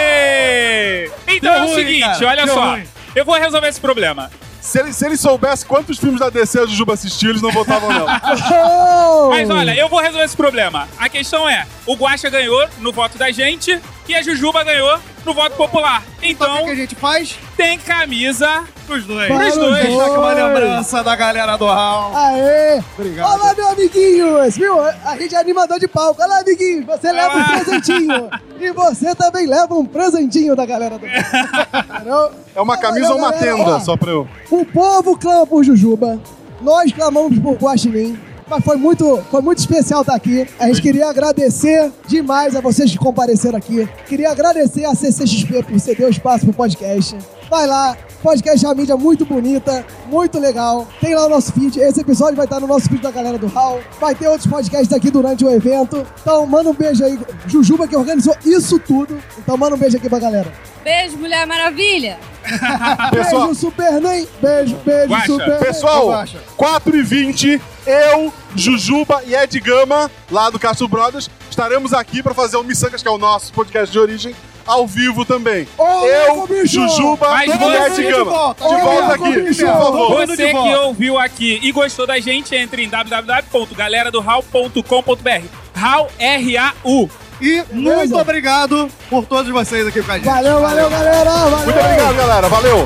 Ei! 0.00 1.10
Então 1.28 1.52
Deu 1.52 1.60
é 1.60 1.62
o 1.62 1.66
ruim, 1.66 1.74
seguinte, 1.74 2.00
cara, 2.00 2.26
olha 2.28 2.44
deu 2.46 2.54
só. 2.54 2.70
ruim. 2.72 2.84
Eu 3.14 3.24
vou 3.24 3.34
resolver 3.38 3.68
esse 3.68 3.80
problema. 3.80 4.30
Se 4.60 4.78
ele, 4.78 4.92
se 4.92 5.06
ele 5.06 5.16
soubesse 5.16 5.64
quantos 5.64 5.98
filmes 5.98 6.20
da 6.20 6.28
DC 6.28 6.58
a 6.60 6.66
Jujuba 6.66 6.92
assistiu, 6.94 7.30
eles 7.30 7.40
não 7.42 7.50
votavam, 7.50 7.90
não. 7.90 8.06
Mas 9.30 9.48
olha, 9.48 9.74
eu 9.74 9.88
vou 9.88 10.00
resolver 10.00 10.24
esse 10.24 10.36
problema. 10.36 10.86
A 10.98 11.08
questão 11.08 11.48
é, 11.48 11.66
o 11.86 11.94
Guaxa 11.94 12.28
ganhou 12.28 12.66
no 12.78 12.92
voto 12.92 13.16
da 13.16 13.30
gente 13.30 13.80
e 14.10 14.14
a 14.16 14.22
Jujuba 14.22 14.64
ganhou 14.64 14.98
no 15.24 15.32
voto 15.32 15.56
popular. 15.56 16.02
Então, 16.20 16.62
o 16.62 16.64
que, 16.64 16.70
a 16.70 16.74
gente 16.74 16.96
faz? 16.96 17.38
Tem 17.56 17.78
camisa 17.78 18.64
pros 18.84 19.04
dois. 19.04 19.28
Para 19.28 19.48
os 19.48 19.54
dois. 19.54 19.70
dois. 19.70 19.86
Deixa 19.86 20.04
aqui 20.04 20.18
uma 20.18 20.32
lembrança 20.32 21.04
da 21.04 21.14
galera 21.14 21.56
do 21.56 21.66
Hall. 21.66 22.12
Aê! 22.16 22.82
Obrigado. 22.98 23.32
Olá, 23.32 23.54
meu 23.54 23.68
amiguinhos! 23.68 24.56
Viu? 24.56 24.80
A 24.80 25.16
gente 25.16 25.32
é 25.32 25.38
animador 25.38 25.78
de 25.78 25.86
palco. 25.86 26.20
Olha 26.20 26.28
lá, 26.28 26.40
amiguinho, 26.40 26.84
você 26.84 27.12
leva 27.12 27.36
um 27.38 27.44
presentinho. 27.44 28.30
E 28.60 28.72
você 28.72 29.14
também 29.14 29.46
leva 29.46 29.74
um 29.74 29.86
presentinho 29.86 30.56
da 30.56 30.66
galera 30.66 30.98
do 30.98 31.06
Hall. 31.06 32.32
É 32.52 32.60
uma 32.60 32.76
camisa 32.76 33.12
ou 33.12 33.18
uma 33.18 33.30
galera, 33.30 33.56
tenda, 33.56 33.76
ó. 33.76 33.80
só 33.80 33.96
pra 33.96 34.10
eu. 34.10 34.28
O 34.50 34.64
povo 34.64 35.16
clama 35.16 35.46
por 35.46 35.62
Jujuba. 35.62 36.20
Nós 36.60 36.92
clamamos 36.92 37.38
por 37.38 37.54
Guaxinim. 37.54 38.18
Mas 38.50 38.64
foi 38.64 38.76
muito, 38.76 39.22
foi 39.30 39.40
muito 39.40 39.58
especial 39.58 40.00
estar 40.00 40.16
aqui. 40.16 40.44
A 40.58 40.66
gente 40.66 40.82
queria 40.82 41.08
agradecer 41.08 41.92
demais 42.08 42.56
a 42.56 42.60
vocês 42.60 42.90
que 42.90 42.98
compareceram 42.98 43.56
aqui. 43.56 43.88
Queria 44.08 44.32
agradecer 44.32 44.84
a 44.84 44.92
CCXP 44.92 45.62
por 45.62 45.78
ceder 45.78 46.08
o 46.08 46.10
espaço 46.10 46.46
pro 46.46 46.52
podcast. 46.52 47.16
Vai 47.48 47.68
lá, 47.68 47.96
podcast 48.20 48.64
é 48.64 48.68
uma 48.68 48.74
mídia 48.74 48.96
muito 48.96 49.24
bonita, 49.24 49.86
muito 50.06 50.40
legal. 50.40 50.88
Tem 51.00 51.14
lá 51.14 51.26
o 51.26 51.28
nosso 51.28 51.52
feed. 51.52 51.78
Esse 51.78 52.00
episódio 52.00 52.34
vai 52.34 52.44
estar 52.44 52.58
no 52.58 52.66
nosso 52.66 52.88
feed 52.88 53.00
da 53.00 53.12
galera 53.12 53.38
do 53.38 53.46
Hall. 53.46 53.78
Vai 54.00 54.16
ter 54.16 54.26
outros 54.26 54.50
podcasts 54.50 54.92
aqui 54.92 55.12
durante 55.12 55.44
o 55.44 55.50
evento. 55.50 56.04
Então 56.20 56.44
manda 56.44 56.70
um 56.70 56.74
beijo 56.74 57.04
aí. 57.04 57.16
Jujuba 57.46 57.86
que 57.86 57.94
organizou 57.94 58.34
isso 58.44 58.80
tudo. 58.80 59.16
Então 59.38 59.56
manda 59.56 59.76
um 59.76 59.78
beijo 59.78 59.96
aqui 59.96 60.08
pra 60.08 60.18
galera. 60.18 60.52
Beijo, 60.82 61.16
Mulher 61.18 61.46
Maravilha. 61.46 62.18
Beijo, 63.12 63.54
Superman. 63.54 64.26
Beijo, 64.40 64.76
beijo, 64.76 65.14
Superman. 65.26 65.58
Pessoal, 65.58 66.24
4 66.56 66.96
e 66.96 67.02
20 67.02 67.60
eu, 67.90 68.32
Jujuba 68.54 69.22
e 69.26 69.34
Ed 69.34 69.58
Gama, 69.60 70.10
lá 70.30 70.48
do 70.50 70.58
Castro 70.58 70.86
Brothers, 70.88 71.28
estaremos 71.50 71.92
aqui 71.92 72.22
para 72.22 72.32
fazer 72.34 72.56
o 72.56 72.62
Missangas, 72.62 73.02
que 73.02 73.08
é 73.08 73.10
o 73.10 73.18
nosso 73.18 73.52
podcast 73.52 73.92
de 73.92 73.98
origem, 73.98 74.34
ao 74.66 74.86
vivo 74.86 75.24
também. 75.24 75.66
eu, 75.78 76.46
Jujuba 76.64 77.28
Mas 77.30 77.48
e 77.48 77.52
Ed 77.52 78.02
Gama. 78.10 78.54
De 78.54 78.80
volta 78.82 79.14
aqui, 79.14 79.42
por 79.42 79.54
favor. 79.54 80.26
Você 80.26 80.52
que 80.52 80.74
ouviu 80.76 81.18
aqui 81.18 81.58
e 81.62 81.72
gostou 81.72 82.06
da 82.06 82.20
gente, 82.20 82.54
entre 82.54 82.84
em 82.84 82.88
www.galeradohal.com.br. 82.88 85.46
Hal, 85.74 86.10
R-A-U. 86.18 87.10
E 87.40 87.64
muito 87.72 88.18
obrigado 88.18 88.90
por 89.08 89.24
todos 89.24 89.50
vocês 89.50 89.86
aqui 89.86 90.02
com 90.02 90.12
a 90.12 90.16
gente. 90.16 90.26
Valeu, 90.26 90.60
valeu, 90.60 90.90
galera. 90.90 91.30
Valeu. 91.30 91.58
Muito 91.64 91.80
obrigado, 91.80 92.16
galera. 92.16 92.48
Valeu. 92.48 92.84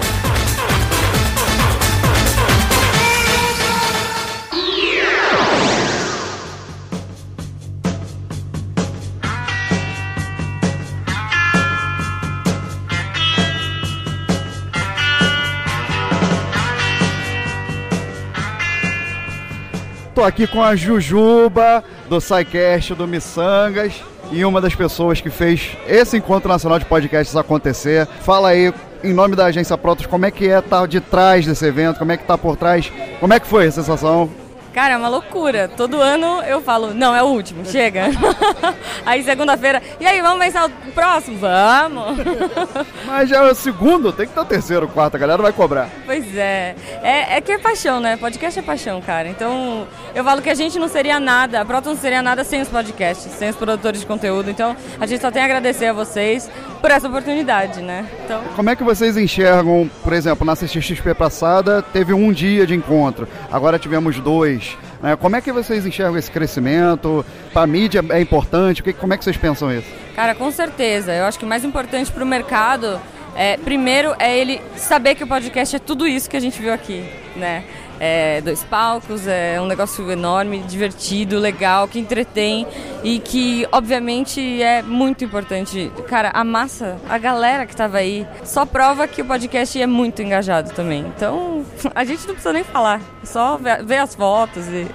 Tô 20.15 20.23
aqui 20.23 20.47
com 20.47 20.63
a 20.63 20.77
Jujuba, 20.77 21.83
do 22.09 22.21
SciCast, 22.21 22.95
do 22.95 23.09
Missangas, 23.09 23.95
e 24.31 24.45
uma 24.45 24.61
das 24.61 24.73
pessoas 24.73 25.21
que 25.21 25.29
fez 25.29 25.77
esse 25.89 26.17
Encontro 26.17 26.49
Nacional 26.49 26.79
de 26.79 26.85
Podcasts 26.85 27.35
acontecer. 27.35 28.07
Fala 28.21 28.51
aí, 28.51 28.73
em 29.03 29.13
nome 29.13 29.35
da 29.35 29.47
Agência 29.47 29.77
Protos, 29.77 30.07
como 30.07 30.25
é 30.25 30.31
que 30.31 30.49
é 30.49 30.61
estar 30.61 30.87
de 30.87 31.01
trás 31.01 31.45
desse 31.45 31.67
evento, 31.67 31.99
como 31.99 32.13
é 32.13 32.17
que 32.17 32.25
tá 32.25 32.39
por 32.39 32.57
trás, 32.57 32.93
como 33.19 33.35
é 33.35 33.41
que 33.41 33.47
foi 33.49 33.67
a 33.67 33.73
sensação? 33.73 34.31
Cara, 34.75 34.95
é 34.95 34.97
uma 34.97 35.09
loucura. 35.09 35.69
Todo 35.69 36.03
ano 36.03 36.43
eu 36.43 36.61
falo, 36.61 36.93
não, 36.93 37.15
é 37.15 37.23
o 37.23 37.27
último, 37.27 37.65
chega. 37.65 38.07
aí 39.07 39.23
segunda-feira, 39.23 39.81
e 40.01 40.07
aí, 40.07 40.21
vamos 40.21 40.45
pensar 40.45 40.67
o 40.67 40.71
próximo? 40.93 41.39
Vamos! 41.39 42.19
Mas 43.07 43.29
já 43.29 43.37
é 43.37 43.51
o 43.53 43.55
segundo, 43.55 44.13
tem 44.13 44.27
que 44.27 44.35
ter 44.35 44.41
o 44.41 44.45
terceiro, 44.45 44.87
o 44.87 44.89
quarto, 44.89 45.15
a 45.15 45.19
galera 45.19 45.41
vai 45.41 45.53
cobrar. 45.53 45.89
Pois 46.05 46.37
é. 46.37 46.75
é. 47.05 47.37
É 47.37 47.41
que 47.41 47.53
é 47.53 47.59
paixão, 47.59 48.01
né? 48.01 48.17
Podcast 48.17 48.59
é 48.59 48.63
paixão, 48.63 49.01
cara. 49.01 49.29
Então, 49.29 49.87
eu 50.13 50.25
falo 50.25 50.43
que 50.43 50.51
a 50.51 50.55
gente 50.55 50.77
não 50.77 50.89
seria 50.89 51.21
nada, 51.21 51.61
a 51.61 51.65
Proton 51.65 51.91
não 51.91 51.97
seria 51.97 52.21
nada 52.21 52.43
sem 52.43 52.61
os 52.61 52.69
podcasts, 52.69 53.31
sem 53.33 53.51
os 53.51 53.57
produtores 53.57 54.01
de 54.01 54.07
conteúdo. 54.07 54.51
Então, 54.51 54.77
a 55.01 55.07
gente 55.07 55.21
só 55.21 55.31
tem 55.31 55.43
a 55.43 55.45
agradecer 55.45 55.87
a 55.87 55.93
vocês 55.93 56.51
por 56.81 56.91
essa 56.91 57.09
oportunidade, 57.09 57.81
né? 57.81 58.07
Então, 58.25 58.43
Como 58.57 58.69
é 58.69 58.77
que 58.77 58.83
vocês 58.83 59.17
enxergam, 59.17 59.89
por 60.03 60.13
exemplo, 60.13 60.45
na 60.45 60.55
CXP 60.55 61.15
passada 61.15 61.81
teve 61.81 62.13
um 62.13 62.33
dia 62.33 62.67
de 62.67 62.75
encontro, 62.75 63.29
agora 63.51 63.79
tivemos 63.79 64.19
dois. 64.19 64.64
Né? 65.05 65.17
Como 65.17 65.37
é 65.37 65.41
que 65.41 65.53
vocês 65.53 65.85
enxergam 65.87 66.17
esse 66.19 66.31
crescimento? 66.31 67.25
Para 67.53 67.63
a 67.63 67.67
mídia 67.67 68.03
é 68.11 68.21
importante? 68.21 68.83
Que- 68.83 68.93
Como 68.93 69.13
é 69.15 69.17
que 69.19 69.25
vocês 69.25 69.37
pensam 69.37 69.73
isso? 69.73 69.87
Cara, 70.17 70.35
com 70.35 70.51
certeza. 70.51 71.13
Eu 71.13 71.25
acho 71.27 71.39
que 71.39 71.45
o 71.45 71.49
mais 71.49 71.65
importante 71.65 72.11
para 72.11 72.23
o 72.23 72.27
mercado, 72.27 73.01
é, 73.37 73.57
primeiro, 73.57 74.15
é 74.19 74.37
ele 74.39 74.61
saber 74.77 75.15
que 75.15 75.25
o 75.25 75.27
podcast 75.27 75.77
é 75.77 75.79
tudo 75.79 76.07
isso 76.07 76.29
que 76.31 76.37
a 76.37 76.41
gente 76.41 76.61
viu 76.61 76.73
aqui, 76.73 77.05
né? 77.37 77.65
É 78.01 78.41
dois 78.41 78.65
palcos, 78.65 79.27
é 79.27 79.61
um 79.61 79.67
negócio 79.67 80.11
enorme, 80.11 80.59
divertido, 80.61 81.39
legal, 81.39 81.87
que 81.87 81.99
entretém 81.99 82.67
e 83.03 83.19
que, 83.19 83.67
obviamente, 83.71 84.63
é 84.63 84.83
muito 84.83 85.25
importante. 85.25 85.93
Cara, 86.09 86.31
a 86.35 86.43
massa, 86.43 86.97
a 87.09 87.19
galera 87.19 87.67
que 87.67 87.77
tava 87.77 87.99
aí, 87.99 88.27
só 88.45 88.65
prova 88.67 89.07
que 89.07 89.23
o 89.23 89.25
podcast 89.25 89.81
é 89.81 89.87
muito 89.87 90.23
engajado 90.23 90.71
também. 90.71 91.05
Então, 91.17 91.65
a 91.95 92.05
gente 92.05 92.27
não 92.27 92.35
precisa 92.35 92.53
nem 92.53 92.65
falar, 92.65 93.01
é 93.23 93.27
só 93.27 93.59
ver, 93.85 93.99
as 93.99 94.15
fotos 94.15 94.67
e... 94.69 94.87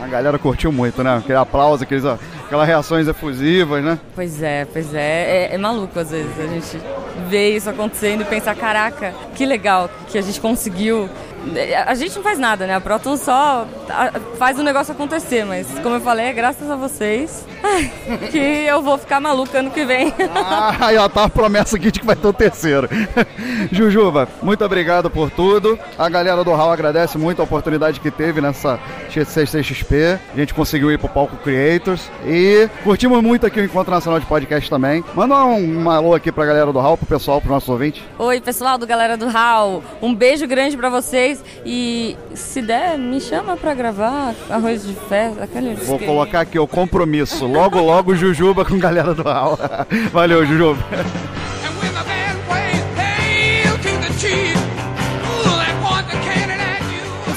A 0.00 0.06
galera 0.08 0.38
curtiu 0.38 0.72
muito, 0.72 1.02
né? 1.04 1.18
Aquele 1.18 1.38
aplauso, 1.38 1.84
aqueles, 1.84 2.04
aquelas 2.04 2.66
reações 2.66 3.06
efusivas, 3.06 3.84
né? 3.84 3.98
Pois 4.14 4.42
é, 4.42 4.64
pois 4.64 4.92
é. 4.92 5.48
é. 5.48 5.54
é 5.54 5.58
maluco 5.58 5.98
às 5.98 6.10
vezes 6.10 6.38
a 6.40 6.46
gente 6.46 6.78
ver 7.28 7.56
isso 7.56 7.70
acontecendo 7.70 8.22
e 8.22 8.24
pensar, 8.24 8.54
caraca, 8.56 9.14
que 9.34 9.46
legal 9.46 9.88
que 10.08 10.18
a 10.18 10.22
gente 10.22 10.40
conseguiu. 10.40 11.08
A 11.86 11.94
gente 11.94 12.14
não 12.16 12.22
faz 12.22 12.38
nada, 12.38 12.66
né? 12.66 12.74
A 12.74 12.80
Proton 12.80 13.16
só 13.16 13.66
faz 14.38 14.58
o 14.58 14.62
negócio 14.62 14.92
acontecer, 14.92 15.44
mas 15.44 15.66
como 15.80 15.96
eu 15.96 16.00
falei, 16.00 16.26
é 16.26 16.32
graças 16.32 16.70
a 16.70 16.76
vocês 16.76 17.44
que 18.30 18.38
eu 18.38 18.82
vou 18.82 18.96
ficar 18.96 19.20
maluca 19.20 19.58
ano 19.58 19.70
que 19.70 19.84
vem. 19.84 20.12
Ah, 20.34 20.76
aí 20.80 20.96
ó, 20.96 21.08
tá 21.08 21.24
a 21.24 21.28
promessa 21.28 21.76
aqui 21.76 21.90
de 21.90 22.00
que 22.00 22.06
vai 22.06 22.16
ter 22.16 22.26
o 22.26 22.32
terceiro. 22.32 22.88
Jujuba, 23.70 24.28
muito 24.42 24.64
obrigado 24.64 25.10
por 25.10 25.30
tudo. 25.30 25.78
A 25.98 26.08
galera 26.08 26.44
do 26.44 26.52
Hall 26.52 26.72
agradece 26.72 27.18
muito 27.18 27.40
a 27.40 27.44
oportunidade 27.44 28.00
que 28.00 28.10
teve 28.10 28.40
nessa 28.40 28.78
CCXP. 29.10 30.18
A 30.32 30.36
gente 30.36 30.54
conseguiu 30.54 30.90
ir 30.90 30.98
pro 30.98 31.08
palco 31.08 31.36
Creators 31.36 32.10
e 32.24 32.68
curtimos 32.84 33.22
muito 33.22 33.46
aqui 33.46 33.60
o 33.60 33.64
Encontro 33.64 33.92
Nacional 33.92 34.20
de 34.20 34.26
Podcast 34.26 34.70
também. 34.70 35.04
Manda 35.14 35.44
um 35.44 35.90
alô 35.90 36.14
aqui 36.14 36.30
pra 36.30 36.46
galera 36.46 36.72
do 36.72 36.78
Hall, 36.78 36.96
pro 36.96 37.06
pessoal, 37.06 37.40
pros 37.40 37.52
nossos 37.52 37.68
ouvintes. 37.68 38.02
Oi, 38.18 38.40
pessoal 38.40 38.78
do 38.78 38.86
Galera 38.86 39.16
do 39.16 39.28
Hall. 39.28 39.82
Um 40.00 40.14
beijo 40.14 40.46
grande 40.46 40.76
pra 40.76 40.88
vocês 40.88 41.31
e 41.64 42.16
se 42.34 42.62
der, 42.62 42.98
me 42.98 43.20
chama 43.20 43.56
pra 43.56 43.74
gravar 43.74 44.34
arroz 44.50 44.86
de 44.86 44.94
festa, 45.08 45.44
aquele 45.44 45.74
Vou 45.74 45.98
colocar 45.98 46.40
aqui 46.40 46.58
o 46.58 46.66
compromisso. 46.66 47.46
Logo, 47.46 47.80
logo, 47.80 48.14
Jujuba 48.14 48.64
com 48.64 48.74
a 48.74 48.78
galera 48.78 49.14
do 49.14 49.22
Hall. 49.22 49.58
Valeu, 50.12 50.44
Jujuba. 50.44 50.82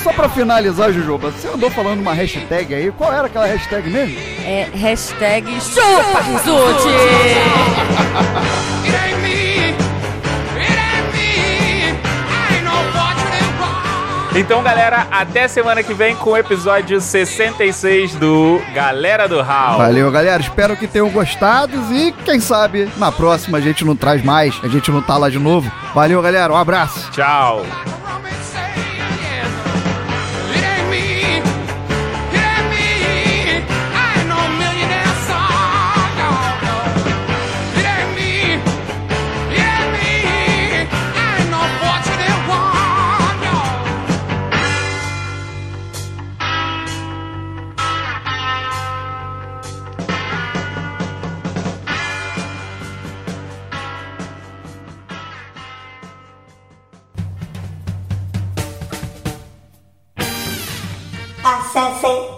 Só 0.03 0.13
pra 0.13 0.29
finalizar, 0.29 0.93
Jujuba, 0.93 1.31
você 1.31 1.47
andou 1.47 1.71
falando 1.71 1.99
uma 1.99 2.13
hashtag 2.13 2.75
aí. 2.75 2.91
Qual 2.91 3.11
era 3.11 3.25
aquela 3.25 3.47
hashtag 3.47 3.89
mesmo? 3.89 4.15
É 4.45 4.69
hashtag 4.71 5.47
chupa 5.59 6.21
Rizuti! 6.21 6.89
Então, 14.35 14.61
galera, 14.61 15.07
até 15.11 15.47
semana 15.47 15.81
que 15.81 15.93
vem 15.93 16.13
com 16.13 16.31
o 16.31 16.37
episódio 16.37 16.99
66 16.99 18.15
do 18.15 18.61
Galera 18.73 19.29
do 19.29 19.41
Hall. 19.41 19.77
Valeu, 19.77 20.11
galera. 20.11 20.41
Espero 20.41 20.75
que 20.75 20.87
tenham 20.87 21.09
gostado 21.09 21.77
e 21.93 22.11
quem 22.11 22.41
sabe 22.41 22.89
na 22.97 23.13
próxima 23.13 23.59
a 23.59 23.61
gente 23.61 23.85
não 23.85 23.95
traz 23.95 24.21
mais, 24.21 24.59
a 24.61 24.67
gente 24.67 24.91
não 24.91 25.01
tá 25.01 25.17
lá 25.17 25.29
de 25.29 25.39
novo. 25.39 25.71
Valeu, 25.93 26.21
galera. 26.21 26.51
Um 26.51 26.57
abraço. 26.57 27.09
Tchau. 27.11 27.65